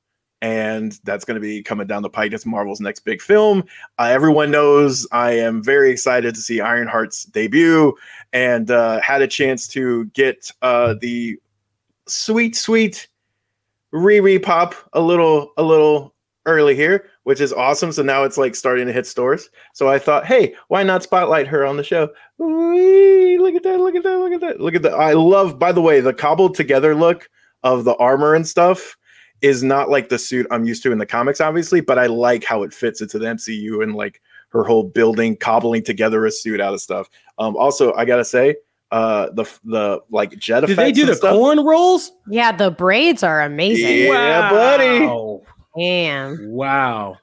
and 0.44 1.00
that's 1.06 1.24
going 1.24 1.36
to 1.36 1.42
be 1.42 1.64
coming 1.64 1.88
down 1.88 2.04
the 2.04 2.10
pike. 2.10 2.34
It's 2.34 2.46
Marvel's 2.46 2.82
next 2.82 3.00
big 3.06 3.22
film. 3.22 3.64
Uh, 3.98 4.10
everyone 4.12 4.52
knows 4.52 5.08
I 5.14 5.32
am 5.32 5.64
very 5.64 5.90
excited 5.90 6.36
to 6.36 6.42
see 6.42 6.58
Ironheart's 6.58 7.24
debut, 7.24 7.96
and 8.34 8.70
uh, 8.70 9.00
had 9.00 9.22
a 9.22 9.28
chance 9.28 9.70
to 9.70 10.06
get 10.08 10.52
uh, 10.62 10.96
the 11.00 11.40
sweet, 12.08 12.58
sweet 12.58 13.08
Riri 13.94 14.44
pop 14.44 14.76
a 14.92 15.00
little, 15.00 15.54
a 15.56 15.64
little 15.64 16.14
early 16.46 16.76
here, 16.76 17.06
which 17.24 17.40
is 17.40 17.54
awesome. 17.54 17.94
So 17.94 18.04
now 18.04 18.26
it's 18.26 18.38
like 18.38 18.54
starting 18.54 18.88
to 18.88 18.94
hit 18.94 19.08
stores. 19.08 19.50
So 19.72 19.88
I 19.88 19.98
thought, 19.98 20.26
hey, 20.26 20.56
why 20.68 20.84
not 20.84 21.04
spotlight 21.04 21.48
her 21.48 21.66
on 21.66 21.78
the 21.78 21.86
show? 21.86 22.10
Whee, 22.38 23.38
look 23.38 23.56
at 23.56 23.64
that! 23.64 23.80
Look 23.80 23.96
at 23.96 24.04
that! 24.04 24.18
Look 24.18 24.34
at 24.34 24.42
that! 24.42 24.60
Look 24.60 24.76
at 24.76 24.82
that! 24.82 24.96
I 24.96 25.14
love, 25.14 25.58
by 25.58 25.72
the 25.72 25.82
way, 25.82 26.02
the 26.02 26.14
cobbled 26.14 26.56
together 26.56 26.96
look 26.96 27.30
of 27.64 27.86
the 27.86 27.96
armor 27.96 28.36
and 28.36 28.46
stuff 28.46 28.98
is 29.44 29.62
not 29.62 29.90
like 29.90 30.10
the 30.10 30.18
suit 30.18 30.48
I'm 30.50 30.64
used 30.64 30.82
to 30.84 30.92
in 30.92 30.98
the 30.98 31.06
comics, 31.06 31.42
obviously, 31.42 31.82
but 31.82 32.00
I 32.00 32.08
like 32.08 32.44
how 32.44 32.64
it 32.64 32.74
fits 32.74 33.02
into 33.02 33.20
the 33.20 33.26
MCU 33.26 33.84
and 33.84 33.94
like 33.94 34.22
her 34.50 34.64
whole 34.64 34.84
building, 34.84 35.36
cobbling 35.36 35.84
together 35.84 36.26
a 36.26 36.32
suit 36.32 36.62
out 36.62 36.74
of 36.74 36.82
stuff. 36.82 37.10
Um, 37.38 37.56
also, 37.58 37.94
I 37.94 38.06
gotta 38.06 38.24
say, 38.24 38.56
uh, 38.92 39.30
the 39.34 39.44
the 39.66 40.00
like 40.10 40.38
jet 40.38 40.64
Effects. 40.64 40.78
Did 40.78 40.78
they 40.78 40.92
do 40.94 41.06
the 41.06 41.16
stuff, 41.16 41.36
cornrows? 41.36 42.10
Yeah, 42.28 42.54
the 42.54 42.72
braids 42.72 43.22
are 43.22 43.42
amazing. 43.42 44.06
Yeah, 44.06 44.10
wow. 44.10 44.50
buddy. 44.52 45.44
Damn. 45.78 46.52
Wow. 46.52 47.18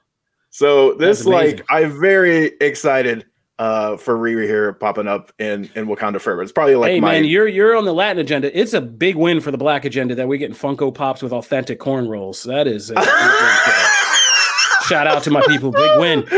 So 0.51 0.93
this 0.93 1.25
like 1.25 1.65
I'm 1.69 1.99
very 1.99 2.47
excited 2.59 3.25
uh, 3.61 3.95
for 3.95 4.17
Riri 4.17 4.45
here 4.47 4.73
popping 4.73 5.07
up 5.07 5.31
in 5.37 5.69
in 5.75 5.85
Wakanda 5.85 6.19
Forever. 6.19 6.41
It's 6.41 6.51
probably 6.51 6.73
like 6.73 6.89
hey 6.89 6.99
my... 6.99 7.11
man, 7.11 7.25
you're 7.25 7.47
you're 7.47 7.77
on 7.77 7.85
the 7.85 7.93
Latin 7.93 8.17
agenda. 8.17 8.59
It's 8.59 8.73
a 8.73 8.81
big 8.81 9.15
win 9.15 9.39
for 9.39 9.51
the 9.51 9.57
Black 9.57 9.85
agenda 9.85 10.15
that 10.15 10.27
we're 10.27 10.39
getting 10.39 10.55
Funko 10.55 10.91
Pops 10.91 11.21
with 11.21 11.31
authentic 11.31 11.79
cornrows. 11.79 12.43
That 12.43 12.65
is 12.65 12.89
a, 12.89 12.95
shout 14.87 15.05
out 15.05 15.21
to 15.23 15.29
my 15.29 15.41
people. 15.41 15.71
Big 15.71 15.99
win. 15.99 16.23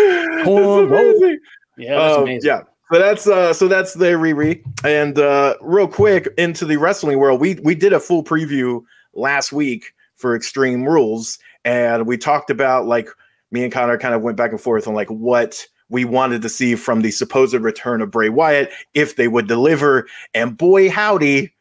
Cornrows. 0.44 1.38
Yeah, 1.78 1.98
that's 1.98 2.18
um, 2.18 2.24
amazing. 2.24 2.50
Yeah. 2.50 2.62
So 2.92 3.00
that's 3.00 3.26
uh 3.26 3.54
so 3.54 3.70
that's 3.70 3.94
the 3.94 4.08
Riri. 4.08 4.62
And 4.84 5.18
uh 5.18 5.56
real 5.62 5.88
quick 5.88 6.28
into 6.38 6.66
the 6.66 6.76
wrestling 6.76 7.20
world, 7.20 7.40
we 7.40 7.56
we 7.64 7.74
did 7.74 7.94
a 7.94 8.02
full 8.02 8.26
preview 8.26 8.84
last 9.14 9.54
week 9.54 9.94
for 10.18 10.36
Extreme 10.36 10.84
Rules, 10.84 11.40
and 11.64 12.06
we 12.06 12.18
talked 12.18 12.50
about 12.50 12.86
like 12.86 13.08
me 13.52 13.64
and 13.64 13.72
Connor 13.72 13.98
kind 13.98 14.14
of 14.14 14.24
went 14.24 14.36
back 14.36 14.52
and 14.52 14.60
forth 14.60 14.90
on 14.90 14.94
like 14.94 15.08
what 15.08 15.66
we 15.94 16.06
wanted 16.06 16.42
to 16.42 16.50
see 16.50 16.74
from 16.74 17.02
the 17.02 17.12
supposed 17.12 17.54
return 17.54 18.02
of 18.02 18.10
Bray 18.10 18.28
Wyatt 18.28 18.72
if 18.96 19.16
they 19.16 19.28
would 19.28 19.48
deliver. 19.48 20.08
And 20.34 20.58
boy, 20.58 20.90
howdy, 20.90 21.54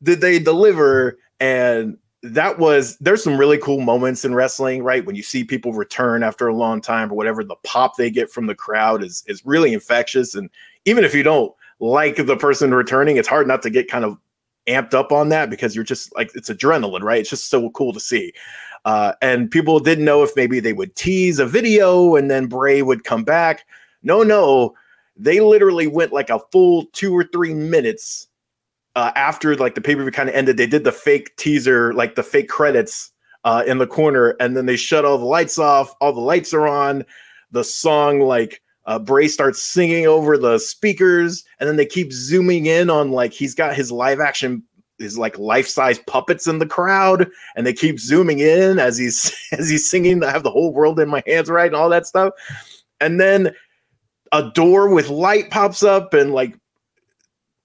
did 0.00 0.20
they 0.20 0.38
deliver. 0.38 1.18
And 1.40 1.98
that 2.22 2.60
was 2.60 2.96
there's 2.98 3.22
some 3.22 3.36
really 3.36 3.58
cool 3.58 3.80
moments 3.80 4.24
in 4.24 4.32
wrestling, 4.32 4.84
right? 4.84 5.04
When 5.04 5.16
you 5.16 5.24
see 5.24 5.42
people 5.42 5.72
return 5.72 6.22
after 6.22 6.46
a 6.46 6.54
long 6.54 6.80
time 6.80 7.10
or 7.10 7.16
whatever, 7.16 7.42
the 7.42 7.56
pop 7.64 7.96
they 7.96 8.10
get 8.10 8.30
from 8.30 8.46
the 8.46 8.54
crowd 8.54 9.02
is 9.02 9.24
is 9.26 9.44
really 9.44 9.74
infectious. 9.74 10.36
And 10.36 10.48
even 10.84 11.02
if 11.02 11.12
you 11.12 11.24
don't 11.24 11.52
like 11.80 12.24
the 12.24 12.36
person 12.36 12.72
returning, 12.72 13.16
it's 13.16 13.28
hard 13.28 13.48
not 13.48 13.60
to 13.62 13.70
get 13.70 13.90
kind 13.90 14.04
of 14.04 14.16
amped 14.68 14.94
up 14.94 15.10
on 15.10 15.30
that 15.30 15.50
because 15.50 15.74
you're 15.74 15.84
just 15.84 16.14
like 16.14 16.30
it's 16.36 16.48
adrenaline, 16.48 17.02
right? 17.02 17.20
It's 17.20 17.30
just 17.30 17.50
so 17.50 17.70
cool 17.70 17.92
to 17.92 18.00
see. 18.00 18.32
Uh, 18.84 19.12
and 19.22 19.50
people 19.50 19.80
didn't 19.80 20.04
know 20.04 20.22
if 20.22 20.30
maybe 20.36 20.60
they 20.60 20.72
would 20.72 20.94
tease 20.94 21.38
a 21.38 21.46
video 21.46 22.16
and 22.16 22.30
then 22.30 22.46
Bray 22.46 22.82
would 22.82 23.04
come 23.04 23.24
back. 23.24 23.64
No, 24.02 24.22
no, 24.22 24.74
they 25.16 25.40
literally 25.40 25.86
went 25.86 26.12
like 26.12 26.30
a 26.30 26.40
full 26.52 26.86
two 26.92 27.16
or 27.16 27.24
three 27.24 27.54
minutes 27.54 28.28
uh, 28.96 29.12
after 29.16 29.56
like 29.56 29.74
the 29.74 29.80
pay 29.80 29.94
per 29.94 30.02
view 30.02 30.10
kind 30.10 30.28
of 30.28 30.34
ended. 30.34 30.56
They 30.56 30.66
did 30.66 30.84
the 30.84 30.92
fake 30.92 31.36
teaser, 31.36 31.92
like 31.94 32.14
the 32.14 32.22
fake 32.22 32.48
credits 32.48 33.10
uh, 33.44 33.64
in 33.66 33.78
the 33.78 33.86
corner, 33.86 34.36
and 34.40 34.56
then 34.56 34.66
they 34.66 34.76
shut 34.76 35.04
all 35.04 35.18
the 35.18 35.24
lights 35.24 35.58
off. 35.58 35.94
All 36.00 36.12
the 36.12 36.20
lights 36.20 36.52
are 36.52 36.68
on. 36.68 37.04
The 37.50 37.64
song 37.64 38.20
like 38.20 38.60
uh, 38.86 38.98
Bray 38.98 39.28
starts 39.28 39.62
singing 39.62 40.06
over 40.06 40.36
the 40.36 40.58
speakers, 40.58 41.44
and 41.58 41.68
then 41.68 41.76
they 41.76 41.86
keep 41.86 42.12
zooming 42.12 42.66
in 42.66 42.90
on 42.90 43.10
like 43.12 43.32
he's 43.32 43.54
got 43.54 43.74
his 43.74 43.90
live 43.90 44.20
action 44.20 44.62
his 44.98 45.18
like 45.18 45.38
life-size 45.38 45.98
puppets 46.06 46.46
in 46.46 46.58
the 46.58 46.66
crowd 46.66 47.28
and 47.56 47.66
they 47.66 47.72
keep 47.72 47.98
zooming 47.98 48.38
in 48.38 48.78
as 48.78 48.96
he's 48.96 49.34
as 49.52 49.68
he's 49.68 49.90
singing 49.90 50.22
i 50.22 50.30
have 50.30 50.44
the 50.44 50.50
whole 50.50 50.72
world 50.72 51.00
in 51.00 51.08
my 51.08 51.22
hands 51.26 51.50
right 51.50 51.66
and 51.66 51.76
all 51.76 51.88
that 51.88 52.06
stuff. 52.06 52.32
And 53.00 53.20
then 53.20 53.54
a 54.32 54.50
door 54.50 54.88
with 54.88 55.08
light 55.08 55.50
pops 55.50 55.82
up 55.82 56.14
and 56.14 56.32
like 56.32 56.56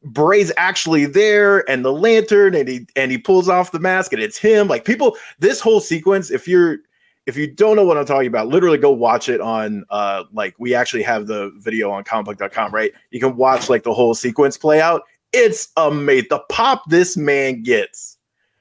Bray's 0.03 0.51
actually 0.57 1.05
there 1.05 1.69
and 1.69 1.83
the 1.83 1.91
lantern 1.91 2.55
and 2.55 2.67
he 2.69 2.87
and 2.95 3.11
he 3.11 3.17
pulls 3.17 3.49
off 3.49 3.71
the 3.71 3.79
mask 3.79 4.13
and 4.13 4.21
it's 4.21 4.37
him. 4.37 4.67
Like 4.67 4.85
people 4.85 5.17
this 5.39 5.59
whole 5.59 5.79
sequence 5.79 6.31
if 6.31 6.47
you're 6.47 6.77
if 7.25 7.35
you 7.37 7.47
don't 7.51 7.75
know 7.75 7.83
what 7.83 7.97
I'm 7.97 8.05
talking 8.05 8.27
about 8.27 8.47
literally 8.47 8.77
go 8.77 8.91
watch 8.91 9.29
it 9.29 9.41
on 9.41 9.83
uh 9.89 10.23
like 10.31 10.55
we 10.57 10.73
actually 10.73 11.03
have 11.03 11.27
the 11.27 11.51
video 11.57 11.91
on 11.91 12.03
comicbook.com 12.03 12.73
right? 12.73 12.91
You 13.11 13.19
can 13.19 13.35
watch 13.35 13.69
like 13.69 13.83
the 13.83 13.93
whole 13.93 14.13
sequence 14.13 14.57
play 14.57 14.79
out 14.79 15.03
it's 15.33 15.69
amazing. 15.77 16.27
The 16.29 16.39
pop 16.49 16.83
this 16.89 17.17
man 17.17 17.63
gets 17.63 18.17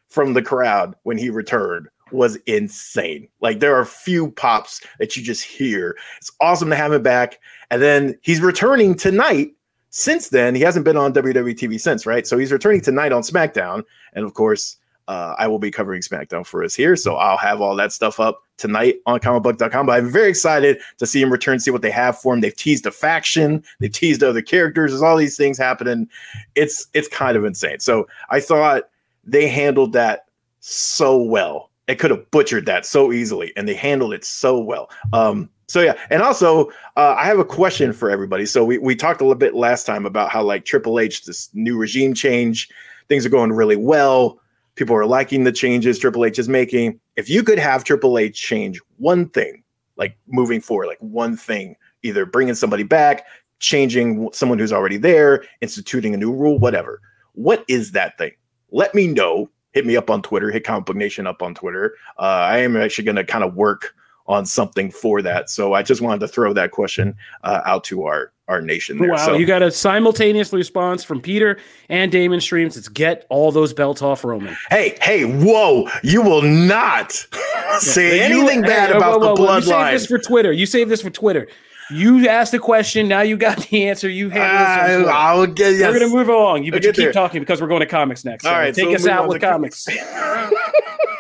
from 0.09 0.33
the 0.33 0.43
crowd 0.43 0.95
when 1.03 1.19
he 1.19 1.31
returned 1.31 1.89
was 2.12 2.37
insane. 2.47 3.29
Like 3.41 3.61
there 3.61 3.77
are 3.77 3.85
few 3.85 4.31
pops 4.33 4.81
that 4.99 5.16
you 5.16 5.23
just 5.23 5.45
hear. 5.45 5.97
It's 6.19 6.33
awesome 6.41 6.71
to 6.71 6.77
have 6.77 6.93
him 6.93 7.03
back. 7.03 7.39
And 7.71 7.83
then 7.83 8.19
he's 8.23 8.41
returning 8.41 8.95
tonight. 8.95 9.53
Since 9.91 10.29
then, 10.29 10.55
he 10.55 10.61
hasn't 10.61 10.85
been 10.85 10.97
on 10.99 11.14
WWE 11.14 11.55
TV 11.55 11.81
since, 11.81 12.05
right? 12.05 12.27
So 12.27 12.37
he's 12.37 12.53
returning 12.53 12.81
tonight 12.81 13.12
on 13.12 13.23
SmackDown. 13.23 13.85
And 14.12 14.25
of 14.25 14.35
course, 14.35 14.77
uh, 15.09 15.35
I 15.39 15.49
will 15.49 15.59
be 15.59 15.71
covering 15.71 16.03
SmackDown 16.03 16.47
for 16.47 16.63
us 16.63 16.75
here. 16.75 16.95
So 16.95 17.17
I'll 17.17 17.39
have 17.39 17.63
all 17.63 17.75
that 17.77 17.93
stuff 17.93 18.21
up 18.21 18.43
tonight 18.59 18.97
on 19.07 19.19
comicbook.com. 19.19 19.87
But 19.87 19.93
I'm 19.93 20.11
very 20.11 20.29
excited 20.29 20.79
to 20.99 21.07
see 21.07 21.23
him 21.23 21.33
return, 21.33 21.59
see 21.59 21.71
what 21.71 21.81
they 21.81 21.91
have 21.91 22.19
for 22.19 22.35
him. 22.35 22.43
They've 22.43 22.55
teased 22.55 22.85
a 22.85 22.91
faction, 22.91 23.65
they've 23.81 23.91
teased 23.91 24.23
other 24.23 24.43
characters. 24.43 24.91
There's 24.91 25.03
all 25.03 25.17
these 25.17 25.37
things 25.37 25.57
happening. 25.57 26.09
It's 26.55 26.87
it's 26.93 27.09
kind 27.09 27.37
of 27.39 27.45
insane. 27.47 27.81
So 27.81 28.07
I 28.29 28.41
thought 28.41 28.91
they 29.25 29.49
handled 29.49 29.95
that 29.95 30.27
so 30.61 31.17
well. 31.17 31.71
They 31.87 31.97
could 31.97 32.11
have 32.11 32.31
butchered 32.31 32.67
that 32.67 32.85
so 32.85 33.11
easily, 33.11 33.55
and 33.57 33.67
they 33.67 33.75
handled 33.75 34.13
it 34.13 34.27
so 34.27 34.59
well. 34.59 34.91
Um, 35.15 35.49
so 35.69 35.81
yeah, 35.81 35.95
and 36.11 36.23
also 36.23 36.67
uh, 36.97 37.15
I 37.17 37.25
have 37.25 37.39
a 37.39 37.47
question 37.47 37.95
for 37.95 38.11
everybody. 38.11 38.45
So 38.45 38.63
we 38.63 38.77
we 38.77 38.95
talked 38.95 39.23
a 39.23 39.25
little 39.25 39.39
bit 39.39 39.55
last 39.55 39.87
time 39.87 40.05
about 40.05 40.31
how 40.31 40.43
like 40.43 40.67
Triple 40.67 40.99
H, 41.01 41.25
this 41.25 41.49
new 41.55 41.79
regime 41.79 42.13
change, 42.13 42.69
things 43.09 43.25
are 43.25 43.31
going 43.31 43.53
really 43.55 43.77
well 43.77 44.39
People 44.79 44.95
are 44.95 45.07
liking 45.07 45.43
the 45.43 45.51
changes 45.51 45.99
Triple 45.99 46.24
H 46.24 46.39
is 46.39 46.49
making. 46.49 47.01
If 47.16 47.29
you 47.29 47.43
could 47.43 47.59
have 47.59 47.83
Triple 47.83 48.16
H 48.16 48.41
change 48.41 48.81
one 48.99 49.29
thing, 49.29 49.64
like 49.97 50.16
moving 50.29 50.61
forward, 50.61 50.87
like 50.87 51.01
one 51.01 51.37
thing, 51.37 51.74
either 52.05 52.24
bringing 52.24 52.55
somebody 52.55 52.85
back, 52.85 53.26
changing 53.59 54.31
someone 54.33 54.57
who's 54.57 54.72
already 54.72 54.97
there, 54.97 55.45
instituting 55.62 56.14
a 56.14 56.16
new 56.16 56.33
rule, 56.33 56.61
whatever. 56.61 57.01
What 57.33 57.64
is 57.67 57.91
that 57.92 58.17
thing? 58.18 58.30
Let 58.71 58.95
me 58.95 59.09
know. 59.09 59.50
Hit 59.72 59.84
me 59.84 59.96
up 59.96 60.11
on 60.11 60.22
Twitter. 60.22 60.49
Hit 60.49 60.63
Comic 60.63 60.87
Book 60.87 60.96
Nation 60.96 61.26
up 61.26 61.42
on 61.42 61.57
Twitter. 61.57 61.96
Uh, 62.17 62.22
I 62.22 62.59
am 62.59 62.76
actually 62.76 63.05
going 63.05 63.17
to 63.17 63.25
kind 63.25 63.42
of 63.42 63.55
work 63.55 63.96
on 64.29 64.46
something 64.46 64.91
for 64.91 65.22
that. 65.22 65.50
So 65.50 65.72
I 65.72 65.83
just 65.83 66.00
wanted 66.00 66.21
to 66.21 66.29
throw 66.29 66.53
that 66.53 66.71
question 66.71 67.17
uh, 67.42 67.63
out 67.64 67.83
to 67.84 68.05
our 68.05 68.33
our 68.46 68.63
nation. 68.63 68.99
There. 68.99 69.11
Wow, 69.11 69.17
so, 69.26 69.34
you 69.34 69.45
got 69.45 69.63
a 69.63 69.71
simultaneous 69.71 70.53
response 70.55 71.05
from 71.05 71.21
Peter 71.21 71.59
and 71.91 72.11
Damon 72.11 72.41
Streams. 72.41 72.79
It's 72.79 72.88
get 72.88 73.26
all 73.29 73.53
those 73.53 73.75
belts 73.75 74.00
off 74.00 74.25
Roman. 74.25 74.57
Hey, 74.71 74.96
hey, 75.03 75.25
whoa! 75.25 75.88
You 76.03 76.22
will 76.22 76.42
not 76.42 77.13
say 77.79 78.21
anything 78.21 78.63
bad 78.63 78.91
about 78.91 79.21
whoa, 79.21 79.34
whoa, 79.34 79.34
the 79.34 79.42
bloodline. 79.42 79.57
You 79.57 79.63
save 79.63 79.92
this 79.92 80.07
for 80.07 80.18
Twitter. 80.18 80.53
You 80.53 80.67
save 80.67 80.88
this 80.88 81.03
for 81.03 81.11
Twitter. 81.11 81.49
You 81.91 82.29
asked 82.29 82.53
the 82.53 82.59
question. 82.59 83.09
Now 83.09 83.23
you 83.23 83.37
got 83.37 83.59
the 83.59 83.89
answer. 83.89 84.09
You 84.09 84.31
have. 84.31 85.07
Uh, 85.07 85.11
I'll 85.11 85.47
get. 85.47 85.75
Yes. 85.75 85.93
We're 85.93 86.01
gonna 86.01 86.15
move 86.15 86.29
along. 86.29 86.65
You, 86.65 86.73
but 86.73 86.85
you 86.85 86.93
keep 86.93 86.97
there. 86.97 87.13
talking 87.13 87.41
because 87.41 87.61
we're 87.61 87.69
going 87.69 87.81
to 87.81 87.87
comics 87.87 88.25
next. 88.25 88.45
So 88.45 88.51
All 88.51 88.57
right, 88.57 88.75
take 88.75 88.87
so 88.87 88.95
us 88.95 89.07
out 89.07 89.29
with 89.29 89.41
comics. 89.41 89.87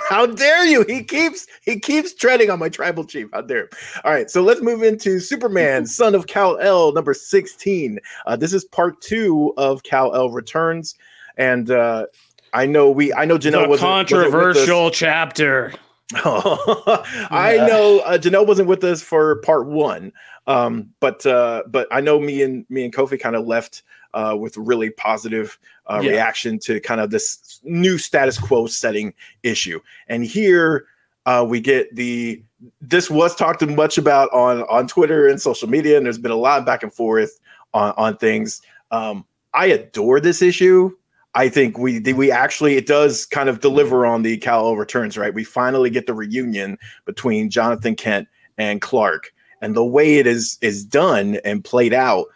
How 0.08 0.24
dare 0.24 0.66
you? 0.66 0.84
He 0.88 1.04
keeps 1.04 1.46
he 1.62 1.78
keeps 1.78 2.14
treading 2.14 2.48
on 2.50 2.58
my 2.58 2.70
tribal 2.70 3.04
chief. 3.04 3.28
How 3.32 3.42
dare 3.42 3.62
him? 3.62 3.68
All 4.04 4.12
right, 4.12 4.30
so 4.30 4.42
let's 4.42 4.62
move 4.62 4.82
into 4.82 5.20
Superman, 5.20 5.86
son 5.86 6.14
of 6.14 6.26
Kal 6.26 6.58
El, 6.58 6.92
number 6.92 7.12
16. 7.12 7.98
Uh, 8.26 8.36
this 8.36 8.54
is 8.54 8.64
part 8.64 9.00
two 9.02 9.52
of 9.58 9.82
Kal 9.82 10.14
El 10.14 10.30
Returns. 10.30 10.94
And 11.36 11.70
uh, 11.70 12.06
I 12.54 12.64
know 12.64 12.90
we 12.90 13.12
I 13.12 13.26
know 13.26 13.38
Janelle 13.38 13.68
was 13.68 13.80
controversial 13.80 14.84
wasn't 14.84 14.94
chapter. 14.94 15.74
I 16.14 17.62
know 17.68 18.00
uh, 18.00 18.16
Janelle 18.16 18.46
wasn't 18.46 18.66
with 18.66 18.82
us 18.82 19.02
for 19.02 19.36
part 19.42 19.66
one, 19.66 20.10
um, 20.48 20.88
but 20.98 21.24
uh, 21.26 21.62
but 21.68 21.86
I 21.92 22.00
know 22.00 22.18
me 22.18 22.42
and 22.42 22.64
me 22.68 22.84
and 22.84 22.92
Kofi 22.92 23.20
kind 23.20 23.36
of 23.36 23.46
left 23.46 23.82
uh, 24.14 24.36
with 24.38 24.56
really 24.56 24.90
positive 24.90 25.58
uh, 25.86 26.00
yeah. 26.02 26.12
reaction 26.12 26.58
to 26.60 26.80
kind 26.80 27.00
of 27.00 27.10
this 27.10 27.60
new 27.62 27.98
status 27.98 28.38
quo 28.38 28.66
setting 28.66 29.12
issue. 29.42 29.78
And 30.08 30.24
here 30.24 30.86
uh, 31.26 31.44
we 31.46 31.60
get 31.60 31.94
the 31.94 32.42
this 32.80 33.10
was 33.10 33.36
talked 33.36 33.64
much 33.66 33.98
about 33.98 34.32
on 34.32 34.62
on 34.62 34.88
Twitter 34.88 35.28
and 35.28 35.40
social 35.40 35.68
media, 35.68 35.98
and 35.98 36.06
there's 36.06 36.18
been 36.18 36.32
a 36.32 36.36
lot 36.36 36.58
of 36.58 36.66
back 36.66 36.82
and 36.82 36.92
forth 36.92 37.38
on 37.74 37.92
on 37.98 38.16
things. 38.16 38.62
Um, 38.90 39.26
I 39.52 39.66
adore 39.66 40.18
this 40.18 40.40
issue. 40.40 40.96
I 41.34 41.50
think 41.50 41.76
we 41.76 42.00
we 42.14 42.32
actually 42.32 42.76
it 42.76 42.86
does 42.86 43.26
kind 43.26 43.50
of 43.50 43.60
deliver 43.60 44.06
on 44.06 44.22
the 44.22 44.38
Kal-El 44.38 44.76
returns, 44.76 45.18
right? 45.18 45.34
We 45.34 45.44
finally 45.44 45.90
get 45.90 46.06
the 46.06 46.14
reunion 46.14 46.78
between 47.04 47.50
Jonathan 47.50 47.94
Kent 47.94 48.28
and 48.56 48.80
Clark, 48.80 49.32
and 49.60 49.74
the 49.74 49.84
way 49.84 50.16
it 50.16 50.26
is 50.26 50.58
is 50.60 50.84
done 50.84 51.38
and 51.44 51.64
played 51.64 51.92
out, 51.92 52.26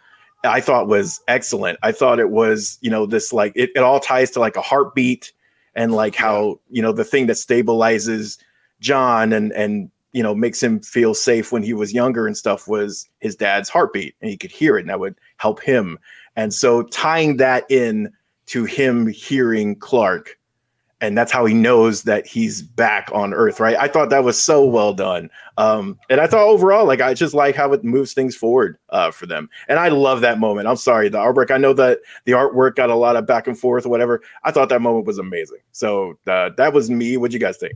I 0.43 0.61
thought 0.61 0.87
was 0.87 1.21
excellent. 1.27 1.79
I 1.83 1.91
thought 1.91 2.19
it 2.19 2.29
was 2.29 2.77
you 2.81 2.89
know 2.89 3.05
this 3.05 3.33
like 3.33 3.53
it, 3.55 3.71
it 3.75 3.79
all 3.79 3.99
ties 3.99 4.31
to 4.31 4.39
like 4.39 4.55
a 4.55 4.61
heartbeat 4.61 5.31
and 5.75 5.93
like 5.93 6.15
how 6.15 6.59
you 6.69 6.81
know 6.81 6.91
the 6.91 7.05
thing 7.05 7.27
that 7.27 7.37
stabilizes 7.37 8.37
John 8.79 9.33
and 9.33 9.51
and 9.53 9.89
you 10.11 10.21
know 10.21 10.35
makes 10.35 10.61
him 10.61 10.79
feel 10.81 11.13
safe 11.13 11.51
when 11.51 11.63
he 11.63 11.73
was 11.73 11.93
younger 11.93 12.27
and 12.27 12.37
stuff 12.37 12.67
was 12.67 13.07
his 13.19 13.35
dad's 13.35 13.69
heartbeat 13.69 14.15
and 14.21 14.29
he 14.29 14.37
could 14.37 14.51
hear 14.51 14.77
it 14.77 14.81
and 14.81 14.89
that 14.89 14.99
would 14.99 15.15
help 15.37 15.61
him. 15.61 15.97
And 16.35 16.53
so 16.53 16.83
tying 16.83 17.37
that 17.37 17.69
in 17.69 18.11
to 18.47 18.65
him 18.65 19.07
hearing 19.07 19.75
Clark. 19.75 20.37
And 21.03 21.17
that's 21.17 21.33
how 21.33 21.43
he 21.43 21.53
knows 21.53 22.03
that 22.03 22.25
he's 22.25 22.61
back 22.61 23.09
on 23.11 23.33
Earth, 23.33 23.59
right? 23.59 23.75
I 23.77 23.89
thought 23.89 24.09
that 24.09 24.23
was 24.23 24.41
so 24.41 24.63
well 24.63 24.93
done, 24.93 25.29
um, 25.57 25.99
and 26.09 26.21
I 26.21 26.27
thought 26.27 26.47
overall, 26.47 26.85
like 26.85 27.01
I 27.01 27.13
just 27.13 27.33
like 27.33 27.57
how 27.57 27.73
it 27.73 27.83
moves 27.83 28.13
things 28.13 28.37
forward 28.37 28.77
uh, 28.87 29.11
for 29.11 29.25
them, 29.25 29.49
and 29.67 29.79
I 29.79 29.89
love 29.89 30.21
that 30.21 30.39
moment. 30.39 30.65
I'm 30.65 30.77
sorry, 30.77 31.09
the 31.09 31.17
artwork. 31.17 31.51
I 31.51 31.57
know 31.57 31.73
that 31.73 31.99
the 32.23 32.31
artwork 32.31 32.75
got 32.75 32.89
a 32.89 32.95
lot 32.95 33.17
of 33.17 33.27
back 33.27 33.47
and 33.47 33.59
forth, 33.59 33.85
or 33.85 33.89
whatever. 33.89 34.21
I 34.45 34.51
thought 34.51 34.69
that 34.69 34.81
moment 34.81 35.05
was 35.05 35.17
amazing. 35.17 35.59
So 35.73 36.17
uh, 36.25 36.51
that 36.55 36.71
was 36.71 36.89
me. 36.89 37.17
What 37.17 37.33
you 37.33 37.39
guys 37.39 37.57
think? 37.57 37.73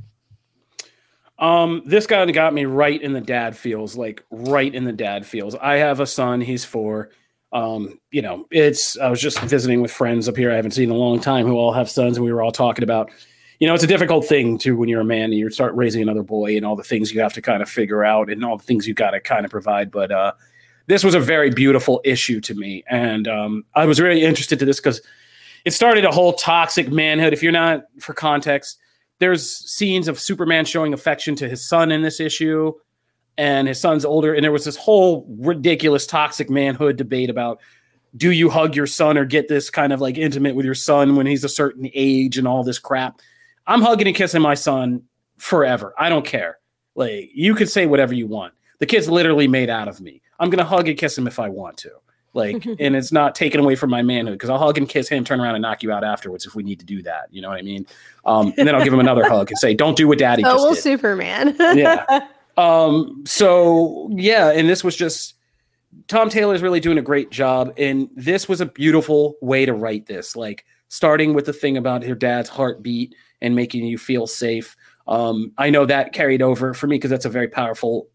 Um, 1.38 1.82
this 1.86 2.08
guy 2.08 2.26
got 2.32 2.54
me 2.54 2.64
right 2.64 3.02
in 3.02 3.12
the 3.12 3.20
dad 3.20 3.58
feels, 3.58 3.98
like 3.98 4.24
right 4.32 4.74
in 4.74 4.86
the 4.86 4.94
dad 4.94 5.26
feels. 5.26 5.54
I 5.56 5.76
have 5.76 6.00
a 6.00 6.08
son; 6.08 6.40
he's 6.40 6.64
four 6.64 7.10
um, 7.58 8.00
you 8.12 8.22
know, 8.22 8.46
it's 8.52 8.98
I 9.00 9.10
was 9.10 9.20
just 9.20 9.40
visiting 9.40 9.82
with 9.82 9.92
friends 9.92 10.30
up 10.30 10.38
here 10.38 10.52
I 10.52 10.56
haven't 10.56 10.72
seen 10.72 10.92
in 10.92 10.96
a 10.96 11.00
long 11.00 11.20
time 11.20 11.48
who 11.48 11.56
all 11.56 11.74
have 11.74 11.90
sons, 11.90 12.16
and 12.16 12.24
we 12.24 12.32
were 12.32 12.44
all 12.44 12.52
talking 12.52 12.84
about, 12.84 13.10
you 13.60 13.68
know, 13.68 13.74
it's 13.74 13.84
a 13.84 13.88
difficult 13.88 14.28
thing 14.28 14.60
to 14.60 14.78
when 14.78 14.88
you're 14.90 15.02
a 15.02 15.06
man 15.06 15.26
and 15.26 15.34
you 15.34 15.50
start 15.50 15.74
raising 15.76 16.04
another 16.04 16.22
boy 16.22 16.56
and 16.56 16.64
all 16.64 16.76
the 16.76 16.84
things 16.84 17.12
you 17.12 17.20
have 17.20 17.34
to 17.34 17.42
kind 17.42 17.64
of 17.64 17.70
figure 17.70 18.06
out 18.06 18.30
and 18.30 18.46
all 18.46 18.58
the 18.58 18.64
things 18.64 18.88
you 18.88 18.94
got 18.94 19.12
to 19.12 19.20
kind 19.20 19.44
of 19.44 19.50
provide. 19.50 19.90
But 19.90 20.12
uh, 20.12 20.34
this 20.86 21.04
was 21.04 21.16
a 21.16 21.20
very 21.20 21.50
beautiful 21.50 22.00
issue 22.06 22.40
to 22.42 22.54
me, 22.54 22.84
and 22.88 23.28
um, 23.28 23.66
I 23.74 23.86
was 23.86 24.00
really 24.00 24.24
interested 24.24 24.60
to 24.60 24.66
this 24.66 24.80
because 24.80 25.02
it 25.66 25.72
started 25.72 26.06
a 26.06 26.12
whole 26.12 26.34
toxic 26.34 26.92
manhood. 26.92 27.34
If 27.34 27.42
you're 27.42 27.52
not 27.52 27.86
for 28.00 28.14
context, 28.14 28.78
there's 29.18 29.50
scenes 29.50 30.08
of 30.08 30.20
Superman 30.20 30.66
showing 30.66 30.94
affection 30.94 31.36
to 31.38 31.50
his 31.50 31.68
son 31.68 31.92
in 31.92 32.04
this 32.04 32.20
issue 32.20 32.74
and 33.38 33.68
his 33.68 33.80
son's 33.80 34.06
older. 34.06 34.34
And 34.34 34.44
there 34.44 34.52
was 34.52 34.66
this 34.66 34.76
whole 34.76 35.26
ridiculous 35.40 36.08
toxic 36.08 36.50
manhood 36.50 36.98
debate 36.98 37.30
about 37.30 37.60
do 38.16 38.32
you 38.32 38.50
hug 38.50 38.76
your 38.76 38.88
son 38.88 39.18
or 39.18 39.26
get 39.26 39.48
this 39.48 39.70
kind 39.70 39.94
of 39.94 40.02
like 40.02 40.18
intimate 40.18 40.56
with 40.56 40.66
your 40.66 40.76
son 40.76 41.16
when 41.16 41.28
he's 41.28 41.44
a 41.44 41.50
certain 41.50 41.90
age 41.94 42.38
and 42.38 42.48
all 42.48 42.64
this 42.64 42.80
crap. 42.80 43.20
I'm 43.68 43.82
hugging 43.82 44.08
and 44.08 44.16
kissing 44.16 44.42
my 44.42 44.56
son 44.56 45.04
forever. 45.38 45.94
I 45.98 46.10
don't 46.10 46.26
care. 46.26 46.58
Like 46.96 47.30
you 47.34 47.54
could 47.54 47.70
say 47.70 47.86
whatever 47.86 48.14
you 48.14 48.28
want. 48.28 48.54
The 48.80 48.86
kid's 48.86 49.10
literally 49.10 49.48
made 49.48 49.70
out 49.70 49.88
of 49.88 50.02
me. 50.02 50.22
I'm 50.40 50.50
gonna 50.50 50.66
hug 50.66 50.88
and 50.88 50.98
kiss 50.98 51.18
him 51.18 51.28
if 51.28 51.40
I 51.40 51.50
want 51.50 51.78
to. 51.78 51.92
Like, 52.34 52.66
and 52.80 52.96
it's 52.96 53.12
not 53.12 53.36
taken 53.36 53.60
away 53.60 53.76
from 53.76 53.90
my 53.90 54.02
manhood 54.02 54.36
because 54.36 54.50
I'll 54.50 54.60
hug 54.60 54.78
and 54.78 54.88
kiss 54.88 55.10
him, 55.10 55.24
turn 55.24 55.42
around 55.42 55.56
and 55.56 55.62
knock 55.62 55.84
you 55.84 55.92
out 55.92 56.04
afterwards 56.04 56.46
if 56.46 56.56
we 56.56 56.64
need 56.64 56.80
to 56.80 56.86
do 56.86 57.02
that. 57.04 57.28
You 57.32 57.42
know 57.42 57.50
what 57.50 57.58
I 57.58 57.64
mean? 57.64 57.86
Um, 58.26 58.54
and 58.58 58.68
then 58.68 58.76
I'll 58.76 58.84
give 58.84 58.94
him 58.94 59.00
another 59.00 59.24
hug 59.30 59.50
and 59.50 59.58
say, 59.58 59.74
"Don't 59.74 59.98
do 59.98 60.08
what 60.08 60.20
Daddy." 60.20 60.44
Does. 60.44 60.60
Oh, 60.60 60.64
well, 60.66 60.74
did. 60.74 60.82
Superman. 60.82 61.56
yeah, 61.60 62.06
um, 62.58 63.24
so 63.26 64.10
yeah, 64.12 64.52
and 64.52 64.68
this 64.68 64.84
was 64.84 64.96
just 64.96 65.36
Tom 66.08 66.30
Taylor 66.30 66.56
is 66.56 66.62
really 66.62 66.80
doing 66.80 66.98
a 66.98 67.04
great 67.04 67.32
job, 67.32 67.74
and 67.78 68.10
this 68.16 68.50
was 68.50 68.62
a 68.62 68.66
beautiful 68.66 69.36
way 69.42 69.66
to 69.66 69.74
write 69.74 70.08
this. 70.08 70.36
Like 70.36 70.66
starting 70.90 71.34
with 71.34 71.46
the 71.46 71.54
thing 71.54 71.78
about 71.78 72.04
your 72.04 72.16
dad's 72.16 72.50
heartbeat 72.50 73.16
and 73.42 73.56
making 73.56 73.86
you 73.86 73.98
feel 73.98 74.28
safe. 74.28 74.76
Um, 75.08 75.52
I 75.58 75.70
know 75.70 75.86
that 75.86 76.14
carried 76.14 76.42
over 76.42 76.74
for 76.74 76.88
me 76.88 76.96
because 76.96 77.12
that's 77.12 77.26
a 77.26 77.30
very 77.30 77.48
powerful 77.48 78.10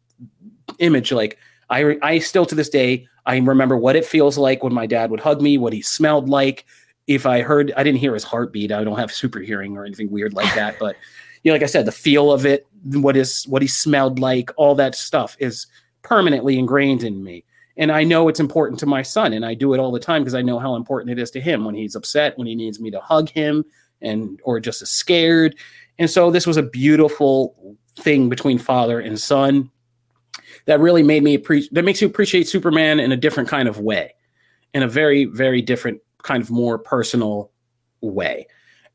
image. 0.78 1.12
Like 1.12 1.38
I, 1.70 1.96
I 2.02 2.18
still 2.18 2.46
to 2.46 2.54
this 2.54 2.68
day, 2.68 3.06
I 3.24 3.36
remember 3.36 3.76
what 3.76 3.96
it 3.96 4.04
feels 4.04 4.36
like 4.36 4.62
when 4.62 4.74
my 4.74 4.86
dad 4.86 5.10
would 5.10 5.20
hug 5.20 5.40
me, 5.40 5.58
what 5.58 5.72
he 5.72 5.82
smelled 5.82 6.28
like. 6.28 6.64
If 7.06 7.26
I 7.26 7.42
heard, 7.42 7.72
I 7.76 7.82
didn't 7.82 7.98
hear 7.98 8.14
his 8.14 8.24
heartbeat. 8.24 8.72
I 8.72 8.84
don't 8.84 8.98
have 8.98 9.12
super 9.12 9.40
hearing 9.40 9.76
or 9.76 9.84
anything 9.84 10.10
weird 10.10 10.34
like 10.34 10.54
that, 10.54 10.78
but 10.78 10.96
you 11.42 11.50
know, 11.50 11.54
like 11.54 11.62
I 11.62 11.66
said, 11.66 11.86
the 11.86 11.92
feel 11.92 12.30
of 12.30 12.46
it, 12.46 12.66
what 12.84 13.16
is 13.16 13.44
what 13.44 13.62
he 13.62 13.68
smelled 13.68 14.18
like, 14.18 14.50
all 14.56 14.74
that 14.74 14.94
stuff 14.94 15.36
is 15.38 15.66
permanently 16.02 16.58
ingrained 16.58 17.02
in 17.02 17.22
me. 17.22 17.44
And 17.76 17.90
I 17.90 18.04
know 18.04 18.28
it's 18.28 18.40
important 18.40 18.78
to 18.80 18.86
my 18.86 19.02
son, 19.02 19.32
and 19.32 19.46
I 19.46 19.54
do 19.54 19.72
it 19.72 19.80
all 19.80 19.92
the 19.92 20.00
time 20.00 20.22
because 20.22 20.34
I 20.34 20.42
know 20.42 20.58
how 20.58 20.74
important 20.74 21.10
it 21.10 21.22
is 21.22 21.30
to 21.32 21.40
him 21.40 21.64
when 21.64 21.74
he's 21.74 21.94
upset, 21.94 22.36
when 22.36 22.46
he 22.46 22.54
needs 22.54 22.80
me 22.80 22.90
to 22.90 23.00
hug 23.00 23.30
him, 23.30 23.64
and 24.02 24.40
or 24.44 24.60
just 24.60 24.82
is 24.82 24.90
scared. 24.90 25.56
And 25.98 26.10
so 26.10 26.30
this 26.30 26.46
was 26.46 26.56
a 26.56 26.62
beautiful 26.62 27.76
thing 27.96 28.28
between 28.28 28.58
father 28.58 29.00
and 29.00 29.18
son 29.18 29.70
that 30.66 30.80
really 30.80 31.02
made 31.02 31.22
me 31.22 31.34
appreciate 31.34 31.72
that 31.74 31.84
makes 31.84 32.00
you 32.00 32.06
appreciate 32.06 32.48
Superman 32.48 33.00
in 33.00 33.12
a 33.12 33.16
different 33.16 33.48
kind 33.48 33.68
of 33.68 33.78
way, 33.78 34.14
in 34.74 34.82
a 34.82 34.88
very 34.88 35.24
very 35.24 35.62
different 35.62 36.00
kind 36.22 36.42
of 36.42 36.50
more 36.50 36.78
personal 36.78 37.50
way. 38.00 38.46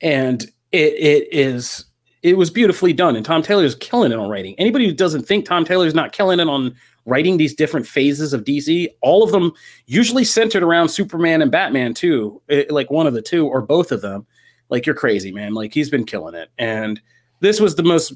And 0.01 0.43
it 0.71 0.93
it 0.93 1.27
is 1.31 1.85
it 2.27 2.37
was 2.37 2.49
beautifully 2.49 2.93
done, 2.93 3.15
and 3.15 3.25
Tom 3.25 3.41
Taylor 3.41 3.63
is 3.63 3.75
killing 3.75 4.11
it 4.11 4.19
on 4.19 4.29
writing. 4.29 4.53
Anybody 4.57 4.85
who 4.85 4.93
doesn't 4.93 5.23
think 5.23 5.45
Tom 5.45 5.63
Taylor 5.63 5.87
is 5.87 5.93
not 5.93 6.11
killing 6.11 6.39
it 6.39 6.47
on 6.47 6.75
writing 7.05 7.37
these 7.37 7.55
different 7.55 7.87
phases 7.87 8.33
of 8.33 8.43
DC, 8.43 8.89
all 9.01 9.23
of 9.23 9.31
them 9.31 9.53
usually 9.85 10.25
centered 10.25 10.61
around 10.61 10.89
Superman 10.89 11.41
and 11.41 11.51
Batman 11.51 11.93
too, 11.93 12.41
it, 12.49 12.69
like 12.69 12.91
one 12.91 13.07
of 13.07 13.13
the 13.13 13.21
two 13.21 13.47
or 13.47 13.61
both 13.61 13.93
of 13.93 14.01
them. 14.01 14.27
Like 14.69 14.85
you're 14.85 14.95
crazy, 14.95 15.31
man. 15.31 15.53
Like 15.53 15.73
he's 15.73 15.89
been 15.89 16.05
killing 16.05 16.35
it, 16.35 16.49
and 16.57 16.99
this 17.39 17.59
was 17.59 17.75
the 17.75 17.83
most. 17.83 18.13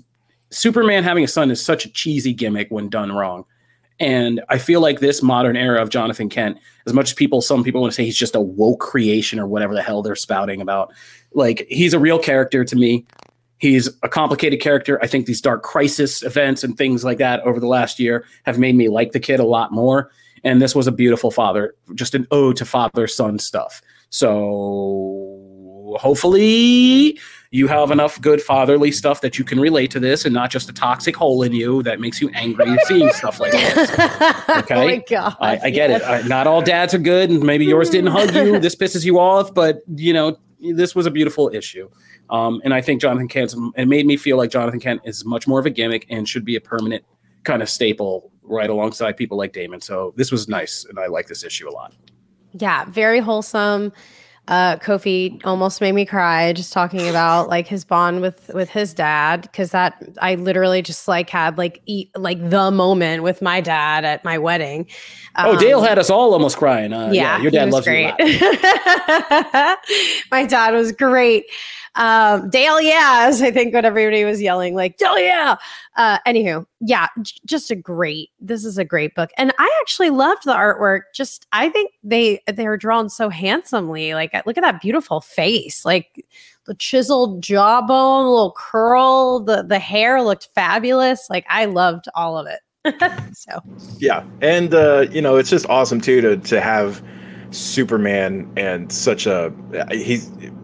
Superman 0.50 1.06
having 1.06 1.24
a 1.24 1.30
son 1.30 1.50
is 1.50 1.64
such 1.64 1.86
a 1.86 1.90
cheesy 1.90 2.34
gimmick 2.34 2.68
when 2.70 2.90
done 2.90 3.14
wrong. 3.14 3.46
And 4.02 4.42
I 4.50 4.58
feel 4.58 4.82
like 4.82 5.00
this 5.00 5.22
modern 5.22 5.56
era 5.56 5.80
of 5.80 5.90
Jonathan 5.90 6.28
Kent, 6.28 6.58
as 6.88 6.94
much 6.94 7.10
as 7.10 7.14
people, 7.14 7.40
some 7.40 7.64
people 7.64 7.82
want 7.82 7.94
to 7.94 7.96
say 7.96 8.04
he's 8.04 8.18
just 8.18 8.36
a 8.36 8.42
woke 8.42 8.80
creation 8.80 9.40
or 9.40 9.46
whatever 9.46 9.76
the 9.76 9.84
hell 9.84 10.02
they're 10.02 10.16
spouting 10.16 10.60
about, 10.60 10.92
like 11.34 11.68
he's 11.70 11.94
a 11.94 12.00
real 12.00 12.18
character 12.18 12.66
to 12.66 12.76
me. 12.76 13.06
He's 13.62 13.88
a 14.02 14.10
complicated 14.10 14.60
character. 14.60 15.00
I 15.04 15.08
think 15.08 15.28
these 15.28 15.40
dark 15.40 15.62
crisis 15.62 16.24
events 16.24 16.64
and 16.64 16.76
things 16.76 17.04
like 17.04 17.20
that 17.20 17.42
over 17.42 17.60
the 17.60 17.68
last 17.68 18.00
year 18.00 18.26
have 18.44 18.58
made 18.58 18.76
me 18.76 18.90
like 18.90 19.12
the 19.12 19.20
kid 19.20 19.40
a 19.40 19.46
lot 19.46 19.72
more. 19.72 20.10
And 20.44 20.60
this 20.60 20.74
was 20.74 20.88
a 20.88 20.92
beautiful 20.92 21.30
father, 21.30 21.76
just 21.94 22.16
an 22.16 22.26
ode 22.32 22.58
to 22.58 22.66
father 22.66 23.06
son 23.06 23.38
stuff. 23.38 23.84
So 24.10 25.96
hopefully 26.00 27.20
you 27.52 27.68
have 27.68 27.92
enough 27.92 28.20
good 28.20 28.42
fatherly 28.42 28.92
stuff 28.92 29.22
that 29.22 29.38
you 29.38 29.46
can 29.46 29.60
relate 29.60 29.92
to 29.92 30.00
this 30.00 30.26
and 30.26 30.34
not 30.34 30.50
just 30.50 30.68
a 30.68 30.74
toxic 30.74 31.16
hole 31.16 31.44
in 31.44 31.54
you 31.54 31.84
that 31.84 32.00
makes 32.00 32.20
you 32.20 32.32
angry 32.34 32.76
seeing 32.86 33.12
stuff 33.12 33.40
like 33.40 33.52
this. 33.52 33.92
Okay. 34.52 34.76
oh 34.76 34.86
my 34.86 35.04
God. 35.08 35.36
I, 35.40 35.60
I 35.64 35.70
get 35.70 35.92
yes. 35.92 36.02
it. 36.02 36.08
I, 36.08 36.28
not 36.28 36.48
all 36.48 36.62
dads 36.62 36.94
are 36.94 37.00
good, 37.00 37.30
and 37.30 37.44
maybe 37.44 37.66
yours 37.66 37.90
didn't 37.90 38.12
hug 38.12 38.34
you. 38.34 38.60
This 38.60 38.76
pisses 38.76 39.06
you 39.06 39.20
off, 39.20 39.54
but 39.54 39.82
you 39.96 40.14
know, 40.14 40.38
this 40.62 40.96
was 40.96 41.06
a 41.06 41.12
beautiful 41.12 41.50
issue. 41.54 41.90
Um, 42.30 42.62
and 42.64 42.74
I 42.74 42.82
think 42.82 43.02
Jonathan 43.02 43.28
Kent, 43.28 43.54
it 43.76 43.88
made 43.88 44.06
me 44.06 44.18
feel 44.18 44.38
like 44.38 44.52
Jonathan 44.52 44.80
Kent 44.80 45.02
is 45.06 45.26
much 45.26 45.48
more 45.48 45.60
of 45.60 45.66
a 45.66 45.70
gimmick 45.70 46.06
and 46.10 46.28
should 46.28 46.46
be 46.46 46.56
a 46.56 46.62
permanent 46.62 47.04
kind 47.44 47.62
of 47.62 47.70
staple 47.70 48.32
right 48.44 48.70
alongside 48.70 49.18
people 49.18 49.38
like 49.38 49.54
Damian. 49.54 49.82
So 49.82 50.14
this 50.16 50.32
was 50.32 50.48
nice, 50.48 50.86
and 50.88 51.00
I 51.00 51.08
like 51.08 51.28
this 51.28 51.44
issue 51.44 51.70
a 51.70 51.72
lot. 51.72 51.94
Yeah, 52.54 52.86
very 52.86 53.20
wholesome. 53.20 53.92
Uh, 54.52 54.76
Kofi 54.76 55.40
almost 55.46 55.80
made 55.80 55.94
me 55.94 56.06
cry 56.06 56.52
just 56.52 56.74
talking 56.74 57.08
about 57.08 57.48
like 57.48 57.68
his 57.68 57.86
bond 57.86 58.20
with 58.20 58.52
with 58.54 58.70
his 58.70 58.94
dad 58.94 59.44
because 59.44 59.72
that 59.72 60.04
I 60.22 60.36
literally 60.36 60.82
just 60.82 61.08
like 61.08 61.30
had 61.30 61.58
like 61.58 61.82
eat 61.86 62.12
like 62.18 62.50
the 62.50 62.70
moment 62.70 63.24
with 63.24 63.42
my 63.42 63.62
dad 63.62 64.04
at 64.04 64.26
my 64.26 64.38
wedding. 64.38 64.88
Um, 65.36 65.56
oh, 65.56 65.58
Dale 65.58 65.80
um, 65.80 65.86
had 65.86 65.98
us 65.98 66.10
all 66.10 66.34
almost 66.34 66.58
crying. 66.58 66.92
Uh, 66.92 67.12
yeah, 67.14 67.38
yeah, 67.38 67.42
your 67.42 67.52
dad 67.52 67.72
loves 67.72 67.86
great. 67.86 68.14
you. 68.20 68.40
my 70.32 70.46
dad 70.46 70.74
was 70.74 70.92
great. 70.92 71.46
Um, 71.96 72.50
Dale, 72.50 72.80
yeah, 72.80 73.28
yes, 73.28 73.42
I 73.42 73.52
think 73.52 73.74
what 73.74 73.86
everybody 73.86 74.24
was 74.24 74.42
yelling, 74.42 74.76
like, 74.76 74.98
Dale, 74.98 75.20
yeah. 75.20 75.58
Uh, 75.98 76.20
anywho, 76.26 76.66
yeah, 76.80 77.08
j- 77.22 77.36
just 77.46 77.70
a 77.70 77.76
great, 77.76 78.30
this 78.40 78.64
is 78.64 78.78
a 78.78 78.86
great 78.86 79.14
book. 79.14 79.30
And 79.38 79.52
I 79.60 79.80
actually 79.82 80.10
loved 80.10 80.44
the 80.46 80.54
artwork. 80.54 81.02
Just, 81.14 81.48
I 81.52 81.70
think 81.70 81.92
they, 82.04 82.42
they 82.48 82.66
are 82.66 82.78
drawn 82.78 83.10
so 83.10 83.30
handsomely. 83.30 84.14
Like, 84.14 84.32
look 84.46 84.58
at 84.58 84.62
that 84.62 84.82
beautiful 84.82 85.20
face. 85.20 85.84
Like, 85.84 86.26
the 86.66 86.76
chiseled 86.76 87.42
jawbone, 87.42 88.26
little 88.28 88.54
curl, 88.58 89.40
the 89.40 89.64
the 89.64 89.80
hair 89.80 90.22
looked 90.22 90.50
fabulous. 90.54 91.28
Like 91.30 91.46
I 91.50 91.66
loved 91.66 92.08
all 92.16 92.38
of 92.38 92.48
it. 92.48 92.60
so 93.36 93.62
yeah, 93.98 94.24
and 94.42 94.74
uh, 94.74 95.08
you 95.12 95.22
know 95.22 95.38
it's 95.38 95.50
just 95.50 95.68
awesome 95.70 96.02
too 96.02 96.22
to 96.22 96.38
to 96.38 96.62
have 96.62 97.04
Superman 97.52 98.52
and 98.56 98.92
such 98.92 99.26
a 99.26 99.54
he 99.92 100.18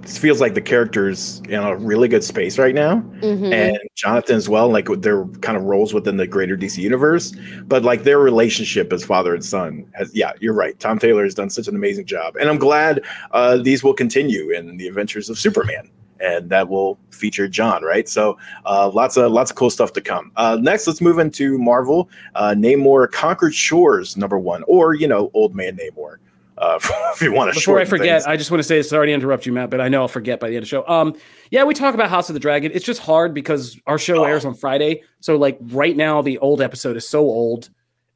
feels 0.06 0.40
like 0.40 0.54
the 0.54 0.62
character's 0.62 1.42
in 1.50 1.56
a 1.56 1.76
really 1.76 2.08
good 2.08 2.24
space 2.24 2.58
right 2.58 2.74
now, 2.74 2.98
mm-hmm. 3.20 3.52
and 3.52 3.78
Jonathan 3.96 4.38
as 4.38 4.48
well. 4.48 4.70
Like 4.70 4.88
their 5.02 5.26
kind 5.42 5.58
of 5.58 5.64
roles 5.64 5.94
within 5.94 6.18
the 6.18 6.26
greater 6.26 6.58
DC 6.58 6.78
universe, 6.78 7.36
but 7.66 7.84
like 7.84 8.04
their 8.04 8.20
relationship 8.20 8.94
as 8.94 9.04
father 9.04 9.34
and 9.34 9.44
son 9.44 9.86
has. 9.94 10.16
Yeah, 10.16 10.32
you're 10.40 10.54
right. 10.54 10.80
Tom 10.80 10.98
Taylor 10.98 11.24
has 11.24 11.36
done 11.36 11.50
such 11.50 11.68
an 11.68 11.76
amazing 11.76 12.06
job, 12.06 12.36
and 12.38 12.50
I'm 12.50 12.58
glad 12.58 13.04
uh, 13.32 13.58
these 13.58 13.84
will 13.84 13.94
continue 13.94 14.50
in 14.52 14.78
the 14.78 14.88
adventures 14.88 15.30
of 15.30 15.38
Superman 15.38 15.90
and 16.20 16.50
that 16.50 16.68
will 16.68 16.98
feature 17.12 17.48
John, 17.48 17.84
right? 17.84 18.10
So 18.10 18.38
uh, 18.66 18.90
lots 18.90 19.18
of 19.18 19.32
lots 19.32 19.52
of 19.52 19.58
cool 19.58 19.70
stuff 19.70 19.94
to 19.94 20.02
come. 20.02 20.32
Uh, 20.36 20.58
next, 20.60 20.88
let's 20.88 21.02
move 21.02 21.20
into 21.20 21.58
Marvel. 21.58 22.10
Uh, 22.34 22.56
Namor 22.58 23.12
conquered 23.12 23.54
shores, 23.54 24.18
number 24.18 24.40
one, 24.40 24.64
or 24.68 24.94
you 24.94 25.08
know, 25.08 25.30
Old 25.34 25.56
Man 25.56 25.78
Namor. 25.78 26.18
Uh, 26.58 26.80
if 27.14 27.22
you 27.22 27.32
want 27.32 27.54
to. 27.54 27.60
Before 27.60 27.80
I 27.80 27.86
forget, 27.86 28.24
things. 28.24 28.26
I 28.26 28.38
just 28.38 28.52
want 28.52 28.60
to 28.60 28.64
say 28.64 28.82
sorry 28.82 29.08
to 29.08 29.14
interrupt 29.14 29.46
you, 29.46 29.54
Matt, 29.54 29.70
but 29.70 29.82
I 29.82 29.90
know 29.90 30.02
I'll 30.02 30.08
forget 30.08 30.40
by 30.40 30.50
the 30.50 30.56
end 30.56 30.64
of 30.64 30.70
the 30.70 30.70
show. 30.70 30.88
Um, 30.88 31.16
yeah, 31.52 31.64
we 31.64 31.74
talk 31.74 31.94
about 31.94 32.10
House 32.10 32.30
of 32.30 32.34
the 32.34 32.40
Dragon. 32.40 32.72
It's 32.74 32.86
just 32.86 33.02
hard 33.02 33.34
because 33.34 33.80
our 33.86 34.00
show 34.00 34.22
oh. 34.22 34.24
airs 34.24 34.46
on 34.46 34.54
Friday, 34.54 35.04
so 35.20 35.38
like 35.38 35.58
right 35.62 35.96
now 35.96 36.22
the 36.22 36.38
old 36.40 36.62
episode 36.62 36.98
is 36.98 37.08
so 37.08 37.20
old 37.20 37.70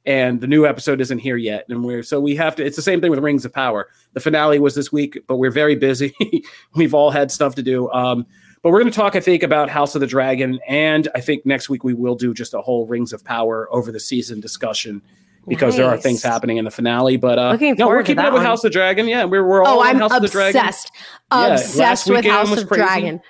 and 0.05 0.41
the 0.41 0.47
new 0.47 0.65
episode 0.65 0.99
isn't 0.99 1.19
here 1.19 1.38
yet 1.38 1.65
and 1.69 1.84
we're 1.84 2.01
so 2.01 2.19
we 2.19 2.35
have 2.35 2.55
to 2.55 2.65
it's 2.65 2.76
the 2.76 2.81
same 2.81 3.01
thing 3.01 3.11
with 3.11 3.19
rings 3.19 3.45
of 3.45 3.53
power 3.53 3.88
the 4.13 4.19
finale 4.19 4.59
was 4.59 4.73
this 4.76 4.91
week 4.91 5.19
but 5.27 5.38
we're 5.38 5.51
very 5.51 5.76
busy 5.76 6.13
we've 6.76 6.93
all 6.93 7.11
had 7.11 7.31
stuff 7.31 7.55
to 7.55 7.63
do 7.63 7.89
um, 7.91 8.26
but 8.63 8.72
we're 8.72 8.80
going 8.80 8.91
to 8.91 8.95
talk 8.95 9.15
i 9.15 9.19
think 9.19 9.43
about 9.43 9.69
house 9.69 9.93
of 9.93 10.01
the 10.01 10.07
dragon 10.07 10.59
and 10.68 11.07
i 11.13 11.22
think 11.22 11.45
next 11.45 11.69
week 11.69 11.84
we 11.84 11.93
will 11.93 12.15
do 12.15 12.34
just 12.34 12.53
a 12.53 12.61
whole 12.61 12.88
rings 12.88 13.13
of 13.13 13.23
power 13.23 13.68
over 13.72 13.91
the 13.91 13.99
season 13.99 14.39
discussion 14.39 15.01
because 15.47 15.73
nice. 15.73 15.77
there 15.77 15.89
are 15.89 15.97
things 15.97 16.22
happening 16.22 16.57
in 16.57 16.65
the 16.65 16.72
finale 16.72 17.18
but 17.18 17.39
uh 17.39 17.55
no 17.77 17.88
we're 17.88 18.03
keeping 18.03 18.23
up 18.23 18.34
with 18.34 18.43
house 18.43 18.63
of 18.63 18.72
dragon 18.72 19.07
yeah 19.07 19.23
we're, 19.23 19.45
we're 19.45 19.63
all 19.63 19.80
oh 19.80 19.84
i'm 19.84 19.97
house 19.97 20.11
obsessed 20.13 20.91
of 21.31 21.47
the 21.47 21.53
obsessed 21.53 22.09
with 22.09 22.26
house 22.26 22.55
of 22.57 22.68
dragon 22.68 23.22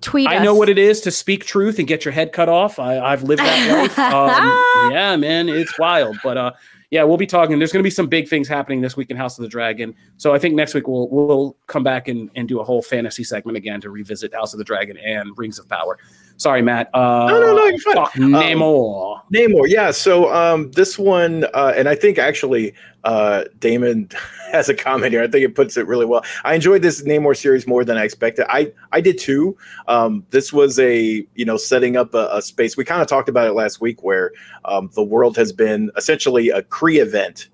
tweet 0.00 0.28
I 0.28 0.36
us. 0.36 0.44
know 0.44 0.54
what 0.54 0.68
it 0.68 0.78
is 0.78 1.00
to 1.02 1.10
speak 1.10 1.44
truth 1.44 1.78
and 1.78 1.88
get 1.88 2.04
your 2.04 2.12
head 2.12 2.32
cut 2.32 2.48
off. 2.48 2.78
I, 2.78 3.10
have 3.10 3.24
lived 3.24 3.42
that 3.42 3.96
life. 3.96 3.98
Um, 3.98 4.90
yeah, 4.92 5.16
man, 5.16 5.48
it's 5.48 5.76
wild. 5.78 6.18
But 6.22 6.36
uh, 6.36 6.52
yeah, 6.90 7.02
we'll 7.02 7.18
be 7.18 7.26
talking. 7.26 7.58
There's 7.58 7.72
going 7.72 7.82
to 7.82 7.86
be 7.86 7.90
some 7.90 8.06
big 8.06 8.28
things 8.28 8.48
happening 8.48 8.80
this 8.80 8.96
week 8.96 9.10
in 9.10 9.16
House 9.16 9.38
of 9.38 9.42
the 9.42 9.48
Dragon. 9.48 9.94
So 10.16 10.32
I 10.32 10.38
think 10.38 10.54
next 10.54 10.72
week 10.74 10.88
we'll 10.88 11.08
we'll 11.10 11.56
come 11.66 11.82
back 11.82 12.08
and, 12.08 12.30
and 12.34 12.48
do 12.48 12.60
a 12.60 12.64
whole 12.64 12.80
fantasy 12.80 13.24
segment 13.24 13.58
again 13.58 13.80
to 13.82 13.90
revisit 13.90 14.32
House 14.32 14.54
of 14.54 14.58
the 14.58 14.64
Dragon 14.64 14.96
and 14.96 15.36
Rings 15.36 15.58
of 15.58 15.68
Power. 15.68 15.98
Sorry, 16.38 16.62
Matt. 16.62 16.88
Uh, 16.94 17.26
no, 17.28 17.40
no, 17.40 17.54
no, 17.54 17.64
you're 17.66 17.78
fine. 17.80 17.94
Fuck, 17.94 18.16
um, 18.16 18.32
Namor. 18.32 19.20
Namor, 19.34 19.64
yeah. 19.66 19.90
So 19.90 20.32
um, 20.32 20.70
this 20.70 20.98
one, 20.98 21.44
uh, 21.52 21.74
and 21.76 21.88
I 21.88 21.94
think 21.94 22.16
actually 22.16 22.74
uh, 23.04 23.44
Damon 23.58 24.10
has 24.52 24.68
a 24.68 24.74
comment 24.74 25.12
here. 25.12 25.22
I 25.22 25.28
think 25.28 25.44
it 25.44 25.54
puts 25.54 25.76
it 25.76 25.86
really 25.86 26.06
well. 26.06 26.24
I 26.44 26.54
enjoyed 26.54 26.82
this 26.82 27.02
Namor 27.02 27.36
series 27.36 27.66
more 27.66 27.84
than 27.84 27.96
I 27.96 28.04
expected. 28.04 28.46
I 28.48 28.72
I 28.92 29.00
did 29.00 29.18
too. 29.18 29.56
Um, 29.86 30.24
this 30.30 30.52
was 30.52 30.78
a 30.78 31.26
you 31.34 31.44
know 31.44 31.56
setting 31.56 31.96
up 31.96 32.14
a, 32.14 32.28
a 32.32 32.42
space. 32.42 32.76
We 32.76 32.84
kind 32.84 33.02
of 33.02 33.08
talked 33.08 33.28
about 33.28 33.46
it 33.46 33.52
last 33.52 33.80
week, 33.80 34.02
where 34.02 34.32
um, 34.64 34.90
the 34.94 35.02
world 35.02 35.36
has 35.36 35.52
been 35.52 35.90
essentially 35.96 36.50
a 36.50 36.62
Kree 36.62 37.00
event 37.00 37.48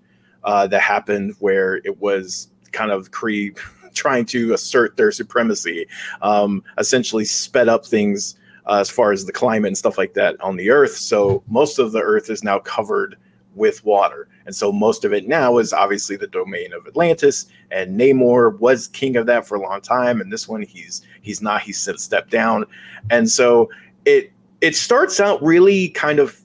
uh, 0.44 0.66
that 0.68 0.80
happened, 0.80 1.34
where 1.38 1.76
it 1.76 2.00
was 2.00 2.48
kind 2.72 2.90
of 2.90 3.10
Kree 3.10 3.58
trying 3.94 4.26
to 4.26 4.52
assert 4.52 4.96
their 4.96 5.12
supremacy, 5.12 5.86
um, 6.22 6.62
essentially 6.78 7.24
sped 7.24 7.68
up 7.68 7.86
things 7.86 8.36
uh, 8.66 8.78
as 8.80 8.90
far 8.90 9.12
as 9.12 9.24
the 9.24 9.32
climate 9.32 9.68
and 9.68 9.78
stuff 9.78 9.98
like 9.98 10.14
that 10.14 10.40
on 10.40 10.56
the 10.56 10.70
Earth. 10.70 10.96
So 10.96 11.42
most 11.48 11.78
of 11.78 11.92
the 11.92 12.00
Earth 12.00 12.30
is 12.30 12.42
now 12.42 12.58
covered 12.58 13.16
with 13.56 13.84
water. 13.84 14.28
And 14.46 14.54
so 14.54 14.72
most 14.72 15.04
of 15.04 15.12
it 15.12 15.26
now 15.26 15.58
is 15.58 15.72
obviously 15.72 16.16
the 16.16 16.26
domain 16.26 16.72
of 16.72 16.86
Atlantis. 16.86 17.46
And 17.70 17.98
Namor 17.98 18.58
was 18.58 18.88
king 18.88 19.16
of 19.16 19.26
that 19.26 19.46
for 19.46 19.56
a 19.56 19.60
long 19.60 19.80
time. 19.80 20.20
And 20.20 20.32
this 20.32 20.48
one 20.48 20.62
he's 20.62 21.02
he's 21.22 21.40
not, 21.40 21.62
he's 21.62 21.78
stepped 21.78 22.30
down. 22.30 22.66
And 23.10 23.30
so 23.30 23.70
it 24.04 24.32
it 24.60 24.76
starts 24.76 25.20
out 25.20 25.42
really 25.42 25.88
kind 25.90 26.18
of 26.18 26.40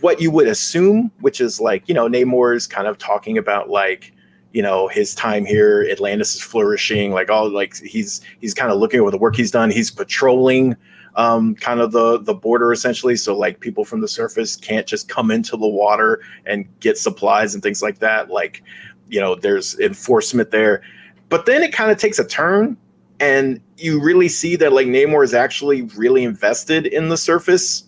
what 0.00 0.20
you 0.20 0.30
would 0.30 0.48
assume, 0.48 1.10
which 1.20 1.40
is 1.40 1.60
like, 1.60 1.88
you 1.88 1.94
know, 1.94 2.08
Namor 2.08 2.54
is 2.54 2.66
kind 2.66 2.88
of 2.88 2.98
talking 2.98 3.38
about 3.38 3.70
like 3.70 4.12
you 4.52 4.62
know 4.62 4.88
his 4.88 5.14
time 5.14 5.44
here 5.44 5.86
atlantis 5.90 6.34
is 6.34 6.40
flourishing 6.40 7.12
like 7.12 7.28
all 7.28 7.50
like 7.50 7.76
he's 7.76 8.22
he's 8.40 8.54
kind 8.54 8.72
of 8.72 8.78
looking 8.78 9.00
over 9.00 9.10
the 9.10 9.18
work 9.18 9.36
he's 9.36 9.50
done 9.50 9.70
he's 9.70 9.90
patrolling 9.90 10.74
um, 11.16 11.54
kind 11.56 11.80
of 11.80 11.92
the 11.92 12.18
the 12.18 12.34
border 12.34 12.72
essentially. 12.72 13.16
So 13.16 13.36
like 13.36 13.60
people 13.60 13.84
from 13.84 14.00
the 14.00 14.08
surface 14.08 14.54
can't 14.54 14.86
just 14.86 15.08
come 15.08 15.30
into 15.30 15.56
the 15.56 15.66
water 15.66 16.20
and 16.44 16.66
get 16.80 16.98
supplies 16.98 17.54
and 17.54 17.62
things 17.62 17.82
like 17.82 17.98
that. 17.98 18.30
Like 18.30 18.62
you 19.08 19.20
know, 19.20 19.34
there's 19.34 19.78
enforcement 19.80 20.50
there. 20.50 20.82
But 21.28 21.46
then 21.46 21.62
it 21.62 21.72
kind 21.72 21.90
of 21.90 21.98
takes 21.98 22.18
a 22.18 22.26
turn, 22.26 22.76
and 23.18 23.60
you 23.76 24.00
really 24.00 24.28
see 24.28 24.56
that 24.56 24.72
like 24.72 24.86
Namor 24.86 25.24
is 25.24 25.34
actually 25.34 25.82
really 25.96 26.22
invested 26.22 26.86
in 26.86 27.08
the 27.08 27.16
surface 27.16 27.84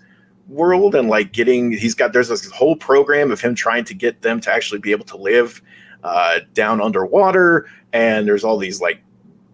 world 0.48 0.94
and 0.94 1.08
like 1.08 1.32
getting 1.32 1.72
he's 1.72 1.94
got 1.94 2.14
there's 2.14 2.28
this 2.28 2.50
whole 2.50 2.74
program 2.74 3.30
of 3.30 3.38
him 3.38 3.54
trying 3.54 3.84
to 3.84 3.92
get 3.92 4.22
them 4.22 4.40
to 4.40 4.50
actually 4.50 4.80
be 4.80 4.92
able 4.92 5.04
to 5.04 5.18
live 5.18 5.60
uh, 6.04 6.38
down 6.54 6.80
underwater 6.80 7.68
and 7.92 8.26
there's 8.26 8.44
all 8.44 8.56
these 8.56 8.80
like 8.80 9.02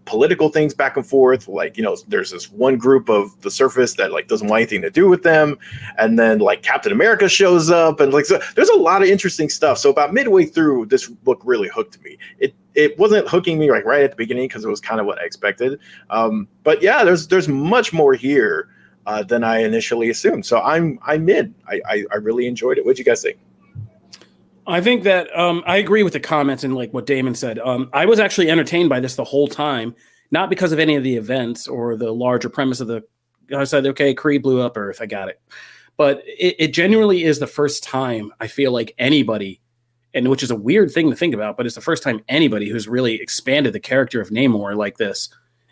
political 0.05 0.49
things 0.49 0.75
back 0.75 0.97
and 0.97 1.07
forth. 1.07 1.49
Like, 1.49 1.77
you 1.77 1.83
know, 1.83 1.97
there's 2.09 2.31
this 2.31 2.51
one 2.51 2.77
group 2.77 3.09
of 3.09 3.41
the 3.41 3.51
surface 3.51 3.95
that 3.95 4.13
like 4.13 4.29
doesn't 4.29 4.49
want 4.49 4.61
anything 4.61 4.83
to 4.83 4.91
do 4.91 5.09
with 5.09 5.23
them. 5.23 5.59
And 5.99 6.19
then 6.19 6.39
like 6.39 6.63
Captain 6.63 6.93
America 6.93 7.29
shows 7.29 7.71
up 7.71 8.01
and 8.01 8.13
like 8.13 8.27
so 8.27 8.41
there's 8.55 8.69
a 8.69 8.77
lot 8.77 9.03
of 9.03 9.09
interesting 9.09 9.49
stuff. 9.49 9.79
So 9.79 9.91
about 9.91 10.13
midway 10.13 10.45
through, 10.45 10.87
this 10.87 11.09
book 11.09 11.41
really 11.45 11.69
hooked 11.69 12.03
me. 12.03 12.19
It 12.39 12.55
it 12.75 12.99
wasn't 12.99 13.29
hooking 13.29 13.59
me 13.59 13.71
like 13.71 13.85
right 13.85 14.03
at 14.03 14.11
the 14.11 14.17
beginning 14.17 14.49
because 14.49 14.65
it 14.65 14.69
was 14.69 14.81
kind 14.81 15.01
of 15.01 15.07
what 15.07 15.19
I 15.21 15.25
expected. 15.25 15.79
Um, 16.11 16.49
but 16.65 16.83
yeah, 16.83 17.05
there's 17.05 17.29
there's 17.29 17.49
much 17.49 17.93
more 17.93 18.15
here 18.15 18.69
uh, 19.07 19.23
than 19.23 19.45
I 19.45 19.59
initially 19.59 20.11
assumed. 20.11 20.47
So 20.47 20.61
I'm 20.61 20.99
I'm 21.03 21.29
in. 21.29 21.55
I, 21.69 21.81
I, 21.89 22.05
I 22.13 22.17
really 22.17 22.47
enjoyed 22.47 22.79
it. 22.79 22.85
What'd 22.85 22.99
you 22.99 23.05
guys 23.05 23.23
think? 23.23 23.39
I 24.67 24.81
think 24.81 25.03
that 25.05 25.37
um, 25.39 25.63
I 25.67 25.77
agree 25.77 26.03
with 26.03 26.13
the 26.13 26.21
comments 26.21 26.65
and 26.65 26.75
like 26.75 26.93
what 26.95 27.07
Damon 27.07 27.35
said. 27.35 27.59
Um, 27.59 27.91
I 27.93 28.07
was 28.07 28.19
actually 28.19 28.51
entertained 28.51 28.89
by 28.89 29.01
this 29.01 29.17
the 29.17 29.25
whole 29.25 29.49
time, 29.49 29.95
not 30.31 30.49
because 30.49 30.73
of 30.73 30.79
any 30.79 30.97
of 30.97 31.03
the 31.03 31.17
events 31.17 31.69
or 31.69 31.97
the 31.97 32.13
larger 32.13 32.49
premise 32.49 32.81
of 32.81 32.89
the. 32.89 33.03
I 33.55 33.65
said, 33.65 33.87
okay, 33.87 34.15
Kree 34.15 34.41
blew 34.41 34.61
up 34.63 34.77
Earth. 34.77 35.03
I 35.03 35.07
got 35.07 35.29
it, 35.29 35.41
but 35.97 36.23
it, 36.27 36.57
it 36.59 36.75
genuinely 36.75 37.25
is 37.25 37.39
the 37.39 37.47
first 37.47 37.85
time 37.85 38.33
I 38.41 38.47
feel 38.47 38.73
like 38.73 38.95
anybody, 38.99 39.61
and 40.15 40.29
which 40.29 40.43
is 40.43 40.51
a 40.51 40.57
weird 40.57 40.91
thing 40.91 41.11
to 41.11 41.17
think 41.17 41.35
about, 41.35 41.57
but 41.57 41.67
it's 41.67 41.75
the 41.75 41.83
first 41.83 42.03
time 42.03 42.25
anybody 42.29 42.71
who's 42.71 42.89
really 42.89 43.21
expanded 43.21 43.75
the 43.75 43.81
character 43.81 44.21
of 44.21 44.31
Namor 44.31 44.75
like 44.77 44.97
this, 44.97 45.29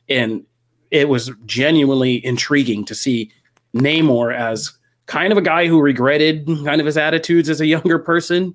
and 0.08 0.44
it 0.90 1.08
was 1.08 1.30
genuinely 1.46 2.24
intriguing 2.24 2.84
to 2.84 2.94
see 2.94 3.32
Namor 3.74 4.36
as 4.36 4.76
kind 5.06 5.32
of 5.32 5.38
a 5.38 5.42
guy 5.42 5.66
who 5.66 5.80
regretted 5.80 6.46
kind 6.46 6.80
of 6.80 6.86
his 6.86 6.98
attitudes 6.98 7.48
as 7.48 7.60
a 7.62 7.66
younger 7.66 7.98
person 7.98 8.54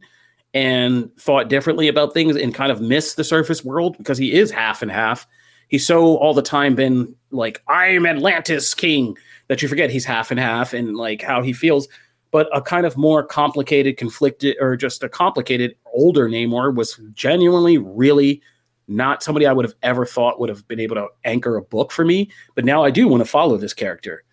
and 0.58 1.16
thought 1.18 1.50
differently 1.50 1.88
about 1.88 2.16
things 2.16 2.36
and 2.36 2.52
kind 2.52 2.72
of 2.72 2.82
missed 2.82 3.16
the 3.16 3.24
surface 3.24 3.64
world 3.64 3.96
because 4.00 4.18
he 4.18 4.34
is 4.34 4.50
half 4.50 4.82
and 4.82 4.90
half. 4.90 5.28
He's 5.68 5.86
so 5.86 6.18
all 6.18 6.34
the 6.34 6.42
time 6.42 6.74
been 6.74 7.14
like, 7.30 7.62
I'm 7.68 8.08
Atlantis 8.08 8.74
king 8.74 9.16
that 9.50 9.62
you 9.62 9.68
forget 9.68 9.92
he's 9.92 10.04
half 10.04 10.32
and 10.32 10.40
half 10.40 10.74
and 10.74 10.98
like 10.98 11.22
how 11.22 11.44
he 11.44 11.54
feels. 11.54 11.88
But 12.32 12.50
a 12.52 12.60
kind 12.60 12.88
of 12.88 12.98
more 12.98 13.24
complicated, 13.24 13.98
conflicted, 13.98 14.58
or 14.60 14.76
just 14.76 15.04
a 15.04 15.10
complicated 15.10 15.76
older 15.94 16.28
Namor 16.28 16.76
was 16.76 17.00
genuinely 17.14 17.78
really 17.78 18.42
not 18.88 19.22
somebody 19.22 19.46
I 19.46 19.54
would 19.54 19.66
have 19.66 19.76
ever 19.84 20.08
thought 20.08 20.40
would 20.40 20.50
have 20.50 20.68
been 20.68 20.80
able 20.80 20.96
to 20.96 21.08
anchor 21.24 21.56
a 21.58 21.62
book 21.62 21.92
for 21.92 22.04
me. 22.04 22.32
But 22.56 22.66
now 22.66 22.84
I 22.84 22.90
do 22.90 23.08
want 23.08 23.22
to 23.22 23.30
follow 23.30 23.58
this 23.58 23.76
character. 23.76 24.24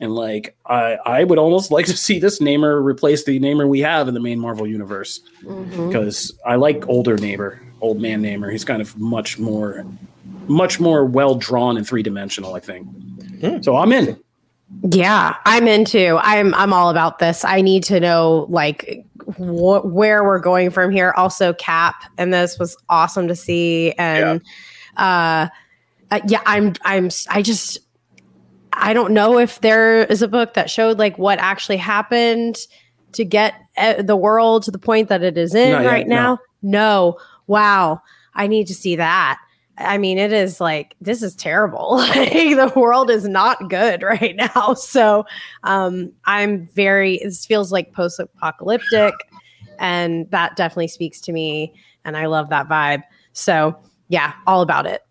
And 0.00 0.14
like 0.14 0.56
I 0.66 0.94
I 1.04 1.24
would 1.24 1.38
almost 1.38 1.70
like 1.70 1.86
to 1.86 1.96
see 1.96 2.18
this 2.18 2.40
Namor 2.40 2.82
replace 2.82 3.24
the 3.24 3.38
Namor 3.38 3.68
we 3.68 3.80
have 3.80 4.08
in 4.08 4.14
the 4.14 4.20
main 4.20 4.40
Marvel 4.40 4.66
universe. 4.66 5.20
Because 5.40 6.32
mm-hmm. 6.32 6.48
I 6.48 6.56
like 6.56 6.88
older 6.88 7.16
Namor, 7.16 7.58
old 7.80 8.00
man 8.00 8.22
Namor. 8.22 8.50
He's 8.50 8.64
kind 8.64 8.80
of 8.80 8.98
much 8.98 9.38
more 9.38 9.84
much 10.48 10.80
more 10.80 11.04
well 11.04 11.34
drawn 11.34 11.76
and 11.76 11.86
three 11.86 12.02
dimensional, 12.02 12.54
I 12.54 12.60
think. 12.60 12.88
Mm. 13.40 13.64
So 13.64 13.76
I'm 13.76 13.92
in. 13.92 14.18
Yeah, 14.90 15.36
I'm 15.46 15.66
into. 15.66 16.18
I'm 16.22 16.54
I'm 16.54 16.72
all 16.72 16.90
about 16.90 17.18
this. 17.18 17.44
I 17.44 17.60
need 17.60 17.82
to 17.84 18.00
know 18.00 18.46
like 18.48 19.04
wh- 19.36 19.84
where 19.84 20.24
we're 20.24 20.38
going 20.38 20.70
from 20.70 20.90
here. 20.90 21.12
Also, 21.16 21.52
Cap 21.54 22.04
and 22.18 22.32
this 22.32 22.58
was 22.58 22.76
awesome 22.88 23.28
to 23.28 23.36
see. 23.36 23.92
And 23.92 24.40
yeah. 24.96 25.48
uh, 26.10 26.14
uh 26.14 26.20
yeah, 26.26 26.40
I'm 26.46 26.74
I'm 26.84 27.10
I 27.28 27.42
just 27.42 27.78
I 28.72 28.92
don't 28.92 29.12
know 29.12 29.38
if 29.38 29.60
there 29.60 30.04
is 30.04 30.22
a 30.22 30.28
book 30.28 30.54
that 30.54 30.70
showed 30.70 30.98
like 30.98 31.18
what 31.18 31.38
actually 31.38 31.76
happened 31.76 32.58
to 33.12 33.24
get 33.24 33.54
eh, 33.76 34.02
the 34.02 34.16
world 34.16 34.62
to 34.64 34.70
the 34.70 34.78
point 34.78 35.08
that 35.08 35.22
it 35.22 35.36
is 35.36 35.54
in 35.54 35.72
Not 35.72 35.84
right 35.84 36.06
yet, 36.06 36.08
now. 36.08 36.38
No. 36.62 36.70
no. 36.70 37.18
Wow. 37.46 38.02
I 38.34 38.46
need 38.46 38.66
to 38.68 38.74
see 38.74 38.96
that. 38.96 39.38
I 39.76 39.98
mean, 39.98 40.18
it 40.18 40.32
is 40.32 40.60
like 40.60 40.94
this 41.00 41.22
is 41.22 41.34
terrible. 41.34 41.96
like 41.96 42.30
the 42.30 42.72
world 42.76 43.10
is 43.10 43.26
not 43.26 43.70
good 43.70 44.02
right 44.02 44.36
now. 44.36 44.74
So 44.80 45.24
um 45.64 46.12
I'm 46.24 46.66
very 46.66 47.20
this 47.22 47.46
feels 47.46 47.72
like 47.72 47.92
post-apocalyptic 47.92 49.14
and 49.78 50.30
that 50.30 50.56
definitely 50.56 50.88
speaks 50.88 51.20
to 51.22 51.32
me 51.32 51.74
and 52.04 52.16
I 52.16 52.26
love 52.26 52.50
that 52.50 52.68
vibe. 52.68 53.02
So 53.32 53.76
yeah, 54.08 54.34
all 54.46 54.60
about 54.60 54.86
it. 54.86 55.02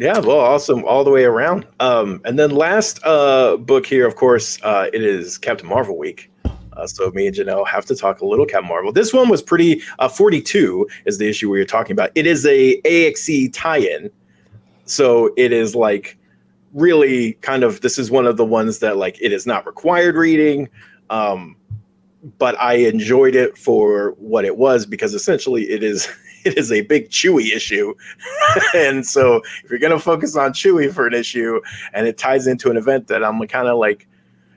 Yeah, 0.00 0.18
well, 0.18 0.40
awesome 0.40 0.82
all 0.86 1.04
the 1.04 1.10
way 1.10 1.24
around. 1.24 1.66
Um, 1.78 2.22
and 2.24 2.38
then 2.38 2.52
last 2.52 3.00
uh, 3.04 3.58
book 3.58 3.84
here, 3.84 4.06
of 4.06 4.16
course, 4.16 4.58
uh, 4.62 4.88
it 4.94 5.02
is 5.02 5.36
Captain 5.36 5.68
Marvel 5.68 5.98
week. 5.98 6.32
Uh, 6.72 6.86
so 6.86 7.10
me 7.10 7.26
and 7.26 7.36
Janelle 7.36 7.68
have 7.68 7.84
to 7.84 7.94
talk 7.94 8.22
a 8.22 8.24
little 8.24 8.46
Captain 8.46 8.66
Marvel. 8.66 8.92
This 8.92 9.12
one 9.12 9.28
was 9.28 9.42
pretty. 9.42 9.82
Uh, 9.98 10.08
Forty 10.08 10.40
two 10.40 10.88
is 11.04 11.18
the 11.18 11.28
issue 11.28 11.50
we 11.50 11.60
are 11.60 11.66
talking 11.66 11.92
about. 11.92 12.12
It 12.14 12.26
is 12.26 12.46
a 12.46 12.80
AXE 12.86 13.50
tie-in, 13.52 14.10
so 14.86 15.34
it 15.36 15.52
is 15.52 15.74
like 15.74 16.16
really 16.72 17.34
kind 17.42 17.62
of. 17.62 17.82
This 17.82 17.98
is 17.98 18.10
one 18.10 18.26
of 18.26 18.38
the 18.38 18.44
ones 18.46 18.78
that 18.78 18.96
like 18.96 19.20
it 19.20 19.32
is 19.34 19.46
not 19.46 19.66
required 19.66 20.14
reading. 20.14 20.70
Um, 21.10 21.56
but 22.38 22.58
I 22.58 22.76
enjoyed 22.76 23.34
it 23.34 23.58
for 23.58 24.12
what 24.12 24.46
it 24.46 24.56
was 24.56 24.86
because 24.86 25.12
essentially 25.12 25.64
it 25.64 25.82
is 25.82 26.08
it 26.44 26.56
is 26.58 26.72
a 26.72 26.82
big 26.82 27.10
Chewie 27.10 27.54
issue. 27.54 27.94
and 28.74 29.06
so 29.06 29.42
if 29.64 29.70
you're 29.70 29.78
going 29.78 29.92
to 29.92 29.98
focus 29.98 30.36
on 30.36 30.52
Chewie 30.52 30.92
for 30.92 31.06
an 31.06 31.14
issue 31.14 31.60
and 31.92 32.06
it 32.06 32.18
ties 32.18 32.46
into 32.46 32.70
an 32.70 32.76
event 32.76 33.08
that 33.08 33.24
I'm 33.24 33.40
kind 33.46 33.68
of 33.68 33.78
like 33.78 34.06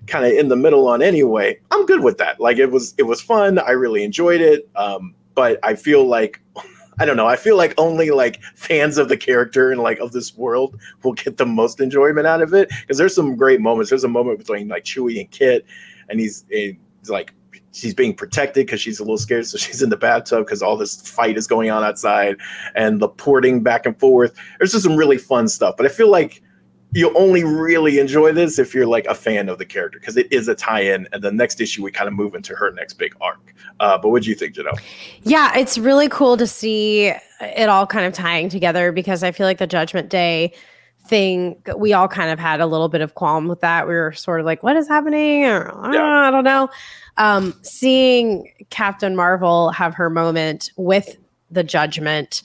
kind 0.07 0.25
of 0.25 0.33
in 0.33 0.49
the 0.49 0.55
middle 0.55 0.87
on 0.87 1.01
anyway, 1.01 1.59
I'm 1.71 1.85
good 1.85 2.03
with 2.03 2.17
that. 2.17 2.39
Like 2.39 2.57
it 2.57 2.71
was 2.71 2.93
it 2.97 3.03
was 3.03 3.21
fun. 3.21 3.59
I 3.59 3.71
really 3.71 4.03
enjoyed 4.03 4.41
it. 4.41 4.69
Um, 4.75 5.15
but 5.35 5.59
I 5.63 5.75
feel 5.75 6.05
like 6.05 6.41
I 6.99 7.05
don't 7.05 7.17
know. 7.17 7.27
I 7.27 7.37
feel 7.37 7.57
like 7.57 7.73
only 7.77 8.11
like 8.11 8.41
fans 8.55 8.99
of 8.99 9.09
the 9.09 9.17
character 9.17 9.71
and 9.71 9.81
like 9.81 9.99
of 9.99 10.11
this 10.11 10.35
world 10.35 10.79
will 11.03 11.13
get 11.13 11.37
the 11.37 11.45
most 11.45 11.79
enjoyment 11.79 12.27
out 12.27 12.41
of 12.41 12.53
it 12.53 12.69
because 12.81 12.97
there's 12.97 13.15
some 13.15 13.35
great 13.35 13.61
moments. 13.61 13.89
There's 13.89 14.03
a 14.03 14.09
moment 14.09 14.37
between 14.37 14.67
like 14.67 14.83
Chewie 14.83 15.19
and 15.19 15.31
Kit, 15.31 15.65
and 16.09 16.19
he's, 16.19 16.45
he's 16.49 16.75
like 17.07 17.33
she's 17.73 17.93
being 17.93 18.13
protected 18.13 18.65
because 18.65 18.79
she's 18.79 18.99
a 18.99 19.03
little 19.03 19.17
scared. 19.17 19.45
So 19.45 19.57
she's 19.63 19.81
in 19.81 19.89
the 19.89 19.97
bathtub 19.97 20.45
because 20.45 20.61
all 20.61 20.77
this 20.77 20.95
fight 21.09 21.37
is 21.37 21.47
going 21.47 21.69
on 21.69 21.83
outside 21.83 22.37
and 22.75 23.01
the 23.01 23.09
porting 23.09 23.61
back 23.61 23.85
and 23.85 23.99
forth. 23.99 24.33
There's 24.57 24.71
just 24.71 24.83
some 24.83 24.95
really 24.95 25.17
fun 25.17 25.47
stuff. 25.47 25.75
But 25.75 25.85
I 25.85 25.89
feel 25.89 26.09
like 26.09 26.41
you'll 26.95 27.17
only 27.17 27.43
really 27.43 27.97
enjoy 27.97 28.31
this 28.31 28.59
if 28.59 28.75
you're 28.75 28.85
like 28.85 29.05
a 29.07 29.15
fan 29.15 29.49
of 29.49 29.57
the 29.57 29.65
character 29.65 29.99
because 29.99 30.15
it 30.15 30.31
is 30.31 30.47
a 30.47 30.53
tie-in. 30.53 31.07
And 31.11 31.23
the 31.23 31.31
next 31.31 31.59
issue 31.59 31.83
we 31.83 31.91
kind 31.91 32.07
of 32.07 32.13
move 32.13 32.35
into 32.35 32.55
her 32.55 32.71
next 32.71 32.93
big 32.93 33.15
arc. 33.19 33.53
Uh, 33.79 33.97
but 33.97 34.09
what 34.09 34.23
do 34.23 34.29
you 34.29 34.35
think, 34.35 34.55
Janelle? 34.55 34.79
Yeah, 35.23 35.57
it's 35.57 35.77
really 35.77 36.07
cool 36.07 36.37
to 36.37 36.45
see 36.45 37.11
it 37.41 37.69
all 37.69 37.87
kind 37.87 38.05
of 38.05 38.13
tying 38.13 38.49
together 38.49 38.91
because 38.91 39.23
I 39.23 39.31
feel 39.31 39.47
like 39.47 39.57
the 39.57 39.67
Judgment 39.67 40.09
Day 40.09 40.53
thing 41.05 41.61
we 41.77 41.93
all 41.93 42.07
kind 42.07 42.31
of 42.31 42.39
had 42.39 42.61
a 42.61 42.65
little 42.65 42.89
bit 42.89 43.01
of 43.01 43.15
qualm 43.15 43.47
with 43.47 43.61
that. 43.61 43.87
We 43.87 43.93
were 43.93 44.13
sort 44.13 44.39
of 44.39 44.45
like 44.45 44.63
what 44.63 44.75
is 44.75 44.87
happening? 44.87 45.45
Or, 45.45 45.71
yeah. 45.91 46.27
i 46.27 46.31
don't 46.31 46.43
know. 46.43 46.69
Um, 47.17 47.53
seeing 47.61 48.51
Captain 48.69 49.15
Marvel 49.15 49.69
have 49.71 49.93
her 49.95 50.09
moment 50.09 50.71
with 50.77 51.17
the 51.51 51.63
judgment 51.63 52.41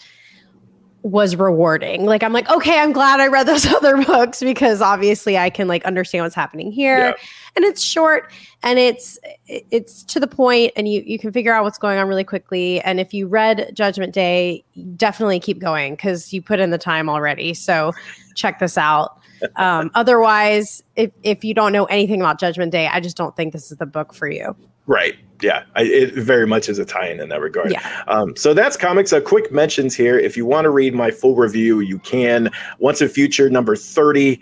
was 1.03 1.37
rewarding. 1.37 2.05
Like 2.05 2.23
I'm 2.23 2.33
like, 2.33 2.49
okay, 2.51 2.81
I'm 2.81 2.93
glad 2.93 3.21
I 3.21 3.29
read 3.29 3.47
those 3.47 3.67
other 3.75 4.03
books 4.05 4.41
because 4.41 4.83
obviously 4.83 5.39
I 5.39 5.51
can 5.51 5.69
like 5.69 5.85
understand 5.85 6.25
what's 6.25 6.35
happening 6.35 6.73
here. 6.73 6.99
Yeah. 6.99 7.13
And 7.57 7.65
it's 7.65 7.83
short 7.83 8.33
and 8.63 8.79
it's 8.79 9.19
it's 9.47 10.03
to 10.05 10.21
the 10.21 10.27
point 10.27 10.73
and 10.77 10.89
you 10.89 11.03
you 11.07 11.19
can 11.19 11.33
figure 11.33 11.53
out 11.53 11.65
what's 11.65 11.79
going 11.79 11.99
on 11.99 12.09
really 12.09 12.25
quickly. 12.25 12.81
And 12.83 13.01
if 13.01 13.15
you 13.15 13.27
read 13.27 13.71
Judgment 13.75 14.13
Day, 14.13 14.65
definitely 14.97 15.41
keep 15.41 15.59
going 15.59 15.95
because 15.95 16.33
you 16.33 16.43
put 16.43 16.61
in 16.61 16.71
the 16.71 16.79
time 16.79 17.09
already. 17.09 17.55
So 17.55 17.93
check 18.35 18.59
this 18.59 18.79
out. 18.79 19.17
Um, 19.55 19.93
otherwise, 19.95 20.83
if 20.97 21.13
if 21.23 21.45
you 21.45 21.55
don't 21.55 21.73
know 21.73 21.85
anything 21.85 22.21
about 22.21 22.41
Judgment 22.41 22.73
Day, 22.73 22.89
I 22.89 22.99
just 22.99 23.17
don't 23.17 23.37
think 23.37 23.53
this 23.53 23.71
is 23.71 23.79
the 23.79 23.87
book 23.87 24.13
for 24.13 24.29
you. 24.29 24.57
Right. 24.89 25.15
Yeah, 25.41 25.63
I, 25.77 25.83
it 25.85 26.15
very 26.15 26.49
much 26.49 26.69
is 26.69 26.81
a 26.81 26.85
tie-in 26.85 27.21
in 27.21 27.29
that 27.29 27.41
regard. 27.41 27.71
Yeah. 27.71 28.05
Um, 28.09 28.35
so 28.35 28.55
that's 28.55 28.77
comics. 28.77 29.13
A 29.13 29.21
quick 29.21 29.53
mentions 29.53 29.95
here. 29.95 30.19
If 30.19 30.37
you 30.37 30.45
want 30.45 30.65
to 30.65 30.71
read 30.71 30.97
my 30.97 31.13
full 31.13 31.37
review, 31.37 31.79
you 31.79 32.01
can. 32.01 32.51
Once 32.81 33.01
and 33.01 33.09
Future 33.09 33.49
number 33.49 33.77
thirty 33.77 34.41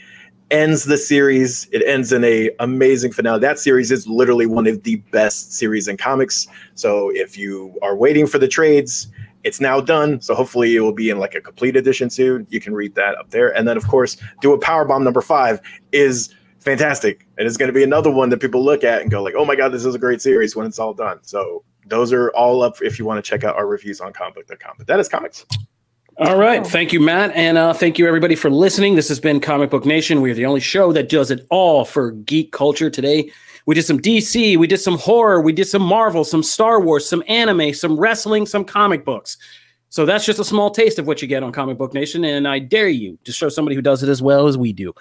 ends 0.51 0.85
the 0.85 0.97
series. 0.97 1.69
It 1.73 1.83
ends 1.85 2.13
in 2.13 2.25
a 2.25 2.51
amazing 2.61 3.13
finale. 3.13 3.41
That 3.41 3.59
series 3.59 3.91
is 3.91 4.07
literally 4.07 4.47
one 4.47 4.67
of 4.67 4.85
the 4.85 4.97
best 5.11 5.53
series 5.53 5.87
in 5.87 5.99
comics. 5.99 6.47
So 6.77 7.11
if 7.15 7.37
you 7.37 7.77
are 7.83 7.95
waiting 7.95 8.27
for 8.27 8.39
the 8.39 8.49
trades, 8.49 9.09
it's 9.45 9.61
now 9.61 9.81
done. 9.83 10.21
So 10.23 10.35
hopefully 10.35 10.77
it 10.77 10.81
will 10.81 10.93
be 10.95 11.11
in 11.11 11.19
like 11.19 11.35
a 11.35 11.43
complete 11.43 11.77
edition 11.77 12.09
soon. 12.09 12.47
You 12.49 12.61
can 12.61 12.75
read 12.75 12.95
that 12.95 13.19
up 13.19 13.31
there. 13.31 13.55
And 13.55 13.69
then 13.69 13.77
of 13.77 13.87
course, 13.87 14.17
do 14.41 14.55
a 14.55 14.59
power 14.59 14.85
bomb 14.87 15.05
number 15.05 15.21
five 15.21 15.61
is 15.93 16.35
fantastic. 16.67 17.25
And 17.39 17.47
it's 17.47 17.57
going 17.57 17.69
to 17.69 17.73
be 17.73 17.85
another 17.85 18.11
one 18.11 18.29
that 18.31 18.41
people 18.41 18.63
look 18.63 18.83
at 18.83 19.01
and 19.01 19.11
go 19.11 19.23
like, 19.23 19.35
oh 19.37 19.45
my 19.45 19.55
God, 19.55 19.71
this 19.71 19.85
is 19.85 19.95
a 19.95 19.99
great 19.99 20.21
series 20.21 20.57
when 20.57 20.67
it's 20.67 20.81
all 20.81 20.93
done. 20.93 21.21
So 21.23 21.63
those 21.87 22.13
are 22.13 22.31
all 22.31 22.61
up 22.63 22.83
if 22.83 22.99
you 22.99 23.05
want 23.05 23.25
to 23.25 23.29
check 23.29 23.45
out 23.45 23.55
our 23.55 23.67
reviews 23.67 24.01
on 24.01 24.13
comicbook.com. 24.13 24.75
But 24.77 24.89
that 24.89 24.99
is 24.99 25.09
comics. 25.09 25.47
All 26.19 26.37
right. 26.37 26.67
Thank 26.67 26.93
you, 26.93 26.99
Matt. 26.99 27.31
And 27.37 27.57
uh, 27.57 27.73
thank 27.73 27.99
you, 27.99 28.09
everybody, 28.09 28.35
for 28.35 28.51
listening. 28.51 28.97
This 28.97 29.09
has 29.09 29.21
been 29.21 29.39
Comic 29.39 29.71
Book 29.71 29.87
Nation. 29.87 30.21
We 30.21 30.33
are 30.33 30.35
the 30.35 30.47
only 30.47 30.61
show 30.61 30.93
that 30.93 31.09
does 31.09 31.31
it 31.31 31.47
all 31.51 31.85
for 31.85 32.11
geek 32.11 32.51
culture 32.51 32.91
today. 32.91 33.31
We 33.67 33.75
did 33.75 33.85
some 33.85 34.01
DC, 34.01 34.57
we 34.57 34.67
did 34.67 34.79
some 34.79 34.97
horror, 34.97 35.41
we 35.41 35.53
did 35.53 35.67
some 35.67 35.83
Marvel, 35.83 36.25
some 36.25 36.45
Star 36.45 36.81
Wars, 36.81 37.09
some 37.09 37.25
anime, 37.27 37.75
some 37.75 37.99
wrestling, 37.99 38.47
some 38.47 38.65
comic 38.65 39.05
books. 39.05 39.39
So 39.89 40.07
that's 40.07 40.25
just 40.25 40.39
a 40.39 40.45
small 40.45 40.71
taste 40.71 41.01
of 41.01 41.07
what 41.07 41.21
you 41.21 41.27
get 41.27 41.43
on 41.43 41.51
Comic 41.53 41.77
Book 41.77 41.93
Nation. 41.93 42.25
And 42.25 42.47
I 42.47 42.61
dare 42.61 42.89
you 42.89 43.19
to 43.25 43.33
show 43.33 43.49
somebody 43.49 43.75
who 43.75 43.83
does 43.83 44.03
it 44.03 44.09
as 44.09 44.23
well 44.23 44.47
as 44.47 44.57
we 44.57 44.73
do. 44.73 44.95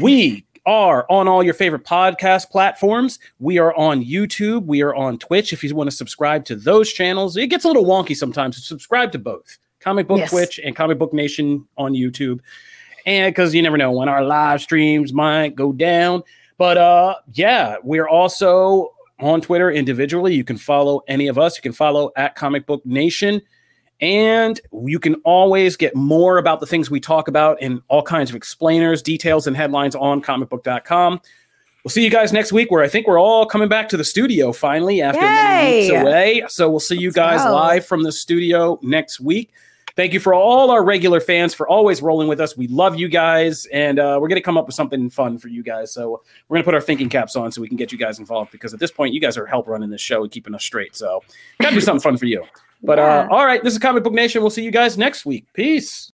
We 0.00 0.44
are 0.66 1.06
on 1.10 1.28
all 1.28 1.42
your 1.42 1.54
favorite 1.54 1.84
podcast 1.84 2.50
platforms. 2.50 3.18
We 3.38 3.58
are 3.58 3.74
on 3.74 4.04
YouTube. 4.04 4.66
We 4.66 4.82
are 4.82 4.94
on 4.94 5.18
Twitch. 5.18 5.52
If 5.52 5.62
you 5.62 5.74
want 5.74 5.90
to 5.90 5.96
subscribe 5.96 6.44
to 6.46 6.56
those 6.56 6.92
channels, 6.92 7.36
it 7.36 7.48
gets 7.48 7.64
a 7.64 7.68
little 7.68 7.84
wonky 7.84 8.16
sometimes. 8.16 8.64
Subscribe 8.66 9.12
to 9.12 9.18
both 9.18 9.58
Comic 9.80 10.08
Book 10.08 10.18
yes. 10.18 10.30
Twitch 10.30 10.60
and 10.62 10.74
Comic 10.74 10.98
Book 10.98 11.12
Nation 11.12 11.66
on 11.76 11.92
YouTube. 11.92 12.40
And 13.06 13.34
because 13.34 13.54
you 13.54 13.62
never 13.62 13.76
know 13.76 13.92
when 13.92 14.08
our 14.08 14.24
live 14.24 14.62
streams 14.62 15.12
might 15.12 15.54
go 15.54 15.72
down. 15.72 16.22
But 16.56 16.78
uh, 16.78 17.16
yeah, 17.34 17.76
we're 17.82 18.08
also 18.08 18.92
on 19.20 19.40
Twitter 19.40 19.70
individually. 19.70 20.34
You 20.34 20.44
can 20.44 20.56
follow 20.56 21.02
any 21.08 21.26
of 21.26 21.38
us. 21.38 21.56
You 21.56 21.62
can 21.62 21.72
follow 21.72 22.12
at 22.16 22.34
Comic 22.34 22.66
Book 22.66 22.84
Nation. 22.86 23.42
And 24.04 24.60
you 24.86 24.98
can 24.98 25.14
always 25.24 25.78
get 25.78 25.96
more 25.96 26.36
about 26.36 26.60
the 26.60 26.66
things 26.66 26.90
we 26.90 27.00
talk 27.00 27.26
about 27.26 27.62
in 27.62 27.80
all 27.88 28.02
kinds 28.02 28.28
of 28.28 28.36
explainers, 28.36 29.00
details, 29.00 29.46
and 29.46 29.56
headlines 29.56 29.96
on 29.96 30.20
comicbook.com. 30.20 31.22
We'll 31.82 31.90
see 31.90 32.04
you 32.04 32.10
guys 32.10 32.30
next 32.30 32.52
week, 32.52 32.70
where 32.70 32.82
I 32.82 32.88
think 32.88 33.06
we're 33.06 33.18
all 33.18 33.46
coming 33.46 33.70
back 33.70 33.88
to 33.88 33.96
the 33.96 34.04
studio 34.04 34.52
finally 34.52 35.00
after 35.00 35.22
Yay! 35.22 35.26
many 35.26 35.78
weeks 35.78 36.02
away. 36.02 36.42
So 36.48 36.68
we'll 36.68 36.80
see 36.80 36.98
you 36.98 37.12
guys 37.12 37.40
live 37.50 37.86
from 37.86 38.02
the 38.02 38.12
studio 38.12 38.78
next 38.82 39.20
week. 39.20 39.54
Thank 39.96 40.12
you 40.12 40.20
for 40.20 40.34
all 40.34 40.70
our 40.70 40.84
regular 40.84 41.20
fans 41.20 41.54
for 41.54 41.66
always 41.66 42.02
rolling 42.02 42.28
with 42.28 42.40
us. 42.40 42.58
We 42.58 42.66
love 42.66 42.98
you 42.98 43.08
guys, 43.08 43.64
and 43.72 43.98
uh, 43.98 44.18
we're 44.20 44.28
going 44.28 44.36
to 44.36 44.42
come 44.42 44.58
up 44.58 44.66
with 44.66 44.74
something 44.74 45.08
fun 45.08 45.38
for 45.38 45.48
you 45.48 45.62
guys. 45.62 45.92
So 45.92 46.22
we're 46.48 46.56
going 46.56 46.62
to 46.62 46.66
put 46.66 46.74
our 46.74 46.80
thinking 46.82 47.08
caps 47.08 47.36
on 47.36 47.52
so 47.52 47.62
we 47.62 47.68
can 47.68 47.78
get 47.78 47.90
you 47.90 47.96
guys 47.96 48.18
involved 48.18 48.52
because 48.52 48.74
at 48.74 48.80
this 48.80 48.90
point, 48.90 49.14
you 49.14 49.20
guys 49.20 49.38
are 49.38 49.46
help 49.46 49.66
running 49.66 49.88
this 49.88 50.02
show 50.02 50.24
and 50.24 50.30
keeping 50.30 50.54
us 50.54 50.62
straight. 50.62 50.94
So 50.94 51.22
got 51.62 51.70
to 51.70 51.76
be 51.76 51.80
something 51.80 52.02
fun 52.02 52.18
for 52.18 52.26
you. 52.26 52.44
But 52.84 52.98
uh, 52.98 53.02
yeah. 53.02 53.28
uh, 53.30 53.34
all 53.34 53.46
right, 53.46 53.62
this 53.62 53.72
is 53.72 53.78
Comic 53.78 54.04
Book 54.04 54.12
Nation. 54.12 54.42
We'll 54.42 54.50
see 54.50 54.62
you 54.62 54.70
guys 54.70 54.98
next 54.98 55.24
week. 55.24 55.46
Peace. 55.54 56.12